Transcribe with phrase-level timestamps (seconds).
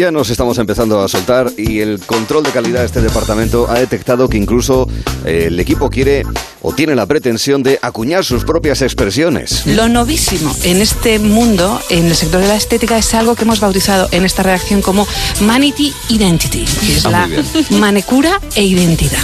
[0.00, 3.74] Ya nos estamos empezando a soltar y el control de calidad de este departamento ha
[3.78, 4.88] detectado que incluso
[5.26, 6.22] eh, el equipo quiere
[6.62, 9.66] o tiene la pretensión de acuñar sus propias expresiones.
[9.66, 13.60] Lo novísimo en este mundo, en el sector de la estética, es algo que hemos
[13.60, 15.06] bautizado en esta redacción como
[15.42, 19.20] Manity Identity, que es Ah, la manecura e identidad.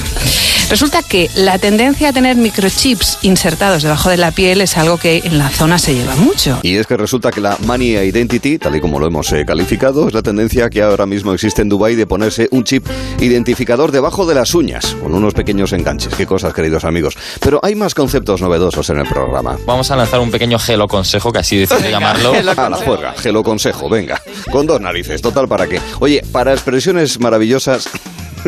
[0.68, 5.22] Resulta que la tendencia a tener microchips insertados debajo de la piel es algo que
[5.24, 6.58] en la zona se lleva mucho.
[6.64, 10.08] Y es que resulta que la Money Identity, tal y como lo hemos eh, calificado,
[10.08, 12.84] es la tendencia que ahora mismo existe en Dubai de ponerse un chip
[13.20, 16.12] identificador debajo de las uñas, con unos pequeños enganches.
[16.16, 17.16] Qué cosas, queridos amigos.
[17.40, 19.56] Pero hay más conceptos novedosos en el programa.
[19.66, 22.34] Vamos a lanzar un pequeño gelo consejo, que así decide llamarlo.
[22.34, 24.20] A la juega, gelo consejo, venga.
[24.50, 25.80] Con dos narices, total, ¿para qué?
[26.00, 27.88] Oye, para expresiones maravillosas.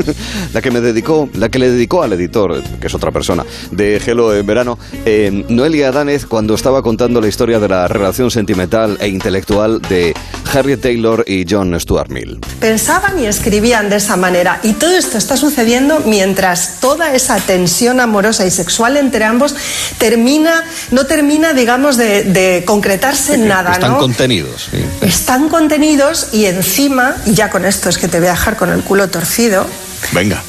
[0.52, 4.01] La que me dedicó, la que le dedicó al editor, que es otra persona, de
[4.01, 8.97] Gelo en verano, eh, Noelia Danez, cuando estaba contando la historia de la relación sentimental
[9.01, 10.15] e intelectual de
[10.53, 12.39] Harriet Taylor y John Stuart Mill.
[12.61, 14.61] Pensaban y escribían de esa manera.
[14.62, 19.55] Y todo esto está sucediendo mientras toda esa tensión amorosa y sexual entre ambos
[19.98, 23.98] termina, no termina, digamos, de, de concretarse en nada, Están ¿no?
[23.98, 24.69] contenidos.
[24.70, 24.78] sí.
[25.03, 28.70] Están contenidos y encima, y ya con esto es que te voy a dejar con
[28.70, 29.67] el culo torcido,
[30.13, 30.43] Venga.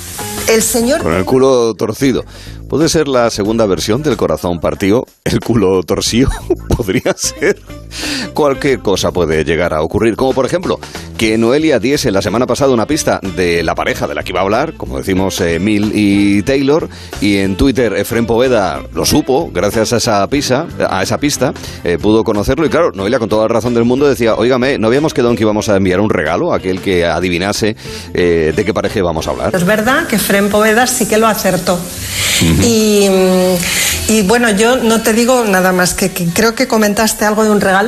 [0.47, 2.23] el señor Con el culo torcido.
[2.69, 5.05] ¿Puede ser la segunda versión del corazón partido?
[5.23, 6.29] ¿El culo torcido?
[6.77, 7.59] Podría ser.
[8.33, 10.15] Cualquier cosa puede llegar a ocurrir.
[10.15, 10.79] Como por ejemplo,
[11.17, 14.39] que Noelia diese la semana pasada una pista de la pareja de la que iba
[14.39, 16.87] a hablar, como decimos eh, Mill y Taylor,
[17.21, 21.97] y en Twitter Efren Poveda lo supo, gracias a esa pista, a esa pista, eh,
[22.01, 22.65] pudo conocerlo.
[22.65, 25.37] Y claro, Noelia con toda la razón del mundo decía, oígame, ¿no habíamos quedado en
[25.37, 27.75] que íbamos a enviar un regalo a aquel que adivinase
[28.13, 29.55] eh, de qué pareja íbamos a hablar?
[29.55, 31.79] Es verdad que Fren Povedas sí que lo acertó.
[32.63, 33.07] y,
[34.07, 37.51] y bueno, yo no te digo nada más que, que creo que comentaste algo de
[37.51, 37.78] un regalo,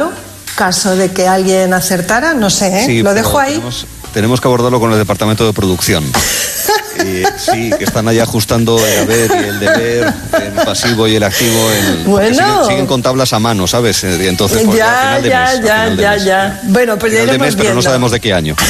[0.56, 2.86] caso de que alguien acertara, no sé, ¿eh?
[2.86, 3.54] Sí, lo dejo ahí.
[3.54, 6.04] Tenemos, tenemos que abordarlo con el departamento de producción.
[7.06, 11.24] Y, sí, que están ahí ajustando el haber y el deber, el pasivo y el
[11.24, 11.70] activo.
[11.72, 12.36] El, Bueno.
[12.36, 14.04] siguen, siguen con tablas a mano, ¿sabes?
[14.04, 16.24] Eh, Y entonces, pues, ya, final de ya, mes, ya, final de ya, mes.
[16.26, 16.60] ya.
[16.66, 18.56] Bueno, pues ya Final de iremos mes, pero no sabemos de qué año.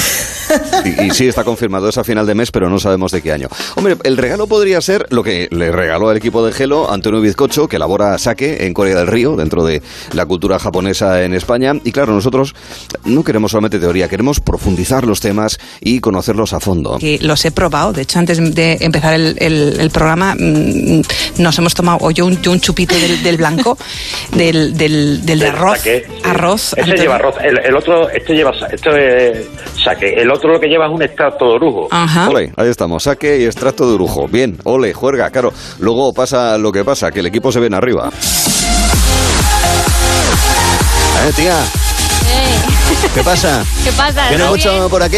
[0.83, 3.31] Y, y sí, está confirmado, es a final de mes, pero no sabemos de qué
[3.31, 3.47] año.
[3.75, 7.69] Hombre, el regalo podría ser lo que le regaló al equipo de Gelo Antonio Bizcocho,
[7.69, 11.73] que elabora sake en Corea del Río, dentro de la cultura japonesa en España.
[11.85, 12.53] Y claro, nosotros
[13.05, 16.97] no queremos solamente teoría, queremos profundizar los temas y conocerlos a fondo.
[16.99, 17.93] que los he probado.
[17.93, 21.01] De hecho, antes de empezar el, el- el programa, mm,
[21.39, 23.77] nos hemos tomado, o yo un, yo un chupito del, del blanco,
[24.35, 25.79] del, del, del de Del arroz.
[25.79, 25.89] sí.
[26.23, 26.71] Arroz.
[26.73, 27.01] Ese Antonio.
[27.03, 27.35] lleva arroz.
[27.43, 29.45] El, el otro, este lleva, sa- esto es
[29.83, 30.13] saque.
[30.13, 31.87] El otro lo que lleva es un extracto de orujo.
[31.91, 32.29] Ajá.
[32.29, 34.27] Ole, ahí estamos, saque y extracto de brujo.
[34.27, 35.51] Bien, ole, juerga, claro.
[35.79, 38.09] Luego pasa lo que pasa, que el equipo se viene arriba.
[41.27, 41.55] Eh, tía,
[43.13, 43.63] ¿qué pasa?
[43.83, 44.29] ¿Qué pasa?
[44.29, 44.89] ¿Viene ¿Todo mucho bien?
[44.89, 45.17] por aquí?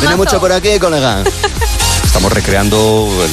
[0.00, 1.22] ¿Viene mucho por aquí, colega?
[2.14, 3.30] Estamos recreando el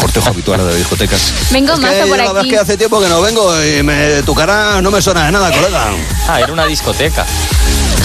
[0.00, 1.50] cortejo habitual de las discotecas.
[1.52, 2.48] Vengo es que por aquí.
[2.48, 5.52] que hace tiempo que no vengo y me- tu cara no me suena de nada,
[5.52, 5.90] colega.
[6.26, 7.26] Ah, era una discoteca.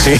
[0.03, 0.11] Sí.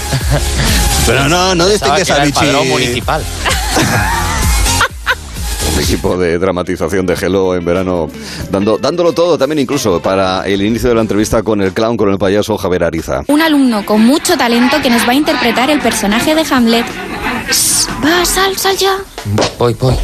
[1.04, 2.46] Pero no, no distingues a era el Vichy.
[2.66, 3.22] municipal.
[5.76, 8.08] Un equipo de dramatización de Gelo en verano,
[8.50, 12.10] dando, dándolo todo también incluso para el inicio de la entrevista con el clown, con
[12.10, 13.20] el payaso Javier Ariza.
[13.26, 16.86] Un alumno con mucho talento que nos va a interpretar el personaje de Hamlet.
[18.04, 18.98] Va, sal, sal ya.
[19.58, 19.96] Voy, voy.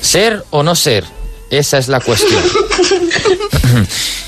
[0.00, 1.04] ¿Ser o no ser?
[1.50, 2.42] Esa es la cuestión.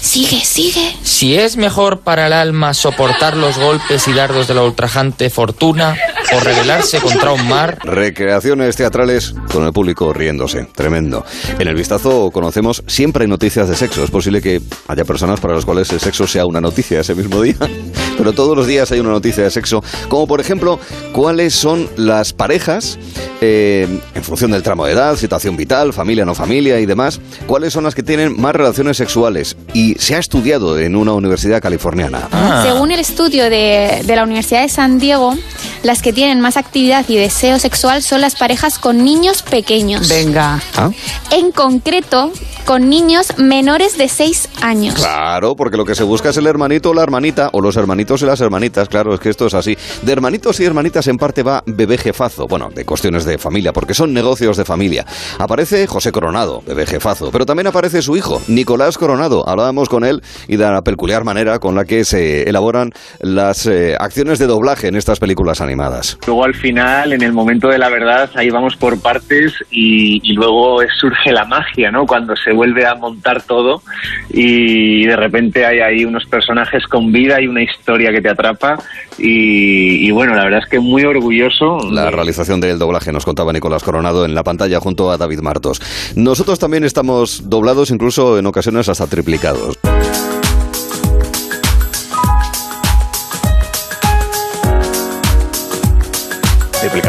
[0.00, 0.96] Sigue, sigue.
[1.02, 5.96] Si es mejor para el alma soportar los golpes y dardos de la ultrajante fortuna
[6.32, 10.66] o rebelarse contra un mar, Recreaciones teatrales con el público riéndose.
[10.74, 11.24] Tremendo.
[11.58, 14.04] En el vistazo conocemos siempre hay noticias de sexo.
[14.04, 17.42] Es posible que haya personas para las cuales el sexo sea una noticia ese mismo
[17.42, 17.56] día.
[18.16, 19.82] Pero todos los días hay una noticia de sexo.
[20.08, 20.78] Como por ejemplo,
[21.12, 22.98] cuáles son las parejas,
[23.40, 27.72] eh, en función del tramo de edad, situación vital, familia, no familia y demás, cuáles
[27.72, 29.56] son las que tienen más relaciones sexuales.
[29.72, 32.28] Y se ha estudiado en una universidad californiana.
[32.32, 32.62] Ah.
[32.64, 35.36] Según el estudio de, de la Universidad de San Diego,
[35.82, 40.08] las que tienen más actividad y deseo sexual son las parejas con niños pequeños.
[40.08, 40.60] Venga.
[40.76, 40.90] ¿Ah?
[41.30, 42.32] En concreto,
[42.64, 44.94] con niños menores de 6 años.
[44.94, 48.22] Claro, porque lo que se busca es el hermanito o la hermanita, o los hermanitos
[48.22, 49.76] y las hermanitas, claro, es que esto es así.
[50.02, 53.94] De hermanitos y hermanitas en parte va bebé jefazo, bueno, de cuestiones de familia, porque
[53.94, 55.04] son negocios de familia.
[55.38, 59.48] Aparece José Coronado, bebé jefazo, pero también aparece su hijo, Nicolás Coronado.
[59.48, 63.96] Hablábamos con él y de la peculiar manera con la que se elaboran las eh,
[63.98, 66.03] acciones de doblaje en estas películas animadas.
[66.26, 70.34] Luego al final, en el momento de la verdad, ahí vamos por partes y, y
[70.34, 72.06] luego surge la magia, ¿no?
[72.06, 73.82] Cuando se vuelve a montar todo
[74.30, 78.78] y de repente hay ahí unos personajes con vida y una historia que te atrapa
[79.18, 81.78] y, y bueno, la verdad es que muy orgulloso.
[81.90, 85.80] La realización del doblaje nos contaba Nicolás Coronado en la pantalla junto a David Martos.
[86.16, 89.78] Nosotros también estamos doblados, incluso en ocasiones hasta triplicados.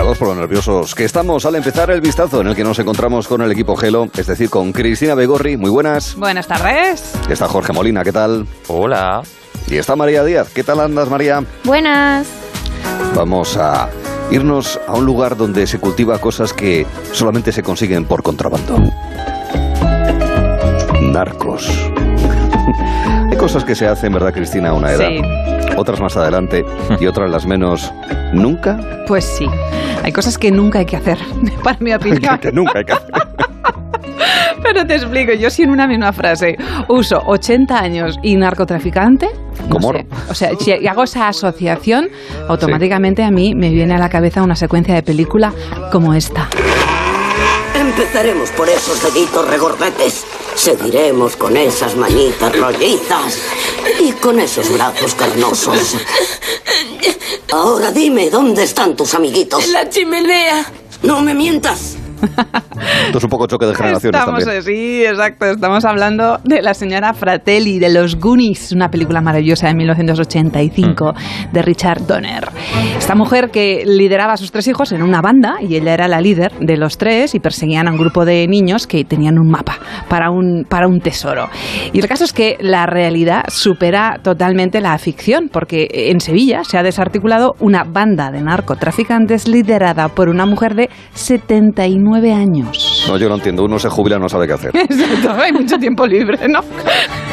[0.05, 3.27] Triplicados por los nerviosos que estamos al empezar el vistazo en el que nos encontramos
[3.27, 5.57] con el equipo Gelo, es decir, con Cristina Begorri.
[5.57, 6.13] Muy buenas.
[6.15, 7.15] Buenas tardes.
[7.27, 8.45] Está Jorge Molina, ¿qué tal?
[8.67, 9.23] Hola.
[9.67, 10.49] Y está María Díaz.
[10.53, 11.43] ¿Qué tal andas, María?
[11.63, 12.27] Buenas.
[13.15, 13.89] Vamos a
[14.29, 18.77] irnos a un lugar donde se cultiva cosas que solamente se consiguen por contrabando.
[21.01, 21.67] Narcos.
[23.29, 25.07] Hay cosas que se hacen, ¿verdad, Cristina, a una edad?
[25.09, 25.21] Sí.
[25.77, 26.63] Otras más adelante
[26.99, 27.91] y otras las menos
[28.33, 28.77] nunca.
[29.07, 29.47] Pues sí.
[30.03, 31.17] Hay cosas que nunca hay que hacer,
[31.63, 32.37] para mi opinión.
[32.39, 33.11] que nunca hay que hacer.
[34.63, 36.57] Pero te explico, yo si en una misma frase
[36.87, 39.29] uso 80 años y narcotraficante,
[39.67, 40.07] no sé.
[40.29, 42.09] o sea, si hago esa asociación,
[42.47, 45.53] automáticamente a mí me viene a la cabeza una secuencia de película
[45.91, 46.47] como esta.
[47.97, 50.25] Empezaremos por esos deditos regordetes.
[50.53, 53.39] Seguiremos con esas manitas rollizas.
[54.01, 55.95] Y con esos brazos carnosos.
[57.53, 59.63] Ahora dime, ¿dónde están tus amiguitos?
[59.63, 60.69] En la chimenea.
[61.03, 61.95] No me mientas.
[63.05, 64.63] Esto es un poco choque de generaciones Estamos, también.
[64.63, 65.45] sí, exacto.
[65.45, 71.13] Estamos hablando de la señora Fratelli, de Los Goonies, una película maravillosa de 1985
[71.51, 72.49] de Richard Donner.
[72.97, 76.21] Esta mujer que lideraba a sus tres hijos en una banda y ella era la
[76.21, 79.77] líder de los tres y perseguían a un grupo de niños que tenían un mapa
[80.09, 81.49] para un, para un tesoro.
[81.93, 86.77] Y el caso es que la realidad supera totalmente la ficción, porque en Sevilla se
[86.77, 92.94] ha desarticulado una banda de narcotraficantes liderada por una mujer de 79 años.
[93.07, 93.63] No, yo no entiendo.
[93.63, 94.71] Uno se jubila y no sabe qué hacer.
[94.75, 96.59] Exacto, hay mucho tiempo libre, ¿no?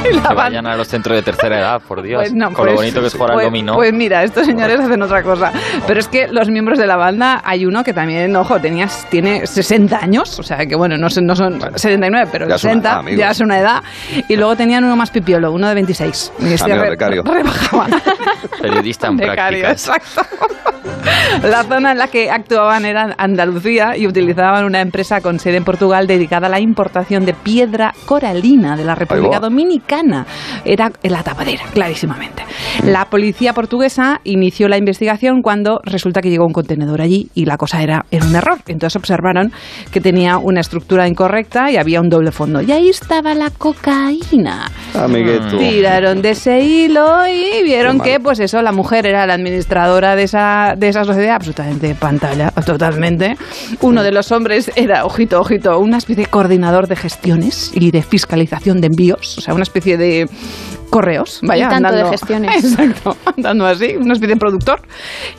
[0.03, 2.23] Y la Que vayan a los centros de tercera edad, por Dios.
[2.23, 3.75] Pues no, con lo pues- bonito que es jugar pues- al dominó.
[3.77, 5.53] Pues mira, estos señores hacen otra cosa.
[5.87, 9.47] Pero es que los miembros de la banda, hay uno que también, ojo, tenía, tiene
[9.47, 12.73] 60 años, o sea que bueno, no, son- no son 79, pero ya es una
[12.73, 13.17] 60, edad, amigo.
[13.17, 13.83] ya es una edad.
[14.29, 16.33] Y luego tenían uno más pipiolo, uno de 26.
[16.41, 17.87] Y este Amigo re- rebajaba.
[18.61, 20.23] Periodista en Becario, exacto.
[21.45, 25.65] La zona en la que actuaban era Andalucía y utilizaban una empresa con sede en
[25.65, 29.39] Portugal dedicada a la importación de piedra coralina de la República.
[29.39, 30.27] Dominicana.
[30.65, 32.43] Era la tapadera, clarísimamente.
[32.85, 37.57] La policía portuguesa inició la investigación cuando resulta que llegó un contenedor allí y la
[37.57, 38.59] cosa era, era un error.
[38.67, 39.53] Entonces observaron
[39.93, 42.61] que tenía una estructura incorrecta y había un doble fondo.
[42.61, 44.71] Y ahí estaba la cocaína.
[44.95, 45.59] Amigueto.
[45.59, 50.25] Tiraron de ese hilo y vieron que, pues eso, la mujer era la administradora de
[50.25, 53.37] esa, de esa sociedad, absolutamente pantalla, totalmente.
[53.81, 58.03] Uno de los hombres era, ojito, ojito, una especie de coordinador de gestiones y de
[58.03, 60.29] fiscalización de envíos, o sea, una especie de
[60.93, 62.65] correos, vaya, Un tanto de andando- gestiones.
[62.65, 64.81] Exacto, andando así, una especie de productor.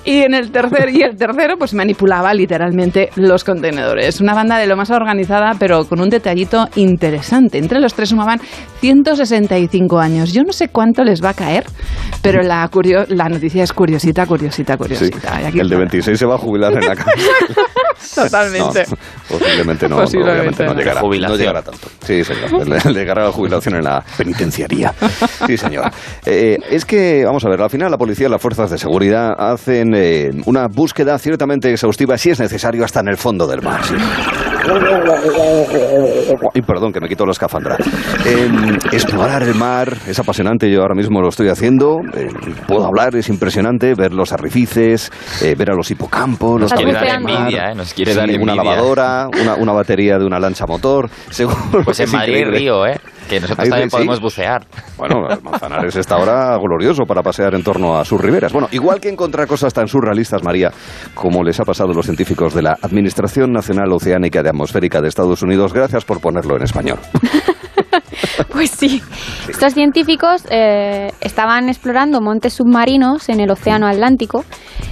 [0.04, 4.20] Y en el tercer y el tercero, pues manipulaba literalmente los contenedores.
[4.20, 7.60] Una banda de lo más organizada, pero con un detallito interesante.
[7.60, 8.42] Entre los tres sumaban
[8.82, 10.34] 165 años.
[10.34, 11.66] Yo no sé cuánto les va a caer,
[12.24, 15.42] pero la, curio- la noticia es curiosita, curiosita, Sí, curiosita.
[15.42, 15.80] Y aquí el de está.
[15.86, 17.24] 26 se va a jubilar en la cárcel.
[18.16, 18.84] Totalmente.
[18.90, 18.98] No,
[19.38, 20.80] posiblemente no, Posiblemente obviamente no no.
[20.80, 21.88] llegará, no llegará tanto.
[22.06, 22.68] Sí, señor.
[22.68, 24.94] Le- Llegará a la jubilación en la penitenciaría.
[25.48, 25.86] Sí, señor.
[26.26, 29.32] Eh, es que, vamos a ver, al final la policía y las fuerzas de seguridad
[29.38, 33.84] hacen eh, una búsqueda ciertamente exhaustiva, si es necesario, hasta en el fondo del mar.
[33.84, 33.96] sí.
[36.54, 37.78] Y perdón, que me quito la escafandra.
[38.26, 38.50] Eh,
[38.92, 42.00] explorar el mar es apasionante, yo ahora mismo lo estoy haciendo.
[42.16, 42.28] eh,
[42.68, 46.92] puedo hablar, es impresionante ver los arrecifes, eh, ver a los hipocampos, los Nos quiere
[46.98, 47.76] quiere dar envidia, ¿eh?
[47.76, 48.56] Nos quiere Sí, dar una envidia.
[48.64, 51.10] lavadora, una, una batería de una lancha motor.
[51.30, 52.60] Seguro Pues que en Madrid increíble.
[52.60, 53.00] Río, ¿eh?
[53.30, 53.96] Que nosotros Ahí también sí.
[53.96, 54.66] podemos bucear.
[54.98, 58.52] Bueno, el Manzanares está ahora glorioso para pasear en torno a sus riberas.
[58.54, 60.72] Bueno, igual que encontrar cosas tan surrealistas, María,
[61.14, 65.10] como les ha pasado a los científicos de la Administración Nacional Oceánica y Atmosférica de
[65.10, 67.00] Estados Unidos, gracias por ponerlo en español.
[68.52, 69.02] Pues sí.
[69.48, 74.46] Estos científicos eh, estaban explorando montes submarinos en el Océano Atlántico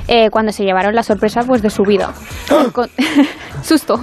[0.07, 2.11] eh, cuando se llevaron la sorpresa pues, de su vida.
[2.73, 2.89] Con-
[3.63, 3.99] Susto.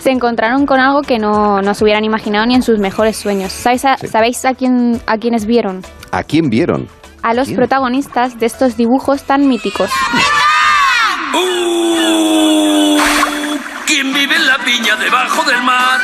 [0.00, 3.52] Se encontraron con algo que no, no se hubieran imaginado ni en sus mejores sueños.
[3.52, 5.82] ¿Sabéis a, ¿sabéis a, quién, a quiénes vieron?
[6.10, 6.88] ¿A quién vieron?
[7.22, 7.56] A los ¿Quién?
[7.56, 9.90] protagonistas de estos dibujos tan míticos.
[13.86, 16.00] ¿Quién vive en la piña debajo del mar?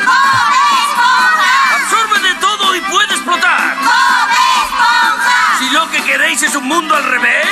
[6.11, 7.45] Queréis es un mundo al revés,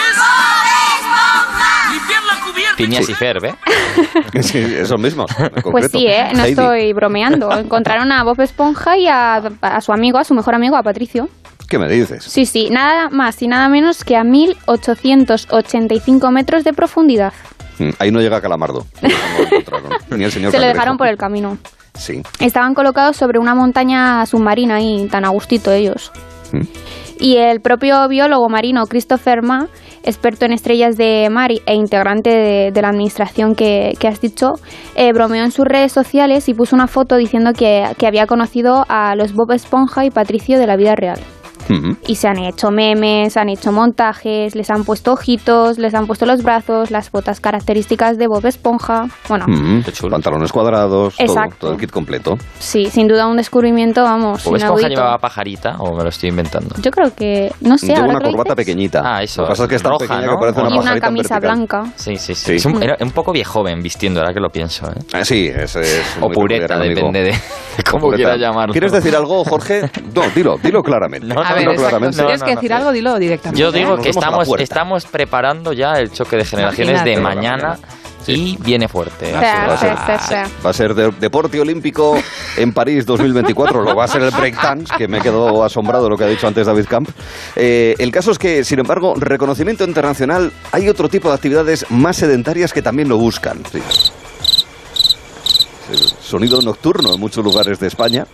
[1.91, 3.55] limpiar la cubierta Phineas y Ferb, ¿eh?
[4.41, 5.31] Sí, esos mismos.
[5.71, 6.29] Pues sí, ¿eh?
[6.33, 6.49] No Heidi.
[6.51, 7.51] estoy bromeando.
[7.57, 11.29] Encontraron a Bob Esponja y a, a su amigo, a su mejor amigo, a Patricio.
[11.67, 12.23] ¿Qué me dices?
[12.23, 17.33] Sí, sí, nada más y nada menos que a 1885 metros de profundidad.
[17.77, 18.85] Mm, Ahí no llega Calamardo.
[19.01, 19.91] No lo encontraron.
[20.17, 21.57] Ni el señor Se lo dejaron por el camino.
[21.95, 22.23] Sí.
[22.39, 26.11] Estaban colocados sobre una montaña submarina ahí, tan a gustito ellos.
[26.51, 26.61] Mm.
[27.19, 29.67] Y el propio biólogo marino Christopher Ma,
[30.03, 34.53] experto en estrellas de mar e integrante de, de la administración que, que has dicho,
[34.95, 38.85] eh, bromeó en sus redes sociales y puso una foto diciendo que, que había conocido
[38.87, 41.19] a los Bob Esponja y Patricio de la vida real.
[42.07, 46.25] Y se han hecho memes, han hecho montajes, les han puesto ojitos, les han puesto
[46.25, 49.05] los brazos, las botas características de Bob Esponja.
[49.27, 49.45] Bueno.
[50.09, 51.55] Pantalones cuadrados, todo, Exacto.
[51.59, 52.37] todo el kit completo.
[52.59, 54.89] sí, sin duda un descubrimiento, vamos, ¿Bob Esponja inaudito.
[54.89, 56.75] llevaba pajarita o me lo estoy inventando?
[56.81, 58.55] Yo creo que, no sé, Lleva una corbata dices.
[58.55, 59.01] pequeñita.
[59.03, 59.41] Ah, eso.
[59.41, 60.31] Lo que pasa es que es tan roja, pequeña ¿no?
[60.33, 61.55] que parece una y una pajarita camisa vertical.
[61.57, 61.91] blanca.
[61.95, 62.45] Sí, sí, sí.
[62.45, 62.55] Sí.
[62.55, 64.87] Es un, era un poco viejoven vistiendo, ahora que lo pienso.
[64.89, 64.95] ¿eh?
[65.13, 68.71] Ah, sí, ese es O pureta, depende de, de cómo quieras llamarlo.
[68.71, 69.89] ¿Quieres decir algo, Jorge?
[70.15, 71.27] No, dilo, dilo claramente.
[71.33, 71.89] No, A ver, exacto.
[71.89, 72.15] claramente.
[72.17, 72.77] Si tienes No, que no, decir no.
[72.77, 73.61] algo, dilo directamente.
[73.61, 77.35] Yo digo que estamos, estamos preparando ya el choque de generaciones de Imagínate.
[77.63, 77.79] mañana
[78.27, 79.33] y viene fuerte.
[79.35, 79.93] O sea, va a ser.
[79.93, 80.47] o sea.
[80.65, 82.15] Va a ser de- deporte olímpico
[82.57, 83.81] en París 2024.
[83.81, 86.45] Lo va a ser el breakdance, que me quedó asombrado de lo que ha dicho
[86.45, 87.09] antes David Camp.
[87.55, 92.17] Eh, el caso es que, sin embargo, reconocimiento internacional, hay otro tipo de actividades más
[92.17, 93.63] sedentarias que también lo buscan.
[93.71, 93.81] Sí.
[96.21, 98.27] Sonido nocturno en muchos lugares de España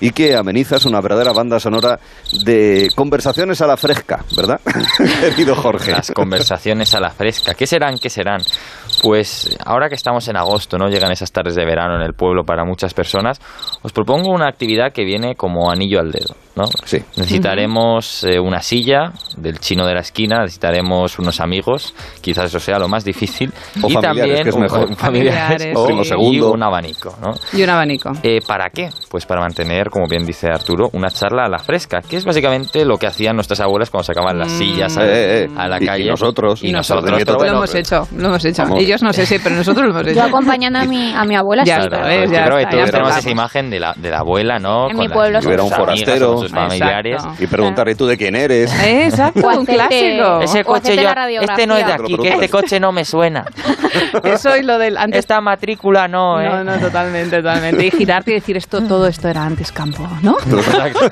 [0.00, 1.98] y que amenizas una verdadera banda sonora
[2.44, 4.60] de conversaciones a la fresca, ¿verdad?
[5.20, 5.92] Querido Jorge.
[5.92, 7.54] Las conversaciones a la fresca.
[7.54, 7.98] ¿Qué serán?
[7.98, 8.40] ¿Qué serán?
[9.02, 10.88] Pues ahora que estamos en agosto, ¿no?
[10.88, 13.40] Llegan esas tardes de verano en el pueblo para muchas personas.
[13.82, 16.64] Os propongo una actividad que viene como anillo al dedo, ¿no?
[16.84, 16.98] Sí.
[17.16, 22.78] Necesitaremos eh, una silla del chino de la esquina, necesitaremos unos amigos, quizás eso sea
[22.78, 23.52] lo más difícil.
[23.82, 24.88] O y también que es mejor.
[24.88, 27.34] un familiares Familiares, o- y un abanico, ¿no?
[27.52, 28.10] Y un abanico.
[28.22, 28.90] Eh, ¿Para qué?
[29.10, 32.84] Pues para mantener, como bien dice Arturo, una charla a la fresca, que es básicamente
[32.84, 35.48] lo que hacían nuestras abuelas cuando sacaban las sillas a, Eh, eh, eh.
[35.56, 36.10] a la Y- y calle.
[36.10, 36.62] nosotros.
[36.62, 38.62] Y Y nosotros, nosotros, pero lo bueno, hemos hecho, lo hemos hecho.
[38.62, 38.80] Vamos.
[38.82, 40.16] Ellos no sé si, pero nosotros lo hemos hecho.
[40.20, 41.80] Yo acompañando a mi, a mi abuela, Ya sí.
[41.82, 42.18] está, Claro, ¿ves?
[42.18, 44.18] pues Ya yo creo que está, todos ya tenemos esa imagen de la, de la
[44.18, 44.90] abuela, ¿no?
[44.90, 46.28] En Con mi pueblo con Era un forastero.
[46.34, 47.14] con sus familiares.
[47.16, 47.44] Exacto.
[47.44, 48.72] Y preguntar, ¿y tú de quién eres?
[48.84, 50.40] Exacto, un clásico.
[50.42, 51.08] Ese coche yo,
[51.40, 53.44] este no es de aquí, que este coche no me suena.
[54.24, 55.18] Eso y lo del antes.
[55.20, 56.48] Esta matrícula no, ¿eh?
[56.48, 57.86] No, no, totalmente, totalmente.
[57.86, 60.36] Y girarte y decir esto, todo esto era antes campo, ¿no?
[60.46, 61.10] Exacto.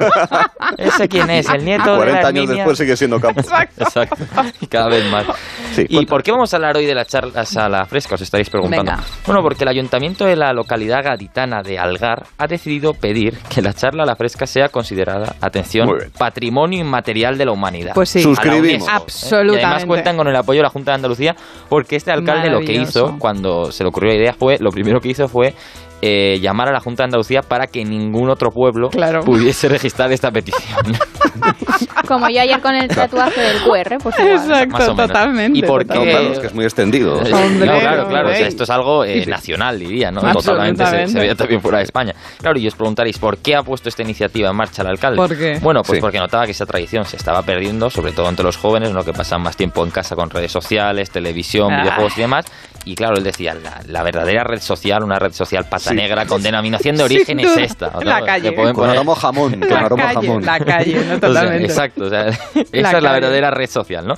[0.79, 1.49] ¿Ese quién es?
[1.49, 3.41] ¿El nieto de 40 la años después sigue siendo campo.
[3.41, 4.25] Exacto.
[4.61, 5.27] Y cada vez más.
[5.73, 6.11] Sí, ¿Y cuenta.
[6.11, 8.15] por qué vamos a hablar hoy de las charlas a la fresca?
[8.15, 8.93] Os estaréis preguntando.
[8.93, 9.05] Venga.
[9.27, 13.73] Bueno, porque el ayuntamiento de la localidad gaditana de Algar ha decidido pedir que la
[13.73, 15.89] charla a la fresca sea considerada, atención,
[16.19, 17.93] patrimonio inmaterial de la humanidad.
[17.95, 18.23] Pues sí.
[18.23, 18.83] Suscribimos.
[18.83, 18.95] UNESCO, ¿eh?
[18.95, 19.61] Absolutamente.
[19.61, 21.37] Y además cuentan con el apoyo de la Junta de Andalucía
[21.69, 25.01] porque este alcalde lo que hizo cuando se le ocurrió la idea fue, lo primero
[25.01, 25.55] que hizo fue
[26.03, 29.21] eh, llamar a la Junta de Andalucía para que ningún otro pueblo Claro.
[29.21, 30.79] pudiese registrar esta petición.
[32.07, 34.37] Como yo ayer con el tatuaje del QR, pues igual.
[34.37, 35.09] Exacto, Más o menos.
[35.09, 35.59] totalmente.
[35.59, 37.17] ¿Y por No, claro, es que es muy extendido.
[37.27, 38.29] Eh, Hombre, no, claro, claro.
[38.31, 40.21] o sea, esto es algo eh, nacional, diría, ¿no?
[40.21, 40.79] Absolutamente.
[40.85, 41.07] Totalmente.
[41.09, 42.15] Se, se veía también fuera de España.
[42.41, 45.17] Claro, y os preguntaréis, ¿por qué ha puesto esta iniciativa en marcha el alcalde?
[45.17, 45.59] ¿Por qué?
[45.61, 46.01] Bueno, pues Sí.
[46.01, 49.03] porque notaba que esa tradición se estaba perdiendo, sobre todo entre los jóvenes, ¿no?
[49.03, 51.83] que pasan más tiempo en casa con redes sociales, televisión, Ah.
[51.83, 52.45] videojuegos y demás.
[52.87, 55.95] Y claro, él decía, la, la verdadera red social, una red social pata Sí.
[55.97, 57.91] negra con denominación de origen es esta.
[57.91, 58.01] ¿no?
[58.01, 58.51] La calle.
[58.51, 59.59] Le pueden Con poner- aroma jamón.
[59.61, 60.45] Con La aroma calle, jamón.
[60.47, 61.65] la calle, no o sea, totalmente.
[61.65, 62.27] exacto, o sea,
[62.73, 64.15] esa es la verdadera red social, ¿no?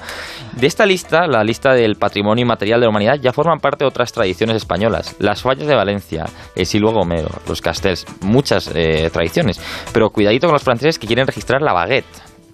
[0.52, 4.12] De esta lista, la lista del patrimonio inmaterial de la humanidad, ya forman parte otras
[4.12, 5.16] tradiciones españolas.
[5.18, 9.58] Las fallas de Valencia, el silbo gomero, los castells, muchas eh, tradiciones.
[9.94, 12.04] Pero cuidadito con los franceses que quieren registrar la baguette.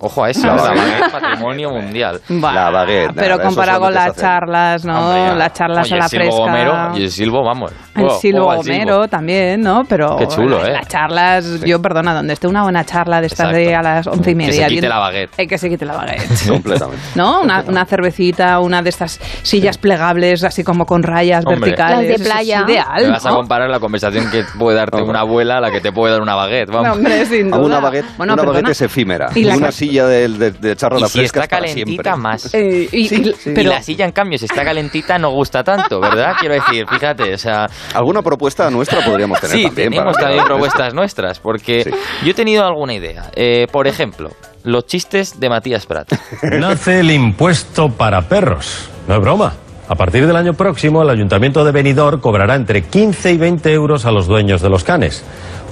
[0.06, 0.76] Ojo a eso, La baguette.
[1.00, 2.20] baguette patrimonio mundial.
[2.28, 5.00] La baguette, Pero nada, comparado con las charlas, ¿no?
[5.11, 6.40] Hombre, las charlas Oye, a la el silbo fresca.
[6.42, 7.73] gomero y el silbo, vamos.
[7.94, 8.54] El silbo.
[8.56, 9.84] gomero también, ¿no?
[9.88, 10.73] Pero Qué chulo, las, ¿eh?
[10.73, 14.30] las charlas, yo perdona, donde esté una buena charla de estas de a las once
[14.30, 14.52] y Que media.
[14.52, 15.30] se quite viendo- la baguette.
[15.38, 16.28] Eh, que se quite la baguette.
[16.49, 17.02] Completamente.
[17.14, 17.40] ¿No?
[17.40, 21.61] Una, una cervecita, una de estas sillas plegables, así como con rayas Hombre.
[21.61, 21.99] verticales.
[21.99, 22.64] Las de es playa.
[22.68, 23.04] ideal.
[23.04, 25.92] Me vas a comparar la conversación que puede darte una abuela a la que te
[25.92, 26.84] puede dar una baguette, vamos.
[26.88, 27.66] No, hombre, sin A duda.
[27.66, 29.28] una baguette, Bueno, una baguette es efímera.
[29.34, 32.52] Y una ca- silla de, de, la y si fresca está calentita, más.
[32.54, 36.00] Eh, y, y- Y pero la silla, en cambio, si está calentita, no gusta tanto,
[36.00, 36.32] ¿verdad?
[36.40, 37.66] Quiero decir, fíjate, o sea...
[37.94, 39.90] ¿Alguna propuesta nuestra podríamos tener Sí, también?
[39.90, 41.90] tenemos para- también propuestas nuestras, porque Sí.
[42.24, 43.30] yo he tenido alguna idea.
[43.36, 44.30] Eh, por ejemplo,
[44.64, 46.12] los chistes de Matías Prat.
[46.42, 48.88] Nace el impuesto para perros.
[49.08, 49.54] No es broma.
[49.86, 54.06] A partir del año próximo, el Ayuntamiento de Benidorm cobrará entre 15 y 20 euros
[54.06, 55.22] a los dueños de los canes.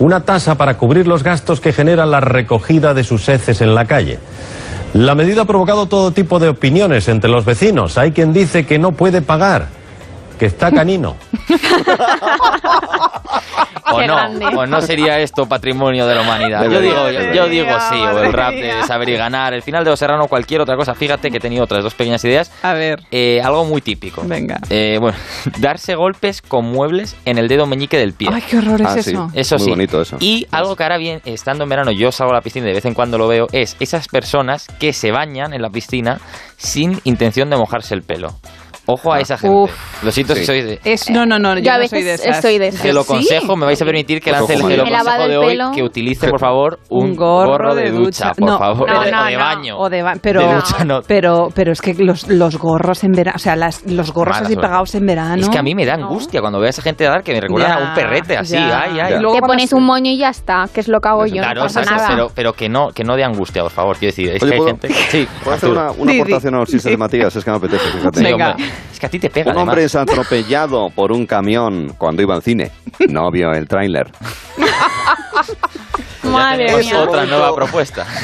[0.01, 3.87] Una tasa para cubrir los gastos que genera la recogida de sus heces en la
[3.87, 4.19] calle.
[4.93, 7.97] La medida ha provocado todo tipo de opiniones entre los vecinos.
[7.97, 9.69] Hay quien dice que no puede pagar,
[10.43, 11.15] que está canino.
[13.95, 14.17] O no,
[14.61, 16.65] o no sería esto patrimonio de la humanidad.
[16.65, 19.91] Yo digo, yo, digo sí, o el rap de saber y ganar, el final de
[19.91, 20.95] Los Serrano, cualquier otra cosa.
[20.95, 22.51] Fíjate que he tenido otras dos pequeñas ideas.
[22.63, 23.01] A ver.
[23.11, 24.23] Eh, algo muy típico.
[24.25, 24.61] Venga.
[24.71, 25.19] Eh, bueno,
[25.59, 28.31] darse golpes con muebles en el dedo meñique del pie.
[28.33, 29.11] Ay, qué horror es Ah, sí.
[29.11, 29.29] eso.
[29.35, 29.71] Eso Muy sí.
[29.71, 30.17] bonito eso.
[30.21, 32.77] Y algo que ahora bien, estando en verano, yo salgo a la piscina y de
[32.77, 36.19] vez en cuando lo veo, es esas personas que se bañan en la piscina
[36.57, 38.29] sin intención de mojarse el pelo.
[38.87, 39.57] Ojo a esa gente.
[39.57, 40.03] Uf.
[40.05, 40.41] Lo siento Sí.
[40.41, 40.81] si sois de...
[40.85, 42.37] Es, no, no, no, yo, Yo a no veces soy de esas.
[42.37, 42.83] estoy de esas.
[42.83, 43.09] Te lo ¿Sí?
[43.09, 46.29] consejo, me vais a permitir que Pues lance el, el consejo de hoy que utilice,
[46.29, 48.91] por favor, un, Un gorro, de ducha, por no, favor.
[48.91, 49.39] no, o de, no, o de no.
[49.39, 49.79] baño.
[49.79, 51.01] O de ba- pero, De ducha no.
[51.07, 54.47] pero, pero es que los, los gorros en verano, o sea, las, los gorros Mala
[54.47, 54.69] así suerte.
[54.69, 55.37] pegados en verano.
[55.43, 57.41] Es que a mí me da angustia cuando veo a esa gente dar que me
[57.41, 58.55] recuerdan Ya, a un perrete así.
[58.55, 58.83] ya.
[58.83, 59.15] Ay, ay.
[59.33, 61.43] Te pones un moño y ya está, que es lo que hago yo.
[61.43, 61.67] Claro,
[62.09, 63.97] pero, pero que no que no de angustia, por favor.
[63.97, 64.89] Quiero decir, es Oye, que hay ¿puedo- gente.
[65.11, 67.37] Sí, ¿Puedo hacer una, aportación a los chistes de Matías?
[67.37, 68.19] Es que me apetece, fíjate.
[68.19, 68.51] Sí, Venga.
[68.53, 68.72] hombre.
[68.93, 69.53] Es que a ti te pega.
[69.53, 69.95] Un hombre además.
[69.95, 72.71] es atropellado por un camión cuando iba al cine.
[73.09, 74.11] No vio el tráiler.
[76.25, 77.01] Madre mía.
[77.01, 78.07] otra nueva propuesta.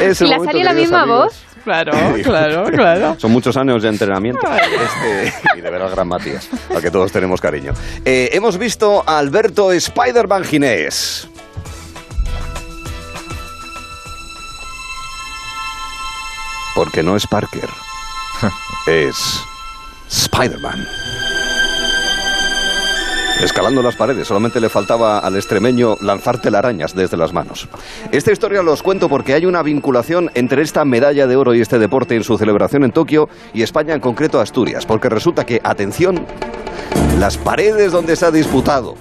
[0.00, 1.24] Es el ¿Y la momento, sale la misma amigos.
[1.26, 1.44] voz?
[1.62, 1.92] Claro,
[2.24, 3.16] claro, claro.
[3.18, 4.40] Son muchos años de entrenamiento.
[4.52, 7.72] Este, y de ver al gran Matías, al que todos tenemos cariño.
[8.04, 11.28] Eh, hemos visto a Alberto Spider-Man Ginés.
[16.74, 17.68] Porque no es Parker.
[18.86, 19.40] es
[20.08, 20.86] Spider-Man.
[23.42, 27.68] Escalando las paredes, solamente le faltaba al extremeño lanzar telarañas desde las manos.
[28.12, 31.78] Esta historia los cuento porque hay una vinculación entre esta medalla de oro y este
[31.78, 36.24] deporte en su celebración en Tokio y España, en concreto Asturias, porque resulta que, atención,
[37.18, 38.94] las paredes donde se ha disputado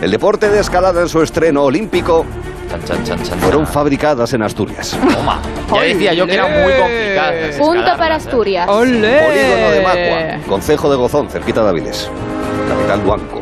[0.00, 2.24] el deporte de escalada en su estreno olímpico
[2.72, 3.74] Chan, chan, chan, chan, fueron chan.
[3.74, 4.98] fabricadas en Asturias.
[5.12, 5.42] Toma.
[5.74, 7.32] Ya decía yo que era muy complicado.
[7.58, 8.66] Punto para Asturias.
[8.66, 9.20] ¡Olé!
[9.20, 12.08] Polígono de Macua, concejo de Gozón, cerquita de Avilés,
[12.68, 13.40] capital Duanco.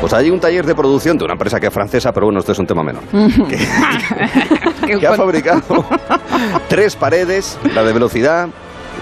[0.00, 2.50] Pues hay un taller de producción de una empresa que es francesa, pero bueno, esto
[2.50, 3.04] es un tema menor.
[4.86, 5.84] que, que ha fabricado
[6.68, 8.48] tres paredes, la de velocidad,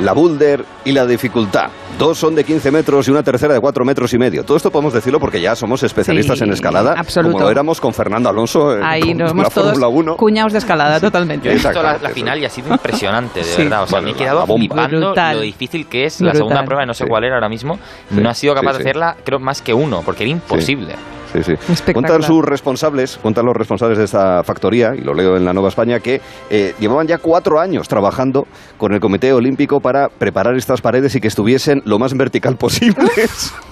[0.02, 1.70] la boulder y la de dificultad.
[2.02, 4.44] Dos son de 15 metros y una tercera de 4 metros y medio.
[4.44, 7.32] Todo esto podemos decirlo porque ya somos especialistas Sí, en escalada, absoluto.
[7.34, 10.16] como lo éramos con Fernando Alonso eh, Ahí nos la Fórmula 1.
[10.16, 11.48] cuñados de escalada, Yo totalmente.
[11.48, 13.62] he visto la, la final y ha sido impresionante, de Sí.
[13.62, 13.84] verdad.
[13.84, 15.36] O sea, Bueno, me he quedado flipando Brutal.
[15.36, 17.08] lo difícil que es la segunda prueba, no sé Sí.
[17.08, 17.78] cuál era ahora mismo.
[18.08, 18.20] Sí.
[18.20, 20.96] No ha sido capaz Sí, de hacerla, creo, más que uno, porque era imposible.
[21.32, 21.92] Sí, sí.
[21.92, 25.70] Cuentan sus responsables, cuentan los responsables de esta factoría, y lo leo en la Nueva
[25.70, 30.82] España, que eh, llevaban ya cuatro años trabajando con el Comité Olímpico para preparar estas
[30.82, 33.54] paredes y que estuviesen lo más vertical posibles.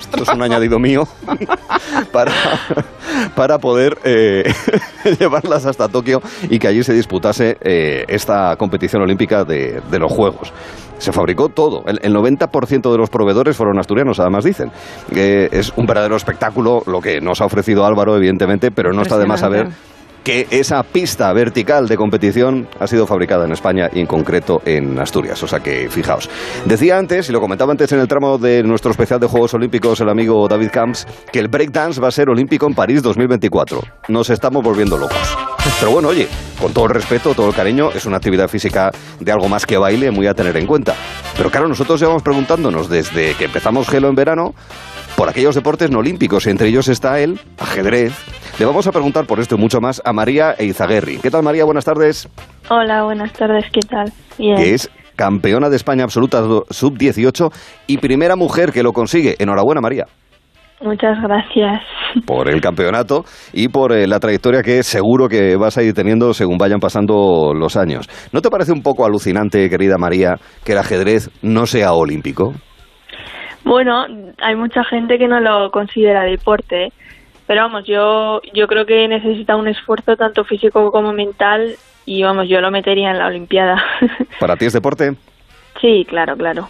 [0.00, 1.06] Esto es un añadido mío
[2.12, 2.32] para,
[3.34, 4.52] para poder eh,
[5.18, 10.10] llevarlas hasta Tokio y que allí se disputase eh, esta competición olímpica de, de los
[10.10, 10.52] Juegos.
[11.02, 11.82] Se fabricó todo.
[11.86, 14.70] El, el 90% de los proveedores fueron asturianos, además dicen.
[15.12, 19.18] Eh, es un verdadero espectáculo lo que nos ha ofrecido Álvaro, evidentemente, pero no está
[19.18, 19.66] de más saber
[20.22, 24.98] que esa pista vertical de competición ha sido fabricada en España y en concreto en
[24.98, 25.42] Asturias.
[25.42, 26.28] O sea que fijaos.
[26.64, 30.00] Decía antes, y lo comentaba antes en el tramo de nuestro especial de Juegos Olímpicos,
[30.00, 33.80] el amigo David Camps, que el breakdance va a ser olímpico en París 2024.
[34.08, 35.36] Nos estamos volviendo locos.
[35.78, 36.28] Pero bueno, oye,
[36.60, 39.78] con todo el respeto, todo el cariño, es una actividad física de algo más que
[39.78, 40.94] baile, muy a tener en cuenta.
[41.36, 44.54] Pero claro, nosotros llevamos preguntándonos desde que empezamos Gelo en verano
[45.22, 48.12] por aquellos deportes no olímpicos, entre ellos está el ajedrez.
[48.58, 51.18] Le vamos a preguntar por esto y mucho más a María Eizaguerri.
[51.18, 51.64] ¿Qué tal, María?
[51.64, 52.28] Buenas tardes.
[52.68, 54.12] Hola, buenas tardes, ¿qué tal?
[54.36, 54.56] Bien.
[54.56, 57.52] Que es campeona de España absoluta do- sub-18
[57.86, 59.36] y primera mujer que lo consigue.
[59.38, 60.06] Enhorabuena, María,
[60.80, 61.80] Muchas gracias.
[62.26, 66.34] por el campeonato y por eh, la trayectoria que seguro que vas a ir teniendo
[66.34, 68.08] según vayan pasando los años.
[68.32, 72.54] ¿No te parece un poco alucinante, querida María, que el ajedrez no sea olímpico?
[73.64, 74.06] Bueno,
[74.40, 76.92] hay mucha gente que no lo considera deporte, ¿eh?
[77.46, 82.48] pero vamos, yo yo creo que necesita un esfuerzo tanto físico como mental y vamos,
[82.48, 83.82] yo lo metería en la Olimpiada.
[84.40, 85.14] ¿Para ti es deporte?
[85.80, 86.68] sí, claro, claro.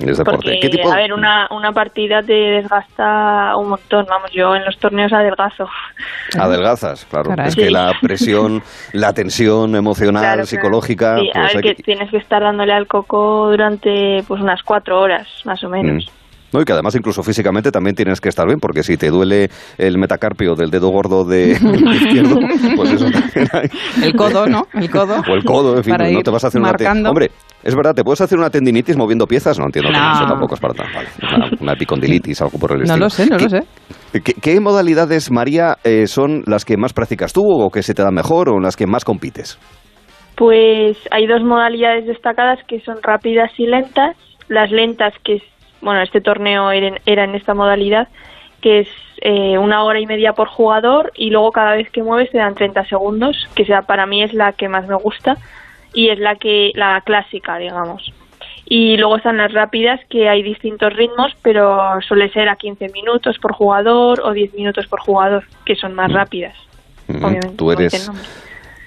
[0.00, 0.42] Es deporte.
[0.42, 0.92] Porque, ¿Qué tipo?
[0.92, 4.04] a ver, una, una partida te desgasta un montón.
[4.08, 5.68] Vamos, yo en los torneos adelgazo.
[6.38, 7.30] Adelgazas, claro.
[7.30, 7.48] Caray.
[7.48, 7.70] Es que Sí.
[7.72, 11.16] la presión, la tensión emocional, Claro, psicológica.
[11.18, 14.40] Sí, a pues ver, hay que que- tienes que estar dándole al coco durante pues
[14.40, 16.04] unas cuatro horas, más o menos.
[16.06, 16.23] Mm.
[16.54, 19.48] No, y que además incluso físicamente también tienes que estar bien, porque si te duele
[19.76, 21.50] el metacarpio del dedo gordo de
[21.94, 22.38] izquierdo,
[22.76, 23.68] pues eso también hay.
[24.04, 24.62] El codo, ¿no?
[24.72, 25.16] El codo.
[25.28, 27.08] O el codo, en fin, Para no te vas a hacer una marcando.
[27.10, 27.32] Hombre,
[27.64, 29.58] es verdad, ¿te puedes hacer una tendinitis moviendo piezas?
[29.58, 30.12] No entiendo que No.
[30.12, 31.08] eso tampoco es para tan vale.
[31.36, 33.04] Una, una epicondilitis, algo por el No estilo.
[33.06, 33.60] lo sé, no lo sé.
[34.22, 38.02] ¿Qué, qué modalidades, María, eh, son las que más practicas tú o que se te
[38.04, 39.58] dan mejor o en las que más compites?
[40.36, 44.16] Pues hay dos modalidades destacadas que son rápidas y lentas.
[44.48, 45.42] Las lentas, que es
[45.84, 48.08] bueno, este torneo era en, esta modalidad,
[48.60, 48.88] que es
[49.20, 52.54] eh, una hora y media por jugador y luego cada vez que mueves te dan
[52.54, 55.36] 30 segundos, que sea para mí es la que más me gusta
[55.92, 58.12] y es la que la clásica, digamos.
[58.66, 63.38] Y luego están las rápidas, que hay distintos ritmos, pero suele ser a 15 minutos
[63.38, 66.56] por jugador o 10 minutos por jugador, que son más rápidas.
[67.08, 68.10] Mm, obviamente, Tú eres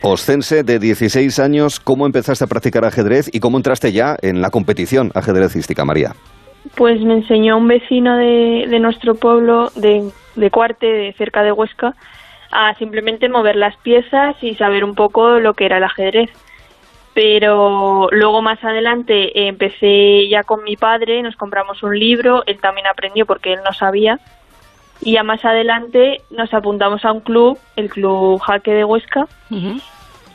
[0.01, 1.79] oscense de 16 años.
[1.79, 6.15] ¿Cómo empezaste a practicar ajedrez y cómo entraste ya en la competición ajedrecística, María?
[6.75, 11.51] Pues me enseñó un vecino de, de nuestro pueblo, de, de Cuarte, de cerca de
[11.51, 11.95] Huesca,
[12.51, 16.29] a simplemente mover las piezas y saber un poco lo que era el ajedrez.
[17.13, 22.85] Pero luego más adelante empecé ya con mi padre, nos compramos un libro, él también
[22.87, 24.19] aprendió porque él no sabía.
[25.01, 29.27] Y ya más adelante nos apuntamos a un club, el Club Jaque de Huesca,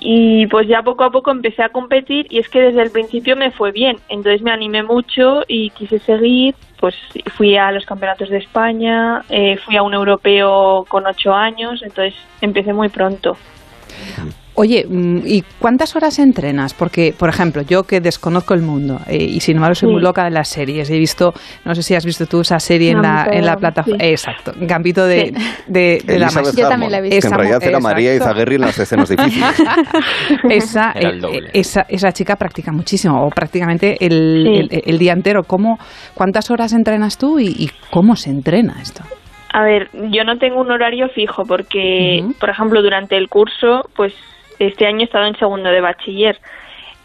[0.05, 3.37] y pues ya poco a poco empecé a competir y es que desde el principio
[3.37, 6.97] me fue bien, entonces me animé mucho y quise seguir, pues
[7.37, 12.15] fui a los campeonatos de España, eh, fui a un europeo con ocho años, entonces
[12.41, 13.37] empecé muy pronto.
[14.55, 16.75] Oye, mm, ¿y cuántas horas entrenas?
[16.75, 19.93] Porque, por ejemplo, yo que desconozco el mundo eh, y sin embargo soy Sí.
[19.95, 20.91] muy loca de las series.
[20.91, 21.33] He visto,
[21.65, 23.99] no sé si has visto tú esa serie en la, en la plataforma.
[23.99, 24.11] sí.
[24.11, 25.33] Exacto, Gambito de, Sí.
[25.69, 26.37] de, de Damas.
[26.37, 27.21] Elizabeth Yo también la he visto.
[27.21, 28.15] Que en realidad era María.
[28.15, 29.63] Izaguirre en las escenas difíciles.
[30.51, 31.51] esa, Era el eh, doble.
[31.55, 34.69] esa, esa chica practica muchísimo, o prácticamente el, Sí.
[34.77, 35.45] el- el día entero.
[35.45, 35.79] ¿Cómo,
[36.15, 39.03] ¿Cuántas horas entrenas tú y, y cómo se entrena esto?
[39.55, 44.15] A ver, yo no tengo un horario fijo porque, por ejemplo, durante el curso, pues
[44.59, 46.39] este año he estado en segundo de bachiller.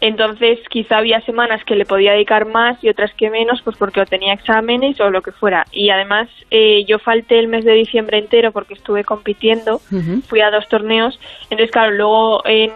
[0.00, 4.00] Entonces, quizá había semanas que le podía dedicar más y otras que menos, pues porque
[4.00, 5.64] o tenía exámenes o lo que fuera.
[5.72, 9.80] Y además, eh, yo falté el mes de diciembre entero porque estuve compitiendo,
[10.28, 11.18] fui a dos torneos.
[11.50, 12.70] Entonces, claro, luego en,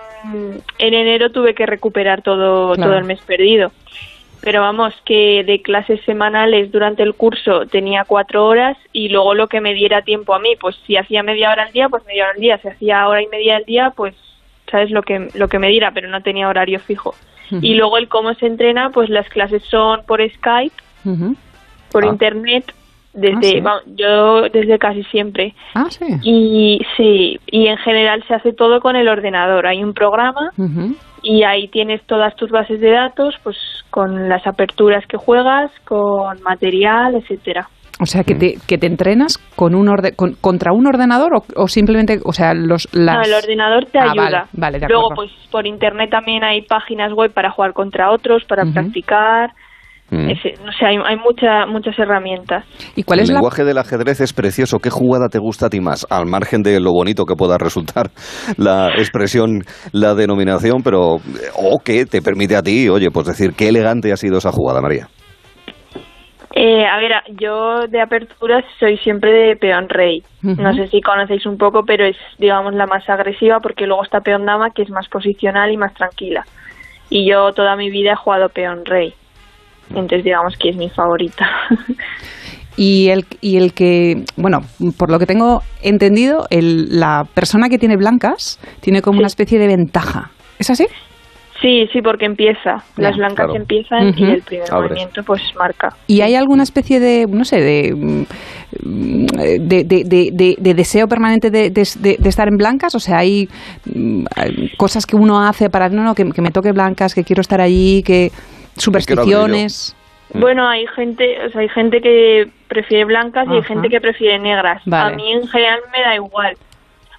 [0.78, 2.90] en enero tuve que recuperar todo, Claro.
[2.90, 3.70] todo el mes perdido.
[4.40, 9.46] Pero vamos, que de clases semanales durante el curso tenía cuatro horas y luego lo
[9.46, 12.24] que me diera tiempo a mí, pues si hacía media hora al día, pues media
[12.24, 12.58] hora al día.
[12.58, 14.16] Si hacía hora y media al día, pues
[14.72, 17.14] sabes lo que, lo que me diera, pero no tenía horario fijo.
[17.60, 20.74] Y luego el cómo se entrena, pues las clases son por Skype,
[21.92, 22.08] por Ah.
[22.08, 22.72] internet,
[23.12, 23.60] desde, Ah, sí.
[23.60, 25.54] vamos, yo desde casi siempre.
[25.74, 26.06] Ah, sí.
[26.22, 29.66] Y sí, y en general se hace todo con el ordenador.
[29.66, 30.50] Hay un programa
[31.22, 33.56] y ahí tienes todas tus bases de datos, pues
[33.90, 37.68] con las aperturas que juegas, con material, etcétera.
[38.02, 38.24] O sea, Mm.
[38.24, 42.18] que te, que te entrenas con un orde- con- contra un ordenador o, o simplemente,
[42.24, 43.16] o sea, los las...
[43.16, 44.22] No, el ordenador te Ah, ayuda.
[44.24, 48.42] vale, vale, de Luego, pues por internet también hay páginas web para jugar contra otros,
[48.48, 49.50] para practicar.
[50.10, 50.28] Mm.
[50.28, 52.66] Ese- no sé, hay, hay mucha, muchas herramientas.
[52.96, 54.78] ¿Y cuál el es la lenguaje del ajedrez es precioso.
[54.78, 56.06] ¿Qué jugada te gusta a ti más?
[56.10, 58.10] Al margen de lo bonito que pueda resultar
[58.58, 59.62] la expresión,
[59.92, 61.16] la denominación, pero
[61.56, 64.82] o que te permite a ti, oye, pues decir qué elegante ha sido esa jugada,
[64.82, 65.08] María.
[66.54, 70.22] Eh, a ver, yo de aperturas soy siempre de peón rey.
[70.42, 74.20] No sé si conocéis un poco, pero es, digamos, la más agresiva porque luego está
[74.20, 76.44] peón dama, que es más posicional y más tranquila.
[77.08, 79.14] Y yo toda mi vida he jugado peón rey.
[79.90, 81.48] Entonces, digamos que es mi favorita.
[82.76, 84.60] y el y el que, bueno,
[84.98, 89.18] por lo que tengo entendido, el, la persona que tiene blancas tiene como Sí.
[89.20, 90.30] una especie de ventaja.
[90.58, 90.86] ¿Es así?
[91.62, 92.82] Sí, sí, porque empieza.
[92.96, 93.54] Ya, Las blancas claro.
[93.56, 94.90] empiezan y el primer Abres.
[94.90, 95.96] movimiento pues marca.
[96.06, 99.26] ¿Y hay alguna especie de, no sé, de, mm,
[99.68, 102.94] de, de, de- de- de deseo permanente de, de- de- de estar en blancas?
[102.94, 103.48] O sea, hay
[103.86, 104.24] mm,
[104.76, 107.60] cosas que uno hace para, no, no, que, que me toque blancas, que quiero estar
[107.60, 108.30] allí, que
[108.76, 109.96] supersticiones.
[110.34, 110.40] Mm.
[110.40, 114.38] Bueno, hay gente, o sea, hay gente que prefiere blancas y hay gente que prefiere
[114.38, 114.80] negras.
[114.86, 115.12] Vale.
[115.12, 116.56] A mí en general me da igual.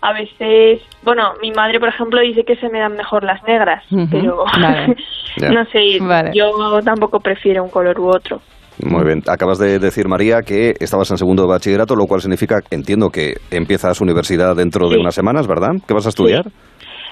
[0.05, 3.85] A veces, bueno, mi madre, por ejemplo, dice que se me dan mejor las negras,
[4.11, 4.95] pero vale.
[5.41, 6.29] No sé, Vale.
[6.35, 6.51] yo
[6.85, 8.39] tampoco prefiero un color u otro.
[8.83, 9.21] Muy bien.
[9.27, 13.35] Acabas de decir, María, que estabas en segundo de bachillerato, lo cual significa, entiendo que
[13.49, 15.71] empiezas universidad dentro de unas semanas, ¿verdad?
[15.87, 16.43] ¿Qué vas a estudiar?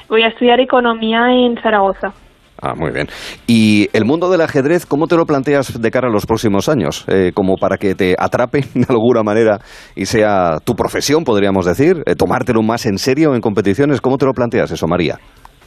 [0.09, 2.13] Voy a estudiar economía en Zaragoza.
[2.61, 3.07] Ah, muy bien.
[3.47, 7.05] ¿Y el mundo del ajedrez, cómo te lo planteas de cara a los próximos años?
[7.07, 9.57] Eh, como para que te atrape de alguna manera
[9.95, 14.01] y sea tu profesión, podríamos decir, Eh, tomártelo más en serio en competiciones.
[14.01, 15.17] ¿Cómo te lo planteas eso, María?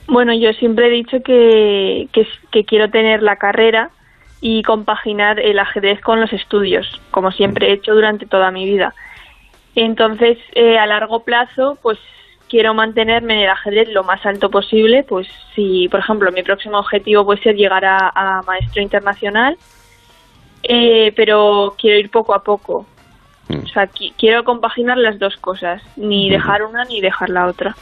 [0.09, 3.91] Bueno, yo siempre he dicho que, que, quiero tener la carrera
[4.41, 8.93] y compaginar el ajedrez con los estudios, como siempre he hecho durante toda mi vida.
[9.75, 11.99] Entonces, eh, a largo plazo, pues
[12.55, 15.03] quiero mantenerme en el ajedrez lo más alto posible.
[15.03, 19.57] Pues si, por ejemplo, mi próximo objetivo puede ser llegar a, a maestro internacional,
[20.63, 22.87] eh, pero quiero ir poco a poco.
[23.49, 23.65] Mm.
[23.65, 26.35] O sea, qui- quiero compaginar las dos cosas, ni Ujú.
[26.35, 27.75] dejar una ni dejar la otra.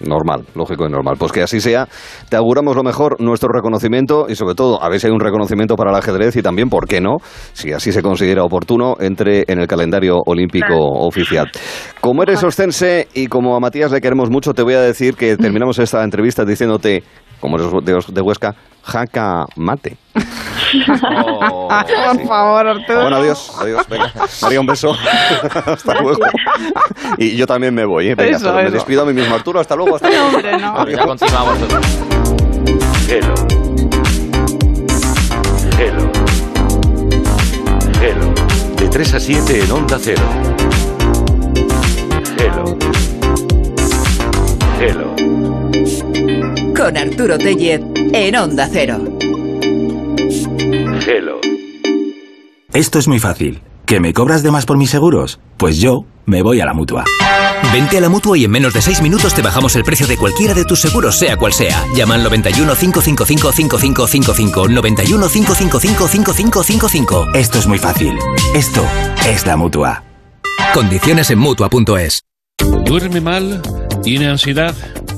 [0.00, 1.16] Normal, lógico y normal.
[1.18, 1.88] Pues que así sea.
[2.28, 5.76] Te auguramos lo mejor, nuestro reconocimiento y sobre todo, a ver si hay un reconocimiento
[5.76, 7.16] para el ajedrez y también, ¿por qué no?
[7.52, 11.50] Si así se considera oportuno, entre en el calendario olímpico oficial.
[12.00, 15.36] Como eres ostense y como a Matías le queremos mucho, te voy a decir que
[15.36, 17.02] terminamos esta entrevista diciéndote,
[17.40, 19.96] como eres de, de Huesca, jaca mate.
[21.02, 21.68] Oh,
[22.14, 23.00] Por favor, Arturo.
[23.02, 23.86] Bueno, adiós, adiós.
[23.88, 24.94] Venga, María, un beso.
[25.66, 26.20] hasta luego.
[27.16, 28.14] Y yo también me voy, ¿eh?
[28.14, 28.72] Venga, Eso, pero me eso.
[28.72, 29.60] despido a mí mismo, Arturo.
[29.60, 30.26] Hasta luego, hasta luego.
[30.26, 30.88] hombre, no.
[30.88, 31.58] Ya continuamos.
[33.08, 33.34] Hello.
[35.78, 36.10] Hello.
[38.02, 38.34] Hello.
[38.76, 40.22] De 3 a 7 en Onda Cero.
[42.38, 42.76] Hello.
[44.80, 45.14] Hello.
[46.76, 47.80] Con Arturo Tellez
[48.12, 48.98] en Onda Cero.
[50.70, 51.40] Hello.
[52.74, 53.62] Esto es muy fácil.
[53.86, 55.40] ¿Que me cobras de más por mis seguros?
[55.56, 57.04] Pues yo me voy a la mutua.
[57.72, 60.18] Vente a la mutua y en menos de 6 minutos te bajamos el precio de
[60.18, 61.84] cualquiera de tus seguros, sea cual sea.
[61.94, 64.68] Llama al 91 555 5555.
[64.68, 67.26] 91 555 5555.
[67.34, 68.18] Esto es muy fácil.
[68.54, 68.84] Esto
[69.26, 70.04] es la mutua.
[70.74, 72.24] Condiciones en mutua.es.
[72.84, 73.62] ¿Duerme mal?
[74.02, 74.74] ¿Tiene ansiedad?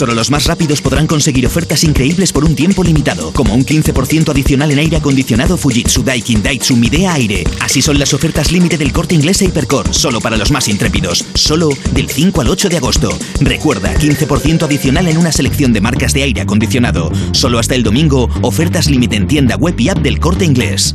[0.00, 4.30] Solo los más rápidos podrán conseguir ofertas increíbles por un tiempo limitado, como un 15%
[4.30, 7.44] adicional en aire acondicionado Fujitsu Daikin Daitsu Midea Aire.
[7.60, 11.22] Así son las ofertas límite del corte inglés e Hypercore, solo para los más intrépidos,
[11.34, 13.10] solo del 5 al 8 de agosto.
[13.42, 17.12] Recuerda, 15% adicional en una selección de marcas de aire acondicionado.
[17.32, 20.94] Solo hasta el domingo, ofertas límite en tienda web y app del corte inglés.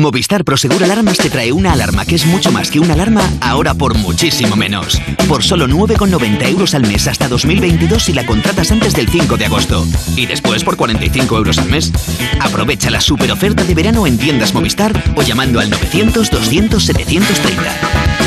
[0.00, 3.74] Movistar Prosegur Alarmas te trae una alarma que es mucho más que una alarma, ahora
[3.74, 5.00] por muchísimo menos.
[5.28, 9.46] Por solo 9,90 euros al mes hasta 2022 si la contratas antes del 5 de
[9.46, 9.86] agosto.
[10.16, 11.92] Y después por 45 euros al mes.
[12.40, 18.24] Aprovecha la super oferta de verano en tiendas Movistar o llamando al 900 200 730.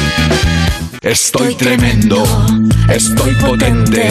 [1.02, 2.24] Estoy tremendo,
[2.90, 4.10] estoy potente.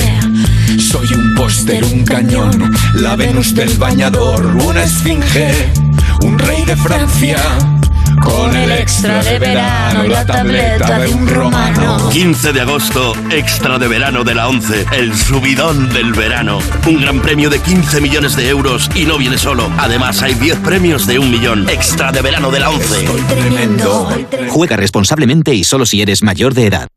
[0.78, 5.72] Soy un póster, un cañón, la Venus del bañador, una esfinge,
[6.46, 7.38] rey de Francia.
[8.22, 12.08] Con el extra de verano, la tableta de un romano.
[12.10, 16.58] 15 de agosto, extra de verano de la 11, el subidón del verano.
[16.86, 19.70] Un gran premio de 15 millones de euros y no viene solo.
[19.78, 21.68] Además, hay 10 premios de un millón.
[21.68, 23.04] Extra de verano de la 11.
[23.28, 24.08] Tremendo.
[24.48, 26.88] Juega responsablemente y solo si eres mayor de edad.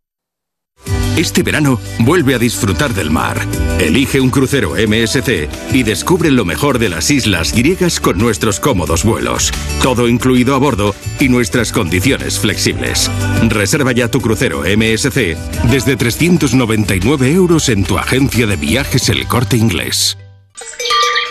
[1.19, 3.45] Este verano vuelve a disfrutar del mar.
[3.77, 9.03] Elige un crucero MSC y descubre lo mejor de las islas griegas con nuestros cómodos
[9.03, 9.51] vuelos.
[9.84, 13.12] Todo incluido a bordo y nuestras condiciones flexibles.
[13.49, 15.36] Reserva ya tu crucero MSC
[15.69, 20.17] desde 399 euros en tu agencia de viajes El Corte Inglés.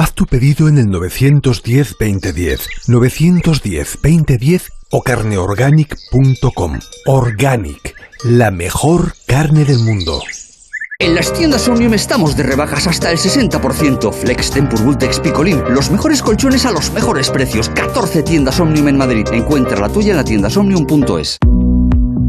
[0.00, 6.78] Haz tu pedido en el 910-2010, 910-2010 o carneorganic.com.
[7.04, 10.22] Organic, la mejor carne del mundo.
[10.98, 14.10] En las tiendas Omnium estamos de rebajas hasta el 60%.
[14.10, 17.68] Flex Tempur Vultex Picolín, los mejores colchones a los mejores precios.
[17.68, 19.26] 14 tiendas Omnium en Madrid.
[19.32, 21.38] Encuentra la tuya en la tienda omnium.es.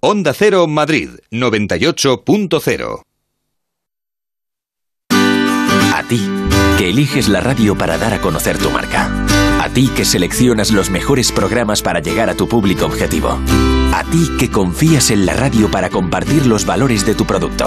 [0.00, 3.02] Onda Cero Madrid 98.0
[5.10, 6.20] A ti,
[6.78, 9.10] que eliges la radio para dar a conocer tu marca.
[9.60, 13.38] A ti que seleccionas los mejores programas para llegar a tu público objetivo.
[13.92, 17.66] A ti que confías en la radio para compartir los valores de tu producto.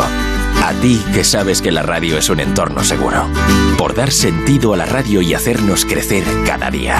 [0.61, 3.27] A ti que sabes que la radio es un entorno seguro.
[3.77, 6.97] Por dar sentido a la radio y hacernos crecer cada día.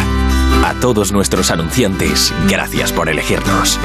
[0.65, 3.79] A todos nuestros anunciantes, gracias por elegirnos.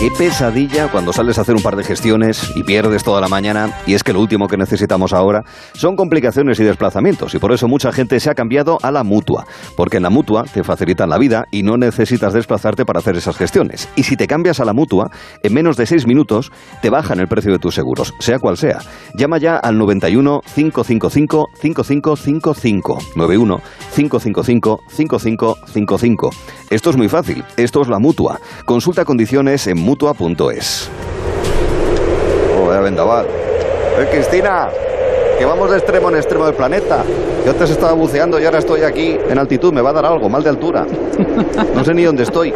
[0.00, 3.70] Qué pesadilla cuando sales a hacer un par de gestiones y pierdes toda la mañana.
[3.86, 7.34] Y es que lo último que necesitamos ahora son complicaciones y desplazamientos.
[7.34, 9.46] Y por eso mucha gente se ha cambiado a la mutua.
[9.76, 13.36] Porque en la mutua te facilitan la vida y no necesitas desplazarte para hacer esas
[13.36, 13.88] gestiones.
[13.96, 15.10] Y si te cambias a la mutua,
[15.42, 16.50] en menos de seis minutos
[16.82, 18.78] te bajan el precio de tus seguros, sea cual sea.
[19.14, 22.98] Llama ya al 91 555 5555.
[23.16, 23.60] 91
[23.94, 26.30] 555 5555.
[26.70, 27.44] Esto es muy fácil.
[27.56, 28.40] Esto es la mutua.
[28.64, 30.88] Consulta condiciones en mutua.es.
[32.58, 33.26] Oh, vaya vendaval.
[33.26, 34.68] ¡Eh, Cristina!
[35.38, 37.04] Que vamos de extremo en extremo del planeta.
[37.44, 39.74] Yo antes estaba buceando y ahora estoy aquí en altitud.
[39.74, 40.86] Me va a dar algo, mal de altura.
[41.74, 42.52] No sé ni dónde estoy.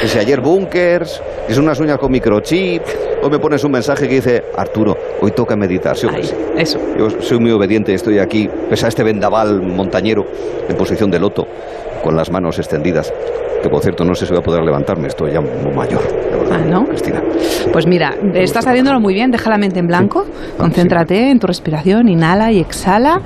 [0.00, 2.82] Que si ayer bunkers, que son unas uñas con microchip.
[3.22, 5.96] Hoy me pones un mensaje que dice, Arturo, hoy toca meditar.
[5.96, 6.08] ¿sí?
[6.56, 6.80] Eso.
[6.98, 10.26] Yo soy muy obediente, estoy aquí, pese a este vendaval montañero,
[10.68, 11.46] en posición de loto,
[12.02, 13.12] con las manos extendidas.
[13.62, 16.00] Que por cierto, no sé si voy a poder levantarme, estoy ya muy mayor.
[16.30, 16.84] verdad, Ah, ¿no?
[16.86, 17.22] Cristina.
[17.72, 20.24] Pues mira, estás haciéndolo muy bien, deja la mente en blanco,
[20.58, 23.20] concéntrate en tu respiración, inhala y exhala.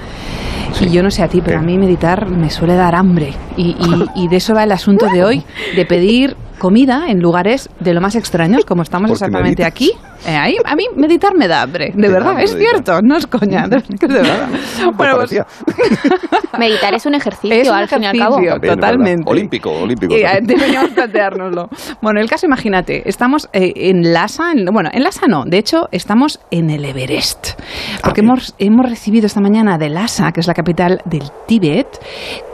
[0.80, 3.32] Y yo no sé a ti, pero a mí meditar me suele dar hambre.
[3.56, 3.70] Y,
[4.16, 5.42] y- y de eso va el asunto de hoy,
[5.76, 9.90] de pedir comida en lugares de lo más extraños, como estamos Porque exactamente aquí.
[10.26, 12.72] Eh, ahí, a mí meditar me da hambre, de da verdad, hambre es meditar.
[12.84, 14.48] cierto, no es coña, de, de verdad.
[14.96, 15.30] Bueno, pues,
[16.58, 18.36] Meditar es un ejercicio, Es un al fin y al cabo.
[18.62, 19.22] totalmente.
[19.30, 20.14] Olímpico, olímpico.
[20.14, 20.46] Y, eh, también.
[20.58, 21.68] deberíamos planteárnoslo.
[22.02, 25.88] Bueno, el caso, imagínate, estamos eh, en Lhasa, en- bueno, en Lhasa no, de hecho
[25.90, 27.58] estamos en el Everest,
[28.04, 31.88] porque hemos, hemos recibido esta mañana de Lhasa, que es la capital del Tíbet,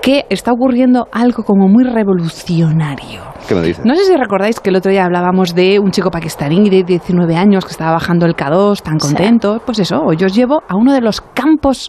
[0.02, 3.22] que está ocurriendo algo como muy revolucionario.
[3.48, 3.84] ¿Qué me dices?
[3.84, 7.36] No sé si recordáis que el otro día hablábamos de un chico pakistaní de 19
[7.36, 9.62] años que estaba bajando el K2 tan contento.
[9.64, 11.88] Pues eso, hoy os llevo a uno de los campos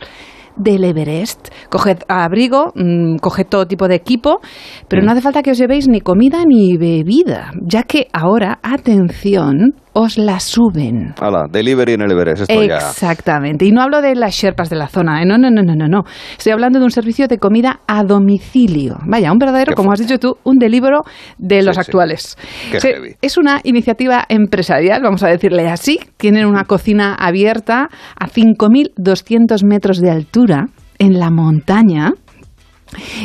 [0.56, 1.50] del Everest.
[1.70, 4.40] Coged abrigo, mm, coged todo tipo de equipo,
[4.88, 9.74] pero no hace falta que os llevéis ni comida ni bebida, ya que ahora, atención,
[10.00, 11.16] os la suben.
[11.20, 12.76] Hala, delivery en el Everest, esto ya...
[12.76, 13.66] Exactamente.
[13.66, 15.24] Y no hablo de las sherpas de la zona.
[15.24, 15.26] ¿eh?
[15.26, 16.04] No, no, no, no, no, no.
[16.38, 18.98] Estoy hablando de un servicio de comida a domicilio.
[19.08, 21.02] Vaya, un verdadero, Qué como has dicho tú, un delibero
[21.40, 21.82] de los sí.
[21.82, 22.38] actuales.
[22.72, 23.16] Qué heavy.
[23.24, 26.00] es una iniciativa empresarial, vamos a decirle así.
[26.18, 30.68] Tienen una cocina abierta a 5.200 metros de altura
[31.00, 32.12] en la montaña.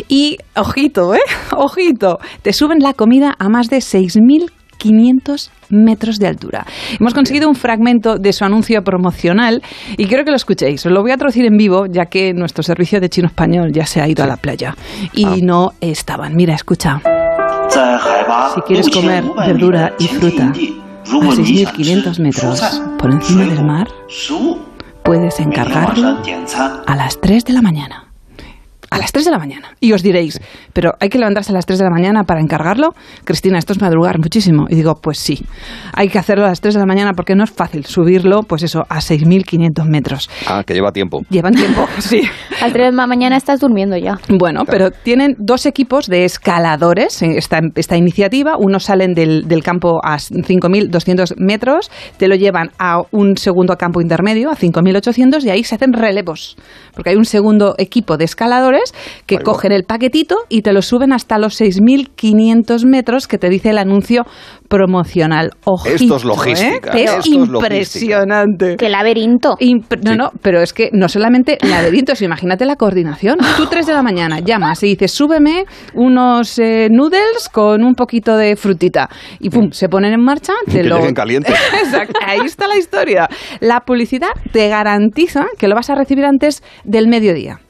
[0.09, 1.21] Y, ojito, ¿eh?
[1.57, 3.83] Ojito, te suben la comida a más de
[4.83, 6.67] 6.500 metros de altura.
[6.99, 9.63] Hemos conseguido un fragmento de su anuncio promocional
[9.97, 10.85] y quiero que lo escuchéis.
[10.87, 13.87] Os lo voy a traducir en vivo, ya que nuestro servicio de chino español ya
[13.87, 14.75] se ha ido a la playa.
[15.15, 15.37] Y Ah.
[15.43, 16.35] no estaban.
[16.37, 17.01] Mira, escucha.
[18.55, 22.61] Si quieres comer verdura y fruta a 6.500 metros
[22.99, 23.89] por encima del mar,
[25.03, 26.19] puedes encargarlo
[26.87, 28.12] a las 3 de la mañana.
[28.93, 29.69] A las 3 de la mañana.
[29.81, 30.39] Y os diréis,
[30.75, 32.91] pero hay que levantarse a las 3 de la mañana para encargarlo.
[33.25, 34.67] Cristina, esto es madrugar muchísimo.
[34.69, 35.47] Y digo, pues sí,
[35.95, 38.63] hay que hacerlo a las 3 de la mañana porque no es fácil subirlo, pues
[38.65, 40.29] eso, a 6.500 metros.
[40.47, 41.23] Ah, que lleva tiempo.
[41.31, 42.21] Llevan tiempo, sí.
[42.61, 44.19] Al 3 de la mañana estás durmiendo ya.
[44.29, 48.57] Bueno, pero tienen dos equipos de escaladores en esta, esta iniciativa.
[48.59, 54.03] Unos salen del, del campo a 5.200 metros, te lo llevan a un segundo campo
[54.03, 56.57] intermedio, a 5.800, y ahí se hacen relevos.
[56.95, 58.82] Porque hay un segundo equipo de escaladores
[59.27, 63.71] que cogen el paquetito y te lo suben hasta los 6.500 metros que te dice
[63.71, 64.25] el anuncio
[64.69, 65.51] promocional.
[65.65, 67.05] Ojito, Esto es logística, ¿eh?
[67.05, 67.69] Es esto es logística.
[67.75, 68.77] impresionante.
[68.77, 69.57] ¡Qué laberinto!
[70.05, 73.39] No, no, pero es que no solamente laberintos, imagínate la coordinación.
[73.57, 75.65] Tú 3 de la mañana llamas y dices, súbeme
[75.95, 79.09] unos eh, noodles con un poquito de frutita.
[79.41, 80.53] Y pum, se ponen en marcha.
[80.67, 80.97] Te Que lo...
[80.97, 81.55] lleguen calientes.
[81.85, 83.29] Exacto, ahí está la historia.
[83.61, 87.61] La publicidad te garantiza que lo vas a recibir antes del mediodía.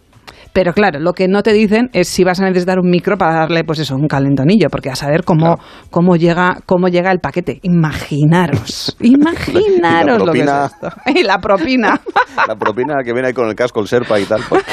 [0.52, 3.34] Pero claro, lo que no te dicen es si vas a necesitar un micro para
[3.34, 5.56] darle, pues eso, un calentonillo, porque a saber cómo,
[5.90, 7.58] cómo, llega, cómo llega el paquete.
[7.62, 10.66] Imaginaros, imaginaros lo que es propina.
[10.66, 10.88] esto.
[11.18, 12.00] Y la propina.
[12.48, 14.40] La propina que viene ahí con el casco, el serpa y tal.
[14.48, 14.64] pues,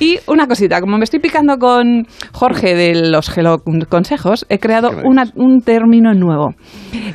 [0.00, 3.58] Y una cosita, como me estoy picando con Jorge de los Gelo
[3.88, 6.54] Consejos, he creado una- un término nuevo.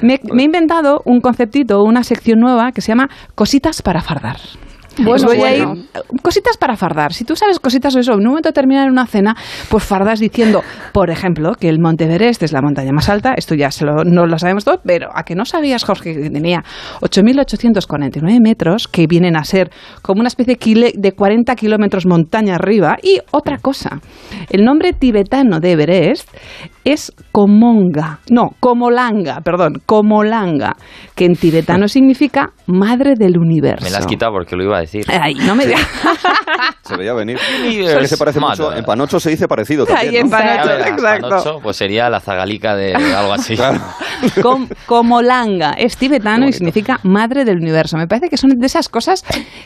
[0.02, 4.38] Me, me he inventado un conceptito, una sección nueva que se llama Cositas para fardar.
[5.04, 5.68] Pues Bueno, voy a ir
[6.22, 7.14] cositas para fardar.
[7.14, 9.36] Si tú sabes cositas de eso, en un momento determinado en una cena,
[9.70, 13.34] pues fardas diciendo, por ejemplo, que el Monte Everest es la montaña más alta.
[13.34, 16.30] Esto ya se lo, no lo sabemos todos, pero a que no sabías, Jorge, que
[16.30, 16.64] tenía
[17.02, 19.72] 8.849 metros, que vienen a ser
[20.02, 20.58] como una especie
[20.96, 22.98] de 40 kilómetros montaña arriba.
[23.02, 24.02] Y otra cosa,
[24.50, 26.30] el nombre tibetano de Everest
[26.94, 30.76] es Komonga, no, Komolanga, perdón, Komolanga,
[31.16, 33.84] que en tibetano significa madre del universo.
[33.86, 35.06] Me la has quitado porque lo iba a decir.
[35.10, 35.82] Ay, no me digas.
[36.84, 37.38] Se veía venir.
[37.38, 38.74] Que se parece mucho.
[38.74, 40.26] En Panocho se dice parecido Ahí también.
[40.26, 40.38] en ¿no?
[40.38, 41.30] Panocho, exacto.
[41.30, 43.56] Panocho, pues sería la zagalica de algo así.
[44.42, 47.98] Com- Komolanga es tibetano y significa madre del universo.
[47.98, 49.24] Me parece que son de esas cosas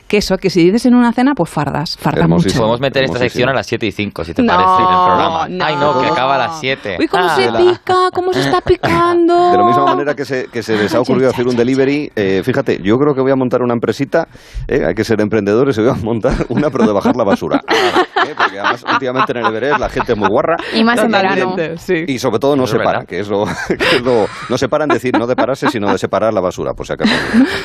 [0.07, 2.49] que eso, que si dices en una cena, pues fardas, fardas mucho.
[2.57, 5.05] Podemos meter esta sección a las 7 y 5, si te No, parece, en el
[5.05, 5.47] programa.
[5.47, 5.65] no.
[5.65, 6.97] Ay, no, que acaba a las 7.
[6.99, 9.35] Uy, cómo Ah, se la- pica, cómo se está picando.
[9.51, 12.41] De la misma manera que se, que se les ha ocurrido hacer un delivery, eh,
[12.43, 14.27] fíjate, yo creo que voy a montar una empresita,
[14.67, 17.61] eh, hay que ser emprendedores, y voy a montar una, pero de bajar la basura.
[18.21, 20.55] Ah, eh, porque además últimamente en el Everest la gente es muy guarra.
[20.75, 21.55] Y más en verano.
[22.07, 24.89] Y sobre todo no se paran, que es, lo, que es lo- No se paran
[24.89, 27.11] decir, no de pararse, sino de separar la basura, por si acaso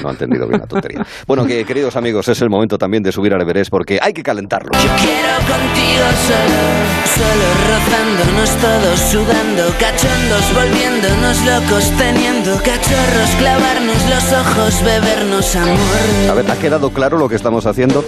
[0.02, 1.04] no, ha entendido bien la tontería.
[1.26, 4.22] Bueno, que queridos amigos, es el momento también de subir al Everest porque hay que
[4.22, 4.70] calentarlo.
[4.70, 6.62] Quiero contigo solo,
[7.04, 9.35] solo rozándonos todos, sudando,
[9.78, 15.76] cachondos, volviéndonos locos, teniendo cachorros, clavarnos los ojos, bebernos amor.
[16.30, 18.04] A ver, ¿ha quedado claro lo que estamos haciendo?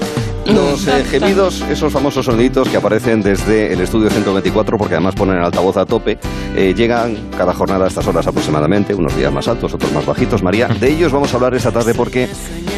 [0.47, 5.37] Los eh, gemidos, esos famosos soniditos que aparecen desde el estudio 124, porque además ponen
[5.37, 6.19] el altavoz a tope,
[6.57, 10.43] eh, llegan cada jornada a estas horas aproximadamente, unos días más altos, otros más bajitos.
[10.43, 12.29] María, de ellos vamos a hablar esta tarde porque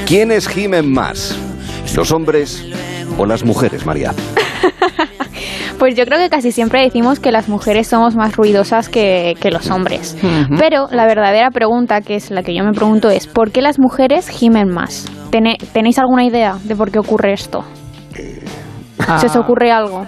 [0.07, 1.37] ¿quiénes gimen más?
[1.95, 2.65] ¿Los hombres
[3.19, 4.15] o las mujeres, María?
[5.81, 9.51] Pues yo creo que casi siempre decimos que las mujeres somos más ruidosas que, que
[9.51, 10.17] los hombres.
[10.59, 13.79] Pero la verdadera pregunta, que es la que yo me pregunto, es ¿por qué las
[13.81, 15.07] mujeres gimen más?
[15.33, 17.65] ¿Tene- ¿Tenéis alguna idea de por qué ocurre esto?
[19.19, 19.41] ¿Se os Ah.
[19.41, 20.07] ocurre algo?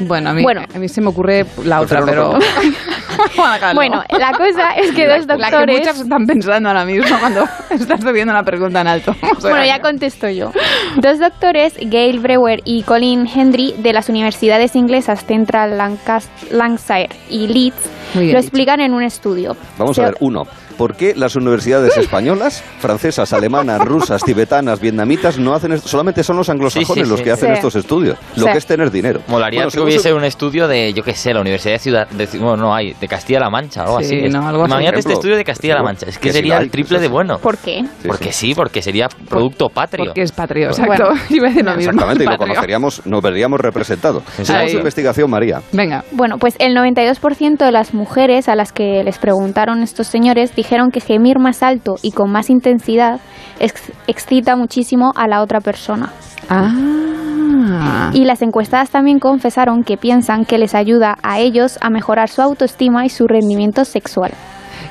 [0.00, 0.62] Bueno, a mí, Bueno.
[0.74, 2.72] a mí se me ocurre la otra, Prefiero no pero...
[3.74, 5.78] Bueno, la cosa es que dos La que doctores...
[5.80, 9.10] muchas están pensando ahora mismo cuando estás subiendo la pregunta en alto.
[9.36, 10.52] O sea, Bueno, ya contesto yo.
[10.96, 17.46] Dos doctores, Gail Brewer y Colin Hendry, de las universidades inglesas Central Lancas- Lancashire y
[17.48, 18.38] Leeds, lo dicho.
[18.38, 19.56] explican en un estudio.
[19.78, 20.44] Vamos Se- a ver, uno,
[20.78, 25.88] ¿por qué las universidades españolas, francesas, alemanas, rusas, tibetanas, vietnamitas no hacen esto?
[25.88, 27.54] Solamente son los anglosajones Sí, sí, los que hacen Sí.
[27.56, 28.16] estos estudios.
[28.36, 28.52] Lo Sí.
[28.52, 29.20] que es tener dinero.
[29.26, 32.08] Molaría Bueno, que hubiese su- un estudio de, yo qué sé, la Universidad de Ciudad.
[32.08, 34.28] De, bueno, no hay, de Castilla-La Mancha o así.
[34.28, 34.70] no, algo así.
[34.72, 36.06] Imagínate este estudio de Castilla-La Mancha.
[36.08, 37.38] Es que, sería hay, el triple de bueno.
[37.38, 37.84] ¿Por qué?
[38.06, 38.54] porque sí.
[38.54, 40.06] porque sería producto patrio.
[40.06, 41.12] Porque es patrio, exacto.
[41.30, 41.72] Mismo.
[41.72, 44.22] Exactamente, y lo conoceríamos, nos veríamos representados.
[44.42, 45.60] Su investigación, María.
[45.72, 46.04] Venga.
[46.12, 50.67] Bueno, pues el 92% de las mujeres a las que les preguntaron estos señores dijeron
[50.90, 53.20] que gemir más alto y con más intensidad
[53.58, 56.10] ex- excita muchísimo a la otra persona.
[56.48, 58.10] Ah.
[58.12, 62.42] Y las encuestadas también confesaron que piensan que les ayuda a ellos a mejorar su
[62.42, 64.32] autoestima y su rendimiento sexual.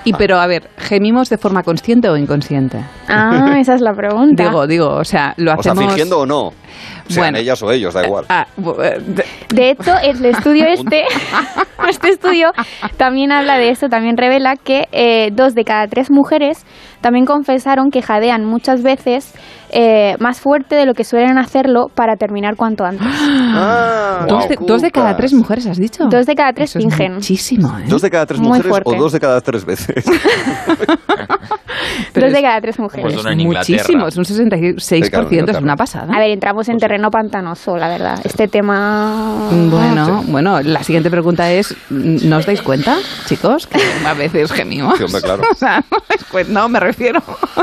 [0.03, 2.80] Y pero, a ver, ¿gemimos de forma consciente o inconsciente?
[3.09, 4.43] Ah, esa es la pregunta.
[4.43, 5.86] Digo, digo, o sea, lo O sea, hacemos...
[5.91, 6.51] fingiendo o no.
[7.07, 7.38] Sean Bueno.
[7.39, 8.26] ellas o ellos, da igual.
[8.30, 8.45] Ah,
[8.84, 11.03] eh, de- De hecho, el estudio este,
[11.89, 12.51] este estudio
[12.97, 16.65] también habla de eso, también revela que eh, dos de cada tres mujeres
[17.01, 19.34] también confesaron que jadean muchas veces
[19.70, 23.05] eh, más fuerte de lo que suelen hacerlo para terminar cuanto antes.
[24.28, 26.05] dos, de, dos de cada tres mujeres, ¿has dicho?
[26.09, 27.13] Dos de cada tres Eso es fingen.
[27.15, 27.84] muchísimo, ¿eh?
[27.88, 28.95] ¿Dos de cada tres Muy mujeres o fuerte.
[28.97, 30.05] dos de cada tres veces?
[32.15, 33.13] Dos de cada tres mujeres.
[33.22, 36.13] Pues Muchísimo, es un 66%, Claro, es una pasada.
[36.13, 38.20] A ver, entramos en terreno pantanoso, la verdad.
[38.24, 39.47] Este tema...
[39.51, 42.97] Bueno, bueno, la siguiente pregunta es, ¿no os dais cuenta,
[43.28, 44.97] chicos, que a veces gemimos?
[44.97, 45.43] Sí, hombre, claro.
[45.51, 45.84] O sea,
[46.49, 47.22] no, me refiero.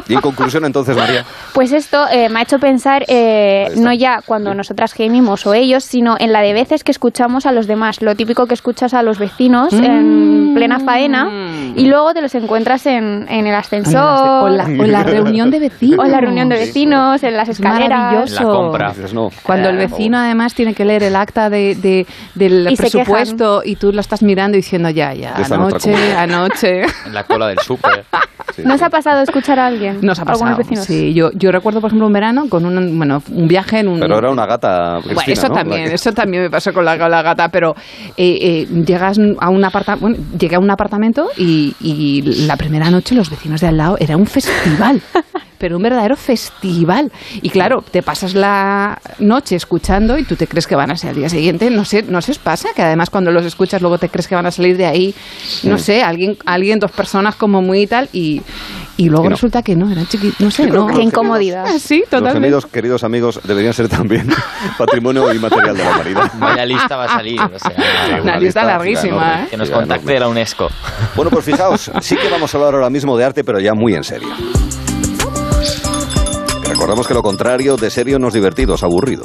[0.09, 1.25] Y en conclusión, entonces, María.
[1.53, 5.85] Pues esto eh, me ha hecho pensar eh, no ya cuando nosotras gemimos o ellos,
[5.85, 8.01] sino en la de veces que escuchamos a los demás.
[8.03, 10.55] Lo típico que escuchas a los vecinos en Mm.
[10.55, 11.29] plena faena
[11.77, 14.45] y luego te los encuentras en, en el ascensor.
[14.45, 15.99] O la, o la reunión de vecinos.
[16.05, 17.91] O la reunión de vecinos, en las Es escaleras.
[17.91, 18.71] maravilloso.
[18.89, 19.31] Dices, no.
[19.43, 23.77] Cuando el vecino además tiene que leer el acta de, de- del Y presupuesto y
[23.77, 26.83] tú lo estás mirando y diciendo ya, ya, anoche, anoche.
[27.07, 28.05] En la cola del súper.
[28.65, 29.99] ¿No os ha pasado escuchar a alguien?
[30.01, 30.59] Nos ha Algunos pasado.
[30.59, 30.85] vecinos.
[30.85, 33.99] Sí, yo, yo recuerdo, por ejemplo, un verano con un, bueno, un viaje en un...
[33.99, 35.55] Pero era una gata Bueno, Cristina, eso ¿no?
[35.55, 37.75] también, que- eso también me pasó con la, con la gata, pero
[38.17, 42.91] eh, eh, llegas a un apartamento, bueno, llegué a un apartamento y, y la primera
[42.91, 45.01] noche los vecinos de al lado era un festival.
[45.59, 47.11] Pero un verdadero festival.
[47.43, 51.11] Y claro, te pasas la noche escuchando y tú te crees que van a ser
[51.11, 51.71] al día siguiente.
[51.71, 54.35] No sé, no se os pasa que además cuando los escuchas luego te crees que
[54.35, 55.15] van a salir de ahí,
[55.65, 58.09] no sé, alguien, alguien, dos personas como muy y tal.
[58.13, 58.43] Y,
[58.97, 59.35] Y luego Y no.
[59.35, 60.41] resulta que no, eran chiquitos.
[60.41, 60.87] No sé, no.
[60.87, 61.65] los Qué incomodidad.
[61.67, 62.41] Ah, sí, Los totalmente.
[62.41, 64.29] gemidos, queridos amigos, deberían ser también
[64.79, 66.33] patrimonio inmaterial de la humanidad.
[66.39, 67.41] Vaya lista va a salir.
[67.41, 69.43] O sea, Una lista larguísima, enorme.
[69.45, 69.49] ¿eh?
[69.51, 70.69] Que nos contacte la UNESCO.
[71.17, 73.95] Bueno, pues fijaos, sí que vamos a hablar ahora mismo de arte, pero ya muy
[73.95, 74.29] en serio.
[76.85, 79.25] Recordamos que lo contrario de serio no es divertido, es aburrido.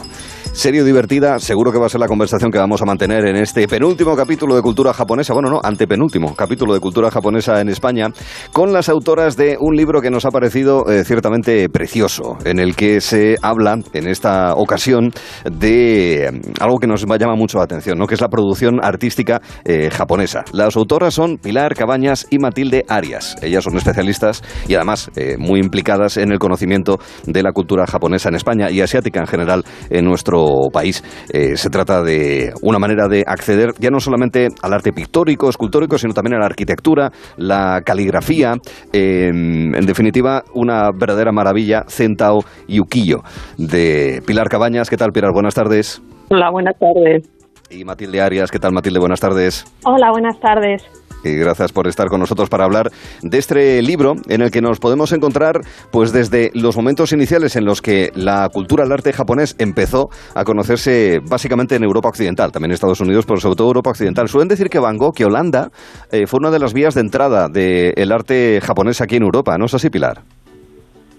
[0.52, 3.68] Serio divertida, seguro que va a ser la conversación que vamos a mantener en este
[3.68, 8.08] penúltimo capítulo de cultura japonesa, bueno, no, antepenúltimo capítulo de cultura japonesa en España,
[8.52, 12.76] con las autoras de un libro que nos ha parecido eh, ciertamente precioso, en el
[12.76, 15.12] que se habla en esta ocasión
[15.50, 18.08] de eh, algo que nos llama mucho la atención, ¿no?
[18.08, 20.44] que es la producción artística eh, japonesa.
[20.54, 23.36] Las autoras son Pilar Cabañas y Matilde Arias.
[23.42, 28.30] Ellas son especialistas y además eh, muy implicadas en el conocimiento de la cultura japonesa
[28.30, 30.39] en España y asiática en general en nuestro
[30.72, 31.04] país.
[31.32, 35.98] Eh, se trata de una manera de acceder ya no solamente al arte pictórico, escultórico,
[35.98, 38.54] sino también a la arquitectura, la caligrafía,
[38.94, 43.22] eh, en definitiva, una verdadera maravilla, Centao y Ukiyo,
[43.58, 44.90] de Pilar Cabañas.
[44.90, 45.32] ¿Qué tal, Pilar?
[45.34, 46.02] Buenas tardes.
[46.30, 47.30] Hola, buenas tardes.
[47.72, 49.00] Y Matilde Arias, ¿qué tal, Matilde?
[49.00, 49.66] Buenas tardes.
[49.86, 50.84] Hola, buenas tardes.
[51.24, 52.92] Y gracias por estar con nosotros para hablar
[53.22, 55.62] de este libro en el que nos podemos encontrar
[55.92, 60.44] pues desde los momentos iniciales en los que la cultura del arte japonés empezó a
[60.44, 64.28] conocerse básicamente en Europa Occidental, también en Estados Unidos, pero sobre todo Europa Occidental.
[64.28, 65.70] Suelen decir que Van Gogh, que Holanda,
[66.12, 69.66] eh, fue una de las vías de entrada del arte japonés aquí en Europa, ¿no
[69.66, 70.22] es así, Pilar?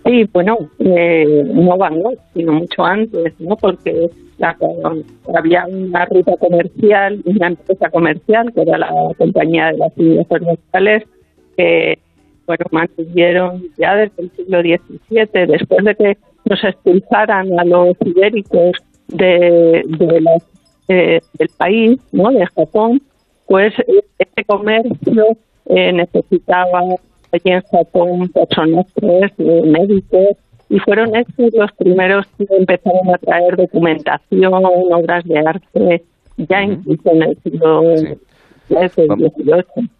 [0.05, 3.55] Sí, bueno, eh, no Van Gogh, sino mucho antes, ¿no?
[3.57, 3.93] Porque
[5.35, 11.05] había una ruta comercial, una empresa comercial, que era la compañía de las Indias Orientales,
[11.57, 11.99] que,
[12.47, 18.73] bueno, mantuvieron ya desde el siglo XVII, después de que nos expulsaran a los ibéricos
[19.09, 20.47] de, de las-
[20.89, 22.31] eh, del país, ¿no?
[22.31, 23.01] De Japón,
[23.47, 23.73] pues
[24.19, 25.25] este comercio
[25.67, 26.81] eh, necesitaba
[27.33, 30.37] allí en Japón personajes, eh, médicos,
[30.71, 36.05] y fueron estos los primeros que empezaron a traer documentación, obras de arte,
[36.37, 37.83] ya incluso en el siglo
[38.69, 39.91] XVIII.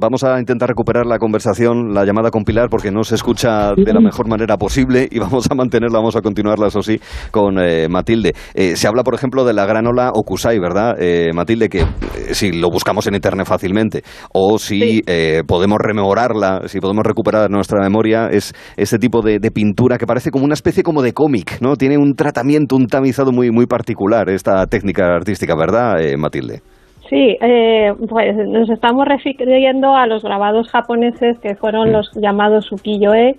[0.00, 3.92] Vamos a intentar recuperar la conversación, la llamada con Pilar, porque no se escucha de
[3.92, 7.00] la mejor manera posible y vamos a mantenerla, vamos a continuarla, eso sí,
[7.32, 8.32] con eh, Matilde.
[8.54, 11.68] Eh, se habla, por ejemplo, de la granola Okusai, ¿verdad, eh, Matilde?
[11.68, 11.86] Que eh,
[12.30, 17.80] si lo buscamos en Internet fácilmente o si eh, podemos rememorarla, si podemos recuperar nuestra
[17.82, 21.60] memoria, es este tipo de, de pintura que parece como una especie como de cómic,
[21.60, 21.74] ¿no?
[21.74, 26.62] Tiene un tratamiento, un tamizado muy, muy particular, esta técnica artística, ¿verdad, eh, Matilde?
[27.08, 33.36] Sí, eh, pues nos estamos refiriendo a los grabados japoneses que fueron los llamados ukiyo-e,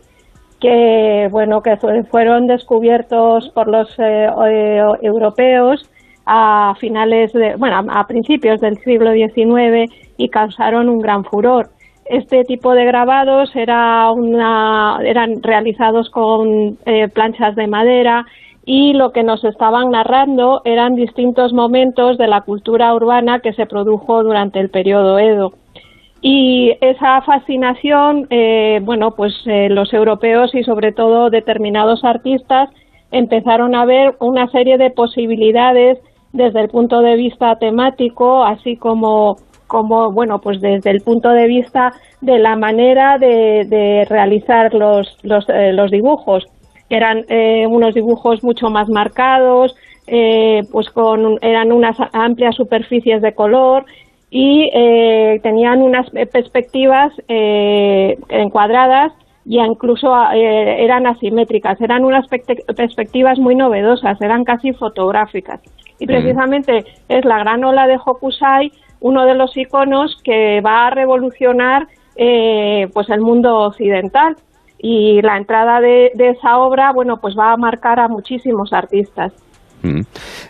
[0.60, 5.88] que bueno que fue- fueron descubiertos por los eh, eh, europeos
[6.26, 11.70] a finales de bueno a, a principios del siglo XIX y causaron un gran furor.
[12.06, 18.26] Este tipo de grabados era una, eran realizados con eh, planchas de madera
[18.66, 23.66] y lo que nos estaban narrando eran distintos momentos de la cultura urbana que se
[23.66, 25.54] produjo durante el periodo Edo.
[26.22, 32.70] Y esa fascinación, eh, bueno, pues eh, los europeos y sobre todo determinados artistas
[33.12, 35.98] empezaron a ver una serie de posibilidades
[36.34, 39.38] desde el punto de vista temático, así como,
[39.68, 45.48] como bueno, pues desde el punto de vista de la manera de, realizar los, los,
[45.50, 46.46] eh, los dibujos.
[46.90, 49.76] Eran eh, unos dibujos mucho más marcados,
[50.08, 53.86] eh, pues con eran unas amplias superficies de color
[54.32, 59.14] y eh, tenían unas perspectivas eh, encuadradas
[59.46, 65.62] y incluso eh, eran asimétricas, eran unas perspectivas muy novedosas, eran casi fotográficas.
[66.00, 68.72] Y precisamente es la gran ola de Hokusai
[69.02, 74.36] uno de los iconos que va a revolucionar eh, pues el mundo occidental
[74.80, 79.34] y la entrada de, de esa obra bueno pues va a marcar a muchísimos artistas.
[79.84, 80.02] Mm.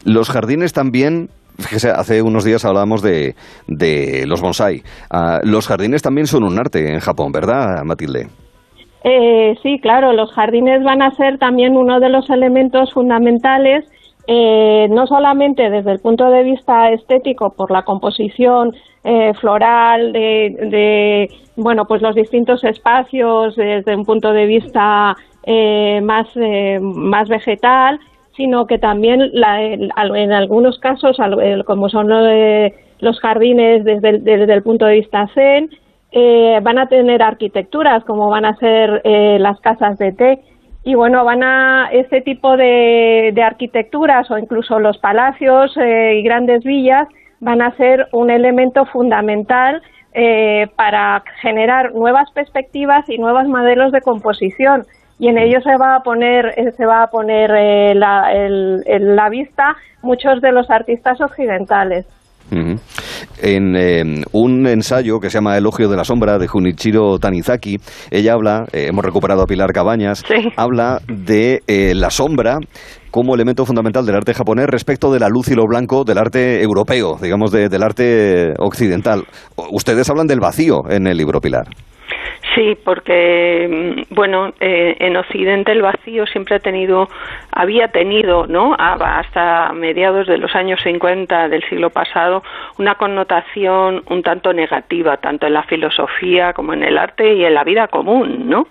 [0.06, 3.36] Los jardines también, fíjese, hace unos días hablábamos de,
[3.68, 4.82] de los bonsai.
[5.12, 8.28] Ah, los jardines también son un arte en Japón, ¿verdad, Matilde?
[9.04, 13.86] Eh, sí, claro, los jardines van a ser también uno de los elementos fundamentales,
[14.28, 20.58] eh, no solamente desde el punto de vista estético por la composición eh, floral de,
[20.70, 27.28] de, bueno, pues los distintos espacios desde un punto de vista eh, más eh, más
[27.30, 28.00] vegetal,
[28.36, 29.60] sino que también la-
[29.96, 31.18] al- en algunos casos,
[31.66, 32.08] como son
[33.00, 35.70] los jardines desde el, desde el punto de vista zen,
[36.12, 40.40] eh, van a tener arquitecturas como van a ser eh, las casas de té
[40.84, 46.24] y bueno van a este tipo de, de arquitecturas o incluso los palacios eh, y
[46.24, 47.08] grandes villas
[47.42, 49.82] van a ser un elemento fundamental
[50.14, 54.84] eh, para generar nuevas perspectivas y nuevos modelos de composición
[55.20, 58.82] y en ello se va a poner eh, se va a poner eh, la, el-
[59.16, 62.06] la vista muchos de los artistas occidentales.
[63.42, 67.78] En eh, un ensayo que se llama Elogio de la Sombra de Junichiro Tanizaki,
[68.12, 70.24] ella habla, eh, hemos recuperado a Pilar Cabañas,
[70.58, 72.58] habla de eh, la sombra
[73.12, 76.62] como elemento fundamental del arte japonés respecto de la luz y lo blanco del arte
[76.62, 79.24] europeo, digamos, de- del arte occidental.
[79.72, 81.68] Ustedes hablan del vacío en el libro, Pilar.
[82.56, 83.68] Sí, porque
[84.10, 87.08] mm, bueno, eh, en Occidente el vacío siempre ha tenido,
[87.52, 88.76] había tenido, ¿no?
[88.78, 92.44] Hasta mediados de los años 50 del siglo pasado,
[92.78, 97.54] una connotación un tanto negativa, tanto en la filosofía como en el arte y en
[97.54, 98.68] la vida común, ¿no?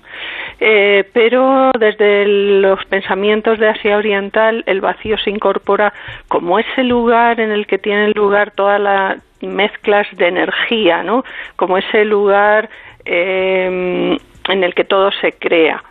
[0.60, 5.92] Eh, pero desde los pensamientos de Asia Oriental, el vacío se incorpora
[6.26, 11.24] como ese lugar en el que tienen lugar todas las mezclas de energía, ¿no?
[11.56, 12.68] Como ese lugar
[13.08, 15.82] eh, en el que todo se crea.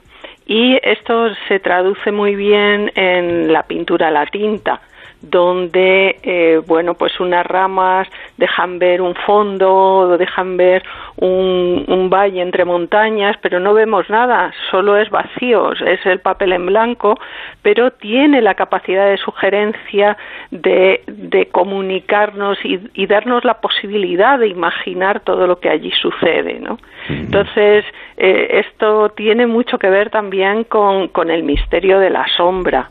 [0.45, 4.79] Y esto se traduce muy bien en la pintura a la tinta,
[5.21, 8.07] donde, eh, bueno, pues unas ramas
[8.37, 10.83] dejan ver un fondo, dejan ver
[11.17, 16.53] un, un valle entre montañas, pero no vemos nada, solo es vacío, es el papel
[16.53, 17.19] en blanco,
[17.61, 20.17] pero tiene la capacidad de sugerencia
[20.51, 26.59] de, de comunicarnos y, y darnos la posibilidad de imaginar todo lo que allí sucede,
[26.59, 26.77] ¿no?
[27.09, 27.85] Entonces,
[28.17, 32.89] eh, esto tiene mucho que ver también con, con el misterio de la sombra.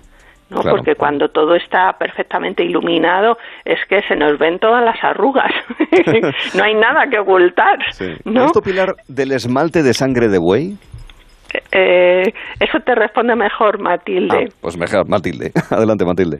[0.50, 0.60] ¿No?
[0.60, 0.76] Claro.
[0.76, 5.50] Porque cuando todo está perfectamente iluminado es que se nos ven todas las arrugas.
[6.54, 7.78] no hay nada que ocultar.
[8.24, 8.44] ¿no?
[8.46, 10.76] ¿Esto, Pilar, del esmalte de sangre de buey?
[11.72, 14.48] Eh, eso te responde mejor, Matilde.
[14.60, 15.52] Pues mejor, Matilde.
[15.70, 16.38] Adelante, Matilde.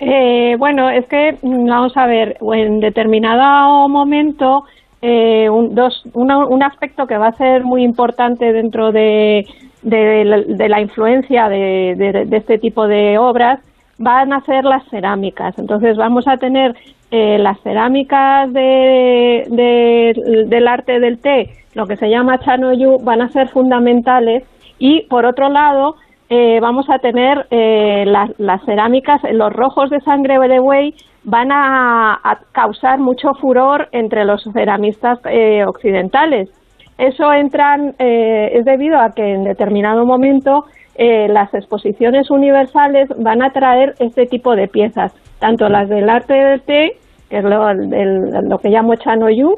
[0.00, 4.62] Eh, bueno, es que mm, vamos a ver, en determinado momento,
[5.02, 9.44] eh, un, dos, una- un aspecto que va a ser muy importante dentro de,
[9.82, 10.24] de,
[10.68, 13.60] la- influencia de, de- de este tipo de obras
[13.98, 15.58] van a ser las cerámicas.
[15.58, 16.74] Entonces vamos a tener
[17.10, 23.22] eh, las cerámicas de, de- del arte del té, lo que se llama chanoyu, van
[23.22, 24.44] a ser fundamentales
[24.78, 25.96] y por otro lado
[26.30, 31.50] eh, vamos a tener eh, las, las cerámicas, los rojos de sangre de buey van
[31.52, 36.50] a, a causar mucho furor entre los ceramistas eh, occidentales.
[36.98, 40.64] Eso entran, eh, es debido a que en determinado momento
[40.96, 46.34] eh, las exposiciones universales van a traer este tipo de piezas, tanto las del arte
[46.34, 46.96] del té,
[47.30, 49.54] que es lo, del- lo que llamo chanoyu,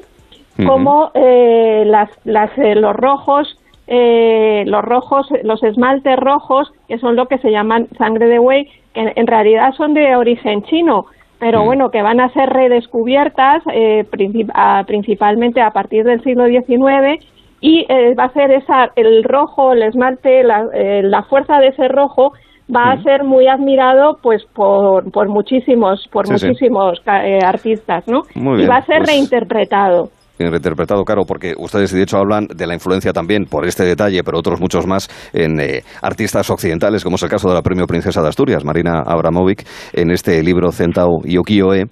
[0.67, 7.17] como eh, las, las, eh, los rojos, eh, los rojos, los esmaltes rojos, que son
[7.17, 11.07] lo que se llaman sangre de buey, que en, en realidad son de origen chino,
[11.41, 16.45] pero bueno, que van a ser redescubiertas eh, princip- a- principalmente a partir del siglo
[16.47, 17.19] XIX
[17.61, 21.69] y eh, va a ser esa, el rojo, el esmalte, la, eh, la fuerza de
[21.69, 22.33] ese rojo
[22.75, 26.47] va a ser muy admirado pues por, por muchísimos por Sí, sí.
[26.47, 28.23] muchísimos ca- eh, artistas, ¿no?
[28.37, 30.09] Muy y bien, va a ser pues- reinterpretado.
[30.41, 34.25] Bien reinterpretado, claro, porque ustedes de hecho hablan de la influencia también, por este detalle,
[34.25, 37.87] pero otros muchos más, en eh, artistas occidentales, como es el caso de la Premio
[37.87, 41.89] Princesa de Asturias, Marina Abramovic, en este libro Centao y Okioe,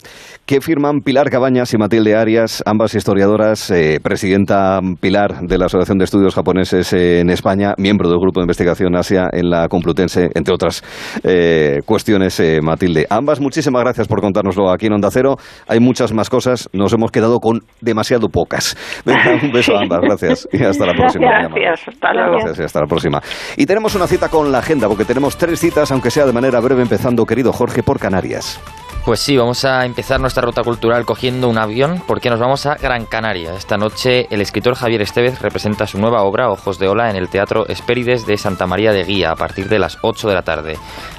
[0.46, 5.99] que firman Pilar Cabañas y Matilde Arias, ambas historiadoras, eh, presidenta Pilar de la Asociación
[5.99, 10.55] de Estudios Japoneses en España, miembro del Grupo de Investigación Asia en la Complutense, entre
[10.55, 10.82] otras
[11.22, 13.07] eh, cuestiones, Matilde.
[13.11, 15.36] Ambas, muchísimas gracias por contárnoslo aquí en Onda Cero.
[15.66, 18.76] Hay muchas más cosas, nos hemos quedado con demasiado pocas.
[19.05, 20.49] Venga, un beso a ambas, gracias.
[20.53, 21.26] Y hasta la próxima.
[21.26, 22.36] Gracias, hasta luego.
[22.36, 23.20] Gracias y hasta la próxima.
[23.57, 26.61] Y tenemos una cita con la agenda, porque tenemos tres citas, aunque sea de manera
[26.61, 28.61] breve, empezando, querido Jorge, por Canarias.
[29.09, 32.75] Pues sí, vamos a empezar nuestra ruta cultural cogiendo un avión porque nos vamos a
[32.75, 33.55] Gran Canaria.
[33.55, 37.31] Esta noche el escritor Javier Estevez representa su nueva obra Ojos de Ola en el
[37.31, 40.77] Teatro Espérides de Santa María de Guía a partir de las 8 de la tarde.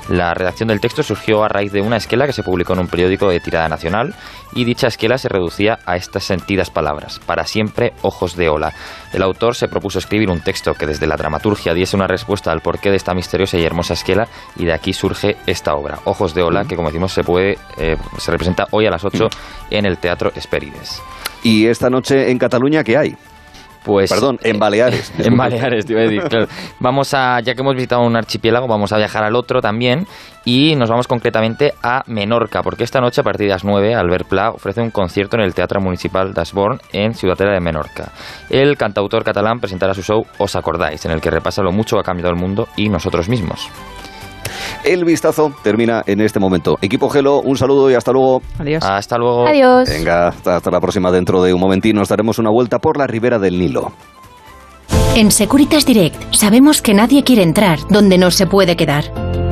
[0.07, 2.87] La redacción del texto surgió a raíz de una esquela que se publicó en un
[2.87, 4.15] periódico de tirada nacional
[4.53, 8.73] y dicha esquela se reducía a estas sentidas palabras, para siempre Ojos de Ola.
[9.13, 12.61] El autor se propuso escribir un texto que desde la dramaturgia diese una respuesta al
[12.61, 16.41] porqué de esta misteriosa y hermosa esquela y de aquí surge esta obra, Ojos de
[16.41, 19.27] Ola, que como decimos se puede eh, se representa hoy a las 8
[19.71, 21.01] en el Teatro Espérides.
[21.43, 23.15] ¿Y esta noche en Cataluña qué hay?
[23.83, 25.13] Pues Perdón, en Baleares.
[25.19, 25.37] en.
[25.37, 26.47] Baleares, te iba a decir, claro.
[26.79, 30.05] Vamos a, ya que hemos visitado un archipiélago, vamos a viajar al otro también
[30.43, 34.27] y nos vamos concretamente a Menorca, porque esta noche a partir de las 9 Albert
[34.27, 38.11] Pla ofrece un concierto en el Teatro Municipal d'Asborn en Ciudadela de Menorca.
[38.49, 42.01] El cantautor catalán presentará su show Os Acordáis, en el que repasa lo mucho que
[42.01, 43.69] ha cambiado el mundo y nosotros mismos.
[44.83, 46.77] El vistazo termina en este momento.
[46.81, 48.41] Equipo Gelo, un saludo y hasta luego.
[48.57, 48.83] Adiós.
[48.83, 49.45] Hasta luego.
[49.45, 49.89] Adiós.
[49.89, 51.11] Venga, hasta, hasta la próxima.
[51.11, 53.91] Dentro de un momentín nos daremos una vuelta por la ribera del Nilo.
[55.15, 59.28] En Securitas Direct sabemos que nadie quiere entrar donde no se puede quedar.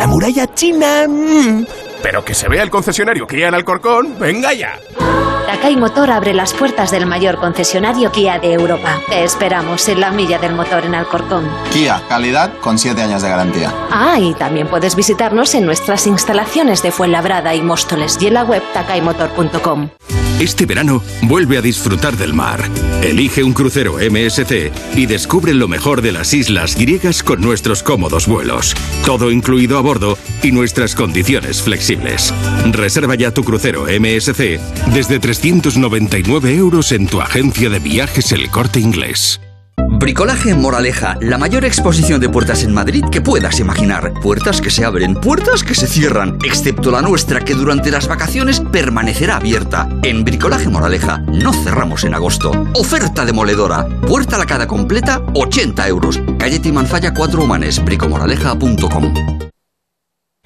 [0.00, 1.06] La muralla china...
[1.06, 4.78] mm, Pero que se vea el concesionario Kia en Alcorcón, venga ya.
[5.46, 9.00] Takai Motor abre las puertas del mayor concesionario Kia de Europa.
[9.08, 11.50] Te esperamos en la milla del motor en Alcorcón.
[11.72, 13.74] Kia, calidad con 7 años de garantía.
[13.90, 18.44] Ah, y también puedes visitarnos en nuestras instalaciones de Fuenlabrada y Móstoles y en la
[18.44, 19.90] web takaimotor.com.
[20.40, 22.64] Este verano vuelve a disfrutar del mar.
[23.02, 28.26] Elige un crucero MSC y descubre lo mejor de las islas griegas con nuestros cómodos
[28.26, 28.74] vuelos.
[29.04, 31.89] Todo incluido a bordo y nuestras condiciones flexibles.
[32.70, 34.60] Reserva ya tu crucero MSC
[34.94, 39.40] desde 399 euros en tu agencia de viajes El Corte Inglés.
[39.98, 44.12] Bricolaje Moraleja, la mayor exposición de puertas en Madrid que puedas imaginar.
[44.22, 48.60] Puertas que se abren, puertas que se cierran, excepto la nuestra que durante las vacaciones
[48.60, 49.88] permanecerá abierta.
[50.02, 52.52] En Bricolaje Moraleja no cerramos en agosto.
[52.74, 53.86] Oferta demoledora.
[54.06, 56.20] Puerta lacada completa, 80 euros.
[56.38, 59.40] Calle Timanfaya 4 Humanes, bricomoraleja.com.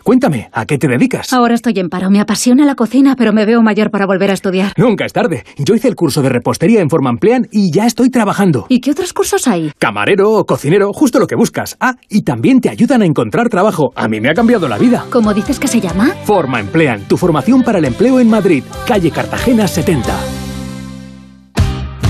[0.05, 1.32] Cuéntame, ¿a qué te dedicas?
[1.32, 2.11] Ahora estoy en paro.
[2.11, 4.74] Me apasiona la cocina, pero me veo mayor para volver a estudiar.
[4.76, 5.44] Nunca es tarde.
[5.57, 8.66] Yo hice el curso de repostería en Formanplean y ya estoy trabajando.
[8.68, 9.72] ¿Y qué otros cursos hay?
[9.78, 11.78] Camarero cocinero, justo lo que buscas.
[11.80, 13.92] Ah, y también te ayudan a encontrar trabajo.
[13.96, 15.07] A mí me ha cambiado la vida.
[15.11, 16.11] ¿Cómo dices que se llama?
[16.24, 20.43] Forma Emplean, tu formación para el empleo en Madrid, calle Cartagena 70.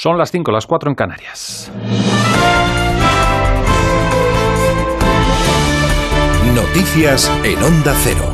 [0.00, 1.72] Son las 5, las 4 en Canarias.
[6.54, 8.32] Noticias en Onda Cero.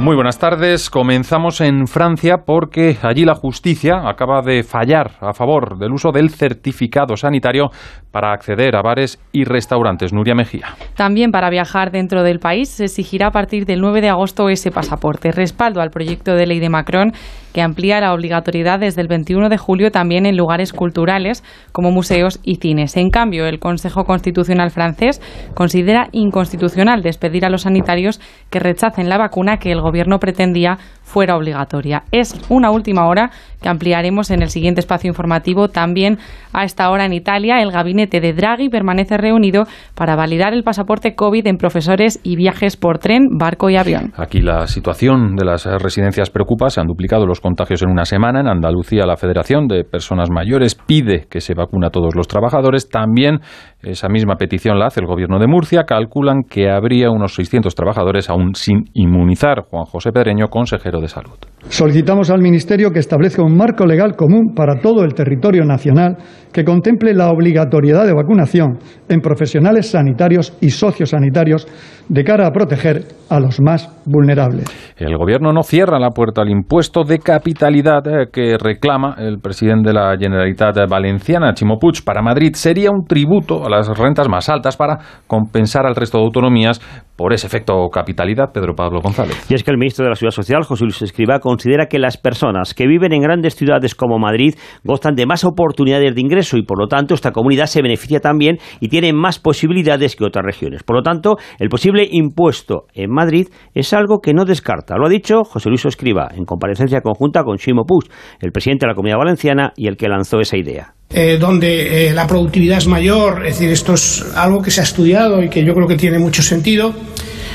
[0.00, 0.90] Muy buenas tardes.
[0.90, 6.28] Comenzamos en Francia porque allí la justicia acaba de fallar a favor del uso del
[6.28, 7.70] certificado sanitario
[8.10, 10.12] para acceder a bares y restaurantes.
[10.12, 10.76] Nuria Mejía.
[10.94, 14.70] También para viajar dentro del país se exigirá a partir del 9 de agosto ese
[14.70, 15.32] pasaporte.
[15.32, 17.14] Respaldo al proyecto de ley de Macron
[17.54, 22.40] que amplía la obligatoriedad desde el 21 de julio también en lugares culturales como museos
[22.42, 22.96] y cines.
[22.96, 25.22] En cambio, el Consejo Constitucional francés
[25.54, 31.36] considera inconstitucional despedir a los sanitarios que rechacen la vacuna que el gobierno pretendía fuera
[31.36, 32.02] obligatoria.
[32.10, 33.30] Es una última hora
[33.62, 35.68] que ampliaremos en el siguiente espacio informativo.
[35.68, 36.18] También
[36.52, 41.14] a esta hora en Italia, el gabinete de Draghi permanece reunido para validar el pasaporte
[41.14, 44.12] COVID en profesores y viajes por tren, barco y avión.
[44.16, 46.68] Aquí la situación de las residencias preocupa.
[46.68, 48.40] Se han duplicado los contagios en una semana.
[48.40, 52.88] En Andalucía, la Federación de Personas Mayores pide que se vacune a todos los trabajadores.
[52.88, 53.40] También
[53.84, 55.84] esa misma petición la hace el Gobierno de Murcia.
[55.84, 59.62] Calculan que habría unos 600 trabajadores aún sin inmunizar.
[59.70, 61.36] Juan José Pedreño, consejero de Salud.
[61.68, 66.16] Solicitamos al Ministerio que establezca un marco legal común para todo el territorio nacional
[66.52, 68.78] que contemple la obligatoriedad de vacunación
[69.08, 71.66] en profesionales sanitarios y sociosanitarios
[72.08, 74.64] de cara a proteger a los más vulnerables.
[74.96, 79.88] El gobierno no cierra la puerta al impuesto de capitalidad eh, que reclama el presidente
[79.88, 82.52] de la Generalitat Valenciana, Chimo Puig, para Madrid.
[82.54, 86.80] Sería un tributo a las rentas más altas para compensar al resto de autonomías
[87.16, 89.46] por ese efecto capitalidad, Pedro Pablo González.
[89.48, 92.16] Y es que el ministro de la Ciudad Social, José Luis Escriba, considera que las
[92.16, 96.62] personas que viven en grandes ciudades como Madrid gozan de más oportunidades de ingreso y
[96.62, 100.82] por lo tanto esta comunidad se beneficia también y tiene más posibilidades que otras regiones.
[100.82, 104.96] Por lo tanto, el posible impuesto en Madrid es algo que no descarta.
[104.96, 108.10] Lo ha dicho José Luis Escriba en comparecencia conjunta con Ximo Puig,
[108.40, 110.94] el presidente de la Comunidad Valenciana y el que lanzó esa idea.
[111.16, 114.82] Eh, donde eh, la productividad es mayor, es decir, esto es algo que se ha
[114.82, 116.92] estudiado y que yo creo que tiene mucho sentido.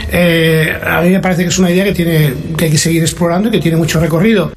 [0.09, 3.01] Eh, a mí me parece que es una idea que, tiene, que hay que seguir
[3.01, 4.53] explorando y que tiene mucho recorrido.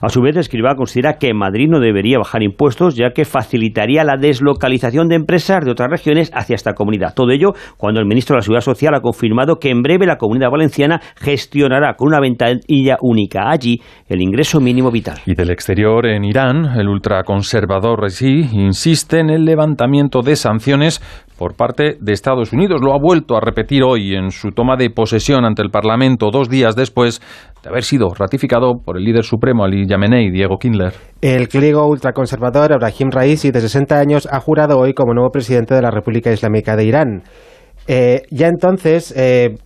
[0.00, 4.16] A su vez, Escribá considera que Madrid no debería bajar impuestos, ya que facilitaría la
[4.16, 7.14] deslocalización de empresas de otras regiones hacia esta comunidad.
[7.14, 10.16] Todo ello cuando el ministro de la Seguridad Social ha confirmado que en breve la
[10.16, 15.18] comunidad valenciana gestionará con una ventanilla única allí el ingreso mínimo vital.
[15.26, 21.00] Y del exterior, en Irán, el ultraconservador Resi insiste en el levantamiento de sanciones
[21.38, 22.80] por parte de Estados Unidos.
[22.82, 26.48] Lo ha vuelto a repetir hoy en su toma de posesión ante el Parlamento dos
[26.48, 27.20] días después
[27.62, 30.92] de haber sido ratificado por el líder supremo Ali Yamenei, Diego Kindler.
[31.20, 35.82] El clérigo ultraconservador Abraham Raisi, de 60 años, ha jurado hoy como nuevo presidente de
[35.82, 37.22] la República Islámica de Irán.
[37.88, 39.56] Eh, ya entonces, eh,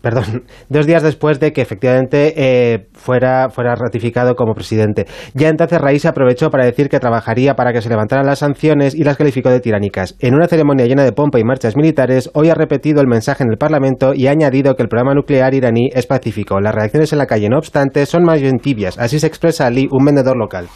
[0.00, 5.80] perdón, dos días después de que efectivamente eh, fuera, fuera ratificado como presidente, ya entonces
[5.80, 9.50] Raíz aprovechó para decir que trabajaría para que se levantaran las sanciones y las calificó
[9.50, 10.14] de tiránicas.
[10.20, 13.50] En una ceremonia llena de pompa y marchas militares, hoy ha repetido el mensaje en
[13.50, 16.60] el Parlamento y ha añadido que el programa nuclear iraní es pacífico.
[16.60, 18.98] Las reacciones en la calle, no obstante, son más bien tibias.
[18.98, 20.68] Así se expresa Ali, un vendedor local.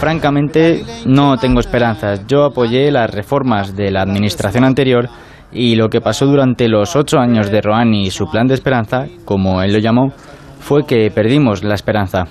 [0.00, 2.26] Francamente, no tengo esperanzas.
[2.26, 5.08] Yo apoyé las reformas de la administración anterior
[5.52, 9.06] y lo que pasó durante los ocho años de Rouhani y su plan de esperanza,
[9.24, 10.12] como él lo llamó,
[10.60, 12.24] fue que perdimos la esperanza.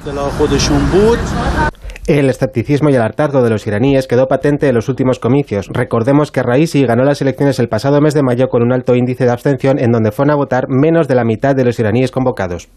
[2.07, 5.68] El escepticismo y el hartazgo de los iraníes quedó patente en los últimos comicios.
[5.74, 9.26] Recordemos que Raisi ganó las elecciones el pasado mes de mayo con un alto índice
[9.26, 12.70] de abstención en donde fueron a votar menos de la mitad de los iraníes convocados.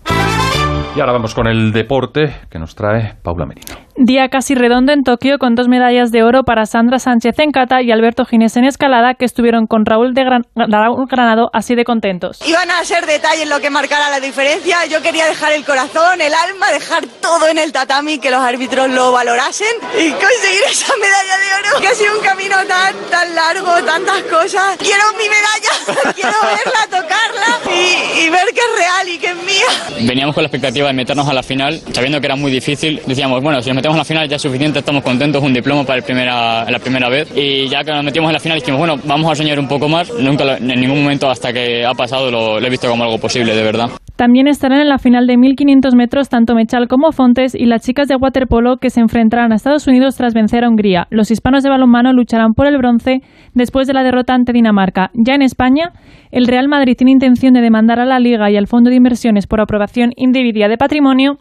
[0.97, 3.88] Y ahora vamos con el deporte que nos trae Paula Merino.
[4.01, 7.83] Día casi redondo en Tokio con dos medallas de oro para Sandra Sánchez en kata
[7.83, 10.23] y Alberto Ginés en escalada que estuvieron con Raúl, de
[10.55, 12.39] Raúl Granado así de contentos.
[12.47, 14.87] Iban a ser detalles lo que marcara la diferencia.
[14.89, 18.89] Yo quería dejar el corazón, el alma, dejar todo en el tatami, que los árbitros
[18.89, 19.67] lo valorasen
[19.99, 21.81] y conseguir esa medalla de oro.
[21.81, 24.77] Que ha sido un camino tan, tan largo, tantas cosas.
[24.79, 29.37] Quiero mi medalla, quiero verla, tocarla y, y ver que es real y que es
[29.43, 30.07] mía.
[30.07, 33.03] Veníamos con la expectativa de meternos a la final, sabiendo que era muy difícil.
[33.05, 35.85] Decíamos, bueno, si nos metemos en la final ya es suficiente, estamos contentos, un diploma
[35.85, 37.33] para el primera, la primera vez.
[37.37, 39.89] Y ya que nos metimos en la final dijimos, bueno, vamos a soñar un poco
[39.89, 40.13] más.
[40.21, 43.63] Nunca, en ningún momento hasta que ha pasado lo, he visto como algo posible, de
[43.63, 43.91] verdad.
[44.17, 48.09] También estarán en la final de 1500 metros tanto Mechal como Fontes y las chicas
[48.09, 51.07] de waterpolo que se enfrentarán a Estados Unidos tras vencer a Hungría.
[51.11, 53.21] Los hispanos de balonmano lucharán por el bronce
[53.55, 55.11] después de la derrota ante Dinamarca.
[55.15, 55.93] Ya en España,
[56.33, 59.47] el Real Madrid tiene intención de demandar a la Liga y al Fondo de Inversiones
[59.47, 61.39] por aprobación indebida de patrimonio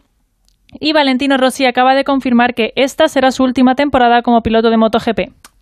[0.72, 4.76] y Valentino Rossi acaba de confirmar que esta será su última temporada como piloto de
[4.76, 5.20] MotoGP.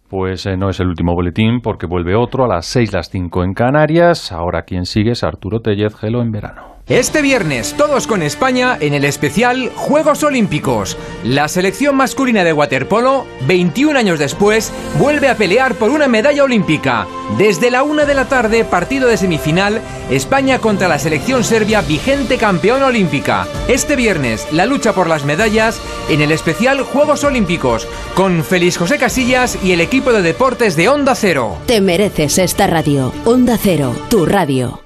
[0.09, 3.43] Pues eh, no es el último boletín porque vuelve otro a las 6, las 5
[3.43, 4.31] en Canarias.
[4.31, 6.76] Ahora quien sigue es Arturo Tellez Gelo en verano.
[6.89, 10.97] Este viernes, todos con España en el especial Juegos Olímpicos.
[11.25, 17.09] La selección masculina de waterpolo, 21 años después, vuelve a pelear por una medalla olímpica.
[17.39, 19.81] Desde la una de la tarde, partido de semifinal,
[20.11, 23.49] España contra la selección serbia vigente campeona olímpica.
[23.67, 28.97] Este viernes, la lucha por las medallas en el especial Juegos Olímpicos, con Félix José
[28.97, 31.59] Casillas y el equipo de deportes de Onda Cero.
[31.67, 33.13] Te mereces esta radio.
[33.25, 34.86] Onda Cero, tu radio.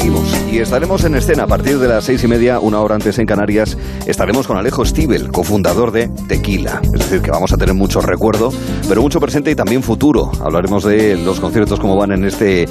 [0.00, 3.16] seguimos y estaremos en escena a partir de las seis y media, una hora antes
[3.20, 3.78] en Canarias.
[4.06, 6.80] Estaremos con Alejo Stivel, cofundador de Tequila.
[6.82, 8.52] Es decir, que vamos a tener mucho recuerdo,
[8.88, 10.32] pero mucho presente y también futuro.
[10.40, 12.64] Hablaremos de los conciertos, cómo van en este,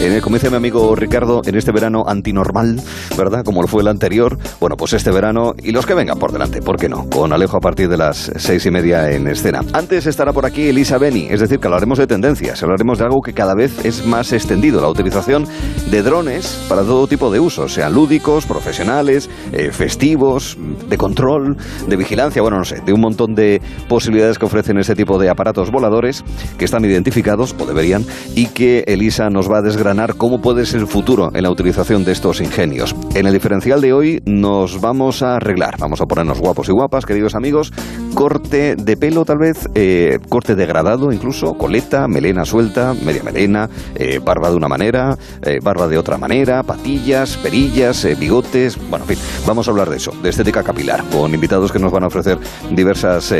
[0.00, 2.80] en el, como dice mi amigo Ricardo, en este verano antinormal,
[3.18, 3.44] ¿verdad?
[3.44, 4.38] Como lo fue el anterior.
[4.58, 7.06] Bueno, pues este verano y los que vengan por delante, ¿por qué no?
[7.10, 9.60] Con Alejo a partir de las seis y media en escena.
[9.74, 13.20] Antes estará por aquí Elisa Beni, es decir, que hablaremos de tendencias, hablaremos de algo
[13.20, 15.46] que cada vez es más extendido, la utilización
[15.90, 20.56] de drones para todo tipo de usos, sean lúdicos, profesionales, eh, festivos,
[20.88, 21.56] de control,
[21.86, 25.28] de vigilancia, bueno, no sé, de un montón de posibilidades que ofrecen este tipo de
[25.28, 26.24] aparatos voladores
[26.58, 28.04] que están identificados, o deberían,
[28.34, 32.04] y que Elisa nos va a desgranar cómo puede ser el futuro en la utilización
[32.04, 32.94] de estos ingenios.
[33.14, 37.06] En el diferencial de hoy nos vamos a arreglar, vamos a ponernos guapos y guapas,
[37.06, 37.72] queridos amigos,
[38.14, 44.20] corte de pelo tal vez, eh, corte degradado incluso, coleta, melena suelta, media melena, eh,
[44.22, 49.18] barba de una manera, eh, barba de otra manera, patillas, perillas, bigotes, bueno, en fin,
[49.46, 52.38] vamos a hablar de eso, de estética capilar, con invitados que nos van a ofrecer
[52.70, 53.32] diversas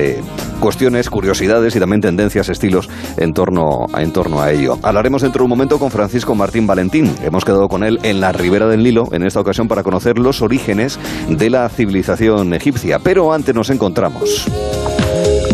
[0.60, 4.78] cuestiones, curiosidades y también tendencias, estilos en torno, en torno a ello.
[4.82, 7.12] Hablaremos dentro de un momento con Francisco Martín Valentín.
[7.22, 10.40] Hemos quedado con él en la ribera del Nilo en esta ocasión para conocer los
[10.40, 10.98] orígenes
[11.28, 12.98] de la civilización egipcia.
[13.00, 14.46] Pero antes nos encontramos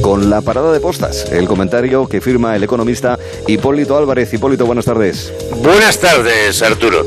[0.00, 4.32] con la parada de postas, el comentario que firma el economista Hipólito Álvarez.
[4.32, 5.32] Hipólito, buenas tardes.
[5.62, 7.06] Buenas tardes, Arturo.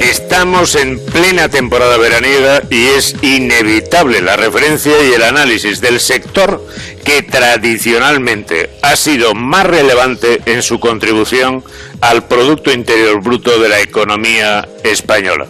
[0.00, 6.64] Estamos en plena temporada veraniega y es inevitable la referencia y el análisis del sector
[7.04, 11.62] que tradicionalmente ha sido más relevante en su contribución
[12.00, 15.46] al Producto Interior Bruto de la economía española.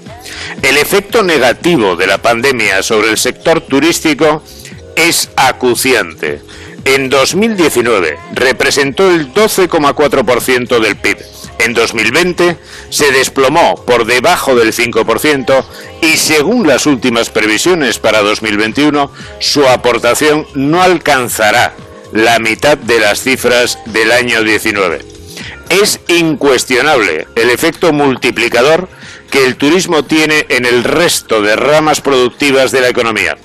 [0.62, 4.42] El efecto negativo de la pandemia sobre el sector turístico
[4.96, 6.42] es acuciante.
[6.84, 11.18] En 2019 representó el 12,4% del PIB.
[11.58, 12.56] En 2020
[12.88, 15.64] se desplomó por debajo del 5%
[16.00, 21.74] y según las últimas previsiones para 2021 su aportación no alcanzará
[22.12, 25.04] la mitad de las cifras del año 19.
[25.68, 28.88] Es incuestionable el efecto multiplicador
[29.30, 33.36] que el turismo tiene en el resto de ramas productivas de la economía.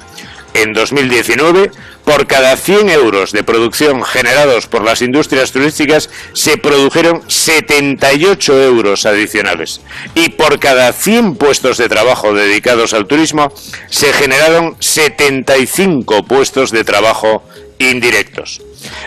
[0.53, 1.69] En 2019,
[2.05, 9.05] por cada 100 euros de producción generados por las industrias turísticas, se produjeron 78 euros
[9.05, 9.81] adicionales.
[10.13, 13.51] Y por cada 100 puestos de trabajo dedicados al turismo,
[13.89, 17.43] se generaron 75 puestos de trabajo
[17.79, 18.61] indirectos.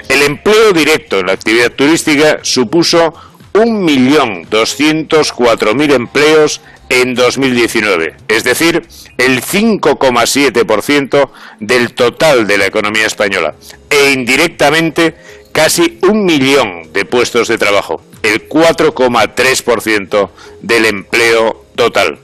[0.09, 3.15] El empleo directo en la actividad turística supuso
[3.55, 8.87] 1.204.000 empleos en 2019, es decir,
[9.19, 13.55] el 5,7% del total de la economía española,
[13.91, 15.15] e indirectamente
[15.53, 20.31] casi un millón de puestos de trabajo, el 4,3%
[20.63, 22.19] del empleo total.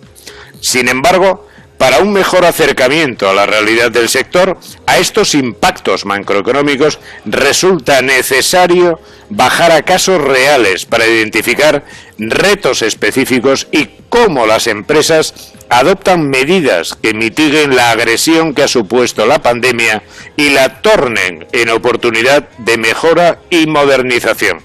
[0.61, 1.47] Sin embargo,
[1.85, 4.57] para un mejor acercamiento a la realidad del sector,
[4.87, 11.85] a estos impactos macroeconómicos resulta necesario bajar a casos reales para identificar
[12.17, 19.27] retos específicos y cómo las empresas adoptan medidas que mitiguen la agresión que ha supuesto
[19.27, 20.05] la pandemia
[20.39, 24.63] y la tornen en oportunidad de mejora y modernización.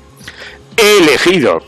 [0.78, 1.62] He elegido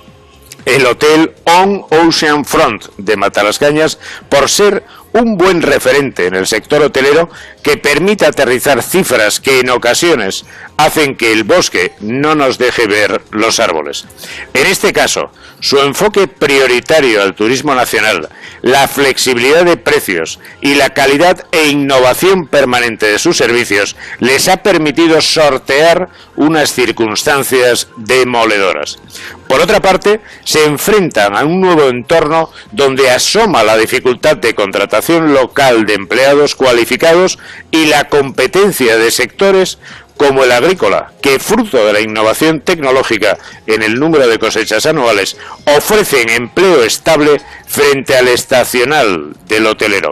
[0.66, 4.00] el Hotel On Ocean Front de Matalascañas
[4.30, 4.84] por ser
[5.14, 7.30] un buen referente en el sector hotelero
[7.64, 10.46] que permite aterrizar cifras que en ocasiones
[10.78, 14.06] hacen que el bosque no nos deje ver los árboles.
[14.54, 18.30] En este caso, su enfoque prioritario al turismo nacional,
[18.62, 24.58] la flexibilidad de precios y la calidad e innovación permanente de sus servicios les ha
[24.58, 28.98] permitido sortear unas circunstancias demoledoras.
[29.52, 35.34] Por otra parte, se enfrentan a un nuevo entorno donde asoma la dificultad de contratación
[35.34, 37.38] local de empleados cualificados
[37.70, 39.78] y la competencia de sectores
[40.22, 45.36] como el agrícola, que fruto de la innovación tecnológica en el número de cosechas anuales,
[45.66, 50.12] ofrecen empleo estable frente al estacional del hotelero.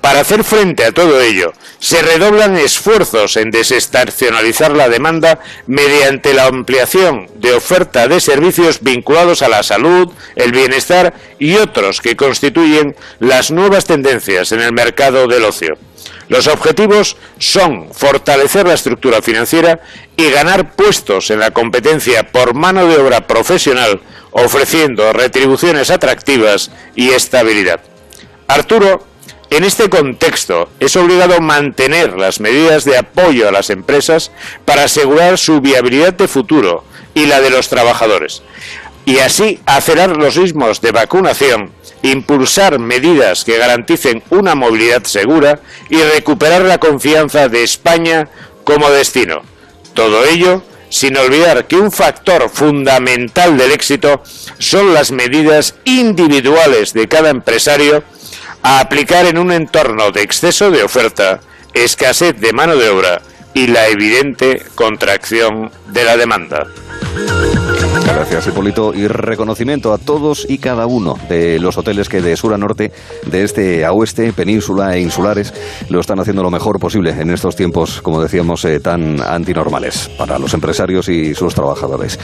[0.00, 6.46] Para hacer frente a todo ello, se redoblan esfuerzos en desestacionalizar la demanda mediante la
[6.46, 12.94] ampliación de oferta de servicios vinculados a la salud, el bienestar y otros que constituyen
[13.18, 15.76] las nuevas tendencias en el mercado del ocio.
[16.30, 19.80] Los objetivos son fortalecer la estructura financiera
[20.16, 24.00] y ganar puestos en la competencia por mano de obra profesional,
[24.30, 27.80] ofreciendo retribuciones atractivas y estabilidad.
[28.46, 29.04] Arturo
[29.50, 34.30] en este contexto, es obligado mantener las medidas de apoyo a las empresas
[34.64, 38.42] para asegurar su viabilidad de futuro y la de los trabajadores,
[39.04, 41.72] y así acelerar los ritmos de vacunación,
[42.02, 48.28] impulsar medidas que garanticen una movilidad segura y recuperar la confianza de España
[48.64, 49.42] como destino.
[49.94, 54.22] Todo ello sin olvidar que un factor fundamental del éxito
[54.58, 58.02] son las medidas individuales de cada empresario
[58.62, 61.40] a aplicar en un entorno de exceso de oferta,
[61.72, 63.22] escasez de mano de obra
[63.54, 66.66] y la evidente contracción de la demanda.
[68.04, 68.92] Gracias, Hipólito.
[68.94, 72.92] Y reconocimiento a todos y cada uno de los hoteles que de sur a norte,
[73.26, 75.54] de este a oeste, península e insulares,
[75.88, 80.38] lo están haciendo lo mejor posible en estos tiempos, como decíamos, eh, tan antinormales para
[80.38, 82.18] los empresarios y sus trabajadores.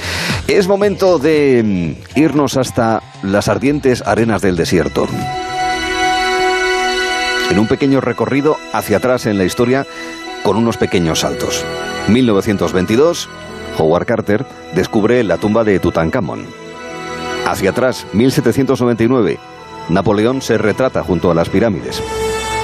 [0.49, 5.07] Es momento de mm, irnos hasta las ardientes arenas del desierto.
[7.51, 9.87] En un pequeño recorrido hacia atrás en la historia
[10.43, 11.65] con unos pequeños saltos.
[12.09, 13.29] 1922
[13.79, 16.47] Howard Carter descubre la tumba de Tutankamón.
[17.47, 19.39] Hacia atrás, 1799,
[19.89, 22.03] Napoleón se retrata junto a las pirámides.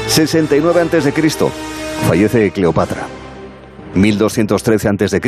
[0.09, 1.13] 69 a.C.,
[2.09, 3.07] fallece Cleopatra.
[3.95, 5.21] 1213 a.C.,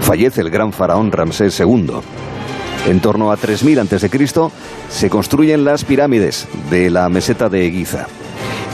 [0.00, 1.92] fallece el gran faraón Ramsés II.
[2.88, 4.10] En torno a 3000 a.C.,
[4.88, 8.06] se construyen las pirámides de la meseta de Giza.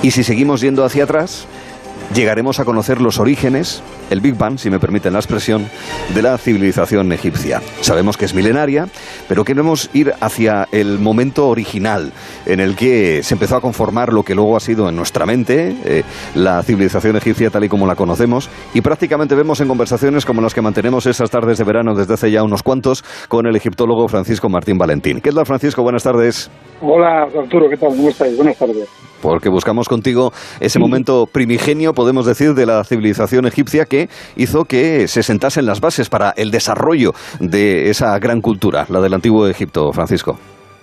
[0.03, 1.47] Y si seguimos yendo hacia atrás,
[2.15, 5.67] llegaremos a conocer los orígenes, el Big Bang, si me permiten la expresión,
[6.15, 7.61] de la civilización egipcia.
[7.81, 8.87] Sabemos que es milenaria,
[9.29, 12.13] pero queremos ir hacia el momento original
[12.47, 15.77] en el que se empezó a conformar lo que luego ha sido en nuestra mente
[15.85, 16.03] eh,
[16.35, 20.55] la civilización egipcia tal y como la conocemos y prácticamente vemos en conversaciones como las
[20.55, 24.49] que mantenemos esas tardes de verano desde hace ya unos cuantos con el egiptólogo Francisco
[24.49, 25.21] Martín Valentín.
[25.21, 25.83] ¿Qué tal, Francisco?
[25.83, 26.51] Buenas tardes.
[26.81, 27.91] Hola, Arturo, ¿qué tal?
[27.91, 28.37] ¿Cómo estáis?
[28.37, 28.89] Buenas tardes
[29.23, 35.09] porque buscamos contigo ese momento primigenio, podemos decir, de la civilización egipcia que hizo que
[35.09, 39.93] se sentasen las bases para el desarrollo de esa gran cultura, la del antiguo Egipto,
[39.93, 40.39] Francisco.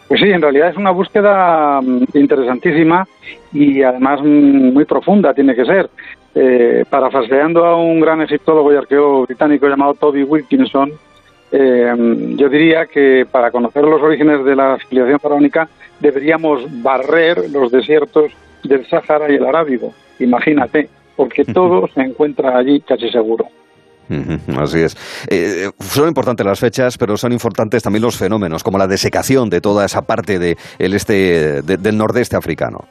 [0.10, 3.08] Pues sí, en realidad es una búsqueda mm, interesantísima
[3.54, 5.90] y además mm, muy profunda tiene que ser.
[6.36, 10.92] Eh, parafraseando a un gran egiptólogo y arqueólogo británico llamado Toby Wilkinson,
[11.52, 11.94] eh,
[12.36, 18.32] yo diría que para conocer los orígenes de la civilización faraónica deberíamos barrer los desiertos
[18.64, 19.94] del Sáhara y el Arábigo.
[20.20, 23.48] Imagínate, porque todo se encuentra allí casi seguro.
[24.60, 24.96] Así es.
[25.30, 29.62] Eh, son importantes las fechas, pero son importantes también los fenómenos, como la desecación de
[29.62, 32.86] toda esa parte de este, del nordeste africano.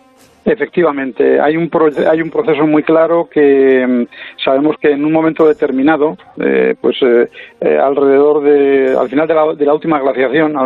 [0.44, 1.70] Efectivamente, hay un,
[2.10, 6.96] hay un proceso muy claro que mm, sabemos que en un momento determinado, eh, pues
[7.02, 7.28] eh,
[7.60, 10.56] eh, alrededor de, al final de la, de la última glaciación,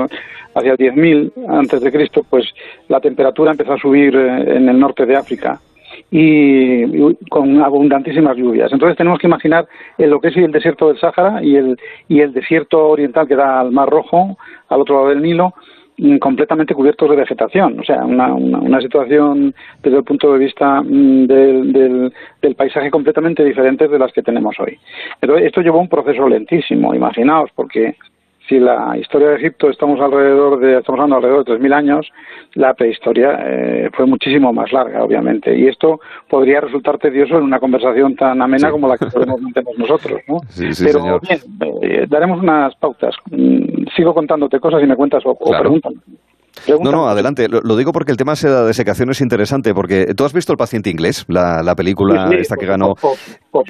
[0.54, 2.46] hacia el 10.000 antes de Cristo, pues
[2.88, 5.61] la temperatura empezó a subir en el norte de África
[6.11, 8.72] y, con abundantísimas lluvias.
[8.72, 9.66] Entonces tenemos que imaginar
[9.98, 11.78] lo que es el desierto del Sáhara y el,
[12.09, 14.36] y el desierto oriental que da al Mar Rojo,
[14.68, 15.54] al otro lado del Nilo,
[15.98, 20.82] Mm, completamente cubiertos de vegetación, o sea, una, una, situación desde el punto de vista
[20.82, 24.78] mm, del, del, del, paisaje completamente diferente de las que tenemos hoy.
[25.20, 27.96] Pero esto llevó un proceso lentísimo, imaginaos, porque
[28.49, 32.12] si la historia de Egipto estamos alrededor de estamos hablando alrededor de 3000 años,
[32.55, 37.59] la prehistoria eh, fue muchísimo más larga, obviamente, y esto podría resultar tedioso en una
[37.59, 40.40] conversación tan amena como la que podemos mantener nosotros, ¿no?
[40.84, 41.40] Pero bien,
[41.82, 43.14] eh, daremos unas pautas.
[43.30, 45.53] Mm, sigo contándote cosas y me cuentas o, o
[46.82, 47.48] No, no, adelante.
[47.48, 50.59] Lo, digo porque el tema de la desecación es interesante, porque tú has visto El
[50.59, 52.94] paciente inglés, la, película esta que ganó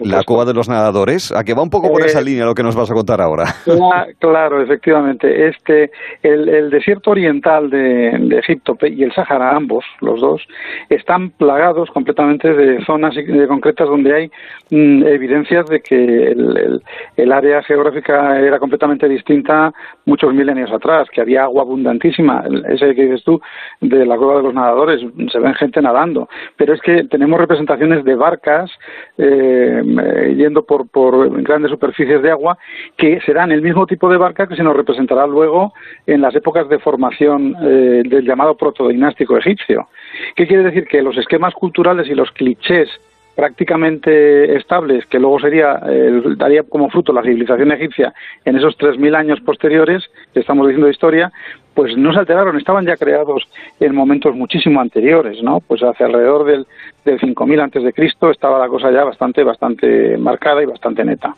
[0.01, 2.55] La cova de los nadadores, a que va un poco por esa eh, línea lo
[2.55, 3.45] que nos vas a contar ahora.
[4.19, 5.49] Claro, efectivamente.
[5.49, 5.91] Este,
[6.23, 10.43] el, desierto oriental de, Egipto y el Sáhara, ambos, los dos,
[10.89, 14.31] están plagados completamente de zonas de concretas donde hay
[14.71, 16.83] mm, evidencias de que el,
[17.17, 19.73] el área geográfica era completamente distinta
[20.05, 22.45] muchos milenios atrás, que había agua abundantísima
[22.77, 23.41] ese que dices tú,
[23.81, 25.01] de la cueva de los nadadores,
[25.33, 28.71] se ven gente nadando, pero es que tenemos representaciones de barcas
[29.19, 32.59] eh, yendo por, por grandes superficies de agua
[32.97, 35.73] que serán el mismo tipo de barca que se nos representará luego
[36.07, 39.89] en las épocas de formación eh, del llamado protodinástico egipcio.
[40.35, 40.87] ¿Qué quiere decir?
[40.87, 42.89] Que los esquemas culturales y los clichés
[43.37, 48.15] prácticamente estables, que luego sería eh, daría como fruto la civilización egipcia
[48.47, 51.31] en esos 3.000 años posteriores, que estamos diciendo de historia,
[51.77, 53.45] pues no se alteraron, estaban ya creados
[53.79, 55.59] en momentos muchísimo anteriores, ¿no?
[55.61, 56.67] Pues hacia alrededor del,
[57.05, 61.35] del 5000 antes de Cristo estaba la cosa ya bastante, bastante marcada y bastante neta.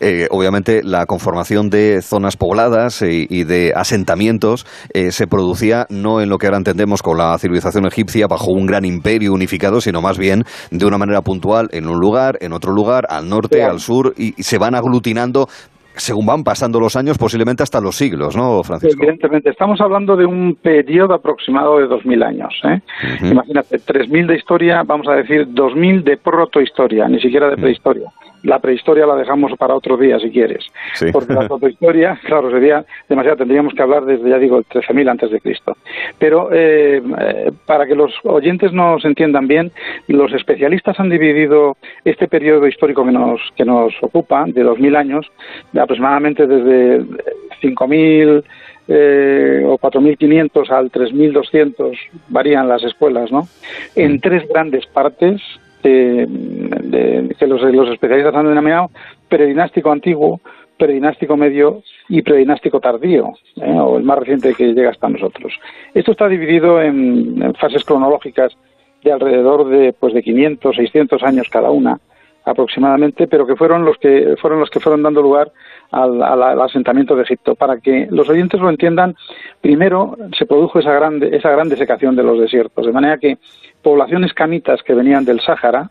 [0.00, 6.30] Eh, obviamente la conformación de zonas pobladas y, de asentamientos eh, se producía no en
[6.30, 10.16] lo que ahora entendemos con la civilización egipcia bajo un gran imperio unificado, sino más
[10.16, 14.14] bien de una manera puntual en un lugar, en otro lugar, al norte, al sur,
[14.16, 15.48] y, se van aglutinando
[15.96, 19.02] según van pasando los años, posiblemente hasta los siglos, ¿no, Francisco?
[19.02, 22.60] Evidentemente, estamos hablando de un periodo aproximado de 2.000 años.
[22.64, 22.80] ¿eh?
[23.22, 28.12] Imagínate, 3.000 de historia, vamos a decir 2.000 de protohistoria, ni siquiera de prehistoria
[28.46, 30.64] la prehistoria la dejamos para otro día si quieres.
[31.12, 35.30] Porque la prehistoria, claro, sería demasiado, tendríamos que hablar desde, ya digo, el 13.000 antes
[35.30, 35.76] de Cristo.
[36.18, 39.72] Pero eh, eh, para que los oyentes nos entiendan bien,
[40.08, 45.26] los especialistas han dividido este periodo histórico que nos, que nos ocupa, de 2.000 años,
[45.76, 47.00] aproximadamente desde
[47.62, 48.44] 5.000
[48.88, 51.98] eh, o 4.500 al 3.200
[52.28, 53.48] varían las escuelas, ¿no?
[53.96, 55.42] En tres grandes partes
[55.88, 58.90] eh, de, que los, los especialistas han denominado
[59.28, 60.40] predinástico antiguo,
[60.76, 63.70] predinástico medio y predinástico tardío, ¿eh?
[63.70, 65.54] o el más reciente que llega hasta nosotros.
[65.94, 68.56] Esto está dividido en, fases cronológicas
[69.04, 72.00] de alrededor de pues de 500, 600 años cada una
[72.44, 75.52] aproximadamente, pero que fueron los que fueron los que fueron dando lugar
[75.90, 77.54] al, al, asentamiento de Egipto.
[77.54, 79.16] Para que los oyentes lo entiendan,
[79.60, 83.38] primero se produjo esa grande esa gran desecación de los desiertos, de manera que
[83.86, 85.90] poblaciones camitas que venían del Sáhara,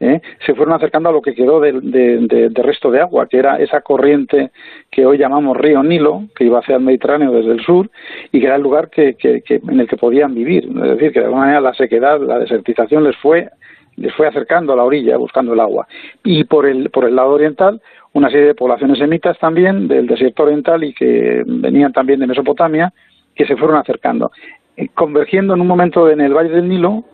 [0.00, 0.20] ¿eh?
[0.44, 4.50] se fueron acercando a lo que quedó de, resto de agua, que era esa corriente
[4.90, 7.88] que hoy llamamos río Nilo, que iba hacia el Mediterráneo desde el sur
[8.32, 10.64] y que era el lugar que, en el que podían vivir.
[10.64, 13.48] Es decir, que de alguna manera la sequedad, la desertización les fue
[13.94, 15.86] les fue acercando a la orilla buscando el agua.
[16.24, 17.80] Y por el, por el lado oriental,
[18.14, 22.92] una serie de poblaciones semitas también del desierto oriental y que venían también de Mesopotamia,
[23.36, 24.32] que se fueron acercando,
[24.76, 27.04] eh, convergiendo en un momento en el Valle del Nilo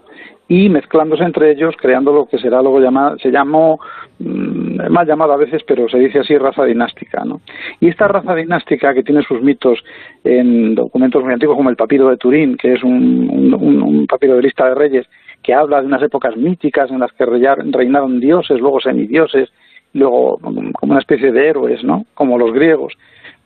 [0.48, 3.80] y mezclándose entre ellos, creando lo que será luego llamado, se llamó,
[4.18, 7.24] mm, mal llamado a veces, pero se dice así raza dinástica.
[7.24, 7.40] ¿no?
[7.80, 9.78] Y esta raza dinástica, que tiene sus mitos
[10.22, 14.42] en documentos muy antiguos como el papiro de Turín, que es un, un, papiro de
[14.42, 15.06] lista de reyes,
[15.42, 19.50] que habla de unas épocas míticas en las que reinaron dioses, luego semidioses,
[19.94, 22.04] luego como una especie de héroes, ¿no?
[22.14, 22.94] como los griegos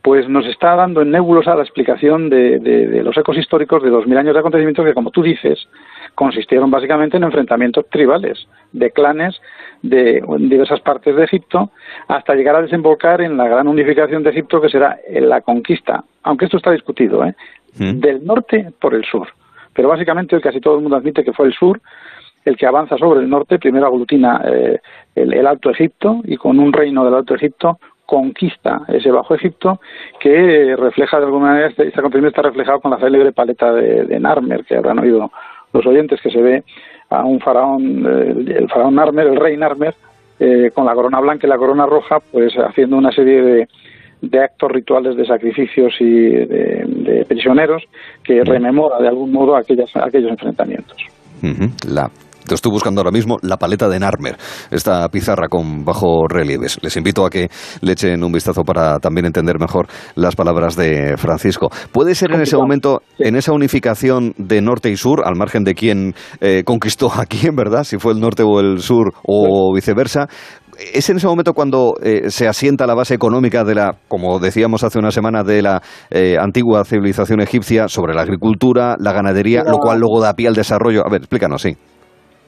[0.03, 4.07] pues nos está dando en nebulosa la explicación de, de, los ecos históricos de dos
[4.07, 5.69] mil años de acontecimientos que, como tú dices,
[6.19, 9.41] consistieron básicamente en enfrentamientos tribales de clanes
[9.83, 11.71] de diversas partes de Egipto
[12.09, 16.47] hasta llegar a desembocar en la gran unificación de Egipto que será la conquista, aunque
[16.47, 17.37] esto está discutido, ¿eh?
[17.79, 18.01] Mm.
[18.01, 19.29] del norte por el sur.
[19.73, 21.81] Pero básicamente casi todo el mundo admite que fue el sur
[22.45, 24.81] el que avanza sobre el norte, primero aglutina eh,
[25.15, 29.81] el, Alto Egipto y con un reino del Alto Egipto conquista ese Bajo Egipto
[30.19, 34.05] que refleja de alguna manera, este, este acontecimiento está reflejado con la célebre paleta de,
[34.05, 35.31] de Narmer que habrán oído
[35.73, 36.65] los oyentes que se ve
[37.11, 39.95] a un faraón, eh, el faraón Narmer, el rey Narmer,
[40.41, 43.69] eh, con la corona blanca y la corona roja, pues haciendo una serie de,
[44.21, 47.83] de actos rituales de sacrificios y de, prisioneros
[48.23, 50.97] que rememora de algún modo aquellas, aquellos enfrentamientos.
[51.87, 52.11] La
[52.55, 54.37] estoy buscando ahora mismo la paleta de Narmer,
[54.71, 56.79] esta pizarra con bajo relieves.
[56.83, 57.49] Les invito a que
[57.81, 61.71] le echen un vistazo para también entender mejor las palabras de Francisco.
[61.93, 65.75] ¿Puede ser en ese momento, en esa unificación de norte y sur, al margen de
[65.75, 67.85] quién eh, conquistó a quién, verdad?
[67.85, 70.29] Si fue el norte o el sur o viceversa,
[70.93, 74.85] es en ese momento cuando eh, se asienta la base económica de la, como decíamos
[74.85, 79.79] hace una semana, de la eh, antigua civilización egipcia sobre la agricultura, la ganadería, lo
[79.79, 81.05] cual luego da pie al desarrollo.
[81.05, 81.77] A ver, explícanos, sí.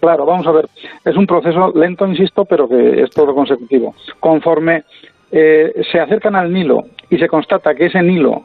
[0.00, 0.68] Claro, vamos a ver.
[1.04, 3.94] Es un proceso lento, insisto, pero que es todo consecutivo.
[4.18, 4.84] Conforme
[5.30, 8.44] eh, se acercan al Nilo y se constata que ese Nilo,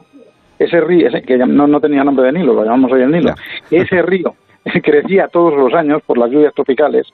[0.58, 3.34] ese río, que no, tenía nombre de Nilo, lo llamamos hoy el Nilo,
[3.70, 4.34] ese río
[4.82, 7.06] crecía todos los años por las lluvias tropicales,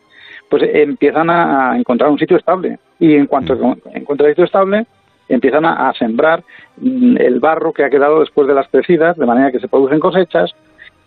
[0.48, 2.78] pues empiezan a encontrar un sitio estable.
[2.98, 3.76] Y en cuanto mm.
[3.94, 4.86] encuentran sitio estable,
[5.28, 6.42] empiezan a, sembrar
[6.78, 10.00] mm, el barro que ha quedado después de las crecidas, de manera que se producen
[10.00, 10.54] cosechas,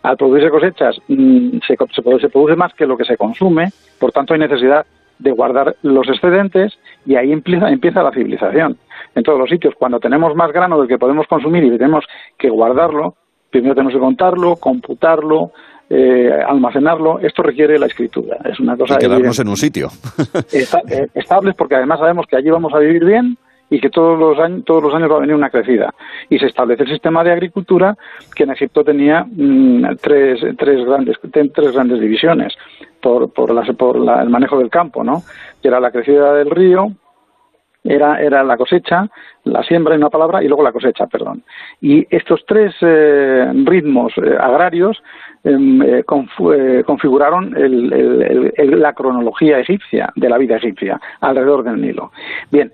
[0.05, 1.75] al producirse cosechas mm, se,
[2.19, 4.85] se, produce más que lo que se consume, por tanto hay necesidad
[5.17, 8.77] de guardar los excedentes y ahí empieza, empieza la civilización.
[9.15, 12.05] En todos los sitios, cuando tenemos más grano del que podemos consumir y tenemos
[12.37, 13.15] que guardarlo,
[13.49, 15.51] primero tenemos que contarlo, computarlo,
[15.89, 18.37] eh, almacenarlo, esto requiere la escritura.
[18.43, 18.95] Es una cosa.
[18.95, 19.89] Y quedarnos en un sitio.
[20.53, 23.37] Eh, estables, porque además sabemos que allí vamos a vivir bien
[23.69, 25.93] y que todos los años todos los años va a venir una crecida
[26.29, 27.95] y se establece el sistema de agricultura
[28.35, 32.53] que en Egipto tenía mm, tres, tres grandes tres grandes divisiones
[33.01, 35.23] por por, por el manejo del campo no
[35.61, 36.91] que era la crecida del río
[37.85, 39.07] era, era la cosecha,
[39.43, 41.43] la siembra en una palabra y luego la cosecha, perdón.
[41.79, 45.01] Y estos tres eh, ritmos eh, agrarios
[45.43, 52.11] em, eh, configuraron la cronología egipcia, de la vida egipcia, alrededor del Nilo.
[52.51, 52.73] Bien,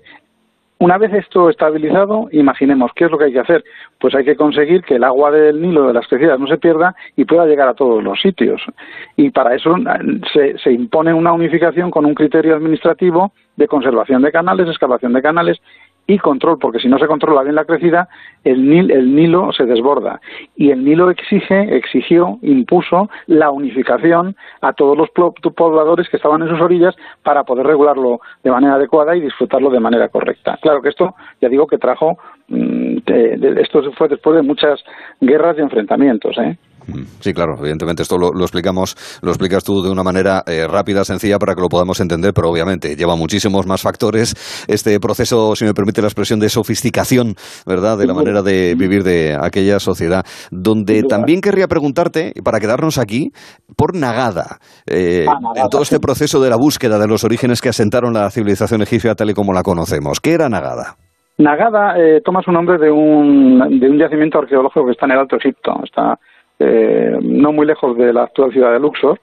[0.82, 3.62] una vez esto estabilizado, imaginemos qué es lo que hay que hacer.
[4.00, 6.96] Pues hay que conseguir que el agua del Nilo de las crecidas no se pierda
[7.14, 8.60] y pueda llegar a todos los sitios.
[9.14, 9.76] Y para eso
[10.32, 15.22] se, se impone una unificación con un criterio administrativo de conservación de canales, excavación de
[15.22, 15.62] canales
[16.14, 18.08] y control, porque si no se controla bien la crecida,
[18.44, 20.20] el, el Nilo se desborda.
[20.56, 26.48] Y el Nilo exige, exigió, impuso la unificación a todos los pobladores que estaban en
[26.48, 30.58] sus orillas para poder regularlo de manera adecuada y disfrutarlo de manera correcta.
[30.60, 32.18] Claro que esto, ya digo, que trajo,
[32.48, 34.82] mm, esto fue después de muchas
[35.20, 36.36] guerras y enfrentamientos.
[36.38, 36.56] ¿eh?
[37.20, 41.38] Sí, claro, evidentemente esto lo, explicamos, lo explicas tú de una manera eh, rápida, sencilla,
[41.38, 44.34] para que lo podamos entender, pero obviamente lleva muchísimos más factores
[44.68, 47.34] este proceso, si me permite la expresión, de sofisticación,
[47.66, 50.24] ¿verdad?, de la manera de vivir de aquella sociedad.
[50.50, 53.30] Donde también querría preguntarte, para quedarnos aquí,
[53.76, 57.68] por Nagada, eh, ah, en todo este proceso de la búsqueda de los orígenes que
[57.68, 60.20] asentaron la civilización egipcia tal y como la conocemos.
[60.20, 60.96] ¿Qué era Nagada?
[61.38, 65.18] Nagada eh, toma su nombre de un, de un yacimiento arqueológico que está en el
[65.20, 66.18] Alto Egipto, está
[66.64, 69.18] eh, no muy lejos de la actual ciudad de Luxor,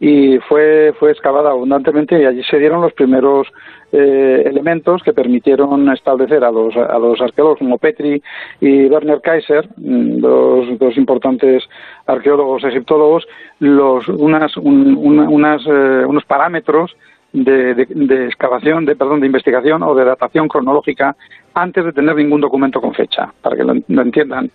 [0.00, 3.48] y fue, fue excavada abundantemente y allí se dieron los primeros
[3.92, 8.22] eh, elementos que permitieron establecer a los, a los arqueólogos como Petri
[8.60, 11.62] y Werner Kaiser, mm, dos, dos importantes
[12.06, 13.26] arqueólogos egiptólogos,
[13.60, 16.96] los, unas, unas, eh, unos parámetros
[17.34, 21.16] de, excavación, de, perdón, de investigación o de datación cronológica
[21.52, 24.50] antes de tener ningún documento con fecha, para que lo, entiendan.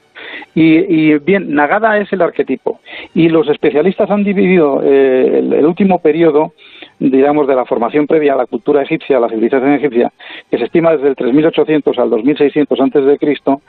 [0.56, 2.80] Y, bien, Nagada es el arquetipo.
[3.14, 6.53] Y los especialistas han dividido eh, el, último periodo,
[6.99, 10.11] digamos, de la formación previa a la cultura egipcia, a la civilización egipcia,
[10.49, 13.61] que se estima desde el 3800 al 2600 antes de Cristo,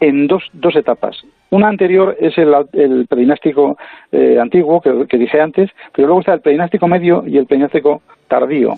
[0.00, 1.22] en dos, dos etapas.
[1.52, 3.76] Una anterior es el, el predinástico
[4.10, 8.76] eh, antiguo, que, dije antes, pero luego está el predinástico medio y el predinástico tardío,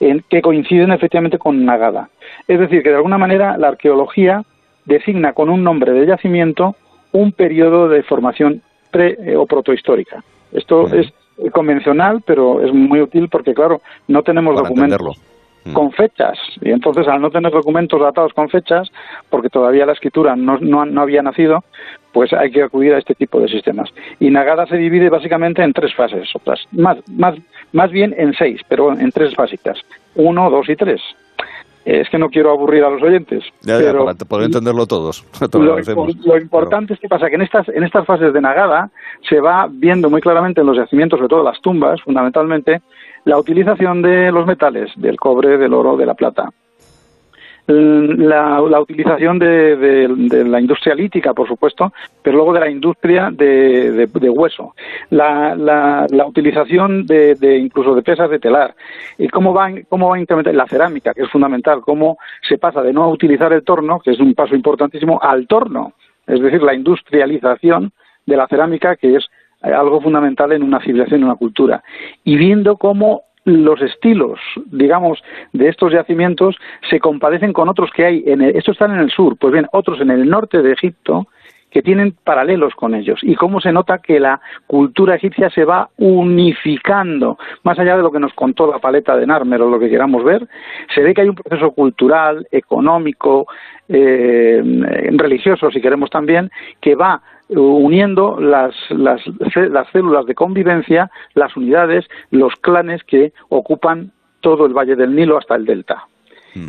[0.00, 2.10] en, que coinciden efectivamente con Nagada.
[2.46, 4.42] Es decir, que de alguna manera la arqueología
[4.84, 6.76] designa con un nombre de yacimiento
[7.12, 8.60] un periodo de formación
[8.90, 10.22] pre eh, o protohistórica.
[10.52, 11.10] Esto es
[11.52, 15.18] convencional, pero es muy útil porque, claro, no tenemos documentos.
[15.64, 15.72] Mm.
[15.74, 16.38] con fechas.
[16.62, 18.90] Y entonces, al no tener documentos datados con fechas,
[19.28, 21.64] porque todavía la escritura no, no, había nacido,
[22.12, 23.90] pues hay que acudir a este tipo de sistemas.
[24.18, 27.36] Y Nagada se divide básicamente en tres fases, otras, más, más,
[27.72, 29.78] más bien en seis, pero en tres básicas.
[30.14, 31.00] Uno, dos y tres.
[31.84, 33.42] Es que no quiero aburrir a los oyentes.
[33.64, 35.24] pero para poder entenderlo todos.
[35.54, 38.90] lo, importante es que pasa que en estas, en estas fases de Nagada
[39.28, 42.82] se va viendo muy claramente en los yacimientos, sobre todo las tumbas, fundamentalmente,
[43.24, 46.50] la utilización de los metales, del cobre, del oro, de la plata.
[47.72, 50.08] La, utilización de,
[50.46, 51.92] la industria lítica, por supuesto,
[52.22, 54.74] pero luego de la industria de, hueso.
[55.10, 58.74] La, utilización de, incluso de pesas de telar.
[59.18, 61.80] Y cómo va, cómo va incrementar la cerámica, que es fundamental.
[61.82, 62.18] Cómo
[62.48, 65.92] se pasa de no utilizar el torno, que es un paso importantísimo, al torno.
[66.26, 67.92] Es decir, la industrialización
[68.26, 69.26] de la cerámica, que es
[69.62, 71.82] algo fundamental en una civilización, en una cultura.
[72.24, 75.22] Y viendo cómo los estilos, digamos,
[75.52, 76.56] de estos yacimientos
[76.88, 78.22] se compadecen con otros que hay.
[78.26, 81.26] En el, estos están en el sur, pues bien, otros en el norte de Egipto
[81.70, 85.88] que tienen paralelos con ellos y cómo se nota que la cultura egipcia se va
[85.98, 89.88] unificando, más allá de lo que nos contó la paleta de Narmer o lo que
[89.88, 90.46] queramos ver,
[90.92, 93.46] se ve que hay un proceso cultural, económico,
[93.88, 94.62] eh,
[95.12, 96.50] religioso, si queremos también,
[96.80, 99.20] que va uniendo las, las,
[99.54, 105.38] las células de convivencia, las unidades, los clanes que ocupan todo el Valle del Nilo
[105.38, 106.06] hasta el delta.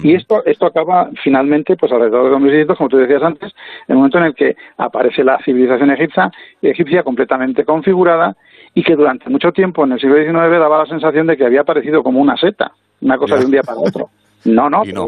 [0.04, 3.52] Y esto, esto acaba finalmente, pues alrededor de 2600, como tú decías antes,
[3.88, 6.32] en el momento en el que aparece la civilización egipcia,
[6.62, 8.36] egipcia completamente configurada
[8.76, 11.62] y que durante mucho tiempo en el siglo XIX daba la sensación de que había
[11.62, 12.72] aparecido como una seta,
[13.02, 14.10] una cosa de un día para otro.
[14.46, 15.08] No, no, no.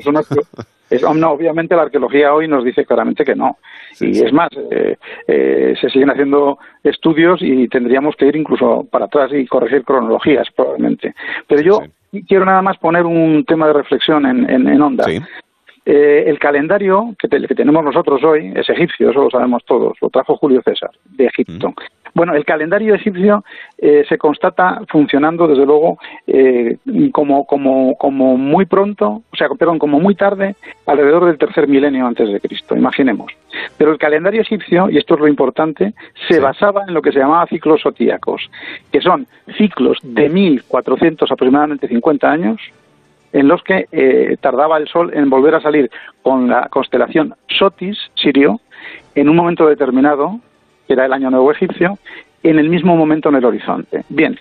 [1.15, 3.57] No, obviamente la arqueología hoy nos dice claramente que no.
[3.99, 4.97] y es más, eh,
[5.27, 10.47] eh, se siguen haciendo estudios y tendríamos que ir incluso para atrás y corregir cronologías
[10.55, 11.13] probablemente.
[11.47, 11.81] Pero yo
[12.27, 15.05] quiero nada más poner un tema de reflexión en, en, onda.
[15.85, 20.09] Eh, el calendario que, que, tenemos nosotros hoy es egipcio, eso lo sabemos todos, lo
[20.09, 21.73] trajo Julio César, de Egipto.
[22.14, 23.44] Bueno, el calendario egipcio
[23.77, 26.77] eh, se constata funcionando, desde luego, eh,
[27.11, 32.06] como, como, como muy pronto, o sea, perdón, como muy tarde, alrededor del tercer milenio
[32.06, 33.31] antes de Cristo, imaginemos.
[33.77, 35.94] Pero el calendario egipcio, y esto es lo importante,
[36.27, 38.49] se basaba en lo que se llamaba ciclos sotíacos,
[38.91, 39.26] que son
[39.57, 42.61] ciclos de 1400 aproximadamente 50 años,
[43.31, 45.90] en los que eh, tardaba el Sol en volver a salir
[46.22, 48.61] con la constelación Sotis, Sirio,
[49.15, 50.40] en un momento determinado,
[50.93, 51.97] era el año nuevo egipcio,
[52.43, 54.03] en el mismo momento en el horizonte.
[54.09, 54.39] Bien,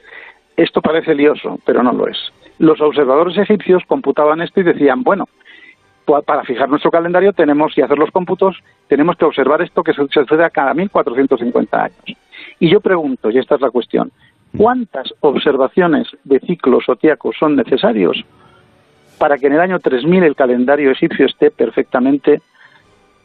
[0.57, 2.19] esto parece lioso, pero no lo es.
[2.59, 5.29] Los observadores egipcios computaban esto y decían, bueno,
[6.05, 10.51] para fijar nuestro calendario tenemos y hacer los cómputos, tenemos que observar esto que sucede
[10.51, 12.19] cada 1450 años.
[12.59, 14.11] Y yo pregunto, y esta es la cuestión,
[14.57, 18.25] ¿cuántas observaciones de ciclos zodiacos son necesarios
[19.19, 22.41] para que en el año 3000 el calendario egipcio esté perfectamente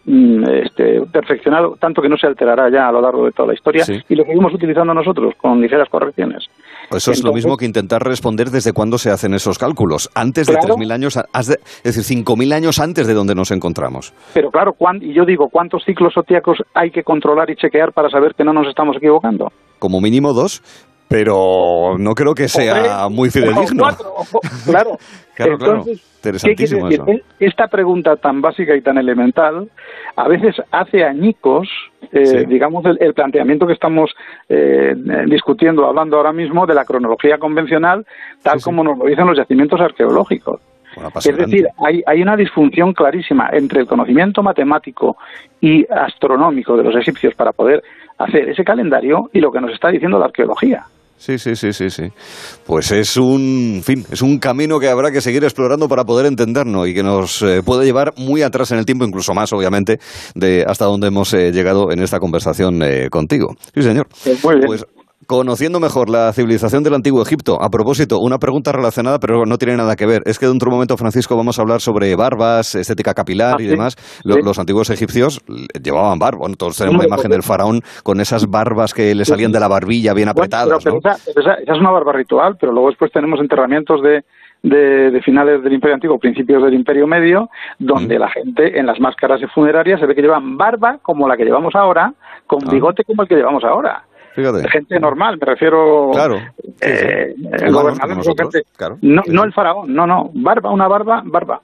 [0.08, 3.84] este, perfeccionado, tanto que no se alterará ya a lo largo de toda la historia,
[4.08, 6.46] y lo seguimos utilizando nosotros con ligeras correcciones.
[6.92, 10.10] Eso es lo mismo que intentar responder desde cuándo se hacen esos cálculos.
[10.16, 11.48] Antes de 3.000 años, es
[11.84, 14.14] decir, 5.000 años antes de donde nos encontramos.
[14.34, 18.34] Pero claro, y yo digo, ¿cuántos ciclos zodiacos hay que controlar y chequear para saber
[18.36, 19.52] que no nos estamos equivocando?
[19.80, 20.64] Como mínimo dos,
[21.08, 23.84] pero no creo que sea muy fidedigno.
[24.66, 24.98] claro.
[25.36, 25.84] claro,
[26.18, 27.06] Interesantísimo eso.
[27.40, 29.70] Esta pregunta tan básica y tan elemental,
[30.16, 31.70] a veces hace añicos,
[32.12, 34.12] eh, digamos, el, planteamiento que estamos
[34.50, 34.96] eh,
[35.28, 38.06] discutiendo, hablando ahora mismo de la cronología convencional,
[38.42, 40.60] tal como nos lo dicen los yacimientos arqueológicos.
[41.24, 45.16] Es decir, hay, hay una disfunción clarísima entre el conocimiento matemático
[45.62, 47.84] y astronómico de los egipcios para poder
[48.18, 50.86] hacer ese calendario y lo que nos está diciendo la arqueología.
[51.18, 52.04] Sí, sí, sí, sí, sí.
[52.66, 56.88] Pues es un, fin, es un camino que habrá que seguir explorando para poder entendernos
[56.88, 60.00] y que nos eh, puede llevar muy atrás en el tiempo, incluso más, obviamente,
[60.36, 63.56] de hasta donde hemos eh, llegado en esta conversación eh, contigo.
[63.74, 64.08] Sí, señor.
[64.42, 64.68] Pues bien.
[64.68, 64.86] Pues
[65.28, 69.76] Conociendo mejor la civilización del antiguo Egipto, a propósito, una pregunta relacionada, pero no tiene
[69.76, 70.22] nada que ver.
[70.26, 73.62] Es que dentro de un momento, Francisco, vamos a hablar sobre barbas, estética capilar ah,
[73.62, 73.98] y demás.
[74.24, 75.42] Los, antiguos egipcios
[75.84, 76.40] llevaban barba.
[76.40, 79.68] Bueno, todos tenemos la imagen del faraón con esas barbas que le salían de la
[79.68, 80.86] barbilla bien apretadas.
[80.86, 84.24] esa, es una barba ritual, pero luego después tenemos enterramientos de,
[84.64, 87.50] de, finales del Imperio Antiguo, principios del Imperio Medio,
[87.80, 91.44] donde la gente en las máscaras funerarias se ve que llevan barba como la que
[91.44, 92.14] llevamos ahora,
[92.46, 92.72] con ah.
[92.72, 94.07] bigote como el que llevamos ahora.
[94.70, 96.12] Gente normal, me refiero.
[96.14, 96.40] Claro.
[96.82, 98.18] Eh, el gobernador,
[99.02, 100.30] no, no el faraón, no, no.
[100.34, 101.62] Barba, una barba, barba.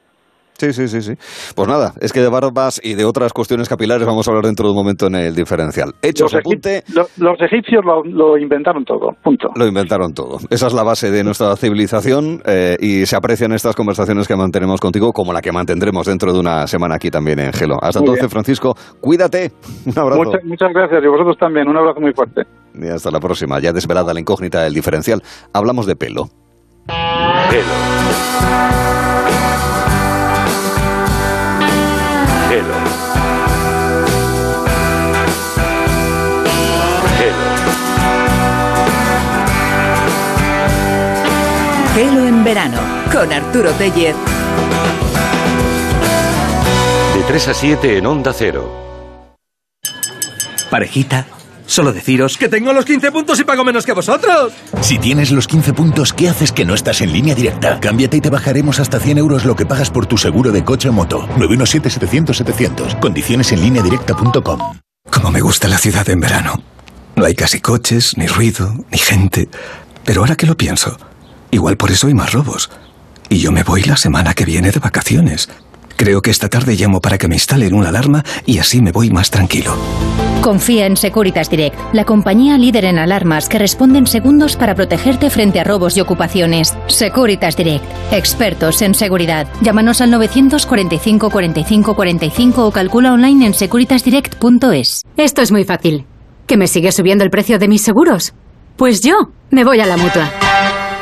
[0.57, 1.13] Sí, sí, sí, sí.
[1.55, 4.65] Pues nada, es que de barbas y de otras cuestiones capilares vamos a hablar dentro
[4.65, 5.93] de un momento en el diferencial.
[6.01, 6.83] Hechos, los apunte.
[7.17, 9.49] los, egipcios lo, inventaron todo, punto.
[9.55, 10.37] Lo inventaron todo.
[10.49, 14.79] Esa es la base de nuestra civilización eh, y se aprecian estas conversaciones que mantenemos
[14.79, 17.77] contigo como la que mantendremos dentro de una semana aquí también en Gelo.
[17.81, 19.51] Hasta entonces, Francisco, cuídate.
[19.85, 20.23] Un abrazo.
[20.23, 21.67] Muchas, muchas gracias y vosotros también.
[21.67, 22.43] Un abrazo muy fuerte.
[22.75, 23.59] Y hasta la próxima.
[23.59, 25.21] Ya desvelada la incógnita del diferencial,
[25.53, 26.29] hablamos de pelo.
[27.49, 29.12] Pelo.
[41.95, 42.79] Gelo en verano
[43.11, 44.15] con Arturo Tellez.
[47.15, 48.83] De 3 a 7 en Onda Cero.
[50.71, 51.27] Parejita,
[51.67, 54.53] solo deciros que tengo los 15 puntos y pago menos que vosotros.
[54.81, 57.79] Si tienes los 15 puntos, ¿qué haces que no estás en línea directa?
[57.79, 60.89] Cámbiate y te bajaremos hasta 100 euros lo que pagas por tu seguro de coche
[60.89, 61.27] o moto.
[61.37, 62.99] 917-700-700.
[62.99, 64.59] Condiciones en línea directa.com.
[65.11, 66.63] Como me gusta la ciudad en verano.
[67.15, 69.47] No hay casi coches, ni ruido, ni gente.
[70.03, 70.97] Pero ahora que lo pienso,
[71.53, 72.71] Igual por eso hay más robos.
[73.29, 75.49] Y yo me voy la semana que viene de vacaciones.
[75.95, 79.11] Creo que esta tarde llamo para que me instalen una alarma y así me voy
[79.11, 79.75] más tranquilo.
[80.41, 85.29] Confía en Securitas Direct, la compañía líder en alarmas que responde en segundos para protegerte
[85.29, 86.75] frente a robos y ocupaciones.
[86.87, 89.47] Securitas Direct, expertos en seguridad.
[89.61, 95.03] Llámanos al 945 45 45 o calcula online en securitasdirect.es.
[95.17, 96.07] Esto es muy fácil.
[96.47, 98.33] ¿Que me sigue subiendo el precio de mis seguros?
[98.75, 100.31] Pues yo me voy a la mutua.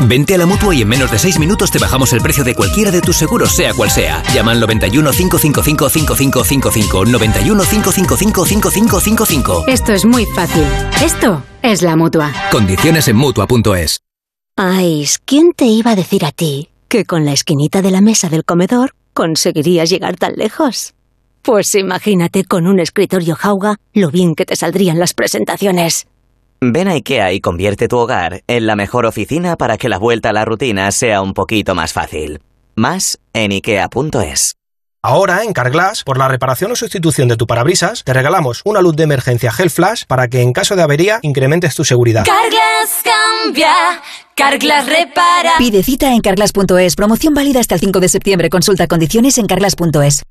[0.08, 2.56] Vente a la mutua y en menos de 6 minutos te bajamos el precio de
[2.56, 4.24] cualquiera de tus seguros, sea cual sea.
[4.34, 7.06] Llama al 91 555 5555.
[7.06, 9.66] 91 555 5555.
[9.68, 10.64] Esto es muy fácil.
[11.04, 12.34] Esto es la mutua.
[12.52, 14.02] Condiciones en mutua.es.
[14.58, 18.28] Ay, ¿quién te iba a decir a ti que con la esquinita de la mesa
[18.28, 20.94] del comedor conseguirías llegar tan lejos?
[21.42, 26.08] Pues imagínate con un escritorio jauga lo bien que te saldrían las presentaciones.
[26.64, 30.30] Ven a IKEA y convierte tu hogar en la mejor oficina para que la vuelta
[30.30, 32.40] a la rutina sea un poquito más fácil.
[32.76, 34.54] Más en IKEA.es.
[35.02, 38.96] Ahora, en Carglass, por la reparación o sustitución de tu parabrisas, te regalamos una luz
[38.96, 42.26] de emergencia Gel Flash para que en caso de avería incrementes tu seguridad.
[42.26, 43.74] Carglass cambia,
[44.36, 45.54] Carglass repara.
[45.58, 46.96] Pide cita en carglass.es.
[46.96, 48.52] Promoción válida hasta el 5 de septiembre.
[48.52, 50.22] Consulta condiciones en carglass.es.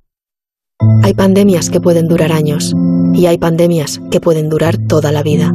[1.02, 2.72] Hay pandemias que pueden durar años
[3.14, 5.52] y hay pandemias que pueden durar toda la vida.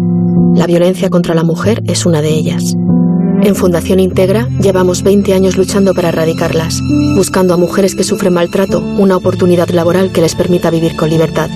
[0.54, 2.76] La violencia contra la mujer es una de ellas.
[3.44, 6.82] En Fundación Integra llevamos 20 años luchando para erradicarlas,
[7.16, 11.50] buscando a mujeres que sufren maltrato una oportunidad laboral que les permita vivir con libertad.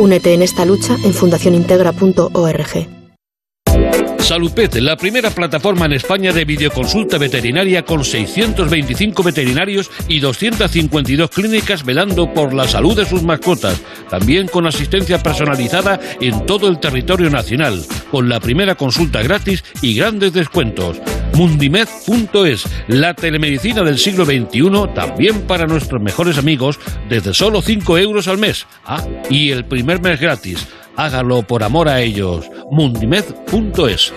[0.00, 3.01] Únete en esta lucha en fundacionintegra.org.
[4.22, 11.84] Salupet, la primera plataforma en España de videoconsulta veterinaria con 625 veterinarios y 252 clínicas
[11.84, 17.30] velando por la salud de sus mascotas, también con asistencia personalizada en todo el territorio
[17.30, 21.00] nacional, con la primera consulta gratis y grandes descuentos.
[21.34, 26.78] Mundimed.es, la telemedicina del siglo XXI, también para nuestros mejores amigos,
[27.08, 28.66] desde solo 5 euros al mes.
[28.84, 30.68] Ah, y el primer mes gratis.
[30.96, 32.50] Hágalo por amor a ellos.
[32.70, 34.12] mundimed.es.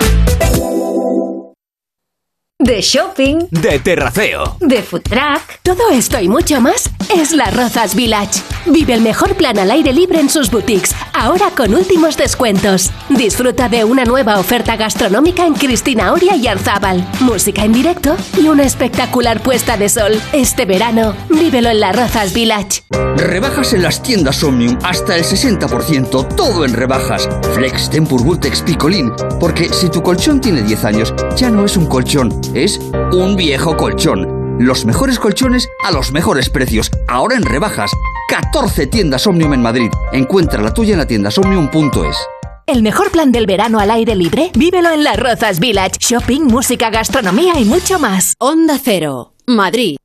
[2.66, 5.60] de shopping, de terraceo, de food truck.
[5.62, 8.42] Todo esto y mucho más es Las Rozas Village.
[8.66, 12.90] Vive el mejor plan al aire libre en sus boutiques, ahora con últimos descuentos.
[13.10, 18.48] Disfruta de una nueva oferta gastronómica en Cristina Oria y Arzábal, música en directo y
[18.48, 20.20] una espectacular puesta de sol.
[20.34, 22.82] Este verano, vívelo en Las Rozas Village.
[23.18, 27.30] Rebajas en las tiendas Omnium hasta el 60%, todo en rebajas.
[27.54, 29.12] Flex, Tempur, Vultex, Picolín.
[29.40, 32.80] Porque si tu colchón tiene 10 años, ya no es un colchón, es
[33.12, 34.58] un viejo colchón.
[34.60, 36.90] Los mejores colchones a los mejores precios.
[37.08, 37.92] Ahora en rebajas.
[38.30, 39.90] 14 tiendas Omnium en Madrid.
[40.14, 42.18] Encuentra la tuya en la tienda omnium.es.
[42.66, 45.98] El mejor plan del verano al aire libre, vívelo en Las Rozas Village.
[46.00, 48.34] Shopping, música, gastronomía y mucho más.
[48.40, 49.98] Onda Cero, Madrid.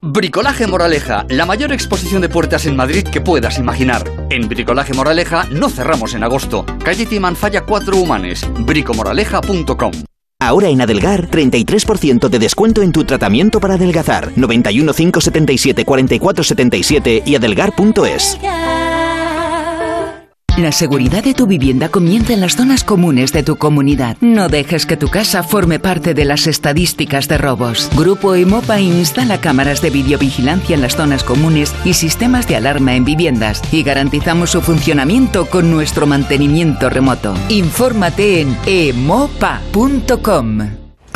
[0.00, 4.04] Bricolaje Moraleja, la mayor exposición de puertas en Madrid que puedas imaginar.
[4.30, 6.64] En Bricolaje Moraleja no cerramos en agosto.
[6.84, 8.46] Calle Timanfaya 4 Humanes.
[8.60, 9.92] bricomoraleja.com
[10.40, 14.30] Ahora en Adelgar, 33% de descuento en tu tratamiento para adelgazar.
[14.36, 18.38] 91 577 44 77 y adelgar.es.
[20.58, 24.16] La seguridad de tu vivienda comienza en las zonas comunes de tu comunidad.
[24.20, 27.88] No dejes que tu casa forme parte de las estadísticas de robos.
[27.94, 33.04] Grupo Emopa instala cámaras de videovigilancia en las zonas comunes y sistemas de alarma en
[33.04, 37.34] viviendas y garantizamos su funcionamiento con nuestro mantenimiento remoto.
[37.50, 39.28] Infórmate en emopa.com.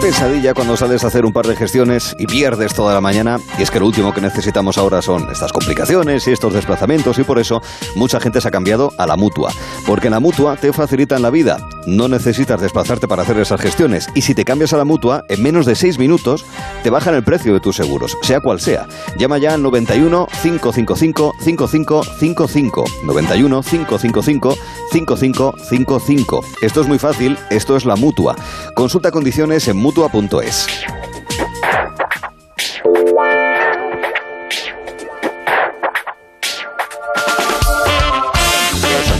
[0.00, 3.38] pesadilla cuando sales a hacer un par de gestiones y pierdes toda la mañana.
[3.58, 7.24] Y es que lo último que necesitamos ahora son estas complicaciones y estos desplazamientos y
[7.24, 7.60] por eso
[7.94, 9.52] mucha gente se ha cambiado a la mutua.
[9.86, 11.58] Porque en la mutua te facilitan la vida.
[11.86, 14.08] No necesitas desplazarte para hacer esas gestiones.
[14.14, 16.44] Y si te cambias a la mutua, en menos de 6 minutos
[16.82, 18.86] te bajan el precio de tus seguros, sea cual sea.
[19.18, 22.84] Llama ya al 91 555 5555.
[23.04, 24.56] 91 555
[24.92, 26.44] 5555.
[26.62, 28.36] Esto es muy fácil, esto es la mutua.
[28.74, 30.66] Consulta condiciones en mutua.es.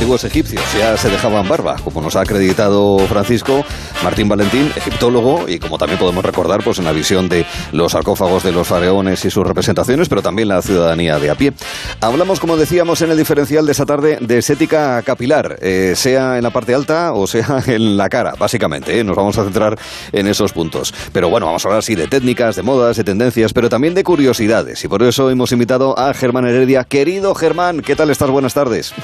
[0.09, 3.63] egipcios ya se dejaban barba, como nos ha acreditado Francisco
[4.03, 8.43] Martín Valentín, egiptólogo, y como también podemos recordar, pues en la visión de los sarcófagos
[8.43, 11.53] de los faraones y sus representaciones, pero también la ciudadanía de a pie.
[12.01, 16.43] Hablamos, como decíamos en el diferencial de esta tarde, de estética capilar, eh, sea en
[16.43, 18.99] la parte alta o sea en la cara, básicamente.
[18.99, 19.05] ¿eh?
[19.05, 19.79] Nos vamos a centrar
[20.13, 20.95] en esos puntos.
[21.13, 24.05] Pero bueno, vamos a hablar sí de técnicas, de modas, de tendencias, pero también de
[24.05, 24.83] curiosidades.
[24.85, 26.85] Y por eso hemos invitado a Germán Heredia.
[26.85, 28.31] Querido Germán, ¿qué tal estás?
[28.31, 28.95] Buenas tardes.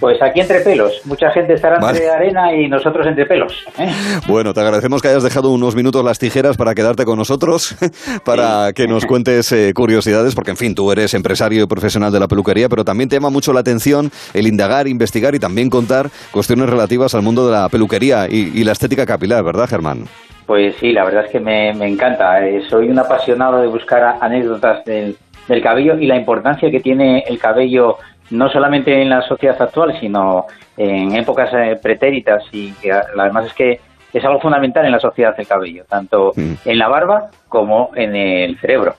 [0.00, 1.00] Pues aquí entre pelos.
[1.04, 1.98] Mucha gente estará Vale.
[1.98, 3.64] entre arena y nosotros entre pelos.
[3.78, 3.90] ¿eh?
[4.26, 7.76] Bueno, te agradecemos que hayas dejado unos minutos las tijeras para quedarte con nosotros,
[8.24, 12.20] para que nos cuentes eh, curiosidades, porque en fin, tú eres empresario y profesional de
[12.20, 16.10] la peluquería, pero también te llama mucho la atención el indagar, investigar y también contar
[16.32, 20.04] cuestiones relativas al mundo de la peluquería y, y la estética capilar, ¿verdad, Germán?
[20.46, 22.44] Pues sí, la verdad es que me, me encanta.
[22.44, 25.16] Eh, soy un apasionado de buscar anécdotas del,
[25.46, 27.98] del cabello y la importancia que tiene el cabello
[28.30, 30.46] no solamente en la sociedad actual, sino
[30.76, 32.72] en épocas eh, pretéritas y
[33.18, 33.80] además es que
[34.12, 38.58] es algo fundamental en la sociedad el cabello, tanto en la barba como en el
[38.58, 38.94] cerebro.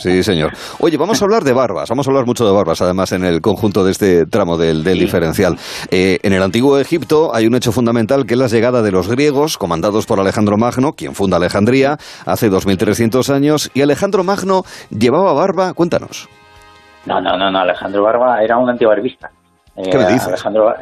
[0.00, 0.52] Sí, señor.
[0.78, 3.42] Oye, vamos a hablar de barbas, vamos a hablar mucho de barbas, además, en el
[3.42, 5.58] conjunto de este tramo del, del diferencial.
[5.90, 9.08] Eh, en el antiguo Egipto hay un hecho fundamental que es la llegada de los
[9.08, 15.34] griegos, comandados por Alejandro Magno, quien funda Alejandría hace 2300 años, y Alejandro Magno llevaba
[15.34, 16.30] barba, cuéntanos.
[17.06, 19.30] No, no, no, no, Alejandro Barba era un antibarbista.
[19.76, 20.28] Eh, ¿Qué me dices?
[20.28, 20.74] Alejandro,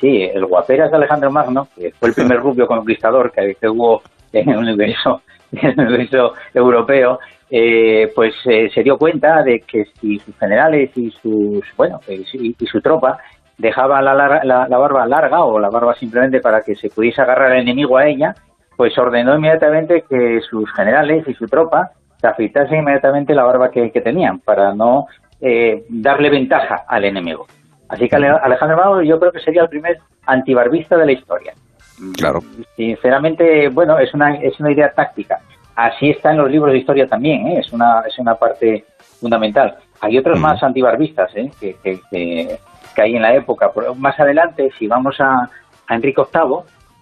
[0.00, 4.48] sí, el guaperas de Alejandro Magno, que fue el primer rubio conquistador que, hubo en
[4.48, 5.22] el universo,
[5.52, 7.18] en el universo europeo,
[7.50, 12.24] eh, pues eh, se dio cuenta de que si sus generales y sus, bueno, eh,
[12.32, 13.18] y, y su tropa
[13.58, 17.52] dejaba la, la, la barba larga o la barba simplemente para que se pudiese agarrar
[17.52, 18.34] al enemigo a ella,
[18.76, 21.90] pues ordenó inmediatamente que sus generales y su tropa
[22.20, 25.06] se afeitasen inmediatamente la barba que, que tenían para no
[25.40, 27.46] eh, darle ventaja al enemigo.
[27.88, 31.52] Así que Ale- Alejandro Magno yo creo que sería el primer antibarbista de la historia.
[32.16, 32.40] Claro.
[32.76, 35.40] Sinceramente, bueno, es una, es una idea táctica.
[35.74, 37.58] Así está en los libros de historia también, ¿eh?
[37.60, 38.84] es, una, es una parte
[39.20, 39.76] fundamental.
[40.00, 41.50] Hay otros más antibarbistas ¿eh?
[41.60, 42.58] que, que, que,
[42.94, 43.70] que hay en la época.
[43.74, 45.48] Pero más adelante, si vamos a,
[45.86, 46.58] a Enrique VIII,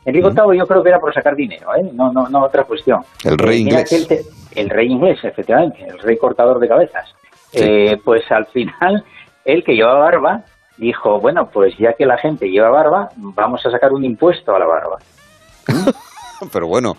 [0.06, 1.88] Enrique VIII yo creo que era por sacar dinero, ¿eh?
[1.92, 3.02] no, no, no otra cuestión.
[3.24, 4.06] El rey Eh, inglés.
[4.08, 4.22] te-
[4.60, 7.12] el rey inglés, efectivamente, el rey cortador de cabezas.
[7.62, 9.04] Eh, pues al final,
[9.44, 10.42] él que llevaba barba,
[10.76, 14.58] dijo, bueno, pues ya que la gente lleva barba, vamos a sacar un impuesto a
[14.58, 14.98] la barba.
[16.52, 16.94] Pero bueno,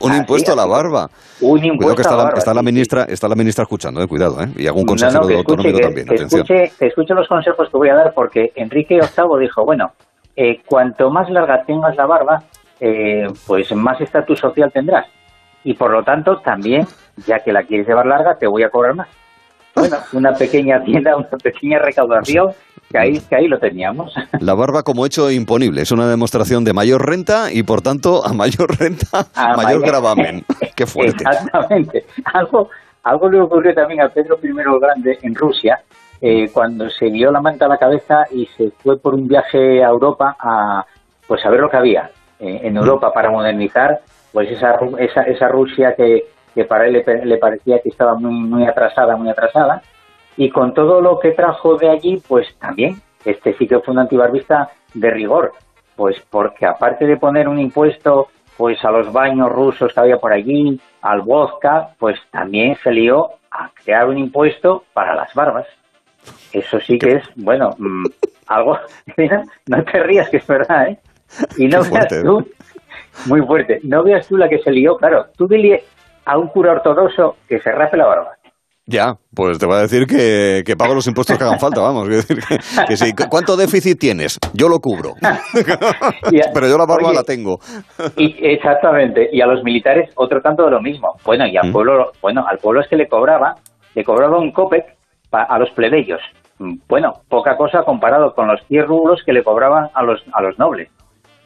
[0.00, 1.08] un impuesto a la barba.
[1.40, 2.38] Un Cuidado que está a la la, barba.
[2.38, 2.72] está la sí, sí.
[2.72, 4.48] ministra, está la ministra escuchando, eh, cuidado, eh.
[4.56, 6.40] Y algún No, consejero no, que escuche, autonómico que- también, que atención.
[6.42, 9.92] escuche, que escuche los consejos que voy a dar porque Enrique VIII dijo, bueno,
[10.36, 12.42] eh, cuanto más larga tengas la barba,
[12.78, 15.06] eh, pues más estatus social tendrás.
[15.64, 16.86] Y por lo tanto, también,
[17.26, 19.08] ya que la quieres llevar larga, te voy a cobrar más.
[19.74, 22.52] Bueno, una pequeña tienda, una pequeña recaudación,
[22.90, 24.14] que ahí, que ahí lo teníamos.
[24.40, 28.32] La barba como hecho imponible es una demostración de mayor renta y por tanto a
[28.32, 30.44] mayor renta, A mayor mayor- gravamen.
[30.76, 31.24] Qué fuerte.
[31.24, 32.04] Exactamente.
[32.32, 32.70] Algo,
[33.02, 35.80] algo le ocurrió también a Pedro I el Grande en Rusia,
[36.20, 39.82] eh, cuando se dio la manta a la cabeza y se fue por un viaje
[39.84, 40.84] a Europa a,
[41.26, 44.00] pues a ver lo que había eh, en Europa para modernizar
[44.32, 46.24] pues esa, esa, esa Rusia que,
[46.54, 49.82] que para él le, le parecía que estaba muy, muy atrasada, muy atrasada.
[50.36, 54.00] Y con todo lo que trajo de allí, pues también, este sí que fue un
[54.00, 55.52] antibarbista de rigor.
[55.96, 60.32] Pues porque aparte de poner un impuesto pues a los baños rusos que había por
[60.32, 65.66] allí, al vodka, pues también se lió a crear un impuesto para las barbas.
[66.52, 68.04] Eso sí que es, bueno, mm,
[68.46, 68.78] algo,
[69.16, 70.98] mira, no te rías que es verdad, ¿eh?
[71.56, 72.48] Y no Qué fuerte, veas tú,
[73.26, 75.82] muy fuerte, no veas tú la que se lió, claro, tú dile
[76.26, 78.30] a un cura ortodoxo que se rape la barba.
[78.86, 82.06] Ya, pues te va a decir que, que pago los impuestos que hagan falta, vamos.
[82.06, 82.20] que,
[82.86, 83.12] que sí.
[83.30, 84.38] ¿Cuánto déficit tienes?
[84.52, 85.14] Yo lo cubro.
[86.54, 87.58] Pero yo la barba Oye, la tengo.
[88.16, 91.14] Y, exactamente, y a los militares otro tanto de lo mismo.
[91.24, 91.72] Bueno, y al Mm.
[91.72, 93.54] pueblo, bueno, al pueblo es que le cobraba,
[93.94, 94.84] le cobraba un copec
[95.30, 96.20] pa- a los plebeyos.
[96.58, 100.42] Mm, Bueno, poca cosa comparado con los 100 rublos que le cobraban a los a
[100.42, 100.88] los nobles.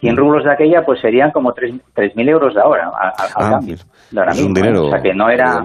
[0.00, 0.18] 100 Mm.
[0.18, 3.76] rublos de aquella pues serían como 3.000 euros de ahora, al Ah, cambio.
[4.10, 4.62] de ahora es un mismo, ¿eh?
[4.68, 5.62] dinero, O sea que no era,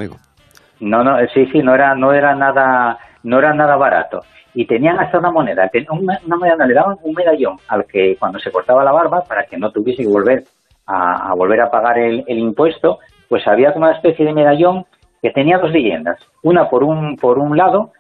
[0.80, 4.22] no, no, sí, sí, no era, no era nada, no era nada barato.
[4.55, 8.15] Y tenían hasta una moneda, que una, una moneda, le daban un medallón al que
[8.19, 10.43] cuando se cortaba la barba para que no tuviese que volver
[10.85, 12.99] a, a volver a pagar el, el impuesto,
[13.30, 14.85] pues había como una especie de medallón
[15.22, 16.19] que tenía dos leyendas.
[16.43, 17.91] Una por un, por un lado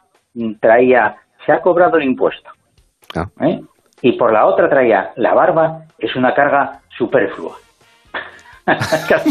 [0.59, 1.15] traía,
[1.45, 2.49] se ha cobrado el impuesto.
[3.15, 3.25] Ah.
[3.41, 3.61] ¿eh?
[4.03, 7.55] Y por la otra traía, la barba es una carga superflua.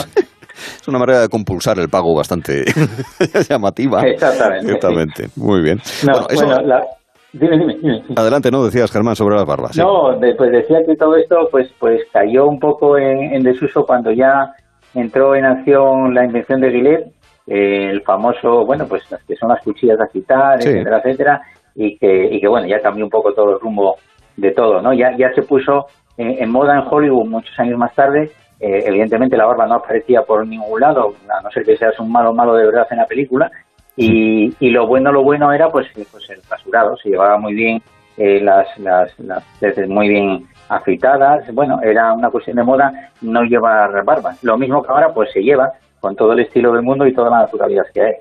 [0.81, 2.65] Es una manera de compulsar el pago bastante
[3.49, 4.03] llamativa.
[4.03, 5.29] Exactamente, Exactamente.
[5.37, 5.81] Muy bien.
[6.07, 6.87] No, Bueno, eso- bueno, la-
[7.33, 8.03] dime, dime, dime.
[8.17, 8.65] Adelante, ¿no?
[8.65, 9.73] Decías, Germán, sobre las barbas.
[9.73, 9.81] sí.
[9.81, 13.85] No, de- pues decía que todo esto pues pues cayó un poco en, en desuso
[13.87, 14.53] cuando ya
[14.95, 17.07] entró en acción la invención de Guillet,
[17.47, 20.69] eh, el famoso, bueno, pues las que son las cuchillas de agitar, Sí.
[20.69, 21.41] etcétera, etcétera,
[21.75, 23.97] y que, y que bueno, ya cambió un poco todo el rumbo
[24.43, 24.93] de todo, ¿no?
[24.93, 25.87] Ya, ya se puso
[26.17, 30.23] en, en moda en Hollywood muchos años más tarde, eh, evidentemente la barba no aparecía
[30.23, 33.07] por ningún lado, a no ser que seas un malo malo de verdad en la
[33.07, 33.51] película,
[33.97, 37.55] y, y lo bueno, lo bueno era pues, eh, pues el rasurado, se llevaba muy
[37.55, 37.81] bien
[38.17, 43.43] eh, las, las, las tetas muy bien afeitadas, bueno, era una cuestión de moda no
[43.45, 44.35] llevar barba.
[44.43, 45.71] Lo mismo que ahora pues se lleva
[46.01, 48.15] con todo el estilo del mundo y toda la naturalidad que hay.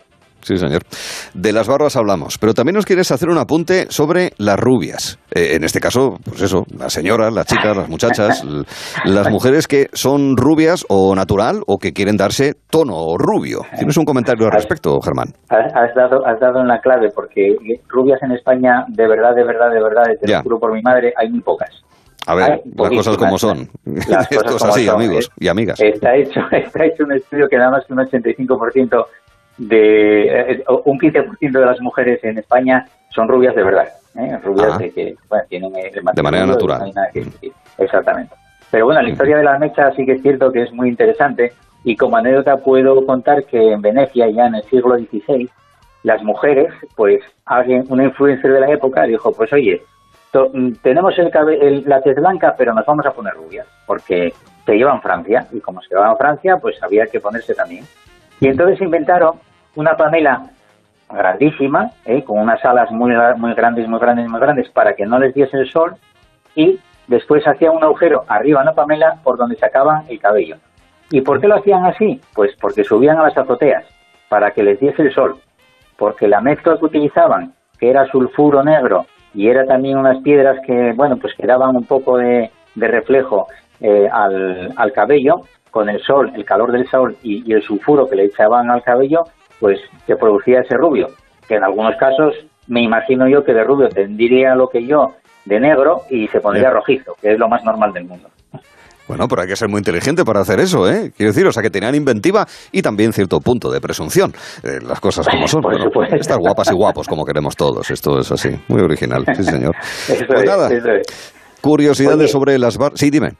[0.44, 0.82] Sí, señor.
[1.34, 5.20] De las barbas hablamos, pero también nos quieres hacer un apunte sobre las rubias.
[5.34, 8.44] Eh, en este caso, pues eso, las señoras, las chicas, las muchachas,
[9.06, 13.62] las mujeres que son rubias o natural o que quieren darse tono rubio.
[13.78, 15.30] ¿Tienes un comentario al respecto, Germán?
[15.50, 17.56] Has, dado, has dado en la clave porque
[17.88, 21.14] rubias en España, de verdad, de verdad, de verdad, te lo juro por mi madre,
[21.18, 21.70] hay muy pocas.
[22.28, 23.68] A ver, las cosas como son.
[23.84, 24.96] Las cosas es como así, son.
[24.96, 25.80] amigos y amigas.
[25.82, 29.06] Está hecho, está hecho un estudio que nada más que un 85%
[29.68, 34.38] de eh, un 15% de las mujeres en España son rubias de verdad, ¿eh?
[34.44, 34.78] rubias Ah.
[34.80, 36.92] de que bueno, tienen el De manera natural.
[37.14, 37.52] que decir.
[37.78, 38.34] Exactamente.
[38.72, 41.52] Pero bueno, la historia de las mechas sí que es cierto que es muy interesante
[41.84, 45.50] y como anécdota puedo contar que en Venecia ya en el siglo XVI
[46.04, 49.84] las mujeres, pues alguien, una influencer de la época dijo, pues oye,
[50.32, 51.30] to- mm, tenemos el,
[51.62, 54.34] el- la tez blanca, pero nos vamos a poner rubias, porque
[54.66, 57.84] se lleva en Francia, y como se lleva en Francia, pues había que ponerse también.
[58.40, 59.36] Y entonces inventaron
[59.76, 60.44] una Pamela
[61.10, 62.24] grandísima, ¿eh?
[62.24, 65.58] con unas alas muy, muy grandes, muy grandes, muy grandes, para que no les diese
[65.58, 65.96] el sol,
[66.56, 70.56] y después hacían un agujero arriba en la Pamela por donde sacaban el cabello.
[71.10, 72.22] ¿Y por qué lo hacían así?
[72.34, 73.86] Pues porque subían a las azoteas,
[74.30, 75.38] para que les diese el sol,
[75.98, 80.94] porque la mezcla que utilizaban, que era sulfuro negro, y era también unas piedras que,
[80.94, 83.48] bueno, pues que daban un poco de, reflejo
[83.82, 88.18] eh, al, al cabello, con el sol, el calor del sol y el sulfuro que
[88.18, 89.24] le echaban al cabello,
[89.62, 91.08] pues se producía ese rubio,
[91.48, 92.34] que en algunos casos
[92.68, 95.14] me imagino yo que de rubio tendría lo que yo
[95.46, 98.28] de negro y se pondría rojizo, que es lo más normal del mundo.
[99.08, 101.12] Bueno, pero hay que ser muy inteligente para hacer eso, ¿eh?
[101.16, 104.32] Quiero decir, o sea, que tenían inventiva y también cierto punto de presunción.
[104.64, 105.62] Eh, las cosas como son.
[105.62, 107.90] Por Bueno, estar guapas y guapos como queremos todos.
[107.92, 108.50] Esto es así.
[108.70, 109.76] Muy original, sí, señor.
[110.08, 111.34] Eso Pues es, nada, eso es.
[111.62, 112.28] curiosidades Oye.
[112.30, 112.92] sobre las bar...
[112.96, 113.32] Sí, dime.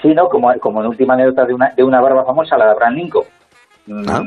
[0.00, 0.28] Sí, ¿no?
[0.28, 3.24] Como, como en última anécdota de una, de una barba famosa, la de Abraham Lincoln.
[4.08, 4.22] Ah.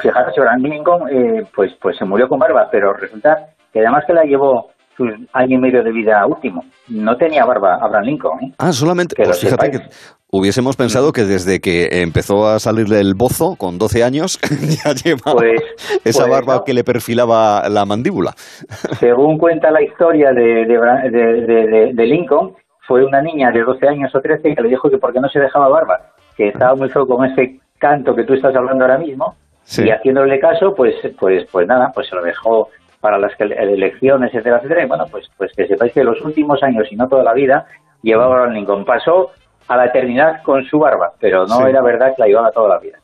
[0.00, 4.12] fijaros, Abraham Lincoln eh, pues, pues se murió con barba, pero resulta que además que
[4.12, 6.64] la llevó sus año y medio de vida último.
[6.88, 8.52] No tenía barba Abraham Lincoln, ¿eh?
[8.58, 9.14] Ah, solamente...
[9.14, 9.88] Que Pues fíjate sepáis.
[9.90, 9.94] que
[10.32, 14.38] hubiésemos pensado que desde que empezó a salirle el bozo con 12 años
[14.84, 15.60] ya llevaba Pues-
[16.04, 16.64] esa pues barba no.
[16.64, 18.32] que le perfilaba la mandíbula.
[18.98, 22.52] Según cuenta la historia de, de, de- Lincoln,
[22.88, 25.28] fue una niña de 12 años o 13 que le dijo que por qué no
[25.28, 25.98] se dejaba barba,
[26.36, 29.34] que estaba muy feo con ese canto que tú estás hablando ahora mismo,
[29.64, 29.84] Sí.
[29.84, 32.68] y haciéndole caso, pues, pues, pues nada, pues se lo dejó
[33.00, 36.62] para las que- elecciones, etcétera, etcétera, y bueno, pues, pues que sepáis que los últimos
[36.62, 37.66] años, y no toda la vida,
[38.02, 38.84] llevaba a Lincoln.
[38.84, 39.30] Pasó
[39.68, 41.62] a la eternidad con su barba, pero no Sí.
[41.68, 42.98] era verdad que la llevaba toda la vida.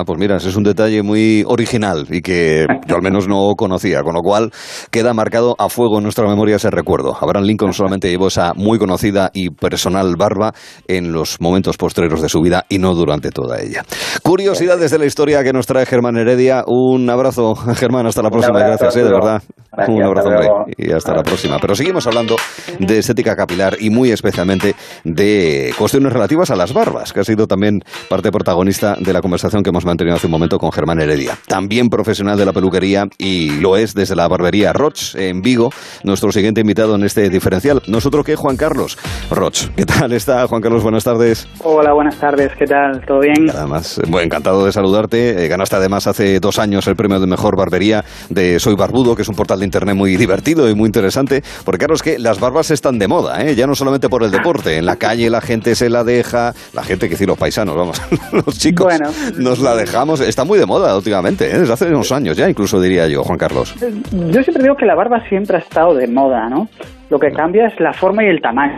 [0.00, 3.54] Ah, pues mira, ese es un detalle muy original y que yo al menos no
[3.56, 4.52] conocía, con lo cual
[4.92, 7.16] queda marcado a fuego en nuestra memoria ese recuerdo.
[7.20, 10.52] Abraham Lincoln solamente llevó esa muy conocida y personal barba
[10.86, 13.82] en los momentos postreros de su vida y no durante toda ella.
[14.22, 16.62] Curiosidades de la historia que nos trae Germán Heredia.
[16.68, 18.60] Un abrazo, Germán, hasta la próxima.
[18.60, 19.42] abrazo, Gracias, eh, de verdad.
[19.72, 21.58] Gracias, un abrazo, hombre, y hasta la próxima.
[21.60, 22.36] Pero seguimos hablando
[22.78, 27.48] de estética capilar y muy especialmente de cuestiones relativas a las barbas, que ha sido
[27.48, 31.38] también parte protagonista de la conversación que hemos mantenido hace un momento con Germán Heredia.
[31.46, 35.70] También profesional de la peluquería y lo es desde la barbería Roch en Vigo,
[36.04, 37.82] nuestro siguiente invitado en este diferencial.
[37.86, 38.98] ¿Nosotros qué, Juan Carlos?
[39.30, 40.46] Roch, ¿qué tal está?
[40.46, 41.48] Juan Carlos, buenas tardes.
[41.64, 43.04] Hola, buenas tardes, ¿qué tal?
[43.06, 43.48] ¿Todo bien?
[43.50, 45.44] Además, bueno, encantado de saludarte.
[45.44, 49.22] Eh, ganaste además hace dos años el premio de mejor barbería de Soy Barbudo, que
[49.22, 51.42] es un portal de internet muy divertido y muy interesante.
[51.64, 53.54] Porque claro, es que las barbas están de moda, ¿eh?
[53.54, 54.76] ya no solamente por el deporte.
[54.76, 58.02] En la calle la gente se la deja, la gente, que decir los paisanos, vamos,
[58.32, 59.10] los chicos Bueno.
[59.38, 60.20] nos la dejamos.
[60.20, 61.58] Está muy de moda últimamente, ¿eh?
[61.58, 63.74] desde hace unos años ya, incluso diría yo, Juan Carlos.
[64.12, 66.68] Yo siempre digo que la barba siempre ha estado de moda, ¿no?
[67.10, 68.76] Lo que cambia es la forma y el tamaño.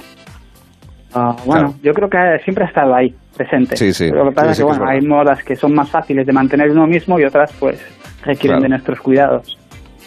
[1.12, 3.76] Ah, bueno, yo creo que siempre ha estado ahí, presente.
[3.76, 4.10] Sí, sí.
[4.10, 6.24] Lo que pasa Sí, es que, que es bueno, hay modas que son más fáciles
[6.26, 7.80] de mantener uno mismo y otras, pues,
[8.22, 8.62] requieren Claro.
[8.62, 9.58] de nuestros cuidados.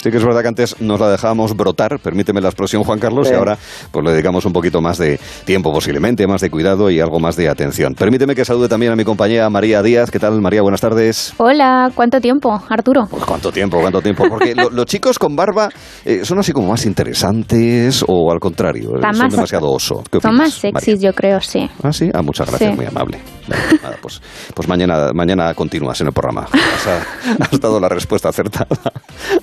[0.03, 3.25] Sí que es verdad que antes nos la dejábamos brotar, permíteme la expresión Juan Carlos,
[3.29, 3.33] Sí.
[3.33, 3.57] y ahora
[3.89, 7.37] pues le dedicamos un poquito más de tiempo posiblemente, más de cuidado y algo más
[7.37, 7.93] de atención.
[7.95, 10.11] Permíteme que salude también a mi compañera María Díaz.
[10.11, 10.61] ¿Qué tal María?
[10.61, 11.33] Buenas tardes.
[11.37, 13.03] Hola, ¿cuánto tiempo, Arturo?
[13.09, 14.25] Pues cuánto tiempo, cuánto tiempo.
[14.27, 15.69] Porque lo- los chicos con barba
[16.03, 20.03] eh, son así como más interesantes o al contrario, Están son más- demasiado oso.
[20.11, 21.69] ¿Qué Son opinas, más sexys, yo creo, sí.
[21.81, 22.75] Ah, sí, ah, muchas gracias, Sí.
[22.75, 23.19] muy amable.
[23.47, 24.21] Nada, pues,
[24.55, 26.47] pues mañana, mañana continúas en el programa.
[26.51, 26.87] Has,
[27.51, 28.67] has dado la respuesta acertada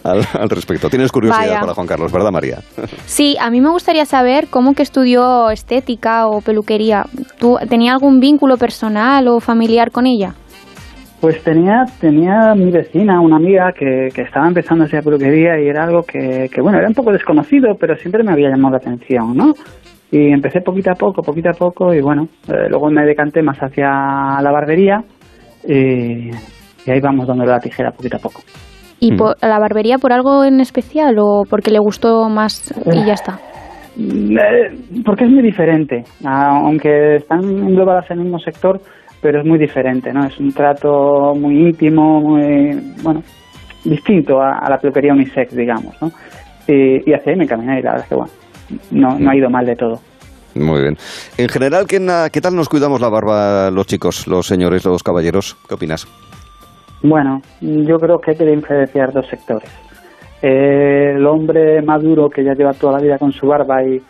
[0.04, 0.88] al, al respecto.
[0.88, 1.60] Tienes curiosidad Vaya.
[1.60, 2.58] para Juan Carlos, ¿verdad, María?
[3.06, 7.04] Sí, a mí me gustaría saber cómo que estudió estética o peluquería.
[7.38, 10.34] ¿Tú tenía algún vínculo personal o familiar con ella?
[11.20, 15.68] Pues tenía, tenía mi vecina, una amiga que, que estaba empezando a hacer peluquería y
[15.68, 18.78] era algo que, que, bueno, era un poco desconocido, pero siempre me había llamado la
[18.78, 19.52] atención, ¿no?
[20.12, 23.58] Y empecé poquito a poco, poquito a poco, y bueno, eh, luego me decanté más
[23.58, 25.04] hacia la barbería
[25.64, 28.40] y, y ahí vamos dándole la tijera poquito a poco.
[28.98, 33.06] ¿Y por, a la barbería por algo en especial o porque le gustó más y
[33.06, 33.38] ya está?
[33.98, 38.80] Eh, Porque es muy diferente, aunque están englobadas en el mismo sector,
[39.22, 40.26] pero es muy diferente, ¿no?
[40.26, 42.70] Es un trato muy íntimo, muy,
[43.02, 43.22] bueno,
[43.84, 46.08] distinto a, a la peluquería unisex, digamos, ¿no?
[46.66, 48.32] Y, y hacia ahí me caminé y la verdad es que, bueno,
[48.90, 50.00] no, no ha ido mal de todo.
[50.54, 50.96] Muy bien.
[51.36, 51.98] En general, ¿qué,
[52.32, 55.56] ¿qué tal nos cuidamos la barba los chicos, los señores, los caballeros?
[55.68, 56.06] ¿Qué opinas?
[57.02, 59.70] Bueno, yo creo que hay que diferenciar dos sectores.
[60.42, 64.02] Eh, el hombre maduro que ya lleva toda la vida con su barba y,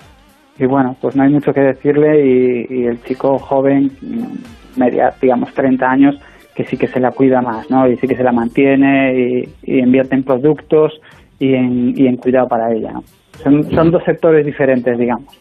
[0.58, 5.12] y bueno, pues no hay mucho que decirle y, y el chico joven, mm, media,
[5.20, 6.20] digamos 30 años,
[6.54, 7.88] que sí que se la cuida más, ¿no?
[7.88, 11.00] Y sí que se la mantiene y, y invierte en productos
[11.40, 13.02] y en, y en cuidado para ella, ¿no?
[13.42, 15.34] Son, son dos sectores diferentes, digamos.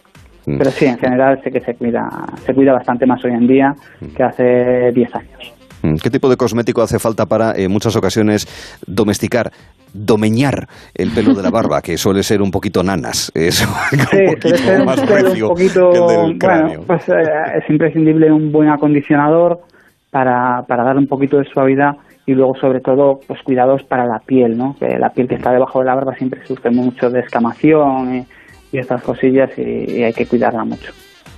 [0.46, 2.10] Pero sí, en general sé que se cuida,
[2.44, 3.76] se cuida bastante más hoy en día
[4.16, 5.54] que hace 10 años.
[5.84, 8.48] Mm, ¿Qué tipo de cosmético hace falta para, en muchas ocasiones,
[8.88, 9.52] domesticar,
[9.94, 13.32] domeñar el pelo de la barba, que suele ser un poquito nanas?
[13.36, 16.66] Es un Sí, poquito ser un más pelo recio un poquito, que el del cráneo.
[16.68, 17.14] bueno, pues eh,
[17.64, 19.60] es imprescindible un buen acondicionador
[20.10, 21.92] para, para dar un poquito de suavidad
[22.30, 24.76] y luego sobre todo pues cuidados para la piel, ¿no?
[24.80, 28.26] Que la piel que está debajo de la barba siempre sufre mucho de escamación y,
[28.72, 30.92] y estas cosillas y, y hay que cuidarla mucho.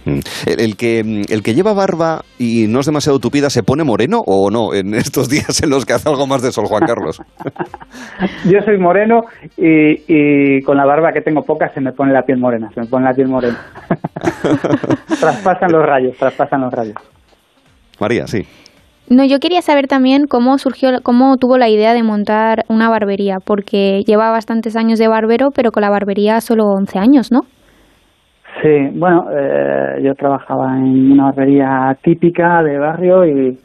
[0.04, 0.20] Mm.
[0.48, 3.86] ¿El, el que, mm, ¿El que lleva barba y no es demasiado tupida se pone
[3.86, 6.84] moreno o no en estos días en los que hace algo más de sol, Juan
[6.86, 7.22] Carlos?
[8.52, 9.22] Yo soy moreno
[9.56, 12.82] y, y con la barba que tengo poca se me pone la piel morena, se
[12.82, 13.58] me pone la piel morena.
[15.22, 16.98] traspasan los rayos, traspasan los rayos.
[17.98, 18.46] María, sí.
[19.12, 23.40] No, yo quería saber también cómo surgió, cómo tuvo la idea de montar una barbería,
[23.46, 27.42] porque lleva bastantes años de barbero, pero con la barbería solo 11 años, ¿no?
[28.62, 33.60] Sí, bueno, eh, yo trabajaba en una barbería típica de barrio y,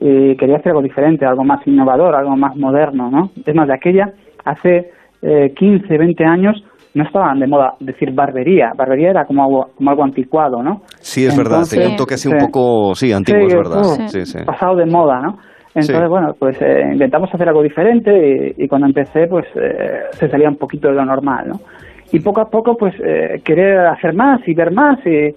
[0.00, 3.30] quería hacer algo diferente, algo más innovador, algo más moderno, ¿no?
[3.44, 4.14] Es más, de aquella,
[4.46, 6.64] hace eh, 15, 20 años,
[6.96, 8.72] no estaban de moda decir barbería.
[8.74, 10.80] Barbería era como algo, como algo anticuado, ¿no?
[11.00, 13.80] Sí, es verdad, tenía un toque así un poco, sí, antiguo, Sí, es verdad.
[13.82, 14.38] uh, Sí.
[14.46, 15.36] Pasado de moda, ¿no?
[15.74, 18.10] Entonces, bueno, pues eh, intentamos hacer algo diferente
[18.56, 21.60] y, y cuando empecé, pues eh, se salía un poquito de lo normal, ¿no?
[22.12, 25.34] Y poco a poco, pues eh, querer hacer más y ver más y,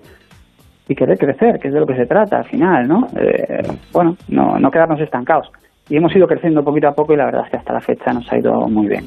[0.88, 3.08] y querer crecer, que es de lo que se trata al final, ¿no?
[3.20, 5.52] Eh, bueno, no, no quedarnos estancados.
[5.90, 8.14] Y hemos ido creciendo poquito a poco y la verdad es que hasta la fecha
[8.14, 9.04] nos ha ido muy bien.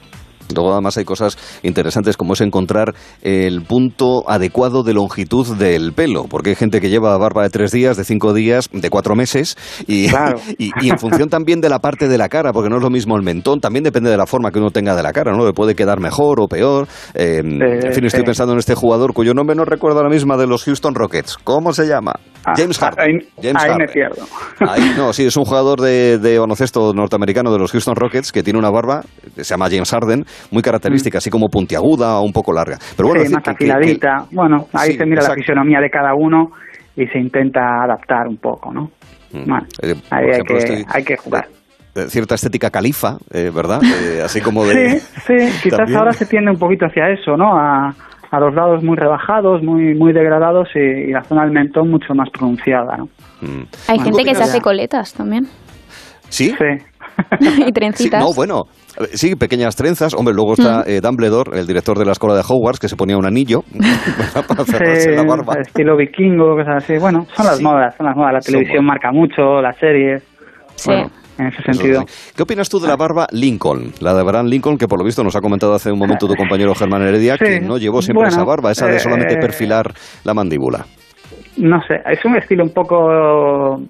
[0.54, 6.24] Luego además hay cosas interesantes como es encontrar el punto adecuado de longitud del pelo,
[6.28, 9.56] porque hay gente que lleva barba de tres días, de cinco días, de cuatro meses,
[9.86, 10.06] y,
[10.58, 12.90] y, y en función también de la parte de la cara, porque no es lo
[12.90, 15.44] mismo el mentón, también depende de la forma que uno tenga de la cara, ¿no?
[15.44, 16.86] Le puede quedar mejor o peor.
[17.14, 18.26] Eh, en fin, estoy sí.
[18.26, 21.36] pensando en este jugador cuyo nombre no recuerdo ahora mismo de los Houston Rockets.
[21.42, 22.12] ¿Cómo se llama?
[22.56, 23.04] James Harden.
[23.04, 23.88] Ahí, James ahí me Harden.
[23.92, 24.26] pierdo.
[24.60, 28.42] Ahí, no, sí, es un jugador de, de baloncesto norteamericano de los Houston Rockets que
[28.42, 29.02] tiene una barba,
[29.36, 32.78] se llama James Harden, muy característica, así como puntiaguda o un poco larga.
[32.96, 33.26] Pero bueno, Mm.
[33.26, 34.26] sí, decir más que- que- que- afiladita.
[34.32, 35.34] Bueno, ahí Sí, se mira exacto.
[35.36, 36.52] la fisionomía de cada uno
[36.96, 38.90] y se intenta adaptar un poco, ¿no?
[39.32, 41.46] Bueno, eh, ahí hay ejemplo, que, estoy- hay que jugar.
[41.94, 43.80] eh, cierta estética califa, eh, ¿verdad?
[43.82, 44.98] Eh, así como de...
[45.00, 45.98] Sí, sí, quizás También.
[45.98, 47.56] ahora se tiende un poquito hacia eso, ¿no?
[47.56, 47.94] A,
[48.30, 52.14] a los lados muy rebajados, muy muy degradados y, y la zona del mentón mucho
[52.14, 53.08] más pronunciada, ¿no?
[53.88, 55.46] Hay Bueno, gente que se hace coletas también.
[56.30, 56.54] ¿Sí?
[57.40, 58.20] y Sí, trencitas.
[58.20, 58.62] no, bueno,
[59.00, 60.14] eh, sí, pequeñas trenzas.
[60.14, 63.16] Hombre, luego está eh, Dumbledore, el director de la escuela de Hogwarts, que se ponía
[63.16, 63.62] un anillo
[64.48, 65.54] para cerrarse Sí, la barba.
[65.60, 66.94] estilo vikingo, cosas así.
[66.98, 68.32] Bueno, son las modas, son las modas.
[68.34, 70.22] La Son televisión marca mucho, las series.
[70.86, 72.04] Bueno, en ese sentido.
[72.06, 72.32] sí.
[72.36, 73.92] ¿Qué opinas tú de la barba Lincoln?
[74.00, 76.34] La de Abraham Lincoln, que por lo visto nos ha comentado hace un momento tu
[76.34, 79.38] compañero Germán Heredia, Sí, que no llevó siempre bueno, esa barba, esa de solamente eh,
[79.40, 79.92] perfilar
[80.24, 80.86] la mandíbula.
[81.56, 83.80] No sé, es un estilo un poco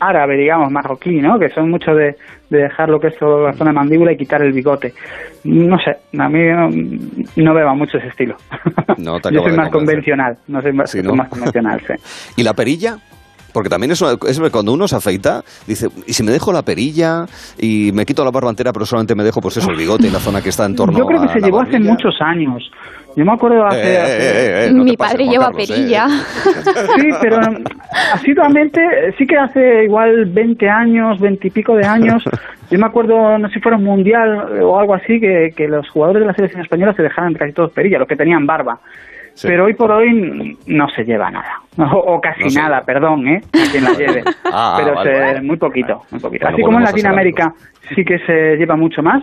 [0.00, 1.38] árabe, digamos, marroquí, ¿no?
[1.38, 2.16] Que son mucho de,
[2.50, 4.92] de dejar lo que es toda la zona de mandíbula y quitar el bigote.
[5.44, 6.68] No sé, a mí no,
[7.36, 8.36] no mucho ese estilo.
[8.98, 9.72] No te Yo soy más convencer.
[9.72, 11.14] convencional, no soy más, Sí, soy ¿no?
[11.14, 11.94] más convencional, sí.
[12.36, 12.98] ¿Y la perilla?
[13.52, 16.62] Porque también es, una- es cuando uno se afeita, dice, ¿y si me dejo la
[16.62, 17.26] perilla
[17.58, 20.10] y me quito la barba entera, pero solamente me dejo pues eso, el bigote y
[20.10, 22.70] la zona que está en torno Yo creo que a se llevó hace muchos años.
[23.16, 23.78] Yo me acuerdo hace...
[23.80, 24.18] Eh, eh, hace-
[24.64, 25.72] eh, eh, no Mi pases, padre lleva Carlos, eh.
[25.74, 26.06] perilla.
[27.00, 27.38] Sí, pero
[28.12, 32.22] asiduamente, eh, sí que hace igual 20 años, 20 y pico de años,
[32.70, 35.88] yo me acuerdo, no sé si fuera un mundial o algo así, que, que los
[35.90, 38.78] jugadores de la selección española se dejaban casi todos perilla, los que tenían barba.
[39.34, 39.46] Sí.
[39.48, 43.40] Pero hoy por hoy no se lleva nada, o, o casi No nada, perdón, ¿eh?
[43.52, 44.22] A quien la lleve.
[44.52, 45.40] Ah, pero vale, se- vale.
[45.42, 46.44] muy poquito, muy poquito.
[46.44, 47.54] Bueno, así como en Latinoamérica
[47.94, 49.22] sí que se lleva mucho más,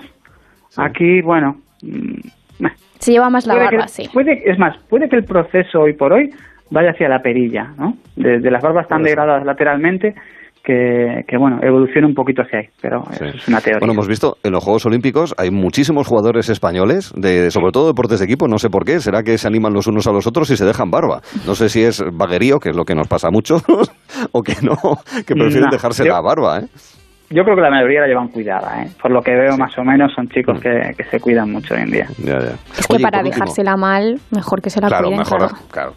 [0.78, 2.64] aquí, bueno, mm,
[2.99, 4.10] Se lleva más la puede barba, que, sí.
[4.14, 6.30] puede, es más, puede que el proceso hoy por hoy
[6.72, 7.94] vaya hacia la perilla, ¿no?
[8.15, 10.14] De, de las barbas tan degradadas lateralmente
[10.64, 13.80] que, que, bueno, evolucione un poquito hacia ahí, pero eso es una teoría.
[13.80, 18.19] Bueno, hemos visto en los Juegos Olímpicos hay muchísimos jugadores españoles, de, sobre todo deportes
[18.19, 20.49] de equipo, no sé por qué, será que se animan los unos a los otros
[20.52, 21.22] y se dejan barba.
[21.45, 23.64] No sé si es vaguerío, que es lo que nos pasa a muchos,
[24.34, 24.76] o que no,
[25.26, 26.65] que prefieren No, dejarse yo- la barba, ¿eh?
[27.30, 28.90] Yo creo que la mayoría la llevan cuidada, ¿eh?
[29.02, 30.30] Por lo que veo, más o menos, son Mm.
[30.30, 32.08] chicos que, que se cuidan mucho hoy en día.
[32.20, 32.56] Ya, ya.
[32.78, 35.56] Es que Oye, para último- dejársela mal, mejor que se la Claro, cuiden, mejor, claro.
[35.70, 35.94] claro.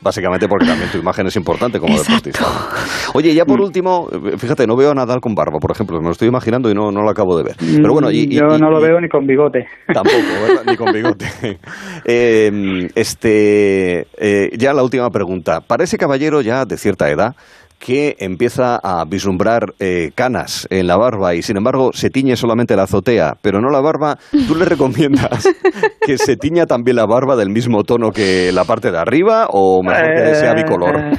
[0.00, 2.44] Básicamente porque también tu imagen es importante como deportista.
[3.14, 3.46] Oye, y ya Mm.
[3.46, 6.26] por último, eh, fíjate, no veo a Nadal con barba, por ejemplo, me lo estoy
[6.28, 7.56] imaginando y no, no lo acabo de ver.
[7.58, 9.66] Pero bueno, y, y- Yo y- no lo y- veo ni con bigote.
[9.92, 10.16] Tampoco,
[10.48, 10.62] ¿verdad?
[10.66, 11.26] Ni con bigote.
[12.04, 15.60] Eh, este, eh, ya la última pregunta.
[15.60, 17.36] Para ese caballero ya de cierta edad
[17.84, 22.76] que empieza a vislumbrar eh, canas en la barba y sin embargo se tiñe solamente
[22.76, 25.48] la azotea, pero no la barba, ¿tú le recomiendas
[26.06, 29.82] que se tiña también la barba del mismo tono que la parte de arriba o
[29.82, 30.96] mejor que sea bicolor?
[30.96, 31.18] Eh,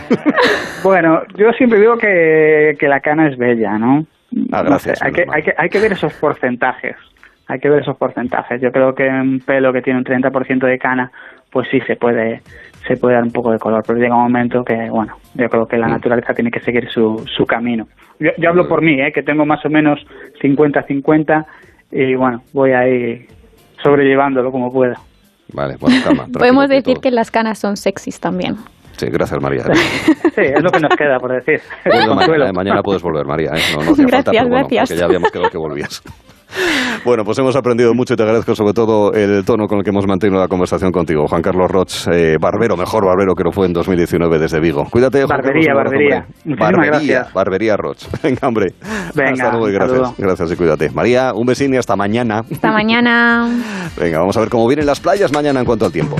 [0.84, 4.06] bueno, yo siempre digo que, que la cana es bella, ¿no?
[4.54, 6.96] Ah, No gracias, sé, hay, que, hay, que, hay que ver esos porcentajes.
[7.48, 8.62] Hay que ver esos porcentajes.
[8.62, 11.12] Yo creo que un pelo que tiene un 30% de cana,
[11.52, 12.42] pues sí se puede
[12.88, 15.66] se puede dar un poco de color, pero llega un momento que, bueno, yo creo
[15.66, 17.88] que la naturaleza tiene que seguir su, su camino.
[18.20, 19.12] Yo, yo hablo por mí, ¿eh?
[19.14, 20.00] que tengo más o menos
[20.42, 21.46] 50-50
[21.92, 23.26] y, bueno, voy ahí
[23.82, 24.96] sobrellevándolo como pueda.
[25.54, 26.26] Vale, bueno, calma.
[26.34, 28.56] Podemos decir que las canas son sexys también.
[28.98, 29.64] Sí, gracias, María.
[30.34, 31.62] Sí, es lo que nos queda por decir.
[31.84, 32.16] Consuelo.
[32.16, 33.52] mañana, eh, mañana puedes volver, María.
[33.54, 33.62] ¿eh?
[33.76, 34.90] No, no hacía falta, Gracias, bueno, gracias.
[34.90, 36.04] porque ya habíamos quedado que volvías.
[37.06, 39.90] Bueno, pues hemos aprendido mucho y te agradezco sobre todo el tono con el que
[39.90, 41.26] hemos mantenido la conversación contigo.
[41.28, 44.86] Juan Carlos Roch, eh, barbero, mejor barbero que lo fue en 2019 desde Vigo.
[44.90, 46.28] Cuídate, Juan Barbería, Carlos, abrazo, barbería.
[46.58, 47.34] barbería, gracias.
[47.34, 47.98] barbería Roch.
[48.24, 48.68] Venga, hombre.
[49.14, 49.98] Venga, hasta luego y gracias.
[49.98, 50.16] saludo.
[50.18, 50.90] Gracias y cuídate.
[50.92, 52.44] María, un besín y hasta mañana.
[52.50, 53.50] Hasta mañana.
[54.00, 56.16] Venga, vamos a ver cómo vienen las playas mañana en cuanto al tiempo.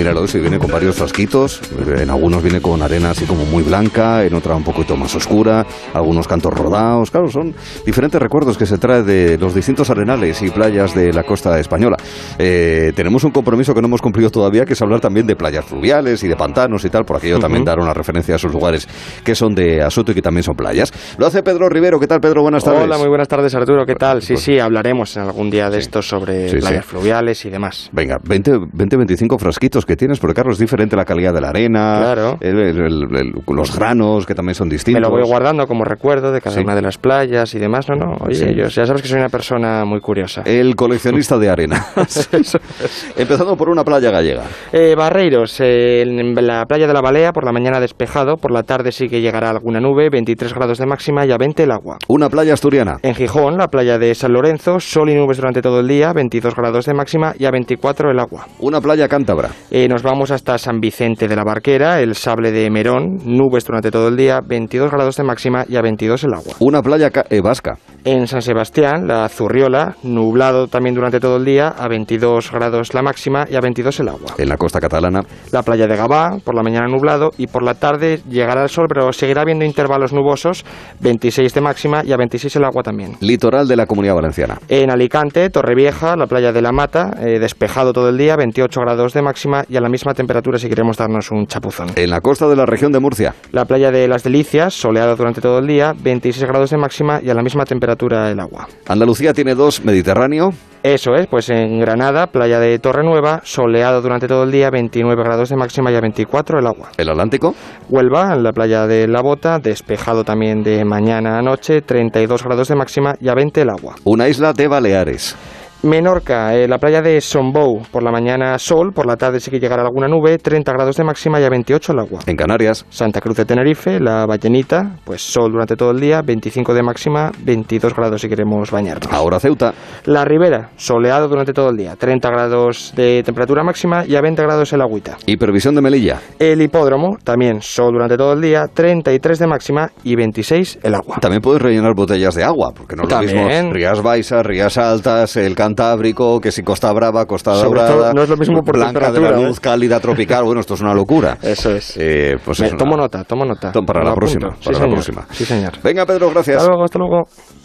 [0.00, 4.24] Míralo, si viene con varios frasquitos, en algunos viene con arena así como muy blanca,
[4.24, 7.54] en otra un poquito más oscura, algunos cantos rodados, claro, son
[7.84, 11.98] diferentes recuerdos que se trae de los distintos arenales y playas de la costa española.
[12.38, 15.66] Eh, tenemos un compromiso que no hemos cumplido todavía, que es hablar también de playas
[15.66, 18.88] fluviales y de pantanos y tal, por aquello también dar una referencia a esos lugares
[19.22, 20.94] que son de Asoto y que también son playas.
[21.18, 22.40] Lo hace Pedro Rivero, ¿qué tal Pedro?
[22.40, 22.84] Buenas tardes.
[22.84, 24.22] Hola, muy buenas tardes Arturo, ¿qué tal?
[24.22, 26.60] Sí, sí, hablaremos algún día de esto sobre Sí, sí.
[26.62, 27.90] playas fluviales y demás.
[27.92, 31.48] Venga, 20, 20, 25 frasquitos que tienes, porque claro, es diferente la calidad de la
[31.48, 32.38] arena, Claro.
[32.40, 35.02] el- el- el- los granos que también son Me distintos.
[35.02, 36.62] lo voy guardando como recuerdo de cada Sí.
[36.62, 37.88] una de las playas y demás.
[37.88, 38.54] No, no, oye, Sí.
[38.54, 40.42] yo, ya sabes que soy una persona muy curiosa.
[40.44, 41.84] El coleccionista de arena.
[43.16, 44.44] Empezando por una playa gallega.
[44.72, 48.62] Eh, Barreiros, eh, en la playa de la Balea, por la mañana despejado, por la
[48.62, 51.98] tarde sí que llegará alguna nube, 23 grados de máxima y a 20 el agua.
[52.08, 52.98] Una playa asturiana.
[53.02, 56.54] En Gijón, la playa de San Lorenzo, sol y nubes durante todo el día, 22
[56.54, 58.46] grados de máxima y a 24 el agua.
[58.60, 59.50] Una playa cántabra.
[59.72, 63.92] Eh, nos vamos hasta San Vicente de la Barquera, el sable de Merón, nubes durante
[63.92, 66.54] todo el día, 22 grados de máxima y a 22 el agua.
[66.58, 67.78] Una playa eh, vasca.
[68.02, 73.02] En San Sebastián, la Zurriola, nublado también durante todo el día, a 22 grados la
[73.02, 74.34] máxima y a 22 el agua.
[74.38, 75.22] En la costa catalana.
[75.52, 78.86] La playa de Gabá, por la mañana nublado y por la tarde llegará el sol,
[78.88, 80.64] pero seguirá habiendo intervalos nubosos,
[80.98, 83.12] 26 de máxima y a 26 el agua también.
[83.20, 84.58] Litoral de la Comunidad Valenciana.
[84.68, 89.12] En Alicante, Torrevieja, la playa de la Mata, eh, despejado todo el día, 28 grados
[89.12, 91.88] de máxima y a la misma temperatura si queremos darnos un chapuzón.
[91.96, 93.34] En la costa de la región de Murcia.
[93.52, 97.30] La playa de las Delicias, soleado durante todo el día, 26 grados de máxima y
[97.30, 98.68] a la misma temperatura el agua.
[98.86, 100.50] Andalucía tiene dos, Mediterráneo.
[100.82, 105.22] Eso es, pues en Granada, playa de Torre Nueva, soleado durante todo el día, 29
[105.22, 106.88] grados de máxima y a 24 el agua.
[106.96, 107.54] El Atlántico.
[107.90, 112.68] Huelva, en la playa de La Bota, despejado también de mañana a noche, 32 grados
[112.68, 113.96] de máxima y a 20 el agua.
[114.04, 115.36] Una isla de Baleares.
[115.82, 119.58] Menorca, eh, la playa de Sombou, por la mañana sol, por la tarde sí que
[119.58, 122.20] llegará alguna nube, 30 grados de máxima y a 28 el agua.
[122.26, 122.84] En Canarias.
[122.90, 127.32] Santa Cruz de Tenerife, la Ballenita, pues sol durante todo el día, 25 de máxima,
[127.44, 129.10] 22 grados si queremos bañarnos.
[129.10, 129.72] Ahora Ceuta.
[130.04, 134.42] La Ribera, soleado durante todo el día, 30 grados de temperatura máxima y a 20
[134.42, 135.16] grados el agüita.
[135.24, 136.20] Y previsión de Melilla.
[136.38, 141.16] El hipódromo, también sol durante todo el día, 33 de máxima y 26 el agua.
[141.22, 145.36] También puedes rellenar botellas de agua, porque no es lo mismo Rías Baixas, Rías Altas,
[145.36, 147.88] el Cantábrico, que si Costa Brava, Costa Sobre Dorada.
[148.10, 149.60] todo, no es lo mismo por Blanca de temperatura, la luz, ¿eh?
[149.62, 150.44] cálida, tropical.
[150.44, 151.38] Bueno, esto es una locura.
[151.42, 151.96] Eso es.
[151.96, 153.70] Eh, pues Me- es una- tomo nota, tomo nota.
[153.72, 154.20] Tom, Para la apunto.
[154.26, 154.50] próxima.
[154.58, 154.94] Sí, Para la señor.
[154.94, 155.26] próxima.
[155.30, 155.72] Sí, señor.
[155.82, 156.56] Venga, Pedro, gracias.
[156.56, 157.22] Hasta luego, hasta luego.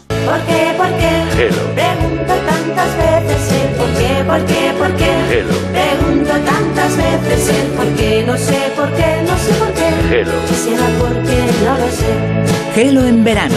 [0.08, 1.42] ¿Por qué, por qué?
[1.46, 1.62] Hello.
[1.74, 5.10] Pregunto tantas veces el por qué, por qué, por qué.
[5.40, 5.54] Hello.
[5.72, 10.20] Pregunto tantas veces el por qué, no sé por qué, no sé por qué.
[10.20, 10.32] Hello.
[10.46, 12.72] Si será porque no lo sé.
[12.74, 13.56] Gelo en verano.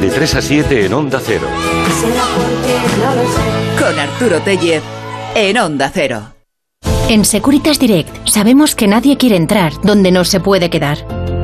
[0.00, 1.46] De 3 a 7 en Onda Cero.
[3.78, 4.82] Con Arturo Tellez
[5.34, 6.22] en Onda Cero.
[7.08, 11.17] En Securitas Direct sabemos que nadie quiere entrar donde no se puede quedar.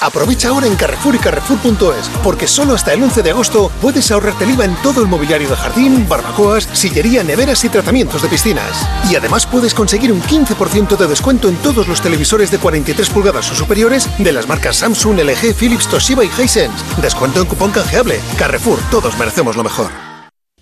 [0.00, 4.44] Aprovecha ahora en Carrefour y Carrefour.es, porque solo hasta el 11 de agosto puedes ahorrarte
[4.44, 8.86] el IVA en todo el mobiliario de jardín, barbacoas, sillería, neveras y tratamientos de piscinas.
[9.10, 13.50] Y además puedes conseguir un 15% de descuento en todos los televisores de 43 pulgadas
[13.50, 16.70] o superiores de las marcas Samsung, LG, Philips, Toshiba y Hisense.
[17.00, 18.20] Descuento en cupón canjeable.
[18.38, 20.11] Carrefour, todos merecemos lo mejor.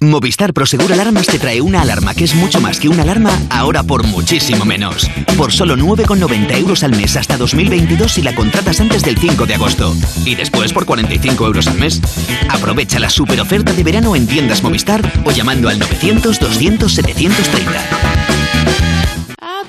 [0.02, 3.82] Movistar Prosegur Alarmas te trae una alarma que es mucho más que una alarma, ahora
[3.82, 5.10] por muchísimo menos.
[5.36, 9.54] Por solo 9,90 euros al mes hasta 2022 si la contratas antes del 5 de
[9.56, 9.94] agosto.
[10.24, 12.00] Y después por 45 euros al mes.
[12.48, 18.29] Aprovecha la super oferta de verano en tiendas Movistar o llamando al 900 200 730.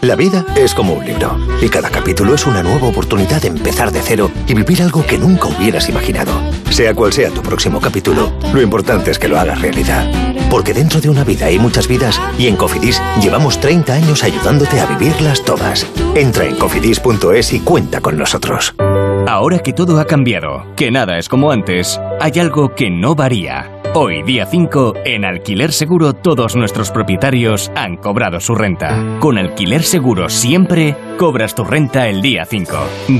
[0.02, 3.91] La vida es como un libro y cada capítulo es una nueva oportunidad de empezar
[3.91, 6.31] de cero y vivir algo que nunca hubieras imaginado.
[6.69, 10.10] Sea cual sea tu próximo capítulo, lo importante es que lo hagas realidad.
[10.49, 14.80] Porque dentro de una vida hay muchas vidas y en Cofidis llevamos 30 años ayudándote
[14.81, 15.85] a vivirlas todas.
[16.15, 18.76] Entra en cofidis.es y cuenta con nosotros.
[19.27, 23.81] Ahora que todo ha cambiado, que nada es como antes, hay algo que no varía.
[23.93, 29.18] Hoy, día 5, en Alquiler Seguro todos nuestros propietarios han cobrado su renta.
[29.19, 32.72] Con Alquiler Seguro siempre cobras tu renta el día 5.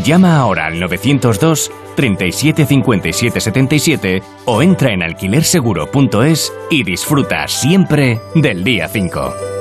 [0.02, 8.64] Llama ahora al 902 37 57 77 o entra en alquilerseguro.es y disfruta siempre del
[8.64, 9.61] día 5.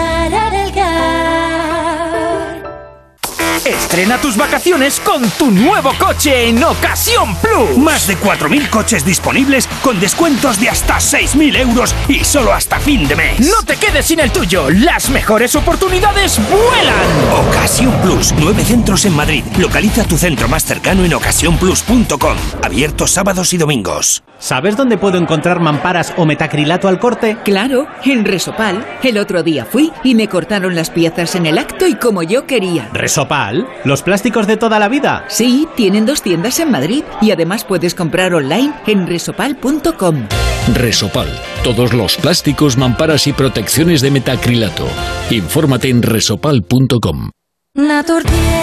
[3.71, 7.77] Estrena tus vacaciones con tu nuevo coche en Ocasión Plus.
[7.77, 13.07] Más de 4.000 coches disponibles con descuentos de hasta 6.000 euros y solo hasta fin
[13.07, 13.39] de mes.
[13.39, 14.69] No te quedes sin el tuyo.
[14.69, 17.47] Las mejores oportunidades vuelan.
[17.47, 18.33] Ocasión Plus.
[18.37, 19.43] Nueve centros en Madrid.
[19.57, 22.37] Localiza tu centro más cercano en ocasiónplus.com.
[22.61, 24.21] Abierto sábados y domingos.
[24.37, 27.37] ¿Sabes dónde puedo encontrar mamparas o metacrilato al corte?
[27.45, 28.83] Claro, en Resopal.
[29.03, 32.47] El otro día fui y me cortaron las piezas en el acto y como yo
[32.47, 32.89] quería.
[32.91, 33.60] ¿Resopal?
[33.83, 35.25] ¿Los plásticos de toda la vida?
[35.27, 40.27] Sí, tienen dos tiendas en Madrid y además puedes comprar online en resopal.com.
[40.73, 41.27] Resopal.
[41.63, 44.87] Todos los plásticos, mamparas y protecciones de metacrilato.
[45.29, 47.31] Infórmate en resopal.com.
[47.73, 48.61] Naturtierra.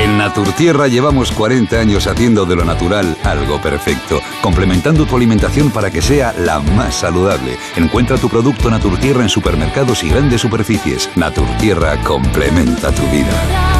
[0.00, 5.90] En Naturtierra llevamos 40 años haciendo de lo natural algo perfecto, complementando tu alimentación para
[5.90, 7.58] que sea la más saludable.
[7.76, 11.10] Encuentra tu producto Naturtierra en supermercados y grandes superficies.
[11.16, 13.79] Naturtierra complementa tu vida.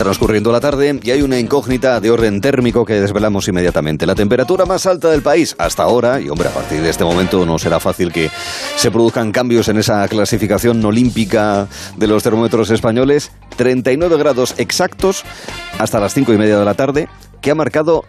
[0.00, 4.06] transcurriendo la tarde y hay una incógnita de orden térmico que desvelamos inmediatamente.
[4.06, 7.44] La temperatura más alta del país hasta ahora, y hombre, a partir de este momento
[7.44, 8.30] no será fácil que
[8.76, 11.68] se produzcan cambios en esa clasificación olímpica
[11.98, 15.22] de los termómetros españoles, 39 grados exactos
[15.78, 17.06] hasta las 5 y media de la tarde,
[17.42, 18.06] que ha marcado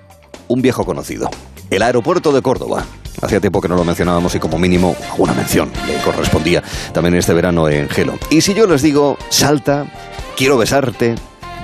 [0.48, 1.30] un viejo conocido,
[1.72, 2.86] el aeropuerto de Córdoba.
[3.22, 6.64] Hacía tiempo que no lo mencionábamos y como mínimo alguna mención le correspondía
[6.94, 8.18] también este verano en Gelo.
[8.30, 9.92] Y si yo les digo, salta,
[10.38, 11.16] quiero besarte,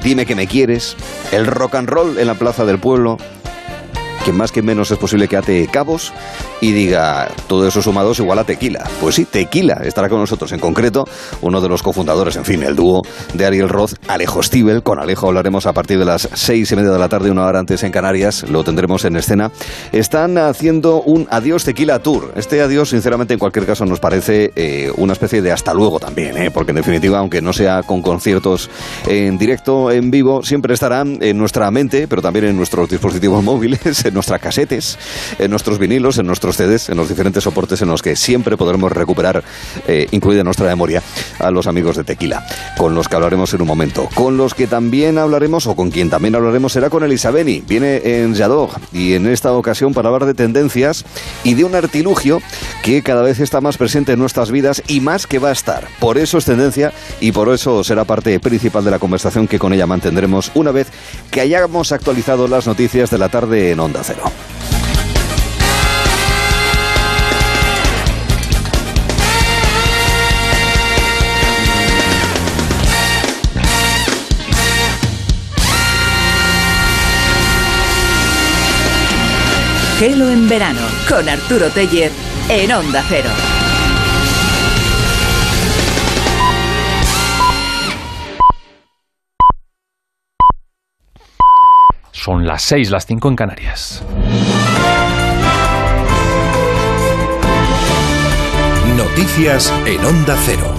[0.07, 0.95] dime que me quieres,
[1.34, 3.17] el rock and roll en la plaza del pueblo,
[4.27, 6.11] que más que menos es posible que ate cabos
[6.59, 8.85] y diga todo eso sumados igual a tequila.
[8.99, 10.51] Pues sí, tequila estará con nosotros.
[10.51, 11.05] En concreto,
[11.39, 14.83] uno de los cofundadores, en fin, el dúo de Ariel Roth, Alejo Stivel.
[14.83, 17.59] Con Alejo hablaremos a partir de las seis y media de la tarde, una hora
[17.59, 18.43] antes en Canarias.
[18.49, 19.49] Lo tendremos en escena.
[19.93, 22.33] Están haciendo un Adiós Tequila Tour.
[22.35, 26.35] Este adiós, sinceramente, en cualquier caso, nos parece eh, una especie de hasta luego también,
[26.35, 26.51] ¿eh?
[26.51, 28.69] porque en definitiva, aunque no sea con conciertos
[29.07, 34.03] en directo, en vivo, siempre estarán en nuestra mente, pero también en nuestros dispositivos móviles,
[34.18, 34.98] nuestras casetes,
[35.38, 38.91] en nuestros vinilos, en nuestros CDs, en los diferentes soportes en los que siempre podremos
[38.91, 39.44] recuperar,
[39.88, 41.03] eh, incluida nuestra memoria,
[41.39, 42.45] a los amigos de Tequila,
[42.77, 44.10] con los que hablaremos en un momento.
[44.15, 47.61] Con los que también hablaremos, o con quien también hablaremos, será con Elisabeni.
[47.61, 51.06] Viene en Yadog y en esta ocasión para hablar de tendencias
[51.44, 52.41] y de un artilugio
[52.81, 55.88] que cada vez está más presente en nuestras vidas y más que va a estar.
[55.99, 56.91] Por eso es tendencia
[57.22, 60.88] y por eso será parte principal de la conversación que con ella mantendremos una vez
[61.30, 64.31] que hayamos actualizado las noticias de la tarde en Onda Cero.
[79.99, 80.79] Gelo en verano
[81.09, 82.13] con Arturo Teller
[82.47, 83.56] en Onda Cero.
[92.27, 94.03] Son las 6, las 5 en Canarias.
[98.97, 100.76] Noticias en Onda Cero.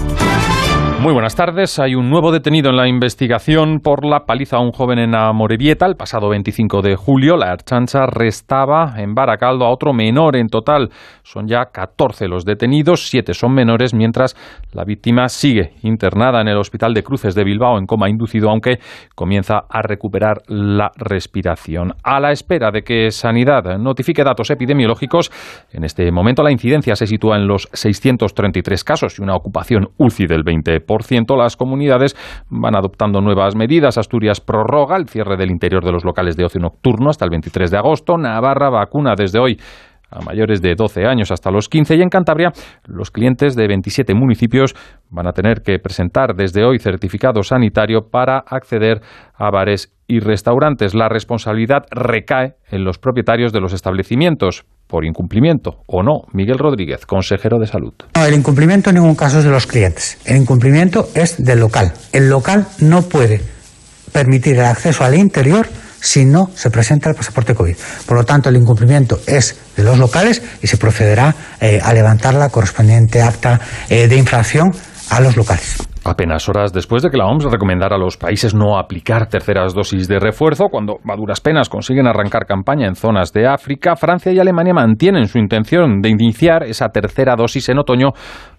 [1.01, 1.79] Muy buenas tardes.
[1.79, 5.85] Hay un nuevo detenido en la investigación por la paliza a un joven en Amorebieta
[5.85, 7.37] el pasado 25 de julio.
[7.37, 10.89] La Archancha restaba en Baracaldo a otro menor en total.
[11.23, 14.35] Son ya 14 los detenidos, 7 son menores, mientras
[14.73, 18.79] la víctima sigue internada en el Hospital de Cruces de Bilbao en coma inducido, aunque
[19.15, 21.93] comienza a recuperar la respiración.
[22.03, 25.31] A la espera de que Sanidad notifique datos epidemiológicos,
[25.71, 30.27] en este momento la incidencia se sitúa en los 633 casos y una ocupación UCI
[30.27, 30.88] del 20%
[31.37, 32.15] las comunidades
[32.49, 33.97] van adoptando nuevas medidas.
[33.97, 37.71] Asturias prorroga el cierre del interior de los locales de ocio nocturno hasta el 23
[37.71, 38.17] de agosto.
[38.17, 39.59] Navarra vacuna desde hoy
[40.11, 42.51] a mayores de 12 años hasta los 15 y en Cantabria
[42.85, 44.75] los clientes de 27 municipios
[45.09, 49.01] van a tener que presentar desde hoy certificado sanitario para acceder
[49.35, 50.95] a bares y restaurantes.
[50.95, 56.23] La responsabilidad recae en los propietarios de los establecimientos por incumplimiento o no.
[56.33, 57.93] Miguel Rodríguez, consejero de salud.
[58.15, 60.17] No, el incumplimiento en ningún caso es de los clientes.
[60.25, 61.93] El incumplimiento es del local.
[62.11, 63.39] El local no puede
[64.11, 65.67] permitir el acceso al interior
[66.01, 67.75] si no se presenta el pasaporte COVID.
[68.07, 72.33] Por lo tanto, el incumplimiento es de los locales y se procederá eh, a levantar
[72.33, 73.59] la correspondiente acta
[73.89, 74.71] eh, de infracción
[75.09, 75.88] a los locales.
[76.09, 80.07] Apenas horas después de que la OMS recomendara a los países no aplicar terceras dosis
[80.07, 84.73] de refuerzo, cuando a penas consiguen arrancar campaña en zonas de África, Francia y Alemania
[84.73, 88.09] mantienen su intención de iniciar esa tercera dosis en otoño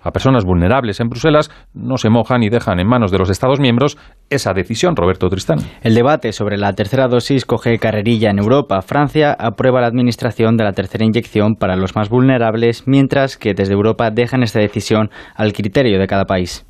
[0.01, 3.59] a personas vulnerables en Bruselas, no se mojan y dejan en manos de los Estados
[3.59, 3.99] miembros
[4.29, 5.59] esa decisión, Roberto Tristán.
[5.83, 8.81] El debate sobre la tercera dosis coge carrerilla en Europa.
[8.81, 13.75] Francia aprueba la administración de la tercera inyección para los más vulnerables, mientras que desde
[13.75, 16.65] Europa dejan esta decisión al criterio de cada país.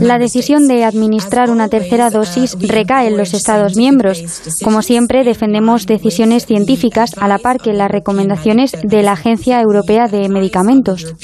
[0.00, 4.22] La decisión de administrar una tercera dosis recae en los Estados miembros.
[4.62, 10.08] Como siempre, defendemos decisiones científicas a la par que las recomendaciones de la Agencia Europea
[10.08, 11.14] de Medicamentos.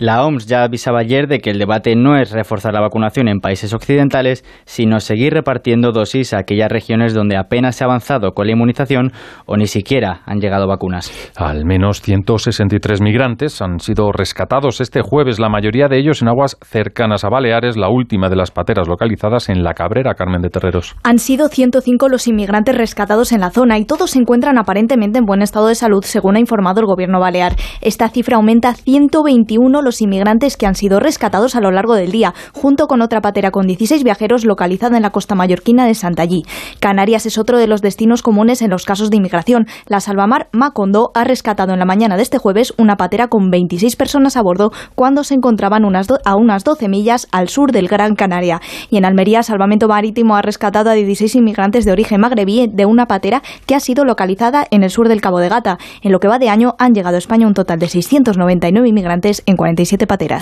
[0.00, 3.40] La OMS ya avisaba ayer de que el debate no es reforzar la vacunación en
[3.40, 8.46] países occidentales, sino seguir repartiendo dosis a aquellas regiones donde apenas se ha avanzado con
[8.46, 9.12] la inmunización
[9.44, 11.12] o ni siquiera han llegado vacunas.
[11.36, 16.56] Al menos 163 migrantes han sido rescatados este jueves, la mayoría de ellos en aguas
[16.62, 20.96] cercanas a Baleares, la última de las pateras localizadas en La Cabrera, Carmen de Terreros.
[21.02, 25.26] Han sido 105 los inmigrantes rescatados en la zona y todos se encuentran aparentemente en
[25.26, 27.52] buen estado de salud, según ha informado el gobierno balear.
[27.82, 32.12] Esta cifra aumenta a 121 los inmigrantes que han sido rescatados a lo largo del
[32.12, 36.44] día, junto con otra patera con 16 viajeros localizada en la costa mallorquina de Santallí.
[36.78, 39.66] Canarias es otro de los destinos comunes en los casos de inmigración.
[39.86, 43.96] La Salvamar Macondo ha rescatado en la mañana de este jueves una patera con 26
[43.96, 48.14] personas a bordo cuando se encontraban unas a unas 12 millas al sur del Gran
[48.14, 48.60] Canaria.
[48.90, 53.06] Y en Almería, Salvamento Marítimo ha rescatado a 16 inmigrantes de origen magrebí de una
[53.06, 55.78] patera que ha sido localizada en el sur del Cabo de Gata.
[56.02, 59.42] En lo que va de año han llegado a España un total de 699 inmigrantes
[59.46, 59.79] en 40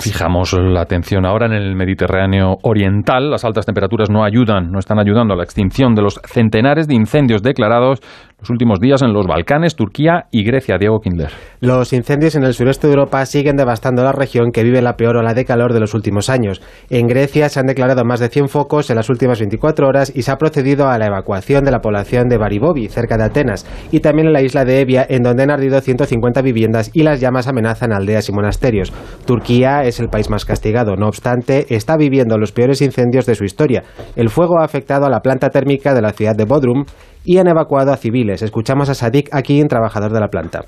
[0.03, 3.29] Fijamos la atención ahora en el Mediterráneo oriental.
[3.29, 6.95] Las altas temperaturas no ayudan, no están ayudando a la extinción de los centenares de
[6.95, 7.99] incendios declarados
[8.39, 10.77] los últimos días en los Balcanes, Turquía y Grecia.
[10.77, 11.31] Diego Kindler.
[11.59, 15.17] Los incendios en el sureste de Europa siguen devastando la región que vive la peor
[15.17, 16.61] ola de calor de los últimos años.
[16.89, 20.21] En Grecia se han declarado más de 100 focos en las últimas 24 horas y
[20.21, 23.99] se ha procedido a la evacuación de la población de Baribobi, cerca de Atenas, y
[23.99, 27.47] también en la isla de Evia, en donde han ardido 150 viviendas y las llamas
[27.47, 28.93] amenazan aldeas y monasterios.
[29.25, 33.43] Turquía es el país más castigado, no obstante, está viviendo los peores incendios de su
[33.43, 33.83] historia.
[34.15, 36.85] El fuego ha afectado a la planta térmica de la ciudad de Bodrum
[37.23, 38.41] y han evacuado a civiles.
[38.41, 40.65] Escuchamos a Sadik aquí, trabajador de la planta.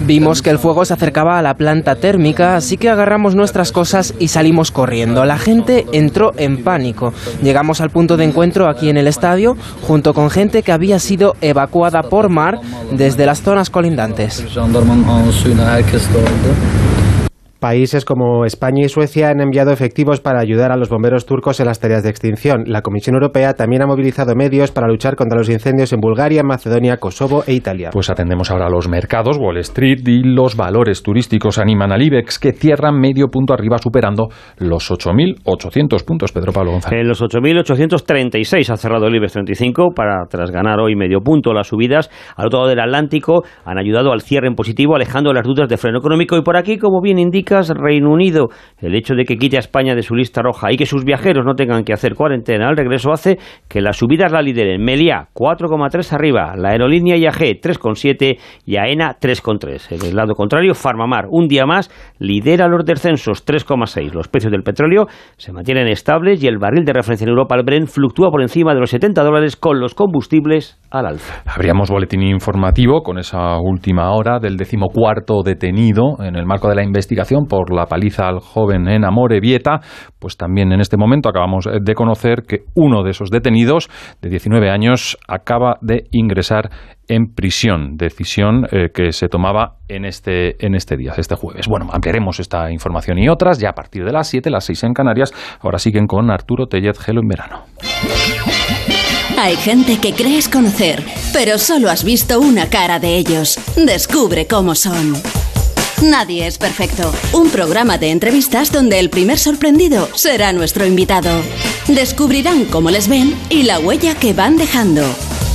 [0.00, 4.14] Vimos que el fuego se acercaba a la planta térmica, así que agarramos nuestras cosas
[4.18, 5.24] y salimos corriendo.
[5.24, 7.12] La gente entró en pánico.
[7.42, 11.36] Llegamos al punto de encuentro aquí en el estadio, junto con gente que había sido
[11.40, 12.60] evacuada por mar
[12.92, 14.44] desde las zonas colindantes.
[17.64, 21.66] Países como España y Suecia han enviado efectivos para ayudar a los bomberos turcos en
[21.66, 22.64] las tareas de extinción.
[22.66, 26.98] La Comisión Europea también ha movilizado medios para luchar contra los incendios en Bulgaria, Macedonia,
[26.98, 27.88] Kosovo e Italia.
[27.90, 32.38] Pues atendemos ahora a los mercados, Wall Street y los valores turísticos animan al IBEX
[32.38, 34.28] que cierran medio punto arriba superando
[34.58, 36.32] los 8.800 puntos.
[36.32, 37.00] Pedro Pablo González.
[37.00, 41.54] En los 8.836 ha cerrado el IBEX 35 para tras ganar hoy medio punto.
[41.54, 45.46] Las subidas al otro lado del Atlántico han ayudado al cierre en positivo alejando las
[45.46, 48.48] dudas de freno económico y por aquí, como bien indica británicas, Reino Unido.
[48.78, 51.44] El hecho de que quite a España de su lista roja y que sus viajeros
[51.44, 56.12] no tengan que hacer cuarentena al regreso hace que las subidas la lideren Meliá 4,3
[56.12, 59.92] arriba, la aerolínea IAG 3,7 y AENA 3,3.
[59.92, 64.12] En el lado contrario, Farmamar un día más lidera los descensos 3,6.
[64.12, 65.06] Los precios del petróleo
[65.36, 68.74] se mantienen estables y el barril de referencia en Europa, el Brent, fluctúa por encima
[68.74, 71.42] de los 70 dólares con los combustibles al alza.
[71.46, 76.84] Habríamos boletín informativo con esa última hora del decimocuarto detenido en el marco de la
[76.84, 79.80] investigación por la paliza al joven en Amore Vieta.
[80.18, 83.88] Pues también en este momento acabamos de conocer que uno de esos detenidos,
[84.22, 86.70] de 19 años, acaba de ingresar
[87.08, 91.66] en prisión, decisión eh, que se tomaba en este, en este día, este jueves.
[91.68, 94.94] Bueno, ampliaremos esta información y otras ya a partir de las 7, las 6 en
[94.94, 95.32] Canarias.
[95.60, 97.64] Ahora siguen con Arturo Tellez Gelo en verano.
[99.38, 101.02] Hay gente que crees conocer,
[101.32, 103.58] pero solo has visto una cara de ellos.
[103.76, 105.14] Descubre cómo son.
[106.02, 107.12] Nadie es perfecto.
[107.32, 111.30] Un programa de entrevistas donde el primer sorprendido será nuestro invitado.
[111.88, 115.02] Descubrirán cómo les ven y la huella que van dejando.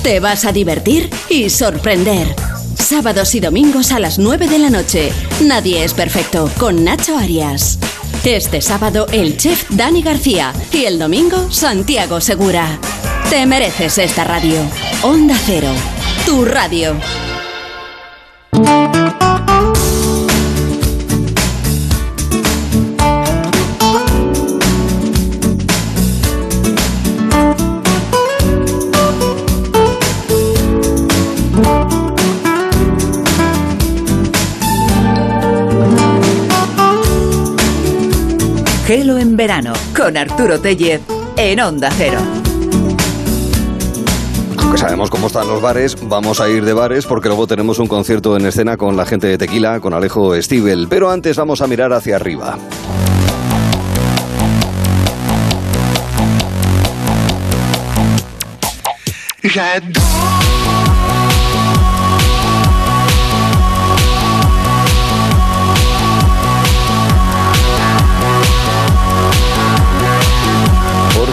[0.04, 2.36] Te vas a divertir y sorprender.
[2.76, 5.12] Sábados y domingos a las 9 de la noche.
[5.42, 7.78] Nadie es perfecto con Nacho Arias.
[8.24, 12.80] Este sábado el chef Dani García y el domingo Santiago Segura.
[13.30, 14.60] Te mereces esta radio.
[15.04, 15.72] Onda Cero,
[16.26, 16.96] tu radio.
[39.40, 41.00] Verano con Arturo Tellez
[41.38, 42.20] en Onda Cero.
[44.58, 47.88] Aunque sabemos cómo están los bares, vamos a ir de bares porque luego tenemos un
[47.88, 50.88] concierto en escena con la gente de Tequila, con Alejo Stivel.
[50.90, 52.58] Pero antes vamos a mirar hacia arriba.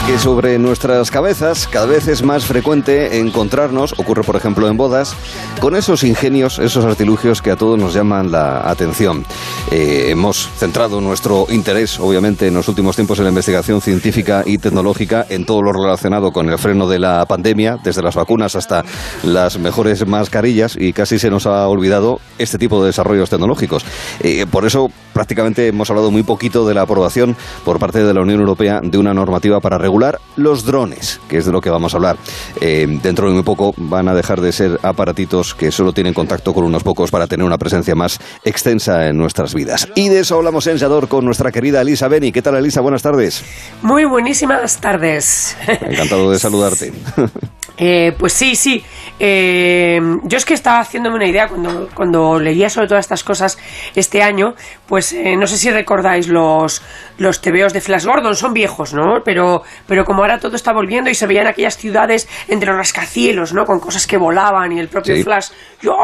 [0.06, 5.16] Porque sobre nuestras cabezas cada vez es más frecuente encontrarnos, ocurre por ejemplo en bodas,
[5.60, 9.24] con esos ingenios, esos artilugios que a todos nos llaman la atención.
[9.72, 14.58] Eh, hemos centrado nuestro interés, obviamente, en los últimos tiempos en la investigación científica y
[14.58, 18.84] tecnológica en todo lo relacionado con el freno de la pandemia, desde las vacunas hasta
[19.24, 23.84] las mejores mascarillas, y casi se nos ha olvidado este tipo de desarrollos tecnológicos.
[24.20, 27.34] Eh, por eso prácticamente hemos hablado muy poquito de la aprobación
[27.64, 29.95] por parte de la Unión Europea de una normativa para regular
[30.36, 32.16] los drones, que es de lo que vamos a hablar.
[32.60, 36.52] Eh, dentro de muy poco van a dejar de ser aparatitos que solo tienen contacto
[36.52, 39.88] con unos pocos para tener una presencia más extensa en nuestras vidas.
[39.94, 42.32] Y de eso hablamos en Yador con nuestra querida Elisa Beni.
[42.32, 42.80] ¿Qué tal, Elisa?
[42.80, 43.42] Buenas tardes.
[43.82, 45.56] Muy buenísimas tardes.
[45.66, 46.92] Encantado de saludarte.
[47.78, 48.84] Eh, pues sí, sí.
[49.18, 53.58] Eh, yo es que estaba haciéndome una idea cuando, cuando leía sobre todas estas cosas
[53.94, 54.54] este año.
[54.86, 56.82] Pues eh, no sé si recordáis los,
[57.18, 59.22] los tebeos de Flash Gordon, son viejos, ¿no?
[59.24, 63.52] Pero, pero como ahora todo está volviendo y se veían aquellas ciudades entre los rascacielos,
[63.52, 63.64] ¿no?
[63.64, 65.22] Con cosas que volaban y el propio Sí.
[65.22, 65.50] Flash,
[65.80, 65.94] yo,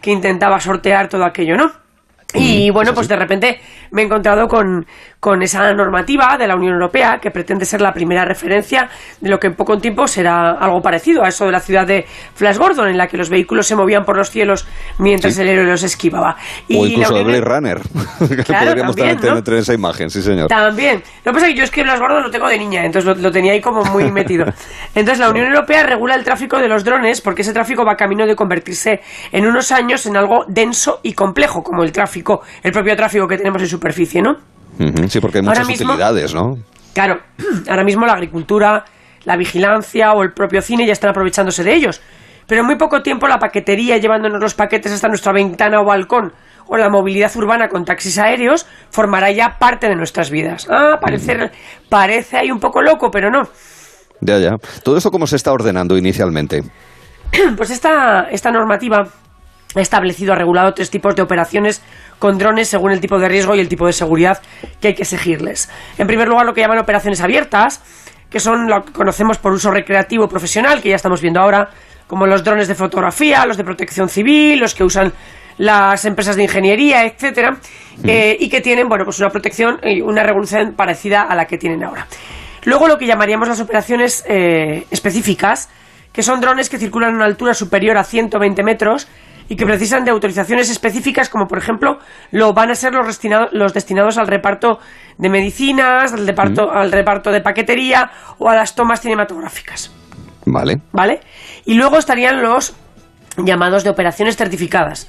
[0.00, 1.84] que intentaba sortear todo aquello, ¿no?
[2.34, 3.60] Y bueno, pues de repente
[3.92, 4.86] me he encontrado con,
[5.24, 8.90] con esa normativa de la Unión Europea que pretende ser la primera referencia
[9.22, 12.04] de lo que en poco tiempo será algo parecido a eso de la ciudad de
[12.34, 14.66] Flash Gordon, en la que los vehículos se movían por los cielos
[14.98, 15.40] mientras Sí.
[15.40, 16.36] el héroe los esquivaba.
[16.68, 17.80] o la incluso de Blade Runner.
[18.28, 19.42] que Claro, podríamos también, también ¿no?
[19.42, 20.48] tener esa imagen, sí, señor.
[20.48, 21.02] También.
[21.24, 23.16] Lo que pasa es que yo es que Blas Gordon lo tengo de niña, entonces
[23.16, 24.44] lo, lo tenía ahí como muy metido.
[24.94, 28.26] Entonces la Unión Europea regula el tráfico de los drones porque ese tráfico va camino
[28.26, 29.00] de convertirse
[29.32, 33.38] en unos años en algo denso y complejo, como el tráfico, el propio tráfico que
[33.38, 34.52] tenemos en superficie, ¿no?
[35.08, 36.58] Sí, porque hay muchas mismo- utilidades, ¿no?
[36.92, 37.20] Claro,
[37.68, 38.84] ahora mismo la agricultura,
[39.24, 42.00] la vigilancia o el propio cine ya están aprovechándose de ellos.
[42.46, 46.32] Pero en muy poco tiempo la paquetería llevándonos los paquetes hasta nuestra ventana o balcón
[46.66, 50.66] o la movilidad urbana con taxis aéreos formará ya parte de nuestras vidas.
[50.70, 51.50] Ah, parece,
[51.88, 53.48] parece ahí un poco loco, pero no.
[54.20, 54.56] Ya, ya.
[54.82, 56.62] ¿Todo esto cómo se está ordenando inicialmente?
[57.56, 59.08] Pues esta, esta normativa
[59.74, 61.82] ha establecido, ha regulado tres tipos de operaciones
[62.18, 64.40] con drones según el tipo de riesgo y el tipo de seguridad
[64.80, 65.70] que hay que exigirles.
[65.98, 67.82] En primer lugar, lo que llaman operaciones abiertas,
[68.30, 71.70] que son lo que conocemos por uso recreativo profesional, que ya estamos viendo ahora,
[72.06, 75.12] como los drones de fotografía, los de protección civil, los que usan
[75.58, 77.58] las empresas de ingeniería, etcétera,
[78.02, 81.58] eh, y que tienen, bueno, pues una protección y una regulación parecida a la que
[81.58, 82.06] tienen ahora.
[82.64, 85.68] Luego lo que llamaríamos las operaciones eh, específicas,
[86.12, 89.08] que son drones que circulan a una altura superior a 120 metros
[89.48, 91.98] y que precisan de autorizaciones específicas, como por ejemplo
[92.30, 94.80] lo van a ser los, destinado- los destinados al reparto
[95.18, 99.92] de medicinas, al reparto, al reparto de paquetería o a las tomas cinematográficas.
[100.46, 100.80] Vale.
[100.92, 101.20] ¿Vale?
[101.64, 102.74] Y luego estarían los
[103.36, 105.08] llamados de operaciones certificadas.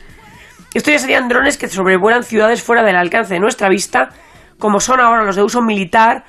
[0.73, 4.09] Estos ya serían drones que sobrevuelan ciudades fuera del alcance de nuestra vista,
[4.59, 6.25] como son ahora los de uso militar,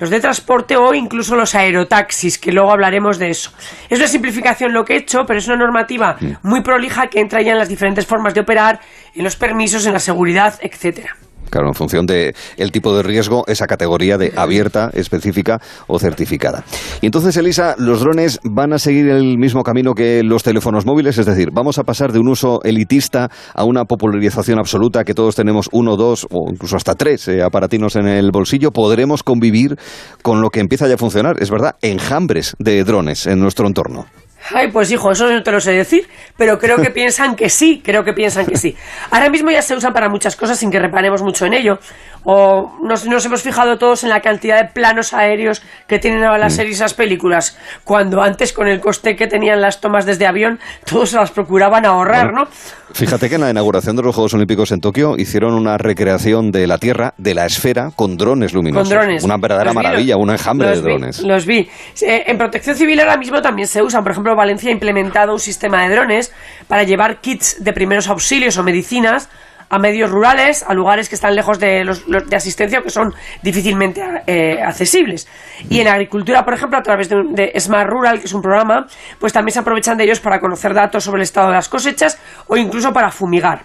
[0.00, 3.52] los de transporte o incluso los aerotaxis, que luego hablaremos de eso.
[3.88, 7.42] Es una simplificación lo que he hecho, pero es una normativa muy prolija que entra
[7.42, 8.80] ya en las diferentes formas de operar,
[9.14, 11.16] en los permisos, en la seguridad, etcétera.
[11.50, 16.64] Claro, en función de el tipo de riesgo, esa categoría de abierta, específica o certificada.
[17.00, 21.18] Y entonces, Elisa, los drones van a seguir el mismo camino que los teléfonos móviles,
[21.18, 25.34] es decir, vamos a pasar de un uso elitista a una popularización absoluta, que todos
[25.34, 28.70] tenemos uno, dos o incluso hasta tres eh, aparatinos en el bolsillo.
[28.70, 29.76] Podremos convivir
[30.22, 34.06] con lo que empieza ya a funcionar, es verdad, enjambres de drones en nuestro entorno.
[34.54, 37.82] Ay, pues hijo, eso no te lo sé decir, pero creo que piensan que sí,
[37.84, 38.74] creo que piensan que sí.
[39.10, 41.78] Ahora mismo ya se usan para muchas cosas sin que reparemos mucho en ello.
[42.24, 46.38] O nos, nos hemos fijado todos en la cantidad de planos aéreos que tienen ahora
[46.38, 50.26] las series y esas películas, cuando antes con el coste que tenían las tomas desde
[50.26, 52.46] avión, todos se las procuraban ahorrar, ¿no?
[52.92, 56.66] Fíjate que en la inauguración de los Juegos Olímpicos en Tokio hicieron una recreación de
[56.66, 58.88] la Tierra, de la esfera, con drones luminosos.
[58.88, 59.24] Con drones.
[59.24, 61.22] Una verdadera Los maravilla, un enjambre de vi, drones.
[61.22, 61.68] Los vi.
[62.02, 64.02] Eh, en protección civil ahora mismo también se usan.
[64.02, 66.32] Por ejemplo, Valencia ha implementado un sistema de drones
[66.68, 69.28] para llevar kits de primeros auxilios o medicinas
[69.70, 73.14] a medios rurales, a lugares que están lejos de, los, de asistencia o que son
[73.40, 75.28] difícilmente eh, accesibles.
[75.70, 78.88] Y en agricultura, por ejemplo, a través de, de Smart Rural, que es un programa,
[79.20, 82.18] pues también se aprovechan de ellos para conocer datos sobre el estado de las cosechas
[82.48, 83.64] o incluso para fumigar.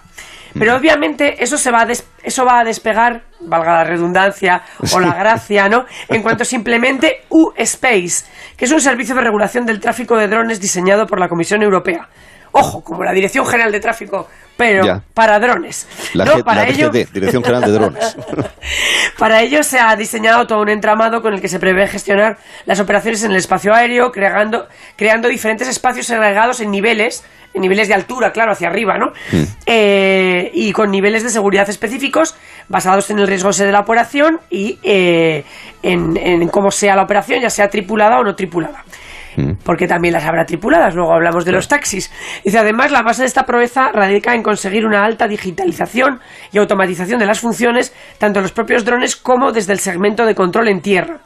[0.57, 4.61] Pero obviamente eso se va a des- eso va a despegar, valga la redundancia
[4.93, 5.85] o la gracia, ¿no?
[6.07, 8.25] En cuanto simplemente U-Space,
[8.57, 12.07] que es un servicio de regulación del tráfico de drones diseñado por la Comisión Europea.
[12.53, 15.01] Ojo, como la Dirección General de Tráfico, pero Ya.
[15.13, 15.87] para drones.
[16.13, 16.43] La, ¿no?
[16.43, 18.17] Para la ello, DGD, Dirección General de Drones.
[19.19, 22.79] para ello se ha diseñado todo un entramado con el que se prevé gestionar las
[22.79, 27.23] operaciones en el espacio aéreo, creando, creando diferentes espacios segregados en niveles,
[27.53, 29.13] en niveles de altura, claro, hacia arriba, ¿no?
[29.65, 32.35] Eh, y con niveles de seguridad específicos
[32.67, 35.43] basados en el riesgo de la operación y eh,
[35.83, 38.83] en, en cómo sea la operación, ya sea tripulada o no tripulada
[39.63, 42.11] porque también las habrá tripuladas, luego hablamos de los taxis.
[42.43, 46.19] Dice, además, la base de esta proeza radica en conseguir una alta digitalización
[46.51, 50.35] y automatización de las funciones, tanto en los propios drones como desde el segmento de
[50.35, 51.19] control en tierra.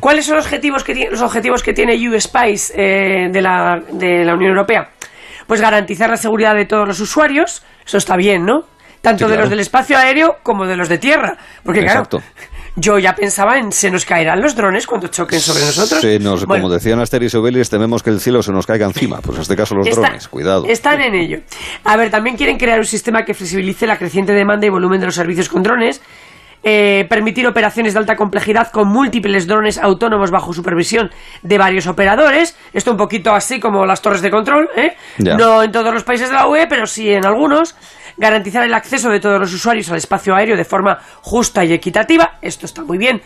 [0.00, 4.24] ¿Cuáles son los objetivos que, tiene- los objetivos que tiene U-Spice eh, de, la, de
[4.24, 4.90] la Unión Europea?
[5.46, 8.62] Pues garantizar la seguridad de todos los usuarios, eso está bien, ¿no?
[9.00, 9.40] Tanto Sí, de claro.
[9.42, 11.36] los del espacio aéreo como de los de tierra.
[11.64, 12.22] Porque claro, Exacto.
[12.76, 16.00] Yo ya pensaba en se nos caerán los drones cuando choquen sobre nosotros.
[16.00, 18.86] Se nos, Bueno, como decían Asterix y Obelix, tememos que el cielo se nos caiga
[18.86, 19.20] encima.
[19.20, 20.64] Pues en este caso los Está- drones, cuidado.
[20.66, 21.40] Están en ello.
[21.84, 25.06] A ver, también quieren crear un sistema que flexibilice la creciente demanda y volumen de
[25.06, 26.00] los servicios con drones.
[26.64, 31.10] eh, permitir operaciones de alta complejidad con múltiples drones autónomos bajo supervisión
[31.42, 32.56] de varios operadores.
[32.72, 34.94] Esto un poquito así como las torres de control, ¿eh?
[35.18, 37.74] No en todos los países de la UE, pero sí en algunos.
[38.16, 42.38] Garantizar el acceso de todos los usuarios al espacio aéreo de forma justa y equitativa.
[42.42, 43.20] Esto está muy bien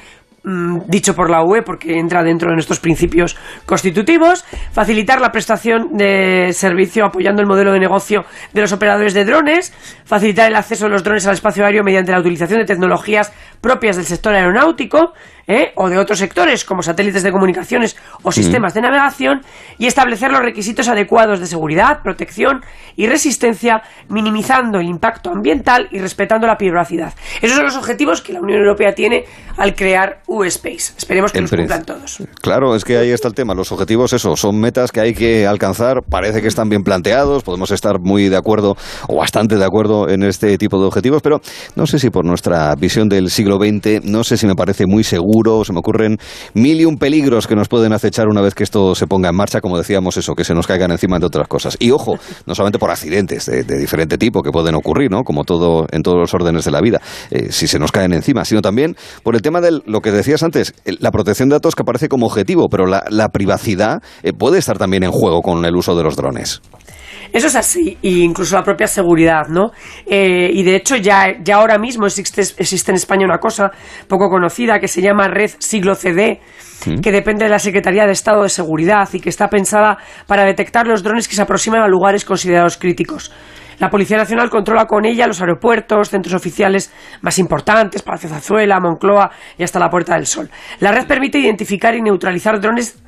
[0.45, 3.37] mm, dicho por la UE porque entra dentro de nuestros principios
[3.67, 9.25] constitutivos, facilitar la prestación de servicio apoyando el modelo de negocio de los operadores de
[9.25, 9.73] drones,
[10.05, 13.97] facilitar el acceso de los drones al espacio aéreo mediante la utilización de tecnologías propias
[13.97, 15.13] del sector aeronáutico
[15.47, 15.73] ¿eh?
[15.77, 19.40] o de otros sectores como satélites de comunicaciones o sistemas de navegación
[19.78, 22.62] y establecer los requisitos adecuados de seguridad, protección
[22.97, 27.14] y resistencia, minimizando el impacto ambiental y respetando la privacidad.
[27.43, 29.24] Esos son los objetivos que la Unión Europea tiene
[29.59, 30.94] al crear U-Space.
[30.97, 32.23] Esperemos que los cumplan todos.
[32.40, 33.55] Claro, es que ahí está el tema.
[33.55, 36.02] Los objetivos, eso, son metas que hay que alcanzar.
[36.09, 37.43] Parece que están bien planteados.
[37.43, 38.77] Podemos estar muy de acuerdo
[39.09, 41.40] o bastante de acuerdo en este tipo de objetivos, pero
[41.74, 45.05] no sé si por nuestra visión del siglo XX, no sé si me parece muy
[45.05, 45.36] seguro.
[45.65, 46.19] Se me ocurren
[46.55, 49.37] mil y un peligros que nos pueden acechar una vez que esto se ponga en
[49.37, 51.77] marcha, como decíamos, eso, que se nos caigan encima de otras cosas.
[51.79, 55.25] Y ojo, no solamente por accidentes de, diferente tipo que pueden ocurrir, ¿no?
[55.25, 58.47] Como todo en todos los órdenes de la vida, eh, si se nos caen encima,
[58.47, 61.83] sino también por el tema de lo que decías antes, la protección de datos que
[61.83, 65.77] aparece como objetivo, pero la, la privacidad eh, puede estar también en juego con el
[65.77, 66.63] uso de los drones.
[67.32, 69.70] Eso es así, e incluso la propia seguridad, ¿no?
[70.07, 73.70] Eh, y de hecho ya, ya ahora mismo existe, existe en España una cosa
[74.09, 76.40] poco conocida que se llama Red Siglo CD,
[77.03, 80.86] que depende de la Secretaría de Estado de Seguridad y que está pensada para detectar
[80.86, 83.32] los drones que se aproximan a lugares considerados críticos.
[83.78, 89.31] La Policía Nacional controla con ella los aeropuertos, centros oficiales más importantes, Palacio Zazuela, Moncloa
[89.59, 90.48] y hasta la Puerta del Sol.
[90.81, 92.98] La red permite identificar y neutralizar drones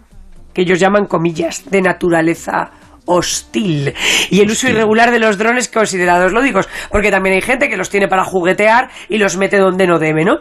[0.53, 2.71] que ellos llaman comillas de naturaleza
[3.09, 3.95] hostil.
[4.31, 7.91] Y el uso irregular de los drones considerados lódicos, porque también hay gente que los
[7.91, 10.37] tiene para juguetear y los mete donde no debe, ¿no?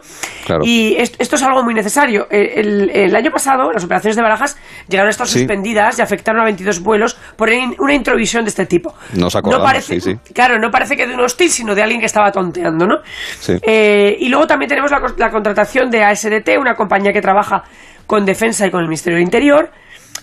[0.46, 0.62] Claro.
[0.64, 2.28] Y est- esto es algo muy necesario.
[2.30, 4.58] El, el- año pasado, las operaciones de Barajas
[4.88, 5.40] llegaron a estar Sí.
[5.40, 7.50] suspendidas y afectaron a 22 vuelos por
[7.80, 8.94] una introvisión de este tipo.
[9.14, 10.34] Nos No parece, sí, sí.
[10.34, 12.98] Claro, no parece que de un hostil, sino de alguien que estaba tonteando, ¿no?
[13.64, 17.64] Eh, y luego también tenemos la, la contratación de ASDT, una compañía que trabaja
[18.06, 19.72] con defensa y con el Ministerio del Interior,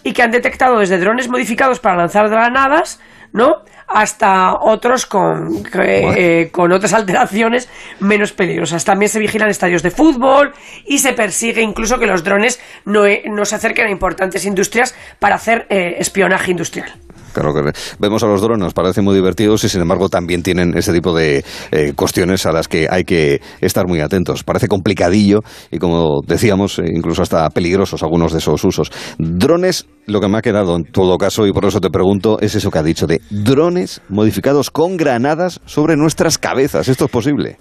[0.02, 3.00] y que han detectado desde drones modificados para lanzar granadas,
[3.32, 3.62] ¿no?
[3.86, 7.68] Hasta otros con, eh, con otras alteraciones
[8.00, 8.84] menos peligrosas.
[8.84, 10.52] También se vigilan estadios de fútbol
[10.86, 14.94] y se persigue incluso que los drones no, eh, no se acerquen a importantes industrias
[15.18, 16.92] para hacer eh, espionaje industrial.
[17.34, 20.76] Claro que vemos a los drones, nos parecen muy divertidos y sin embargo también tienen
[20.76, 24.44] ese tipo de eh, cuestiones a las que hay que estar muy atentos.
[24.44, 25.40] Parece complicadillo
[25.70, 28.90] y como decíamos, eh, incluso hasta peligrosos algunos de esos usos.
[29.18, 32.54] Drones, lo que me ha quedado en todo caso y por eso te pregunto, es
[32.54, 36.88] eso que ha dicho de drones modificados con granadas sobre nuestras cabezas.
[36.88, 37.58] ¿Esto es posible?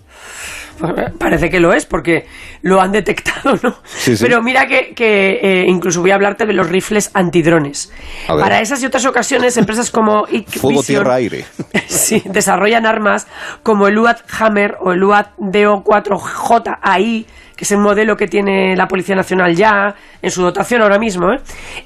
[1.18, 2.26] Parece que lo es porque
[2.62, 3.76] lo han detectado, ¿no?
[3.86, 4.24] Sí, sí.
[4.24, 7.92] Pero mira que, que, eh, incluso voy a hablarte de los rifles antidrones.
[8.28, 11.46] Para esas y otras ocasiones, empresas como Fuego, Vision, tierra, aire.
[11.88, 13.28] sí, desarrollan armas
[13.62, 17.26] como el UAT Hammer o el UAT DO4JAI,
[17.56, 21.32] que es el modelo que tiene la Policía Nacional ya en su dotación ahora mismo.
[21.32, 21.38] ¿eh?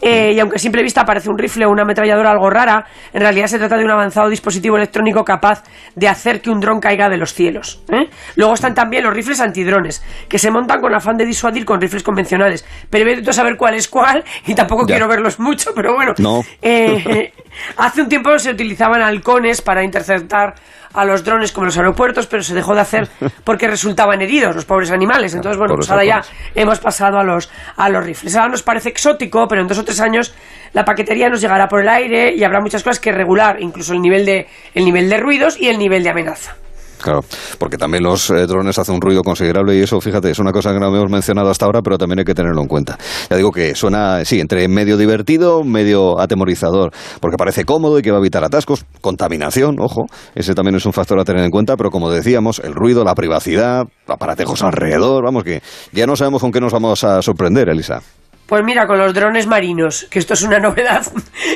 [0.01, 3.21] Eh, y aunque a simple vista parece un rifle o una ametralladora algo rara, en
[3.21, 5.63] realidad se trata de un avanzado dispositivo electrónico capaz
[5.95, 7.83] de hacer que un dron caiga de los cielos.
[7.91, 8.09] ¿eh?
[8.35, 12.03] Luego están también los rifles antidrones, que se montan con afán de disuadir con rifles
[12.03, 12.65] convencionales.
[12.89, 14.95] Pero he de saber cuál es cuál y tampoco Ya.
[14.95, 16.13] quiero verlos mucho, pero bueno.
[16.17, 16.41] No.
[16.61, 17.33] Eh,
[17.77, 20.53] hace un tiempo se utilizaban halcones para interceptar
[20.97, 23.07] a los drones como los aeropuertos, pero se dejó de hacer
[23.43, 25.33] porque resultaban heridos los pobres animales.
[25.35, 26.21] Entonces, bueno, pues ahora ya
[26.55, 28.35] hemos pasado a los, a los rifles.
[28.35, 30.33] Ahora nos parece exótico, pero en dos o tres años
[30.73, 34.01] la paquetería nos llegará por el aire y habrá muchas cosas que regular, incluso el
[34.01, 36.55] nivel de, el nivel de ruidos y el nivel de amenaza.
[37.01, 37.23] Claro,
[37.59, 40.73] porque también los eh, drones hacen un ruido considerable y eso, fíjate, es una cosa
[40.73, 42.97] que no habíamos mencionado hasta ahora, pero también hay que tenerlo en cuenta.
[43.29, 46.91] Ya digo que suena, sí, entre medio divertido, medio atemorizador,
[47.21, 50.93] porque parece cómodo y que va a evitar atascos, contaminación, ojo, ese también es un
[50.93, 55.43] factor a tener en cuenta, pero como decíamos, el ruido, la privacidad, aparatejos alrededor, vamos
[55.43, 55.61] que
[55.91, 58.01] ya no sabemos con qué nos vamos a sorprender, Elisa.
[58.47, 61.05] Pues mira, con los drones marinos, que esto es una novedad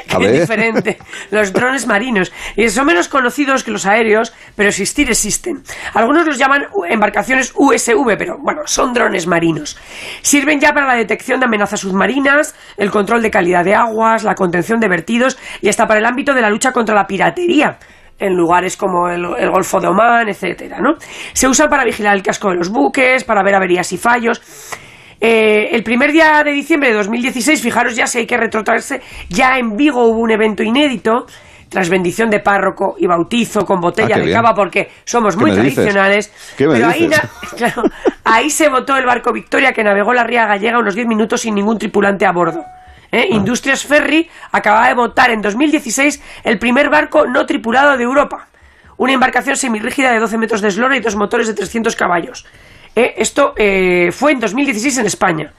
[0.08, 0.98] que es diferente.
[1.32, 2.34] Los drones marinos.
[2.58, 5.64] Y son menos conocidos que los aéreos, pero existir existen.
[5.94, 9.80] Algunos los llaman embarcaciones USV, pero bueno, son drones marinos.
[10.22, 14.36] Sirven ya para la detección de amenazas submarinas, el control de calidad de aguas, la
[14.36, 17.80] contención de vertidos y hasta para el ámbito de la lucha contra la piratería
[18.20, 20.96] en lugares como el, el Golfo de Omán, etcétera, ¿no?
[21.34, 24.42] Se usan para vigilar el casco de los buques, para ver averías y fallos.
[25.24, 29.60] Eh, el primer día de diciembre de 2016, fijaros ya si hay que retrotraerse, ya
[29.60, 31.28] en Vigo hubo un evento inédito,
[31.70, 34.36] tras bendición de párroco y bautizo con botella Ah, de bien.
[34.36, 36.34] cava, porque somos ¿Qué muy tradicionales.
[36.58, 36.90] ¿Qué me pero
[37.58, 37.84] claro,
[38.26, 41.56] ahí se votó el barco Victoria que navegó la ría gallega unos 10 minutos sin
[41.56, 42.60] ningún tripulante a bordo.
[43.12, 43.28] ¿Eh?
[43.32, 43.36] Ah.
[43.36, 48.48] Industrias Ferry acababa de votar en 2016 el primer barco no tripulado de Europa.
[48.98, 52.46] Una embarcación semirrígida de 12 metros de eslora y dos motores de 300 caballos.
[52.96, 55.54] Eh, esto eh, fue en 2016 en España.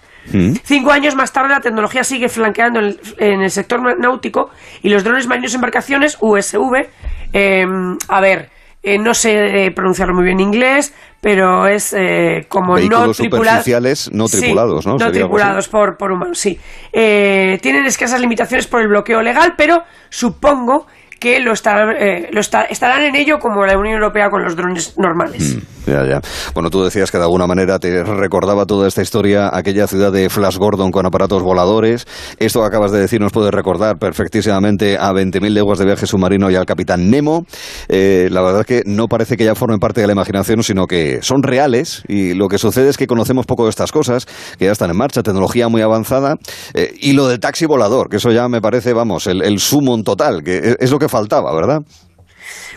[0.63, 4.51] Cinco años más tarde la tecnología sigue flanqueando en el, en el sector náutico
[4.81, 6.87] y los drones marinos embarcaciones USV,
[7.33, 7.67] eh,
[8.09, 8.49] a ver,
[8.85, 14.11] eh, no sé eh, pronunciarlo muy bien en inglés, pero es eh, como no tripulados.
[14.13, 14.97] no Sí, tripulados, ¿no?
[14.97, 16.59] No tripulados por, por humanos, sí.
[16.93, 20.87] Eh, tienen escasas limitaciones por el bloqueo legal, pero supongo
[21.23, 25.57] que lo eh, lo estarán en ello como la Unión Europea con los drones normales.
[25.85, 26.20] Ya, ya.
[26.55, 30.31] Bueno, tú decías que de alguna manera te recordaba toda esta historia aquella ciudad de
[30.31, 32.07] Flash Gordon con aparatos voladores.
[32.39, 36.51] Esto que acabas de decir nos puede recordar perfectísimamente a 20.000 leguas de viaje submarino
[36.53, 37.47] y al capitán Nemo.
[37.89, 40.86] Eh, la verdad es que no parece que ya formen parte de la imaginación, sino
[40.86, 44.27] que son reales y lo que sucede es que conocemos poco de estas cosas,
[44.59, 46.36] que ya están en marcha, tecnología muy avanzada.
[46.74, 50.05] Eh, y lo del taxi volador, que eso ya me parece, vamos, el, el sumum
[50.05, 51.80] total, que es lo que faltaba, ¿verdad?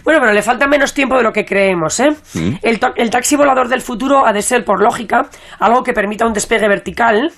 [0.04, 2.12] Bueno, pero le falta menos tiempo de lo que creemos, ¿eh?
[2.36, 2.58] Mm.
[2.62, 5.30] El, taxi volador del futuro ha de ser, por lógica,
[5.60, 7.32] algo que permita un despegue vertical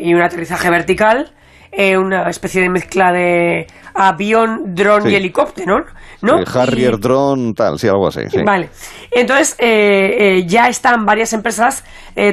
[0.00, 1.32] y un aterrizaje vertical,
[1.72, 5.08] eh, una especie de mezcla de avión, dron Sí.
[5.08, 5.84] y helicóptero,
[6.22, 6.34] ¿no?
[6.54, 8.20] Harrier, drone, tal, sí, algo así.
[8.28, 8.42] sí.
[8.44, 8.70] Vale.
[9.10, 11.84] Entonces, eh, eh, ya están varias empresas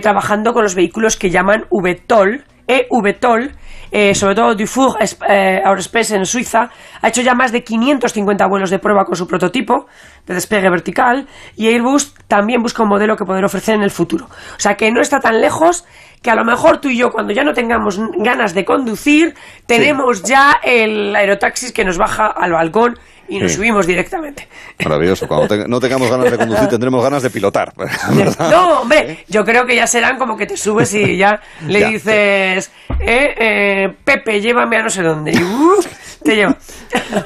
[0.01, 3.53] trabajando con los vehículos que llaman VTOL, EVTOL,
[3.91, 6.69] eh, sobre todo Dufour eh, Aerospace en Suiza,
[7.01, 9.87] ha hecho ya más de 550 vuelos de prueba con su prototipo
[10.25, 14.25] de despegue vertical y Airbus también busca un modelo que poder ofrecer en el futuro.
[14.25, 15.85] O sea que no está tan lejos
[16.21, 19.35] que a lo mejor tú y yo cuando ya no tengamos ganas de conducir,
[19.65, 22.97] tenemos ya el aerotaxis que nos baja al balcón
[23.29, 23.57] y nos Sí.
[23.57, 24.47] subimos directamente.
[24.83, 25.27] Maravilloso.
[25.27, 27.73] Cuando te- no tengamos ganas de conducir, tendremos ganas de pilotar.
[28.11, 28.49] ¿verdad?
[28.51, 31.89] No, hombre, yo creo que ya serán como que te subes y ya le Ya,
[31.89, 35.31] dices, eh, eh, Pepe, llévame a no sé dónde.
[35.31, 35.81] Y uh,
[36.23, 36.57] te lleva.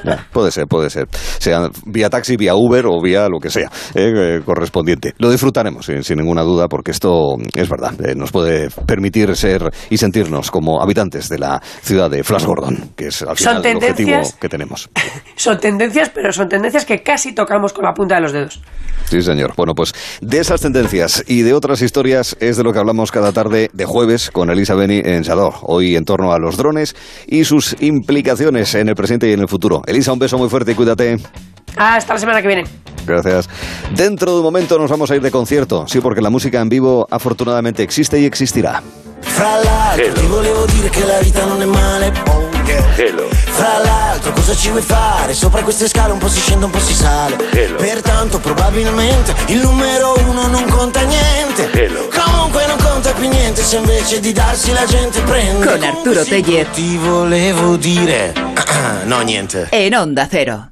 [0.04, 1.08] Ya, puede ser, puede ser.
[1.38, 5.14] Sea vía taxi, vía Uber o vía lo que sea eh, eh, correspondiente.
[5.18, 7.94] Lo disfrutaremos, sin, sin ninguna duda, porque esto es verdad.
[8.04, 12.90] eh, nos puede permitir ser y sentirnos como habitantes de la ciudad de Flash Gordon,
[12.96, 14.90] que es al final el objetivo que tenemos.
[15.36, 18.60] Son tendencias, pero son tendencias que casi tocamos con la punta de los dedos.
[19.04, 19.52] Sí, señor.
[19.56, 23.32] Bueno, pues de esas tendencias y de otras historias es de lo que hablamos cada
[23.32, 25.54] tarde de jueves con Elisa Beni en Sador.
[25.62, 26.94] Hoy en torno a los drones
[27.26, 29.82] y sus implicaciones en el presente y en el futuro.
[29.86, 31.18] Elisa, un beso muy fuerte y cuídate.
[31.76, 32.64] Hasta la semana que viene.
[33.06, 33.48] Gracias.
[33.96, 35.86] Dentro de un momento nos vamos a ir de concierto.
[35.88, 38.82] Sí, porque la música en vivo afortunadamente existe y existirá.
[42.74, 43.40] Non oh yeah.
[43.52, 45.34] Fra l'altro cosa ci vuoi fare?
[45.34, 47.36] Sopra queste scale un po' si scende un po' si sale
[47.76, 51.70] Pertanto probabilmente il numero uno non conta niente
[52.12, 56.66] Comunque non conta più niente se invece di darsi la gente prende Con Arturo Teller.
[56.66, 58.32] Ti volevo dire
[59.04, 60.71] No niente En Onda Cero.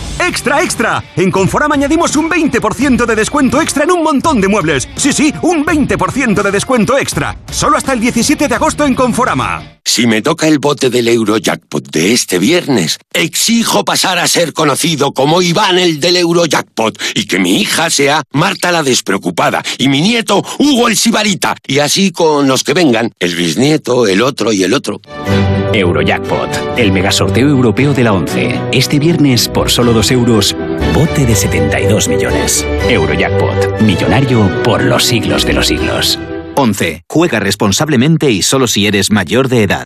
[0.27, 1.03] ¡Extra, extra!
[1.15, 4.87] En Conforama añadimos un 20% de descuento extra en un montón de muebles.
[4.95, 7.37] Sí, sí, un 20% de descuento extra.
[7.51, 9.79] Solo hasta el 17 de agosto en Conforama.
[9.83, 15.11] Si me toca el bote del Eurojackpot de este viernes, exijo pasar a ser conocido
[15.11, 20.01] como Iván el del Eurojackpot y que mi hija sea Marta la despreocupada y mi
[20.01, 24.63] nieto Hugo el Sibarita y así con los que vengan, el bisnieto, el otro y
[24.63, 25.01] el otro.
[25.73, 28.59] Eurojackpot, el megasorteo europeo de la 11.
[28.73, 30.55] Este viernes, por solo 2 euros,
[30.93, 32.65] bote de 72 millones.
[32.89, 36.19] Eurojackpot, millonario por los siglos de los siglos.
[36.55, 37.03] 11.
[37.09, 39.85] Juega responsablemente y solo si eres mayor de edad.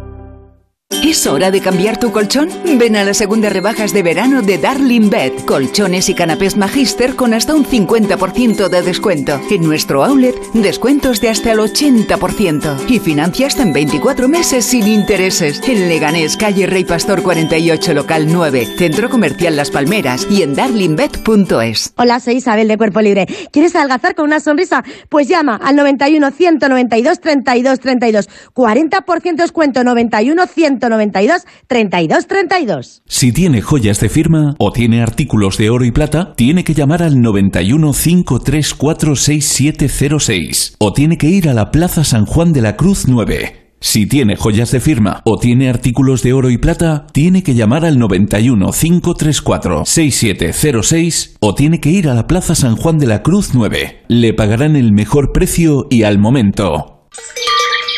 [0.91, 2.49] ¿Es hora de cambiar tu colchón?
[2.77, 5.33] Ven a las segundas rebajas de verano de Darling Bed.
[5.45, 9.41] Colchones y canapés Magister con hasta un 50% de descuento.
[9.49, 12.87] En nuestro outlet, descuentos de hasta el 80%.
[12.87, 15.59] Y financia hasta en 24 meses sin intereses.
[15.67, 18.67] En Leganés, calle Rey Pastor 48, local 9.
[18.77, 21.93] Centro Comercial Las Palmeras y en darlingbed.es.
[21.97, 23.25] Hola, soy Isabel de Cuerpo Libre.
[23.51, 24.83] ¿Quieres adelgazar con una sonrisa?
[25.09, 28.29] Pues llama al 91 192 32 32.
[28.53, 30.47] 40% descuento 91
[30.81, 33.03] 192 32 32.
[33.05, 37.03] Si tiene joyas de firma o tiene artículos de oro y plata, tiene que llamar
[37.03, 42.75] al 91 534 6706 o tiene que ir a la Plaza San Juan de la
[42.75, 43.61] Cruz 9.
[43.83, 47.83] Si tiene joyas de firma o tiene artículos de oro y plata, tiene que llamar
[47.83, 53.23] al 91 534 6706 o tiene que ir a la Plaza San Juan de la
[53.23, 54.03] Cruz 9.
[54.07, 57.07] Le pagarán el mejor precio y al momento.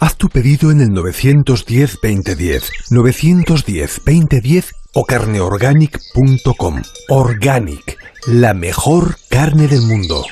[0.00, 6.82] Haz tu pedido en el 910-2010, 910-2010 o carneorganic.com.
[7.08, 10.24] Organic, la mejor carne del mundo.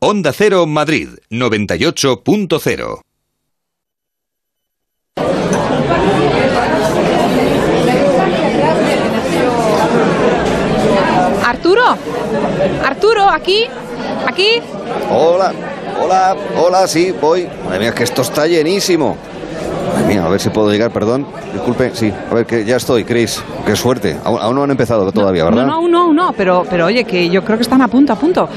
[0.00, 3.00] Onda Cero Madrid 98.0
[11.44, 11.96] Arturo,
[12.84, 13.66] Arturo, aquí,
[14.26, 14.60] aquí.
[15.10, 15.52] Hola,
[16.00, 17.48] hola, hola, sí, voy.
[17.64, 19.16] Madre mía, que esto está llenísimo.
[19.92, 21.26] Madre mía, a ver si puedo llegar, perdón.
[21.52, 23.42] Disculpe, sí, a ver, que ya estoy, Chris.
[23.66, 24.16] Qué suerte.
[24.24, 25.66] Aún, aún no han empezado todavía, ¿verdad?
[25.66, 28.16] No, no, no, no, pero, pero oye, que yo creo que están a punto, a
[28.16, 28.48] punto.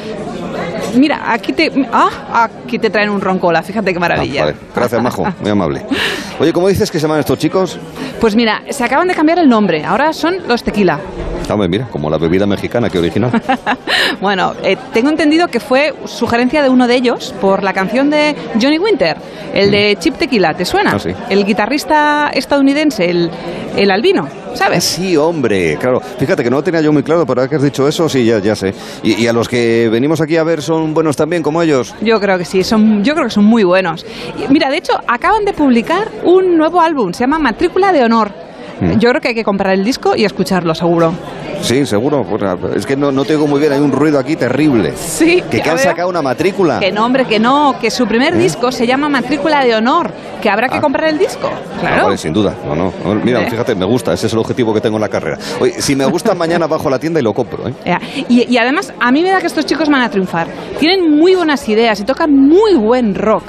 [0.96, 4.42] Mira, aquí te, ah, aquí te traen un roncola, fíjate qué maravilla.
[4.42, 5.86] Ah, vale, gracias, Majo, muy amable.
[6.40, 7.78] Oye, ¿cómo dices que se llaman estos chicos?
[8.20, 11.00] Pues mira, se acaban de cambiar el nombre, ahora son los tequila.
[11.50, 13.32] Hombre, mira, como la bebida mexicana que original.
[14.22, 18.36] Bueno, eh, tengo entendido que fue sugerencia de uno de ellos por la canción de
[18.60, 19.18] Johnny Winter,
[19.54, 20.94] el de Chip Tequila, ¿te suena?
[20.96, 21.10] Ah, sí.
[21.30, 23.30] El guitarrista estadounidense, el,
[23.76, 24.84] el albino, ¿sabes?
[24.86, 26.00] Sí, hombre, claro.
[26.00, 28.26] Fíjate que no lo tenía yo muy claro, pero ahora que has dicho eso, sí,
[28.26, 28.74] ya, ya sé.
[29.04, 31.94] Y, y a los que venimos aquí a ver son buenos también, como ellos.
[32.02, 34.06] Yo creo que sí, son, yo creo que son muy buenos.
[34.40, 38.47] Y mira, de hecho, acaban de publicar un nuevo álbum, se llama Matrícula de Honor.
[38.80, 39.00] Mm.
[39.00, 41.14] Yo creo que hay que comprar el disco y escucharlo, seguro.
[41.62, 42.24] Sí, seguro.
[42.76, 44.94] Es que no, no te oigo muy bien, hay un ruido aquí terrible.
[44.96, 45.42] Sí.
[45.50, 45.86] Que, que han ver.
[45.86, 46.80] sacado una matrícula.
[46.80, 48.38] Que no, hombre, que no, que su primer ¿Eh?
[48.38, 50.82] disco se llama Matrícula de Honor, que habrá que Ah.
[50.82, 51.50] comprar el disco.
[51.52, 52.04] Ah, Claro.
[52.06, 52.54] vale, sin duda.
[52.64, 52.94] No, no.
[53.24, 53.50] Mira, ¿Eh?
[53.50, 54.14] fíjate, me gusta.
[54.14, 55.38] Ese es el objetivo que tengo en la carrera.
[55.60, 57.68] Oye, si me gusta, mañana bajo la tienda y lo compro.
[57.68, 57.74] ¿eh?
[58.30, 60.48] Y, y además, a mí me da que estos chicos van a triunfar.
[60.80, 63.44] Tienen muy buenas ideas y tocan muy buen rock.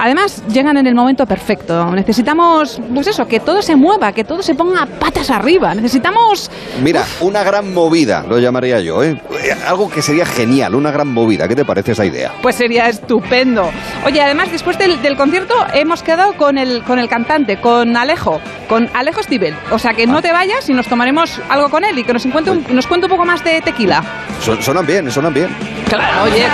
[0.00, 1.90] Además, llegan en el momento perfecto.
[1.92, 5.74] Necesitamos, pues eso, que todo se mueva, que todo se ponga patas arriba.
[5.74, 6.50] Necesitamos...
[6.82, 9.02] Mira, una gran movida, lo llamaría yo.
[9.02, 9.20] ¿eh?
[9.42, 11.48] Eh, Algo que sería genial, una gran movida.
[11.48, 12.32] ¿Qué te parece esa idea?
[12.42, 13.70] Pues sería estupendo.
[14.04, 18.40] Oye, además, después del, del concierto hemos quedado con el, con el cantante, con Alejo,
[18.68, 19.54] con Alejo Stivel.
[19.70, 22.24] O sea, que no te vayas y nos tomaremos algo con él y que nos,
[22.24, 24.02] encuentre un- nos cuente un poco más de tequila.
[24.42, 25.48] Son- sonan bien, sonan bien.
[25.88, 26.46] Claro, oye,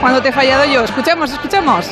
[0.00, 0.84] cuando te he fallado yo.
[0.84, 1.90] Escuchemos, escuchemos.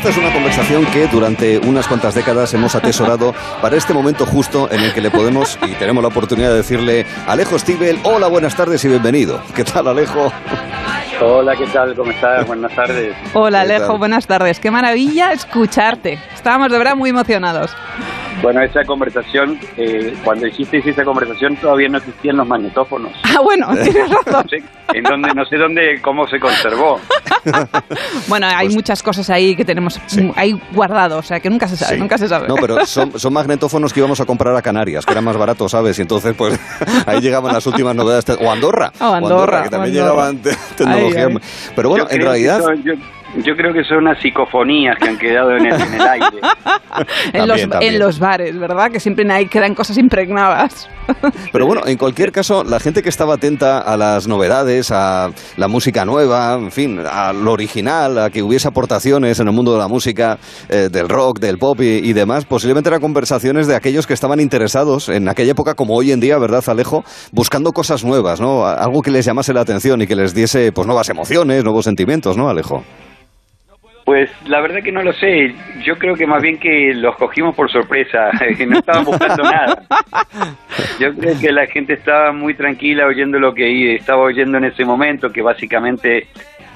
[0.00, 4.70] Esta es una conversación que durante unas cuantas décadas hemos atesorado para este momento justo
[4.70, 8.56] en el que le podemos y tenemos la oportunidad de decirle Alejo Stivel, hola, buenas
[8.56, 9.42] tardes y bienvenido.
[9.54, 10.32] ¿Qué tal, Alejo?
[11.22, 11.94] Hola, ¿qué tal?
[11.94, 12.46] ¿Cómo estás?
[12.46, 13.14] Buenas tardes.
[13.34, 13.98] Hola, ¿Qué Alejo, tal?
[13.98, 14.58] buenas tardes.
[14.58, 16.18] Qué maravilla escucharte.
[16.34, 17.74] Estábamos de verdad muy emocionados.
[18.42, 23.12] Bueno, esa conversación, eh, cuando hicisteis esa conversación todavía no existían los magnetófonos.
[23.24, 24.44] Ah, bueno, tienes razón.
[24.44, 24.62] No sé,
[24.94, 26.98] en donde, no sé dónde, cómo se conservó.
[28.28, 29.98] Bueno, hay Pues muchas cosas ahí que tenemos
[30.36, 32.00] ahí guardado, o sea, que nunca se sabe, Sí.
[32.00, 32.46] nunca se sabe.
[32.48, 35.72] No, pero son, son magnetófonos que íbamos a comprar a Canarias, que eran más baratos,
[35.72, 35.98] ¿sabes?
[35.98, 36.58] Y entonces, pues,
[37.06, 38.24] ahí llegaban las últimas novedades.
[38.40, 38.92] O Andorra.
[39.00, 40.30] O Andorra, que también Andorra.
[40.32, 41.26] llegaban te- tecnología.
[41.26, 41.72] Ay, ay.
[41.74, 42.60] Pero bueno, Yo en realidad...
[42.84, 42.92] yo,
[43.36, 46.26] yo creo que son unas psicofonías que han quedado en el, en el aire.
[47.32, 47.94] en, los, También, también.
[47.94, 48.90] en los bares, ¿verdad?
[48.90, 50.88] Que siempre hay, quedan cosas impregnadas.
[51.52, 55.68] Pero bueno, en cualquier caso, la gente que estaba atenta a las novedades, a la
[55.68, 59.78] música nueva, en fin, a lo original, a que hubiese aportaciones en el mundo de
[59.78, 64.06] la música, eh, del rock, del pop y, y demás, posiblemente eran conversaciones de aquellos
[64.06, 67.04] que estaban interesados en aquella época como hoy en día, ¿verdad, Alejo?
[67.32, 68.66] Buscando cosas nuevas, ¿no?
[68.66, 72.36] Algo que les llamase la atención y que les diese, pues, nuevas emociones, nuevos sentimientos,
[72.36, 72.84] ¿no, Alejo?
[74.10, 75.54] Pues la verdad que no lo sé.
[75.84, 79.84] Yo creo que más bien que los cogimos por sorpresa, que no estaban buscando nada.
[80.98, 84.84] Yo creo que la gente estaba muy tranquila oyendo lo que estaba oyendo en ese
[84.84, 86.26] momento, que básicamente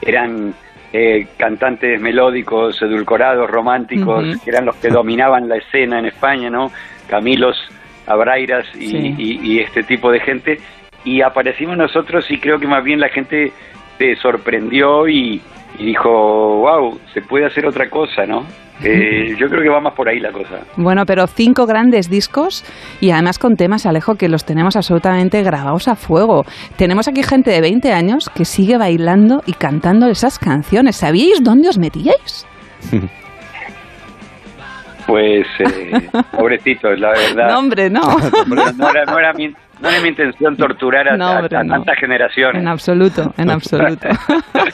[0.01, 0.55] eran
[0.93, 6.71] eh, cantantes melódicos, edulcorados, románticos, que eran los que dominaban la escena en España, ¿no?
[7.09, 7.57] Camilos,
[8.07, 9.15] Abrairas y, Sí.
[9.19, 10.61] y- y este tipo de gente.
[11.05, 13.51] Y aparecimos nosotros y creo que más bien la gente
[13.99, 15.43] se sorprendió y,
[15.79, 18.45] y dijo, wow, se puede hacer otra cosa, ¿no?
[18.83, 20.61] Eh, yo creo que va más por ahí la cosa.
[20.77, 22.65] Bueno, pero cinco grandes discos
[23.01, 26.45] y además con temas, Alejo, que los tenemos absolutamente grabados a fuego.
[26.77, 30.97] Tenemos aquí gente de 20 años que sigue bailando y cantando esas canciones.
[30.97, 32.47] ¿Sabíais dónde os metíais?
[35.07, 37.51] Pues, eh, pobrecitos, la verdad.
[37.51, 38.01] No, hombre, no.
[38.47, 39.55] No era, no era mi,
[39.85, 41.75] no es mi intención torturar a, No, a- hombre, a no.
[41.75, 42.61] tantas generaciones.
[42.63, 44.09] En absoluto, en absoluto.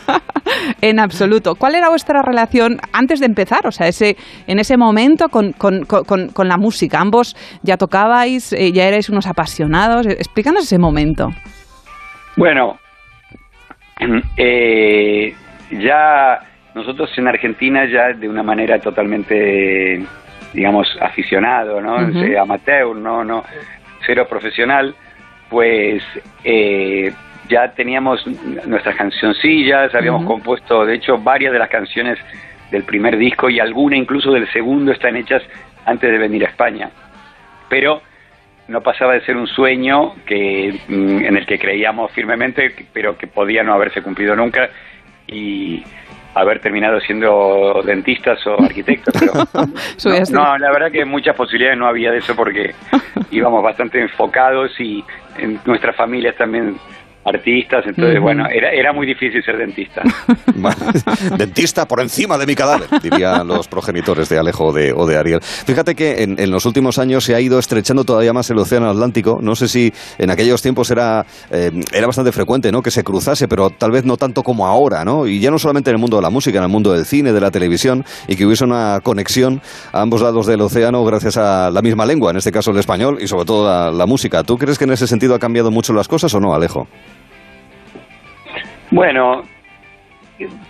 [0.81, 1.55] en absoluto.
[1.57, 3.67] ¿Cuál era vuestra relación antes de empezar?
[3.67, 4.17] O sea, ese,
[4.47, 7.01] en ese momento con, con- con- con la música.
[7.01, 10.07] Ambos ya tocabais, eh, ya erais unos apasionados.
[10.07, 11.29] Explícanos ese momento.
[12.37, 12.79] Bueno,
[14.37, 15.35] eh,
[15.73, 16.41] ya
[16.75, 20.03] nosotros en Argentina ya de una manera totalmente,
[20.55, 21.97] digamos, aficionado, ¿no?
[22.41, 23.43] Amateur, no, no,
[24.07, 24.95] cero profesional,
[25.49, 26.03] pues
[26.45, 27.13] eh,
[27.49, 28.25] ya teníamos
[28.67, 32.19] nuestras cancioncillas, habíamos compuesto, de hecho, varias de las canciones
[32.71, 35.43] del primer disco y alguna incluso del segundo están hechas
[35.85, 36.91] antes de venir a España.
[37.69, 38.03] Pero
[38.69, 43.27] no pasaba de ser un sueño que mm, en el que creíamos firmemente, pero que
[43.27, 44.71] podía no haberse cumplido nunca
[45.27, 45.83] y
[46.35, 49.15] haber terminado siendo dentistas o arquitectos.
[49.19, 49.33] Pero
[50.23, 50.33] así.
[50.33, 52.75] no, la verdad que muchas posibilidades no había de eso porque
[53.31, 55.05] íbamos bastante enfocados y
[55.39, 56.77] en nuestras familias también
[57.25, 60.03] artistas, entonces bueno, era, era muy difícil ser dentista.
[61.37, 65.17] Dentista por encima de mi cadáver, dirían los progenitores de Alejo o de, o de
[65.17, 65.41] Ariel.
[65.43, 68.89] Fíjate que en, en los últimos años se ha ido estrechando todavía más el océano
[68.89, 69.39] Atlántico.
[69.43, 72.83] No sé si en aquellos tiempos era, eh, era bastante frecuente ¿no?
[72.83, 75.05] que se cruzase, pero tal vez no tanto como ahora.
[75.05, 75.27] ¿no?
[75.27, 77.33] Y ya no solamente en el mundo de la música, en el mundo del cine,
[77.33, 79.61] de la televisión, y que hubiese una conexión
[79.93, 83.19] a ambos lados del océano gracias a la misma lengua, en este caso el español,
[83.21, 84.43] y sobre todo la, la música.
[84.43, 86.89] ¿Tú crees que en ese sentido ha cambiado mucho las cosas o no, Alejo?
[88.91, 89.43] Bueno,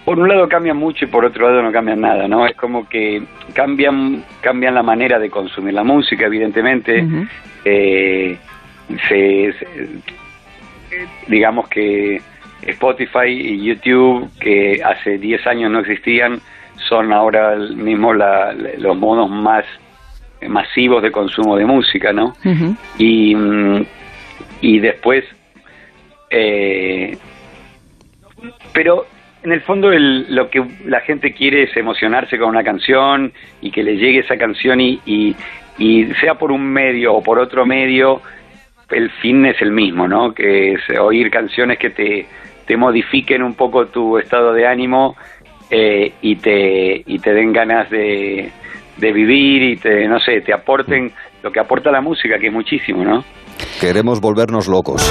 [0.05, 2.45] por un lado cambian mucho y por otro lado no cambian nada, ¿no?
[2.47, 3.23] Es como que
[3.55, 7.03] cambian, cambian la manera de consumir la música, evidentemente.
[7.65, 8.37] Eh,
[9.09, 9.89] se- se-
[11.29, 12.21] digamos que
[12.63, 16.41] Spotify y YouTube, que hace 10 años no existían,
[16.89, 19.65] son ahora mismo la- los modos más
[20.49, 22.35] masivos de consumo de música, ¿no?
[22.99, 23.85] y, mm,
[24.63, 25.25] y después
[26.31, 27.17] eh,
[28.73, 29.07] pero
[29.43, 33.71] en el fondo el- lo que la gente quiere es emocionarse con una canción y
[33.71, 35.35] que le llegue esa canción y, y,
[35.79, 38.21] y sea por un medio o por otro medio
[38.91, 42.27] el fin es el mismo no que es oír canciones que te,
[42.67, 45.17] te modifiquen un poco tu estado de ánimo
[45.71, 48.51] eh, y te y te den ganas de,
[48.99, 51.13] de vivir y te no sé te aporten
[51.43, 53.25] lo que aporta la música que es muchísimo no
[53.79, 55.03] Queremos volvernos locos.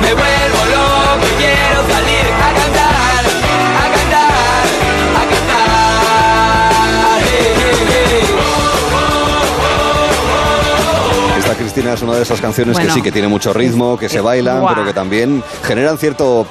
[0.00, 4.66] Me vuelvo loco y quiero salir a cantar, a cantar,
[5.16, 7.20] a cantar.
[7.22, 8.24] Hey, hey, hey.
[11.38, 12.88] Esta Cristina es una de esas canciones Bueno.
[12.88, 16.46] que sí, que tiene mucho ritmo, que se bailan, pero que también generan cierto...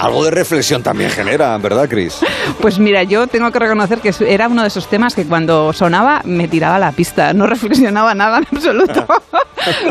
[0.00, 2.18] Algo de reflexión también generan, ¿verdad, Cris?
[2.60, 6.22] Pues mira, yo tengo que reconocer que era uno de esos temas que cuando sonaba
[6.24, 9.06] me tiraba a la pista, no reflexionaba nada en absoluto.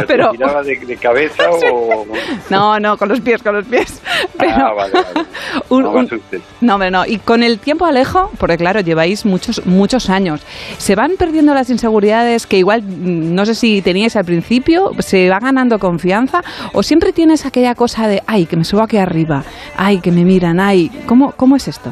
[0.07, 2.05] Pero- ¿Te tiraba de, de cabeza o
[2.49, 4.01] No, no, con los pies, con los pies.
[4.39, 5.27] ah, vale, vale.
[5.69, 6.21] Un- no un-.
[6.61, 7.05] No, hombre, no.
[7.05, 10.41] Y con el tiempo, Alejo, porque claro, lleváis muchos, muchos años,
[10.77, 15.29] ¿se van perdiendo las inseguridades que igual, mm, no sé si teníais al principio, se
[15.29, 16.41] va ganando confianza
[16.73, 19.43] o siempre tienes aquella cosa de, ay, que me subo aquí arriba,
[19.77, 21.91] ay, que me miran, ay, ¿cómo, cómo es esto?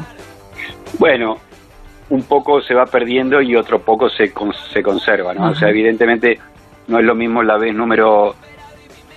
[0.98, 1.36] Bueno,
[2.10, 5.50] un poco se va perdiendo y otro poco se, con- se conserva, ¿no?
[5.50, 6.38] O sea, evidentemente
[6.86, 8.34] no es lo mismo la vez número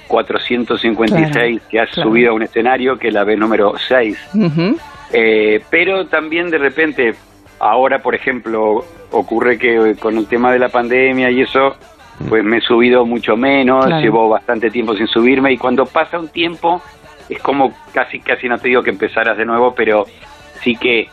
[0.07, 2.09] 456 Claro, que has claro.
[2.09, 4.17] subido a un escenario que la vez número 6.
[4.35, 4.77] Ujú.
[5.13, 7.13] Eh, pero también de repente,
[7.59, 11.75] ahora por ejemplo, ocurre que con el tema de la pandemia y eso,
[12.29, 14.01] pues me he subido mucho menos, Claro.
[14.01, 16.81] llevo bastante tiempo sin subirme y cuando pasa un tiempo
[17.31, 20.05] es como casi, casi no te digo que empezaras de nuevo, pero
[20.61, 21.07] sí que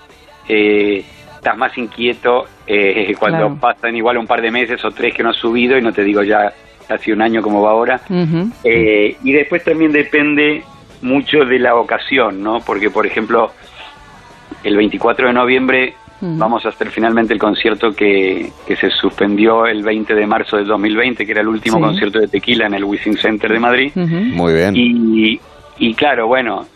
[0.48, 1.05] eh,
[1.36, 3.56] estás más inquieto eh, cuando Claro.
[3.60, 6.02] pasan igual un par de meses o tres que no has subido y no te
[6.05, 6.52] digo ya
[6.86, 8.00] casi un año como va ahora.
[8.64, 10.62] Eh, y después también depende
[11.02, 12.60] mucho de la ocasión, ¿no?
[12.60, 13.52] Porque, por ejemplo,
[14.64, 19.84] el 24 de noviembre vamos a hacer finalmente el concierto que, que se suspendió el
[19.84, 21.82] 20 de marzo del 2020, que era el último Sí.
[21.84, 23.92] concierto de tequila en el Wizzing Center de Madrid.
[23.94, 24.74] Muy bien.
[24.74, 25.40] Y,
[25.78, 26.66] y claro, bueno,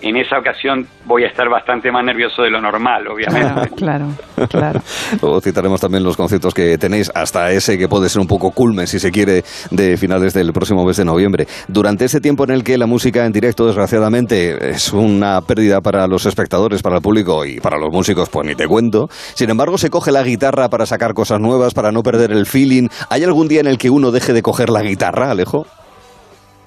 [0.00, 3.70] en esa ocasión voy a estar bastante más nervioso de lo normal, obviamente.
[3.74, 4.06] Claro,
[4.48, 4.80] claro.
[5.22, 8.86] Luego citaremos también los conciertos que tenéis, hasta ese que puede ser un poco culmen,
[8.86, 11.46] si se quiere, de finales del próximo mes de noviembre.
[11.66, 16.06] Durante ese tiempo en el que la música en directo, desgraciadamente, es una pérdida para
[16.06, 19.08] los espectadores, para el público y para los músicos, pues ni te cuento.
[19.10, 22.88] Sin embargo, se coge la guitarra para sacar cosas nuevas, para no perder el feeling.
[23.10, 25.66] ¿Hay algún día en el que uno deje de coger la guitarra, Alejo?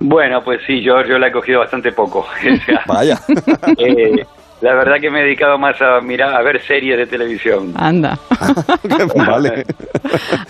[0.02, 2.20] Bueno, pues sí, yo, yo la he cogido bastante poco.
[2.42, 3.20] O sea, Vaya.
[3.78, 4.26] eh,
[4.62, 7.74] La verdad que me he dedicado más a mirar, a ver series de televisión.
[7.76, 8.20] Anda.
[9.16, 9.66] vale.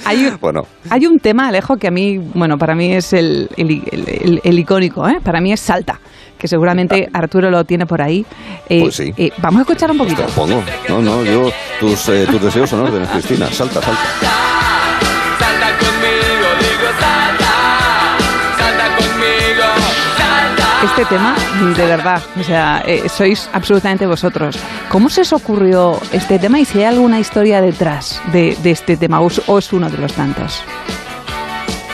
[0.05, 3.47] Hay un, Bueno, hay un tema, Alejo, que a mí, bueno, para mí es el,
[3.57, 5.19] el- el- el- el icónico, ¿eh?
[5.23, 5.99] Para mí es Salta,
[6.37, 8.25] que seguramente Arturo lo tiene por ahí.
[8.67, 9.13] Eh, Pues sí.
[9.17, 10.23] eh, vamos a escuchar un poquito.
[10.35, 10.61] pongo.
[10.89, 11.49] No, no, yo,
[11.79, 13.47] tus, eh, tus deseos son órdenes, Cristina.
[13.47, 14.01] Salta, salta.
[14.19, 14.40] Salta
[20.91, 21.35] Este tema,
[21.77, 24.59] de verdad, o sea, eh, sois absolutamente vosotros.
[24.89, 28.97] ¿Cómo se os ocurrió este tema y si hay alguna historia detrás de, de este
[28.97, 30.65] tema o es, o es uno de los tantos?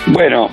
[0.07, 0.49] Bueno,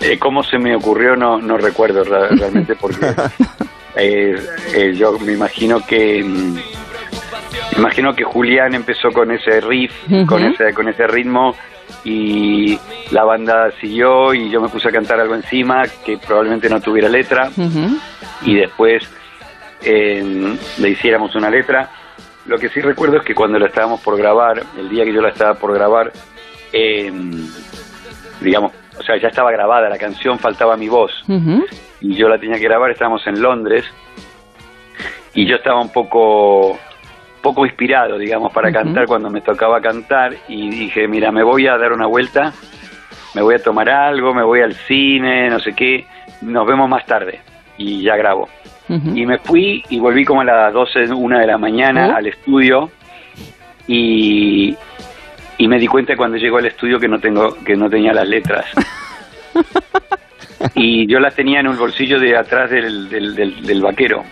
[0.00, 3.06] eh, cómo se me ocurrió no, no recuerdo realmente porque
[3.96, 4.36] eh,
[4.74, 9.92] eh, yo me imagino que mm, me imagino que Julián empezó con ese riff,
[10.26, 11.54] con ese con ese ritmo
[12.06, 12.78] y
[13.10, 17.08] la banda siguió y yo me puse a cantar algo encima que probablemente no tuviera
[17.08, 17.50] letra.
[18.42, 19.02] Y después
[19.82, 21.90] eh, le hiciéramos una letra.
[22.46, 25.20] Lo que sí recuerdo es que cuando la estábamos por grabar, el día que yo
[25.20, 26.12] la estaba por grabar,
[26.72, 27.10] eh,
[28.40, 31.10] digamos, o sea, ya estaba grabada la canción, faltaba mi voz.
[32.00, 33.84] Y yo la tenía que grabar, estábamos en Londres.
[35.34, 36.78] Y yo estaba un poco
[37.54, 41.76] poco inspirado, digamos, para cantar cuando me tocaba cantar y dije, mira, me voy a
[41.78, 42.52] dar una vuelta,
[43.34, 46.06] me voy a tomar algo, me voy al cine, no sé qué,
[46.42, 47.40] nos vemos más tarde
[47.78, 48.48] y ya grabo.
[48.88, 52.16] Y me fui y volví como a las 12, una de la mañana ¿Oh?
[52.16, 52.90] al estudio
[53.86, 54.76] y,
[55.58, 58.28] y me di cuenta cuando llego al estudio que no tengo que no tenía las
[58.28, 58.64] letras.
[60.74, 64.22] y yo las tenía en un bolsillo de atrás del, del, del- del vaquero.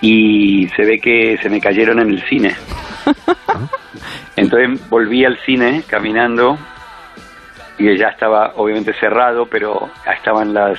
[0.00, 2.54] Y se ve que se me cayeron en el cine.
[4.36, 6.58] Entonces volví al cine caminando
[7.78, 10.78] y ya estaba obviamente cerrado, pero estaban las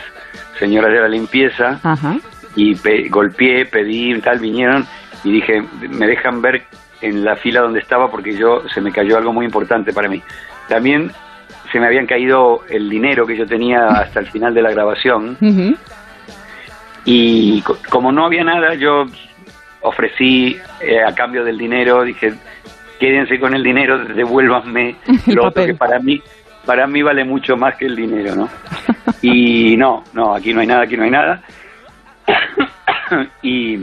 [0.58, 2.18] señoras de la limpieza Ajá.
[2.56, 4.86] y pe- golpeé, pedí, tal, vinieron
[5.24, 6.64] y dije, me dejan ver
[7.02, 10.22] en la fila donde estaba porque yo se me cayó algo muy importante para mí.
[10.68, 11.12] También
[11.72, 15.38] se me habían caído el dinero que yo tenía hasta el final de la grabación
[15.42, 15.76] Ujú.
[17.06, 19.06] Y co- como no había nada, yo
[19.82, 22.34] ofrecí eh, a cambio del dinero, dije,
[23.00, 24.96] quédense con el dinero, devuélvanme
[25.28, 26.22] El lo otro que para mí
[26.66, 28.50] para mí vale mucho más que el dinero, ¿no?
[29.22, 31.42] Y no, no, aquí no hay nada, aquí no hay nada.
[33.42, 33.78] y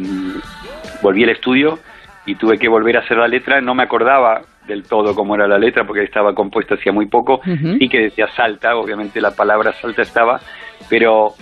[1.02, 1.78] volví al estudio
[2.26, 5.46] y tuve que volver a hacer la letra, no me acordaba del todo cómo era
[5.46, 7.76] la letra porque estaba compuesta hacía muy poco, Ujú.
[7.78, 10.40] sí que decía salta, obviamente la palabra salta estaba,
[10.88, 11.34] pero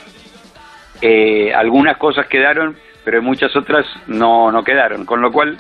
[1.07, 5.58] eh, algunas cosas quedaron, pero muchas otras no, no quedaron, con lo cual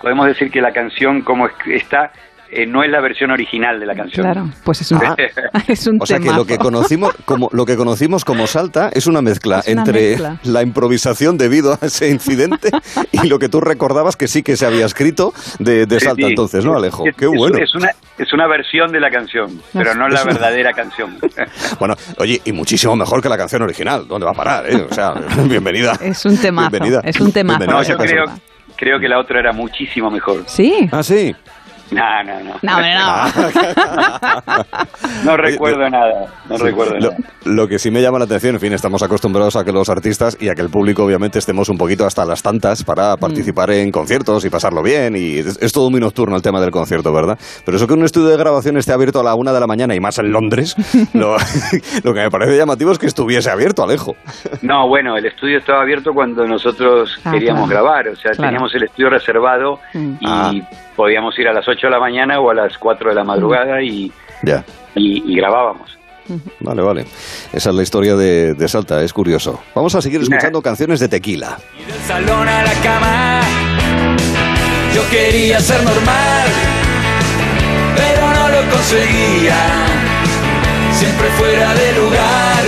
[0.00, 2.12] podemos decir que la canción como es- está
[2.52, 4.24] eh, no es la versión original de la canción.
[4.24, 5.00] Claro, pues es un,
[5.68, 9.06] es un O sea que lo que conocimos como lo que conocimos como salta es
[9.06, 10.40] una mezcla Es una entre mezcla.
[10.44, 12.70] la improvisación debido a ese incidente
[13.12, 16.22] y lo que tú recordabas que sí que se había escrito de, de Sí, salta
[16.26, 16.30] sí.
[16.30, 17.06] entonces, ¿no, Alejo?
[17.06, 17.58] Es- Qué bueno.
[17.58, 21.18] Es una, es una versión de la canción, pero no la verdadera canción.
[21.78, 24.06] Bueno, oye, y muchísimo mejor que la canción original.
[24.06, 24.68] ¿Dónde va a parar?
[24.70, 24.86] eh?
[24.90, 25.12] O sea,
[25.46, 25.96] bienvenida.
[26.00, 26.70] Es un temazo.
[26.70, 27.00] Bienvenida.
[27.04, 27.64] Es un temazo.
[27.66, 28.24] No, yo creo,
[28.76, 30.42] creo que la otra era muchísimo mejor.
[30.46, 30.88] Sí.
[30.92, 31.34] Ah, sí.
[31.90, 32.54] No, no, no.
[32.62, 34.64] No, hombre, no.
[35.24, 37.16] No recuerdo nada, no Sí, recuerdo lo, nada.
[37.44, 40.36] lo que sí me llama la atención, en fin, estamos acostumbrados a que los artistas
[40.40, 42.84] y a que el público obviamente estemos un poquito hasta las tantas Mm.
[42.86, 46.60] para participar en conciertos y pasarlo bien y es, es todo muy nocturno el tema
[46.60, 47.38] del concierto, ¿verdad?
[47.64, 49.94] Pero eso que un estudio de grabación esté abierto a la una de la mañana
[49.94, 50.74] y más en Londres,
[51.14, 51.36] lo,
[52.04, 54.14] lo que me parece llamativo es que estuviese abierto, Alejo.
[54.62, 57.84] No, bueno, el estudio estaba abierto cuando nosotros Ah, queríamos claro.
[57.84, 58.48] grabar, o sea, Claro.
[58.50, 60.12] teníamos el estudio reservado Mm.
[60.20, 60.52] y Ah.
[61.00, 63.80] Podíamos ir a las 8 de la mañana o a las 4 de la madrugada
[63.82, 64.12] y,
[64.42, 64.62] Ya.
[64.94, 65.96] y, y grabábamos.
[66.60, 67.06] Vale, vale.
[67.54, 69.58] Esa es la historia de, de Salta, es curioso.
[69.74, 71.56] Vamos a seguir escuchando canciones de tequila.
[71.88, 73.40] Del salón a la cama.
[74.94, 76.48] Yo quería ser normal,
[77.96, 79.56] pero no lo conseguía.
[80.92, 82.62] Siempre fuera de lugar,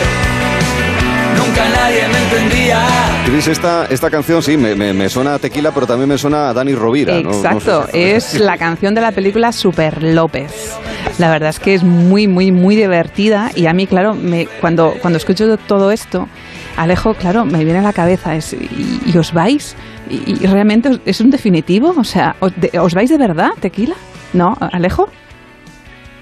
[1.37, 2.81] nunca nadie me entendía.
[3.25, 6.49] Cris, esta, esta canción sí, me, me- me suena a tequila, pero también me suena
[6.51, 7.15] a Dani Rovira.
[7.21, 7.23] ¿no?
[7.23, 10.77] No sé Exacto, si- es la canción de la película Super López.
[11.19, 14.95] La verdad es que es muy, muy, muy divertida y a mí, claro, me, cuando,
[15.01, 16.29] cuando escucho todo esto,
[16.77, 19.77] Alejo, claro, me viene a la cabeza, es, y, y os vais?
[20.11, 21.95] Y, y realmente os- es un definitivo?
[21.97, 23.95] O sea, ¿os, de- ¿os vais de verdad, tequila?
[24.33, 25.09] ¿No, Alejo?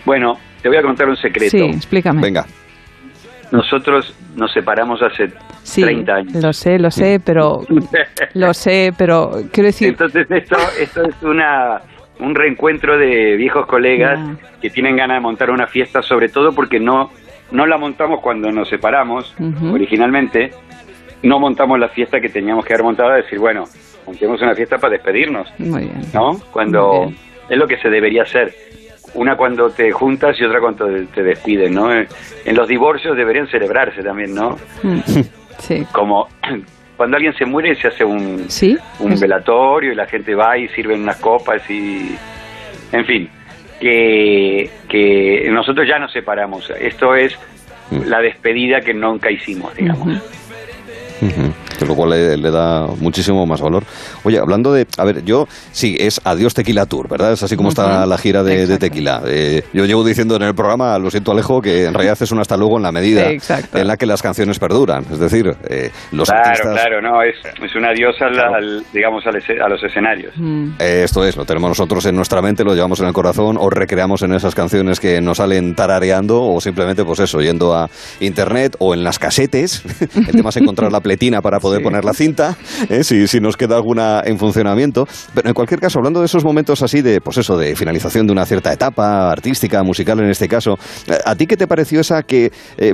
[0.05, 1.51] Bueno, te voy a contar un secreto.
[1.57, 2.21] Sí, explícame.
[2.21, 2.47] Venga.
[3.53, 5.33] Nosotros nos separamos hace
[5.63, 6.43] Sí, 30 años.
[6.43, 7.63] lo sé, lo sé, pero
[8.35, 11.81] lo sé, pero quiero decir, Entonces esto, esto es una
[12.19, 14.21] un reencuentro de viejos colegas
[14.61, 17.11] que tienen ganas de montar una fiesta, sobre todo porque no
[17.51, 19.35] no la montamos cuando nos separamos
[19.73, 20.53] originalmente,
[21.23, 23.65] no montamos la fiesta que teníamos que haber montado, decir, bueno,
[24.07, 26.01] montemos una fiesta para despedirnos, Muy bien.
[26.15, 26.41] ¿no?
[26.53, 27.13] Cuando
[27.49, 28.55] es lo que se debería hacer.
[29.13, 31.93] Una cuando te juntas y otra cuando te despiden, ¿no?
[31.93, 32.07] En
[32.55, 34.57] los divorcios deberían celebrarse también, ¿no?
[35.63, 35.67] Mm.
[35.67, 35.87] Sí.
[35.93, 36.29] Como
[36.97, 38.77] cuando alguien se muere se hace un, Sí.
[38.99, 42.15] un velatorio y la gente va y sirven unas copas y...
[42.93, 43.29] En fin,
[43.81, 46.71] que, que nosotros ya nos separamos.
[46.81, 47.39] Esto es
[48.07, 50.07] la despedida que nunca hicimos, digamos.
[51.23, 51.53] Ujú.
[51.81, 53.83] Que lo cual le, le da muchísimo más valor.
[54.23, 54.87] Oye, hablando de.
[54.99, 55.49] A ver, yo.
[55.73, 57.33] Sí, es Adiós Tequila Tour, ¿verdad?
[57.33, 59.23] Es así como está la gira de, de tequila.
[59.27, 62.39] Eh, yo llevo diciendo en el programa, lo siento Alejo, que en realidad es un
[62.39, 63.79] hasta luego en la medida Exacto.
[63.79, 65.05] en la que las canciones perduran.
[65.11, 66.73] Es decir, eh, los claro, artistas.
[66.75, 70.35] claro, no, es, es un adiós al, al, digamos, al ese- a los escenarios.
[70.79, 73.71] Eh, Esto es, lo tenemos nosotros en nuestra mente, lo llevamos en el corazón, o
[73.71, 77.89] recreamos en esas canciones que nos salen tarareando, o simplemente, pues eso, yendo a
[78.21, 79.83] internet o en las casetes.
[80.15, 82.57] El tema es encontrar la pletina para poder poner la cinta,
[82.89, 83.05] ¿eh?
[83.05, 85.07] si, si nos queda alguna en funcionamiento.
[85.33, 88.33] Pero en cualquier caso, hablando de esos momentos así de, pues eso, de finalización de
[88.33, 90.77] una cierta etapa artística, musical en este caso,
[91.25, 92.93] ¿a ti qué te pareció esa que eh,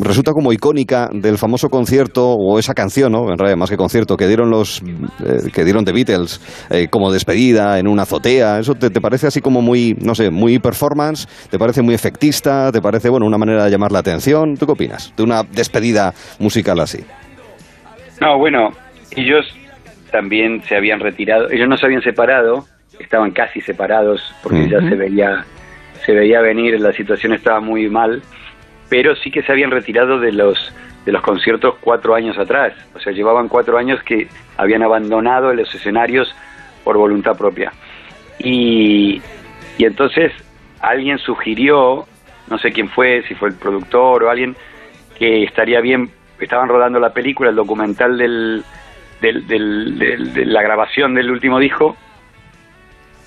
[0.00, 3.30] resulta como icónica del famoso concierto o esa canción, ¿no?
[3.30, 6.40] En realidad, más que concierto, que dieron los eh, que dieron The Beatles
[6.70, 8.58] eh, como despedida en una azotea.
[8.58, 11.26] ¿Eso te, te parece así como muy, no sé, muy performance?
[11.50, 12.72] ¿Te parece muy efectista?
[12.72, 14.56] ¿Te parece, bueno, una manera de llamar la atención?
[14.56, 17.04] ¿Tú qué opinas de una despedida musical así?
[18.20, 18.72] No, bueno,
[19.16, 19.46] ellos
[20.10, 22.66] también se habían retirado, ellos no se habían separado,
[22.98, 25.44] estaban casi separados porque ya se veía
[26.04, 28.22] se veía venir, la situación estaba muy mal,
[28.88, 30.72] pero sí que se habían retirado de los
[31.04, 35.74] de los conciertos cuatro años atrás, o sea, llevaban cuatro años que habían abandonado los
[35.74, 36.34] escenarios
[36.84, 37.72] por voluntad propia.
[38.38, 39.22] Y,
[39.78, 40.32] y entonces
[40.80, 42.06] alguien sugirió,
[42.48, 44.56] no sé quién fue, si fue el productor o alguien,
[45.18, 46.10] que estaría bien,
[46.44, 48.62] estaban rodando la película, el documental del,
[49.20, 51.96] del- del- del- de la grabación del último disco,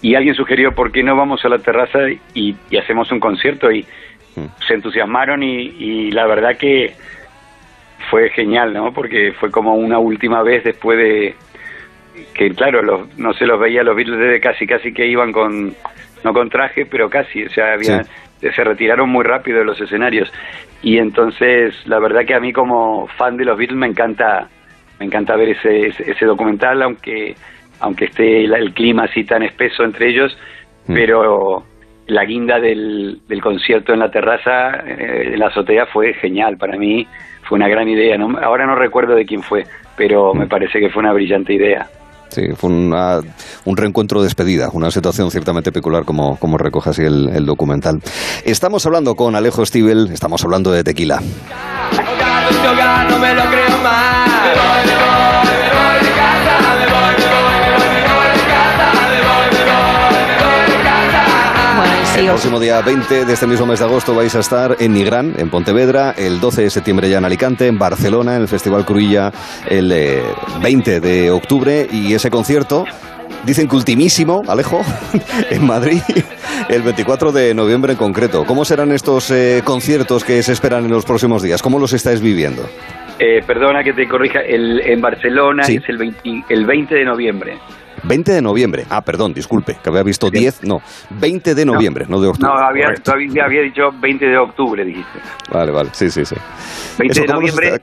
[0.01, 1.99] y alguien sugirió, ¿por qué no vamos a la terraza
[2.33, 3.71] y, y hacemos un concierto?
[3.71, 3.85] Y
[4.67, 6.93] se entusiasmaron y, y la verdad que
[8.09, 8.91] fue genial, ¿no?
[8.93, 11.35] Porque fue como una última vez después de
[12.33, 15.73] que, claro, los, no se los veía los Beatles desde casi, casi que iban con,
[16.23, 17.99] no con traje, pero casi, o sea, había,
[18.51, 20.31] se retiraron muy rápido de los escenarios.
[20.81, 24.49] Y entonces, la verdad que a mí como fan de los Beatles me encanta,
[24.99, 27.35] me encanta ver ese, ese, ese documental, aunque,
[27.79, 30.37] aunque esté el, el clima así tan espeso entre ellos,
[30.87, 31.63] pero
[32.07, 36.77] la guinda del, del concierto en la terraza, eh, en la azotea, fue genial para
[36.77, 37.07] mí,
[37.43, 38.17] fue una gran idea.
[38.17, 38.37] ¿no?
[38.39, 39.63] Ahora no recuerdo de quién fue,
[39.95, 41.87] pero me parece que fue una brillante idea.
[42.33, 43.19] Sí, fue una-
[43.65, 48.01] un reencuentro de despedida, una situación ciertamente peculiar como, como recoge así el, documental.
[48.43, 51.21] Estamos hablando con Alejo Stivel, estamos hablando de tequila.
[53.09, 55.12] No me lo creo más.
[62.17, 65.33] El próximo día 20 de este mismo mes de agosto vais a estar en Nigrán,
[65.37, 69.31] en Pontevedra, el 12 de septiembre ya en Alicante, en Barcelona, en el Festival Cruilla,
[69.67, 70.21] el eh,
[70.61, 72.85] 20 de octubre, y ese concierto,
[73.45, 74.81] dicen que ultimísimo, Alejo,
[75.49, 76.01] en Madrid,
[76.69, 78.45] el 24 de noviembre en concreto.
[78.45, 81.63] ¿Cómo serán estos eh, conciertos que se esperan en los próximos días?
[81.63, 82.63] ¿Cómo los estáis viviendo?
[83.19, 85.77] Eh, perdona que te corrija, el, en Barcelona Sí.
[85.77, 87.57] es el 20, el 20 de noviembre.
[88.03, 88.85] 20 de noviembre.
[88.89, 90.81] Ah, perdón, disculpe, que había visto 10, no.
[91.11, 92.51] 20 de noviembre, no, de octubre.
[92.53, 95.19] No, había, dicho 20 de octubre, dijiste.
[95.51, 96.35] Vale, vale, sí, sí, sí.
[96.99, 97.81] 20 Eso, de ¿cómo los noviembre.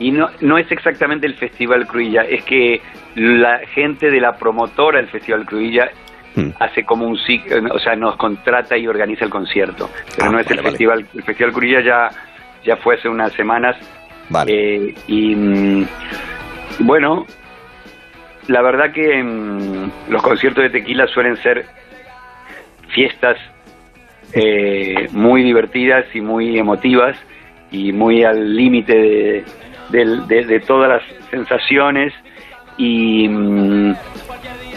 [0.00, 2.80] Y no, no es exactamente el Festival Cruilla, es que
[3.16, 5.90] la gente de la promotora del Festival Cruilla
[6.34, 6.50] Hmm.
[6.60, 9.90] hace como un ciclo, o sea, nos contrata y organiza el concierto.
[10.14, 10.70] Pero Ah, no es el vale, vale.
[10.70, 12.10] festival, el Festival Cruilla ya,
[12.64, 13.76] ya fue hace unas semanas.
[14.46, 15.86] Eh, y mm,
[16.80, 17.26] bueno,
[18.48, 21.64] la verdad que mm, los conciertos de tequila suelen ser
[22.88, 23.36] fiestas
[24.32, 27.16] eh, muy divertidas y muy emotivas
[27.70, 29.44] y muy al límite
[29.90, 32.12] de, de- de todas las sensaciones.
[32.76, 33.94] Y mm,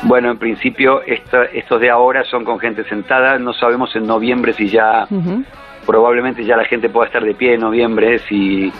[0.03, 3.37] bueno en principio esta- estos de ahora son con gente sentada.
[3.39, 5.05] No sabemos en noviembre si ya
[5.85, 8.71] probablemente ya la gente pueda estar de pie en noviembre si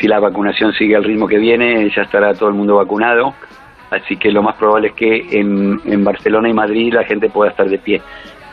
[0.00, 3.34] si la vacunación sigue al ritmo que viene ya estará todo el mundo vacunado
[3.90, 7.50] así que lo más probable es que en, en Barcelona y Madrid la gente pueda
[7.50, 8.00] estar de pie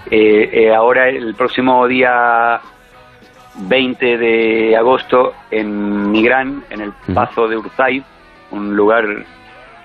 [0.09, 2.61] eh, eh, ahora el próximo día
[3.56, 8.03] 20 de agosto en Nigrán, en el Pazo de Urzay,
[8.51, 9.06] un lugar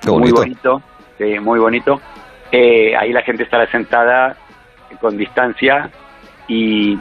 [0.06, 0.34] muy bonito.
[0.40, 0.82] bonito,
[1.18, 2.00] sí, muy bonito.
[2.52, 4.36] Eh, ahí la gente estará sentada
[5.00, 5.90] con distancia
[6.46, 6.96] y,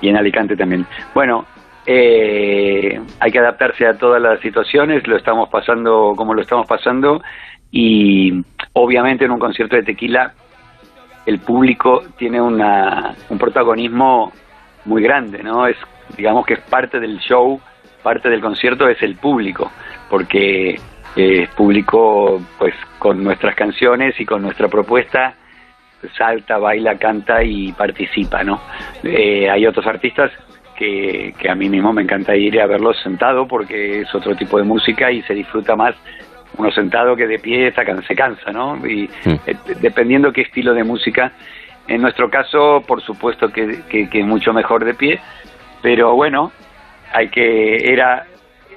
[0.00, 0.86] y en Alicante también.
[1.14, 1.46] Bueno,
[1.84, 7.22] eh, hay que adaptarse a todas las situaciones, lo estamos pasando como lo estamos pasando
[7.72, 8.44] y
[8.74, 10.34] obviamente en un concierto de tequila
[11.24, 14.32] el público tiene una, un protagonismo
[14.84, 15.66] muy grande, ¿no?
[15.66, 15.76] Es
[16.16, 17.60] digamos que es parte del show,
[18.02, 19.70] parte del concierto es el público,
[20.10, 20.78] porque
[21.16, 25.34] es público pues con nuestras canciones y con nuestra propuesta
[26.16, 28.60] salta, baila, canta y participa, ¿no?
[29.04, 30.32] Eh, hay otros artistas
[30.76, 34.58] que, que a mí mismo me encanta ir a verlos sentado porque es otro tipo
[34.58, 35.94] de música y se disfruta más
[36.56, 38.86] uno sentado que de pie está se cansa, ¿no?
[38.86, 41.32] Y eh, dependiendo qué estilo de música,
[41.88, 45.20] en nuestro caso, por supuesto que, que, que mucho mejor de pie,
[45.82, 46.52] pero bueno,
[47.12, 48.26] hay que era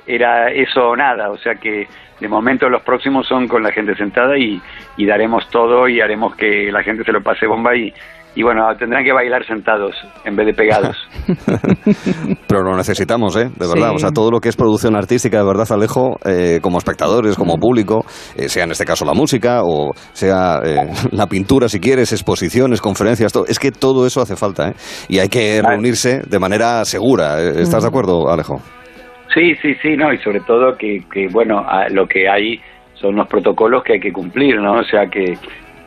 [0.08, 1.88] era eso o nada, o sea que
[2.20, 4.62] de momento los próximos son con la gente sentada y,
[4.98, 7.94] y daremos todo y haremos que la gente se lo pase bomba y,
[8.36, 10.98] y bueno, tendrán que bailar sentados en vez de pegados.
[12.48, 13.50] Pero lo necesitamos, ¿eh?
[13.58, 13.90] De verdad.
[13.90, 13.96] Sí.
[13.96, 17.58] O sea, todo lo que es producción artística, de verdad, Alejo, eh, como espectadores, como
[17.58, 18.06] público,
[18.36, 22.82] eh, sea en este caso la música o sea eh, la pintura, si quieres, exposiciones,
[22.82, 23.46] conferencias, todo.
[23.48, 24.74] Es que todo eso hace falta, ¿eh?
[25.08, 27.42] Y hay que reunirse de manera segura.
[27.42, 27.62] ¿eh?
[27.62, 28.56] ¿Estás de acuerdo, Alejo?
[29.34, 32.60] Sí, sí, sí, no, y sobre todo que, que bueno, a- lo que hay
[32.94, 34.74] son los protocolos que hay que cumplir, ¿no?
[34.80, 35.34] O sea que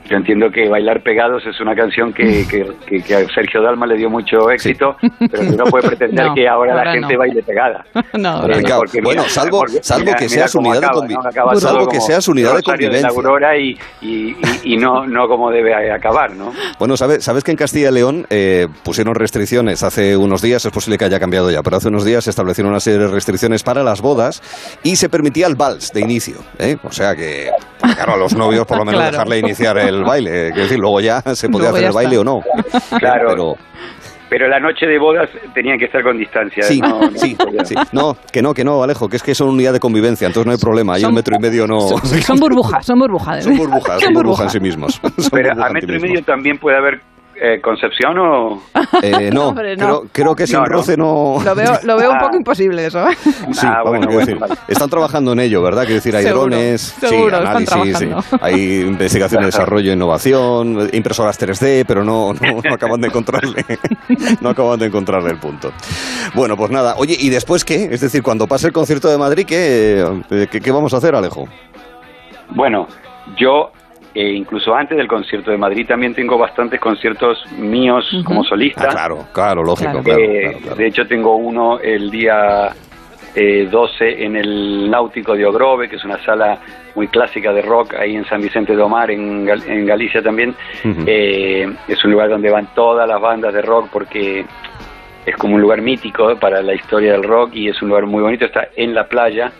[0.09, 3.87] yo entiendo que Bailar Pegados es una canción que, que, que- que a Sergio Dalma
[3.87, 4.97] le dio mucho éxito,
[5.31, 7.19] pero que no puede pretender No, que ahora, la gente no.
[7.21, 7.85] baile pegada.
[8.15, 8.81] No, Porque- Complicado.
[8.81, 11.15] porque bueno, mira, salvo, porque salvo mira- que mira sea su cómo unidad acaba, de
[11.15, 11.61] convivencia.
[11.61, 13.09] Salvo que como sea su unidad de convivencia.
[13.09, 16.53] Aurora y, y, y- y no, no como debe acabar, ¿no?
[16.79, 20.73] Bueno, ¿sabes, sabes que en Castilla y León eh, pusieron restricciones hace unos días, es
[20.73, 23.63] posible que haya cambiado ya, pero hace unos días se establecieron una serie de restricciones
[23.63, 24.43] para las bodas
[24.83, 26.37] y se permitía el vals de inicio.
[26.59, 26.77] ¿eh?
[26.83, 29.13] O sea que, claro, a los novios por lo menos Claro.
[29.13, 30.31] dejarle iniciar el baile.
[30.31, 32.21] eh, Quiero decir, luego ya se podía Luego hacer el baile está.
[32.21, 32.43] o no.
[32.99, 33.29] Claro.
[33.31, 33.55] Pero,
[34.31, 36.63] Pero la noche de bodas tenían que estar con distancia.
[36.63, 37.37] sí, no, no sí.
[37.93, 40.53] No, que no, que no, Alejo, que es que son unidad de convivencia, entonces no
[40.53, 40.95] hay problema.
[40.95, 41.81] Ahí un metro y medio no.
[42.27, 43.45] Son burbujas, son burbujas.
[43.45, 45.01] Son burbujas, son burbujas en sí mismos.
[45.03, 47.01] Son Pero a sí metro y medio también puede haber
[47.41, 48.63] eh, Concepción o...
[49.03, 49.85] Eh, no, Hombre, no.
[49.87, 51.39] Creo, creo que sin No, roce no.
[51.45, 52.21] Lo veo, lo veo un Ah.
[52.21, 53.07] poco imposible eso.
[53.09, 53.17] ¿eh?
[53.53, 54.55] Sí, Ah, vamos, bueno, decir, vale.
[54.67, 55.83] están trabajando en ello, ¿verdad?
[55.83, 58.11] Quiero decir, hay Seguro, drones, seguro, sí, análisis, sí.
[58.41, 63.65] hay investigación, desarrollo, innovación, impresoras 3D, pero no, no, no acaban de encontrarle,
[64.41, 65.71] no acaban de encontrarle el punto.
[66.35, 66.95] Bueno, pues nada.
[66.99, 67.89] Oye, ¿y después qué?
[67.93, 71.15] Es decir, cuando pase el concierto de Madrid, ¿qué, eh, qué, qué vamos a hacer,
[71.15, 71.47] Alejo?
[72.51, 72.87] Bueno,
[73.37, 73.71] yo
[74.15, 78.85] eh, incluso antes del concierto de Madrid también tengo bastantes conciertos míos como solista.
[78.89, 80.77] Ah, claro, claro, lógico, Eh, claro, claro, claro.
[80.77, 82.71] De hecho tengo uno el día
[83.35, 86.59] eh, 12 en el Náutico de Ogrove, que es una sala
[86.95, 90.55] muy clásica de rock ahí en San Vicente de Omar, en, Gal- en Galicia también.
[91.07, 94.45] Eh, es un lugar donde van todas las bandas de rock porque
[95.27, 98.23] es como un lugar mítico para la historia del rock y es un lugar muy
[98.23, 99.53] bonito, está en la playa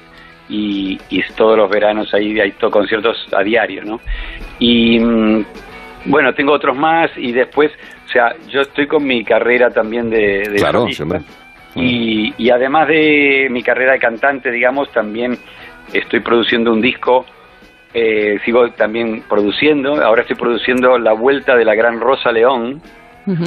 [0.49, 4.01] y, y todos los veranos ahí hay to- conciertos a diario, ¿no?
[4.59, 5.45] Y mm,
[6.07, 7.71] bueno, tengo otros más y después,
[8.07, 11.05] o sea, yo estoy con mi carrera también de, de Claro, solista.
[11.05, 11.21] siempre.
[11.75, 15.37] y, y además de mi carrera de cantante, digamos, también
[15.93, 17.27] estoy produciendo un disco,
[17.95, 22.81] eh, sigo también produciendo, ahora estoy produciendo La Vuelta de la Gran Rosa León,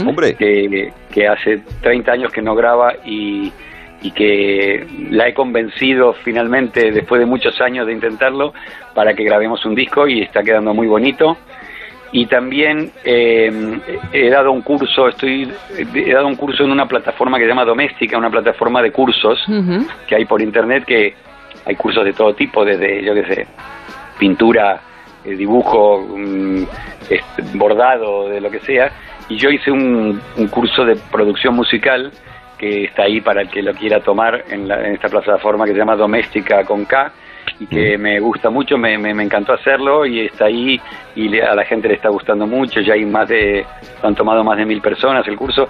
[0.06, 0.36] Hombre.
[0.36, 3.52] que, que hace 30 años que no graba y,
[4.02, 8.54] y que la he convencido finalmente, después de muchos años de intentarlo,
[8.94, 11.38] para que grabemos un disco y está quedando muy bonito.
[12.14, 13.80] Y también eh,
[14.12, 15.50] he dado un curso, estoy
[15.94, 19.40] he dado un curso en una plataforma que se llama Doméstica, una plataforma de cursos
[20.08, 21.14] que hay por internet que
[21.66, 23.48] hay cursos de todo tipo, desde yo qué sé,
[24.20, 24.82] pintura,
[25.24, 26.64] eh, dibujo, mm,
[27.54, 28.92] bordado, de lo que sea.
[29.30, 32.12] Y yo hice un, un curso de producción musical
[32.62, 35.72] que está ahí para el que lo quiera tomar en, la- en esta plataforma que
[35.72, 37.12] se llama Doméstica con K
[37.60, 40.80] y que me gusta mucho, me, me, me encantó hacerlo y está ahí
[41.16, 43.66] y le- a la gente le está gustando mucho, ya hay más de,
[44.04, 45.68] lo han tomado más de mil personas el curso.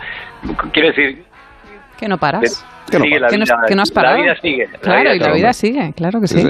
[0.74, 1.24] Quiero decir,
[1.98, 2.66] Que no paras.
[2.90, 3.28] Que no, vida,
[3.68, 4.18] que no has parado.
[4.18, 4.68] la vida sigue.
[4.82, 6.44] Claro, y la vida sigue, claro que sí.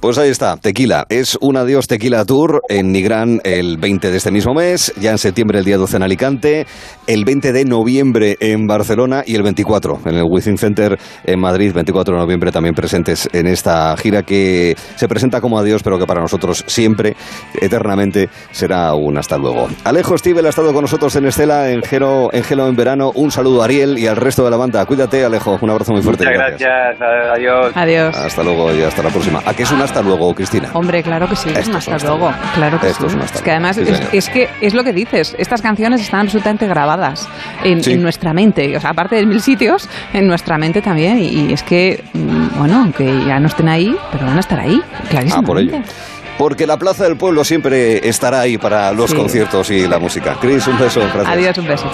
[0.00, 1.04] Pues ahí está, Tequila.
[1.08, 5.18] Es un adiós Tequila Tour en Nigrán el 20 de este mismo mes, ya en
[5.18, 6.66] septiembre el día 12 en Alicante,
[7.06, 11.72] el 20 de noviembre en Barcelona y el 24 en el Within Center en Madrid,
[11.74, 16.06] 24 de noviembre también presentes en esta gira que se presenta como adiós, pero que
[16.06, 17.14] para nosotros siempre,
[17.60, 19.68] eternamente, será un hasta luego.
[19.84, 23.12] Alejo Stivel ha estado con nosotros en Estela, en Gelo, en Gelo en verano.
[23.14, 24.84] Un saludo a Ariel y al resto de la banda.
[24.86, 25.31] Cuídate, Alejo.
[25.60, 26.24] Un abrazo muy fuerte.
[26.24, 27.00] Muchas gracias,
[27.34, 27.72] adiós.
[27.74, 28.16] Adiós.
[28.16, 29.40] Hasta luego y hasta la próxima.
[29.46, 30.70] ¿A qué es un hasta hasta luego, Cristina.
[30.72, 32.28] Hombre, claro que sí, es un Esto hasta un luego.
[32.30, 33.06] hasta Claro que Esto sí.
[33.08, 33.94] es un hasta Es que además luego.
[33.94, 35.36] Sí, es, es que es lo que dices.
[35.38, 37.28] Estas canciones están absolutamente grabadas
[37.62, 37.92] en, Sí.
[37.92, 38.74] en nuestra mente.
[38.76, 41.18] O sea, aparte de mil sitios, en nuestra mente también.
[41.18, 44.58] Y, y es que, mm, bueno, aunque ya no estén ahí, pero van a estar
[44.60, 44.80] ahí,
[45.10, 45.42] clarísimo.
[45.42, 45.76] Ah, por ello.
[46.38, 49.16] Porque la Plaza del Pueblo siempre estará ahí para los Sí.
[49.16, 50.36] conciertos y la música.
[50.40, 51.00] Cris, un beso.
[51.00, 51.28] Gracias.
[51.28, 51.86] Adiós, un beso.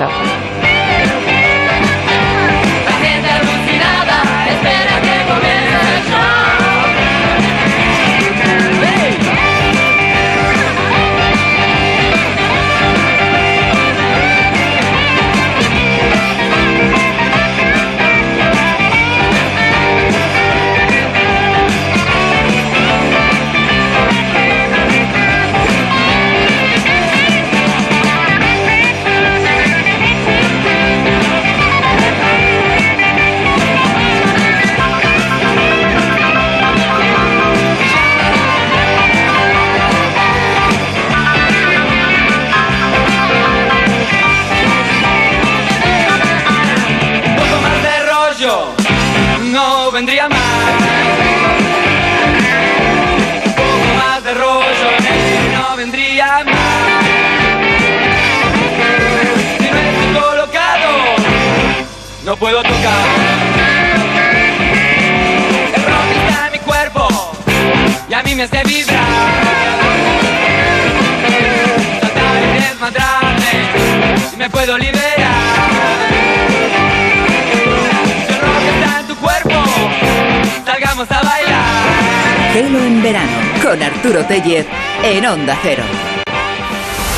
[85.19, 85.83] En Onda Cero.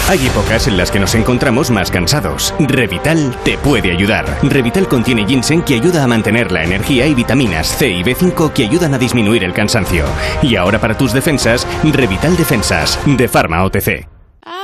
[0.09, 2.55] Hay épocas en las que nos encontramos más cansados.
[2.59, 4.39] Revital te puede ayudar.
[4.43, 8.65] Revital contiene ginseng que ayuda a mantener la energía y vitaminas C y B5 que
[8.65, 10.07] ayudan a disminuir el cansancio.
[10.43, 14.09] Y ahora para tus defensas, Revital Defensas, de Pharma OTC.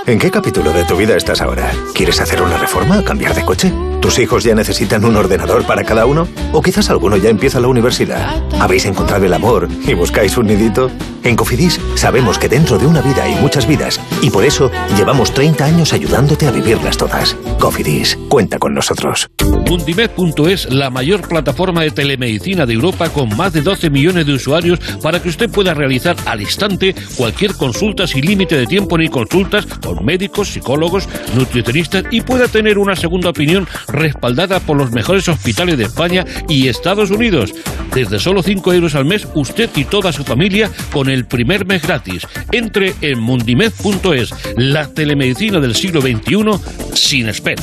[0.06, 1.70] ¿En qué capítulo de tu vida estás ahora?
[1.94, 3.70] ¿Quieres hacer una reforma o cambiar de coche?
[4.00, 6.26] ¿Tus hijos ya necesitan un ordenador para cada uno?
[6.52, 8.30] ¿O quizás alguno ya empieza la universidad?
[8.60, 10.90] ¿Habéis encontrado el amor y buscáis un nidito?
[11.26, 15.34] En Cofidis sabemos que dentro de una vida hay muchas vidas y por eso llevamos
[15.34, 17.36] 30 años ayudándote a vivirlas todas.
[17.58, 19.28] Cofidis, cuenta con nosotros.
[19.68, 24.78] Mundimed.es, la mayor plataforma de telemedicina de Europa con más de 12 millones de usuarios
[25.02, 29.66] para que usted pueda realizar al instante cualquier consulta sin límite de tiempo ni consultas
[29.66, 35.76] con médicos, psicólogos, nutricionistas y pueda tener una segunda opinión respaldada por los mejores hospitales
[35.76, 37.52] de España y Estados Unidos.
[37.96, 41.80] Desde solo 5 euros al mes, usted y toda su familia con el primer mes
[41.80, 42.26] gratis.
[42.52, 47.62] Entre en mundimed.es, la telemedicina del siglo XXI sin espera.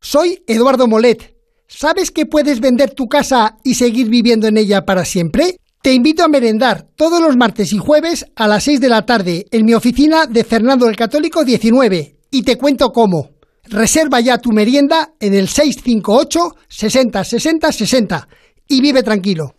[0.00, 1.34] Soy Eduardo Molet.
[1.66, 5.56] ¿Sabes que puedes vender tu casa y seguir viviendo en ella para siempre?
[5.82, 9.46] Te invito a merendar todos los martes y jueves a las 6 de la tarde
[9.50, 13.37] en mi oficina de Fernando el Católico 19 y te cuento cómo.
[13.70, 18.28] Reserva ya tu merienda en el 658 60 60 60
[18.68, 19.54] y vive tranquilo.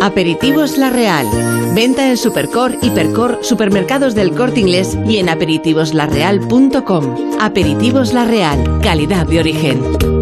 [0.00, 1.26] Aperitivos La Real.
[1.74, 7.36] Venta en Supercor, Hipercor, supermercados del Corte Inglés y en aperitivoslarreal.com.
[7.40, 8.80] Aperitivos La Real.
[8.82, 10.21] Calidad de origen.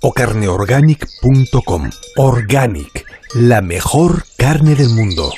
[0.00, 1.90] o carneorganic.com.
[2.16, 5.32] Organic, la mejor carne del mundo.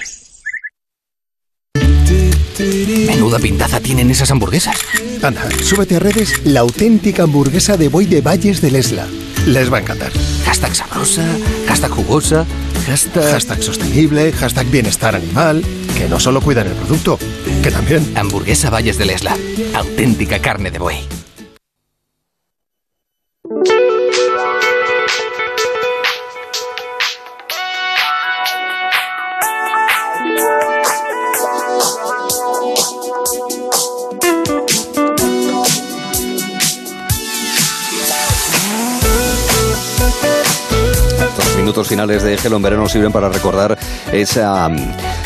[3.07, 4.77] Menuda pintaza tienen esas hamburguesas.
[5.23, 9.07] Anda, súbete a redes la auténtica hamburguesa de Boy de Valles del Esla.
[9.47, 10.13] Les va a encantar.
[10.45, 11.25] Hashtag sabrosa,
[11.67, 12.47] hashtag jugosa,
[12.87, 13.33] hashtag...
[13.33, 15.63] Hashtag sostenible, hashtag bienestar animal,
[15.97, 17.19] que no solo cuidan el producto,
[17.63, 18.17] que también...
[18.17, 19.37] Hamburguesa Valles del Esla.
[19.75, 21.22] Auténtica carne de buey.
[41.63, 43.79] Minutos finales de Gelo en verano sirven para recordar
[44.13, 44.69] esa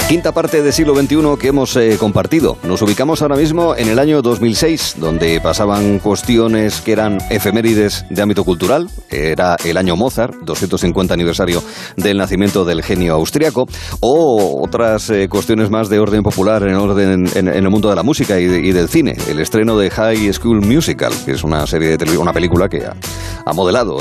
[0.07, 2.59] quinta parte del siglo XXI que hemos eh, compartido.
[2.63, 8.21] Nos ubicamos ahora mismo en el año 2006, donde pasaban cuestiones que eran efemérides de
[8.21, 8.91] ámbito cultural.
[9.09, 11.63] Era el año Mozart, 250 aniversario
[11.97, 13.67] del nacimiento del genio austriaco,
[14.01, 18.03] o otras eh, cuestiones más de orden popular en, orden, en, el mundo de la
[18.03, 19.17] música y, del cine.
[19.31, 23.53] El estreno de High School Musical, que es una serie de una película que ha,
[23.55, 23.99] modelado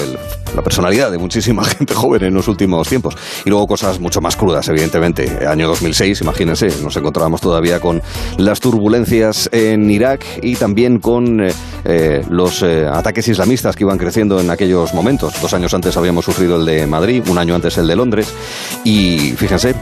[0.54, 3.16] la personalidad de muchísima gente joven en los últimos tiempos.
[3.46, 5.46] Y luego cosas mucho más crudas, evidentemente.
[5.48, 8.02] Año 2006, imagínense, nos encontrábamos todavía con
[8.38, 13.98] las turbulencias en Irak y también con eh, eh, los eh, ataques islamistas que iban
[13.98, 15.40] creciendo en aquellos momentos.
[15.42, 18.34] Dos años antes habíamos sufrido el de Madrid, un año antes el de Londres.
[18.84, 19.76] Y fíjense,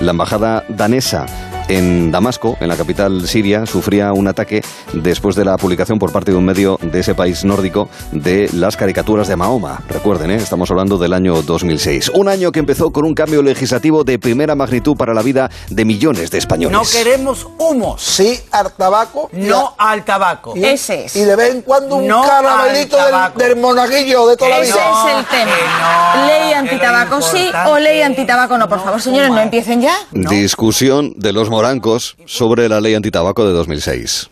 [0.00, 4.62] la embajada danesa en Damasco, en la capital siria, sufría un ataque
[4.92, 8.76] después de la publicación por parte de un medio de ese país nórdico de las
[8.76, 9.82] caricaturas de Mahoma.
[9.88, 10.36] Recuerden, ¿eh?
[10.36, 12.10] estamos hablando del año 2006.
[12.14, 15.84] Un año que empezó con un cambio legislativo de primera magnitud para la vida de
[15.84, 16.76] millones de españoles.
[16.76, 18.02] No queremos humos.
[18.02, 19.28] Sí al tabaco.
[19.32, 20.54] No al tabaco.
[20.56, 21.16] Y, Ese es.
[21.16, 22.96] Y de vez en cuando un caramelito
[23.36, 24.74] del, monaguillo de toda la vida.
[24.74, 26.26] Ese es el tema.
[26.26, 28.68] ley antitabaco sí o ley antitabaco no.
[28.68, 29.94] Por favor, señores, no empiecen ya.
[30.12, 34.28] Discusión de los morancos sobre la ley antitabaco de 2006.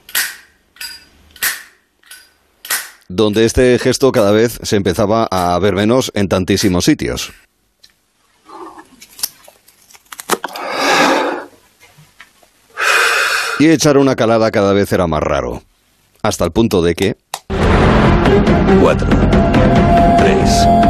[3.07, 7.33] Donde este gesto cada vez se empezaba a ver menos en tantísimos sitios.
[13.61, 15.63] Y echar una calada cada vez era más raro.
[16.25, 17.17] Hasta el punto de que...
[18.81, 19.09] 4,
[20.19, 20.82] 3,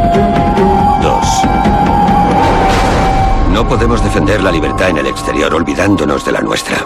[3.63, 6.85] no podemos defender la libertad en el exterior olvidándonos de la nuestra.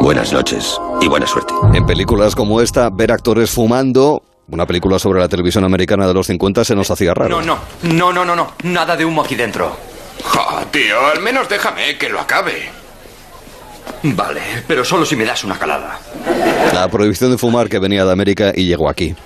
[0.00, 1.52] Buenas noches y buena suerte.
[1.74, 6.28] En películas como esta, ver actores fumando una película sobre la televisión americana de los
[6.28, 7.42] 50 se nos hacía raro.
[7.42, 8.52] No, no, no, no, no, no.
[8.62, 9.76] Nada de humo aquí dentro.
[10.70, 12.70] tío, al menos déjame que lo acabe.
[14.04, 15.98] Vale, pero solo si me das una calada.
[16.72, 19.16] La prohibición de fumar que venía de América y llegó aquí.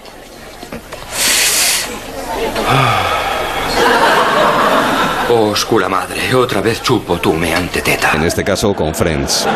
[5.33, 8.11] Oscura madre, otra vez chupo tu meante teta.
[8.17, 9.47] En este caso con Friends.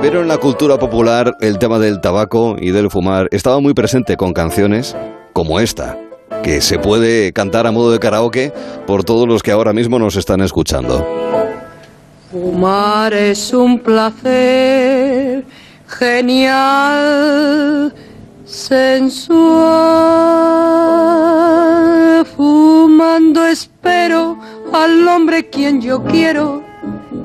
[0.00, 4.16] Pero en la cultura popular el tema del tabaco y del fumar estaba muy presente
[4.16, 4.96] con canciones
[5.34, 5.98] como esta,
[6.42, 8.50] que se puede cantar a modo de karaoke
[8.86, 11.06] por todos los que ahora mismo nos están escuchando.
[12.30, 15.44] Fumar es un placer
[15.86, 17.92] genial,
[18.46, 20.30] sensual.
[22.36, 23.79] Fumando espero
[24.80, 26.62] al hombre quien yo quiero,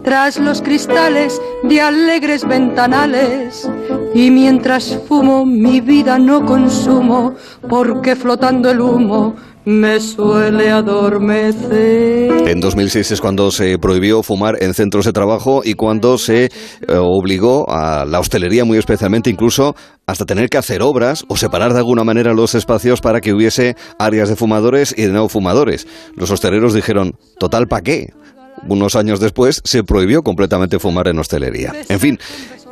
[0.04, 3.70] tras los cristales de alegres ventanales.
[4.14, 7.36] Y mientras fumo mi vida no consumo,
[7.70, 9.36] porque flotando el humo
[9.66, 12.48] me suele adormecer.
[12.48, 16.50] En 2006 es cuando se prohibió fumar en centros de trabajo y cuando se eh,
[16.98, 21.80] obligó a la hostelería muy especialmente incluso hasta tener que hacer obras o separar de
[21.80, 25.88] alguna manera los espacios para que hubiese áreas de fumadores y de no fumadores.
[26.16, 28.14] Los hosteleros dijeron, total, ¿para qué?
[28.68, 31.74] Unos años después se prohibió completamente fumar en hostelería.
[31.90, 32.20] En fin,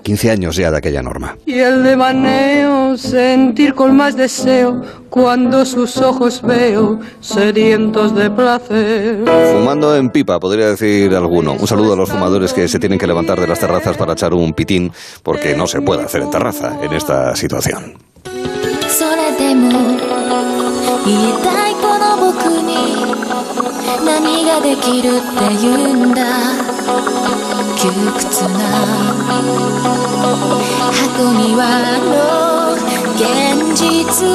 [0.03, 1.38] 15 años ya de aquella norma.
[1.45, 9.23] Y el de maneo, sentir con más deseo cuando sus ojos veo sedientos de placer.
[9.53, 11.53] Fumando en pipa, podría decir alguno.
[11.53, 14.33] Un saludo a los fumadores que se tienen que levantar de las terrazas para echar
[14.33, 14.91] un pitín,
[15.23, 17.98] porque no se puede hacer en terraza en esta situación.
[24.02, 25.26] 何ができるって
[25.62, 26.22] 言うんだ？
[27.78, 28.50] 窮屈な
[30.92, 31.66] 箱庭
[32.00, 32.10] の
[33.16, 33.20] 現
[33.76, 34.32] 実を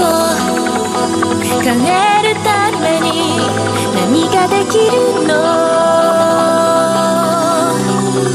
[1.62, 1.88] 変え
[2.28, 2.48] るた
[2.80, 3.06] めに
[3.94, 4.92] 何ができる
[5.26, 5.30] の？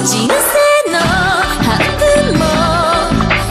[0.03, 0.33] 人生
[0.91, 0.93] の
[1.63, 1.67] 半
[1.99, 2.03] 分
[2.37, 2.41] も。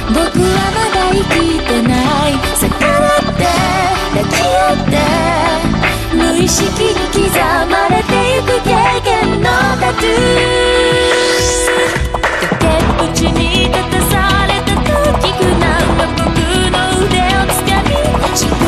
[0.09, 1.91] 僕はまだ生きてな
[2.29, 2.31] い。
[6.43, 7.31] 意識に刻
[7.71, 9.47] まれてゆく経験の
[9.79, 10.83] タトゥー
[12.59, 13.39] 崖っぷに
[13.69, 14.15] 立たさ
[14.49, 16.35] れた時くなは僕
[16.73, 16.75] の
[17.07, 17.95] 腕を掴み
[18.35, 18.59] 自分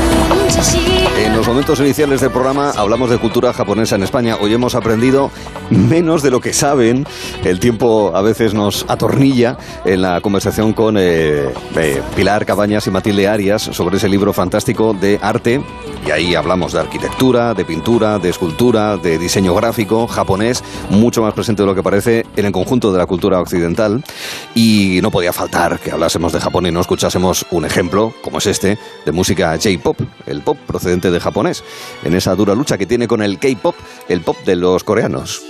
[0.49, 4.37] 自身 En los momentos iniciales del programa hablamos de cultura japonesa en España.
[4.41, 5.31] Hoy hemos aprendido
[5.71, 7.07] menos de lo que saben.
[7.45, 12.91] El tiempo a veces nos atornilla en la conversación con eh, eh, Pilar Cabañas y
[12.91, 15.63] Matilde Arias sobre ese libro fantástico de arte.
[16.05, 21.33] Y ahí hablamos de arquitectura, de pintura, de escultura, de diseño gráfico japonés, mucho más
[21.33, 24.03] presente de lo que parece en el conjunto de la cultura occidental.
[24.55, 28.47] Y no podía faltar que hablásemos de Japón y no escuchásemos un ejemplo, como es
[28.47, 31.65] este, de música J-pop, el pop procedente de japonés,
[32.05, 33.75] en esa dura lucha que tiene con el K-pop,
[34.09, 35.43] el pop de los coreanos.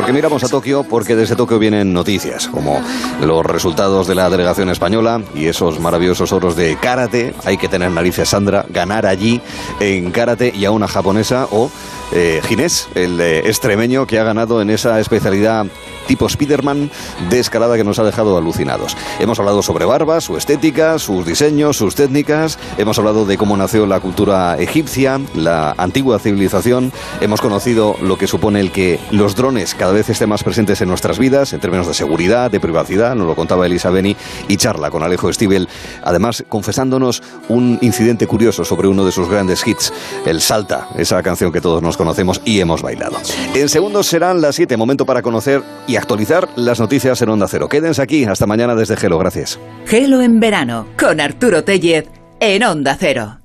[0.00, 0.82] Porque miramos a Tokio?
[0.82, 2.80] Porque desde Tokio vienen noticias, como
[3.20, 7.34] los resultados de la delegación española y esos maravillosos oros de karate.
[7.44, 9.42] Hay que tener narices, Sandra, ganar allí
[9.78, 11.70] en karate y a una japonesa o
[12.12, 15.66] eh, Ginés, el eh, extremeño que ha ganado en esa especialidad
[16.10, 16.90] tipo Spiderman
[17.28, 18.96] de escalada que nos ha dejado alucinados.
[19.20, 22.58] Hemos hablado sobre Barba, su estética, sus diseños, sus técnicas.
[22.78, 26.92] Hemos hablado de cómo nació la cultura egipcia, la antigua civilización.
[27.20, 30.88] Hemos conocido lo que supone el que los drones cada vez estén más presentes en
[30.88, 33.14] nuestras vidas, en términos de seguridad, de privacidad.
[33.14, 34.16] Nos lo contaba Elisa Beni
[34.48, 35.68] y charla con Alejo Stivel.
[36.02, 39.92] Además, confesándonos un incidente curioso sobre uno de sus grandes hits,
[40.26, 43.16] el Salta, esa canción que todos nos conocemos y hemos bailado.
[43.54, 47.68] En segundos serán las 7, momento para conocer y actualizar las noticias en Onda Cero.
[47.68, 49.58] Quédense aquí, hasta mañana desde Gelo, gracias.
[49.86, 52.06] Gelo en verano, con Arturo Tellez,
[52.40, 53.39] en Onda Cero.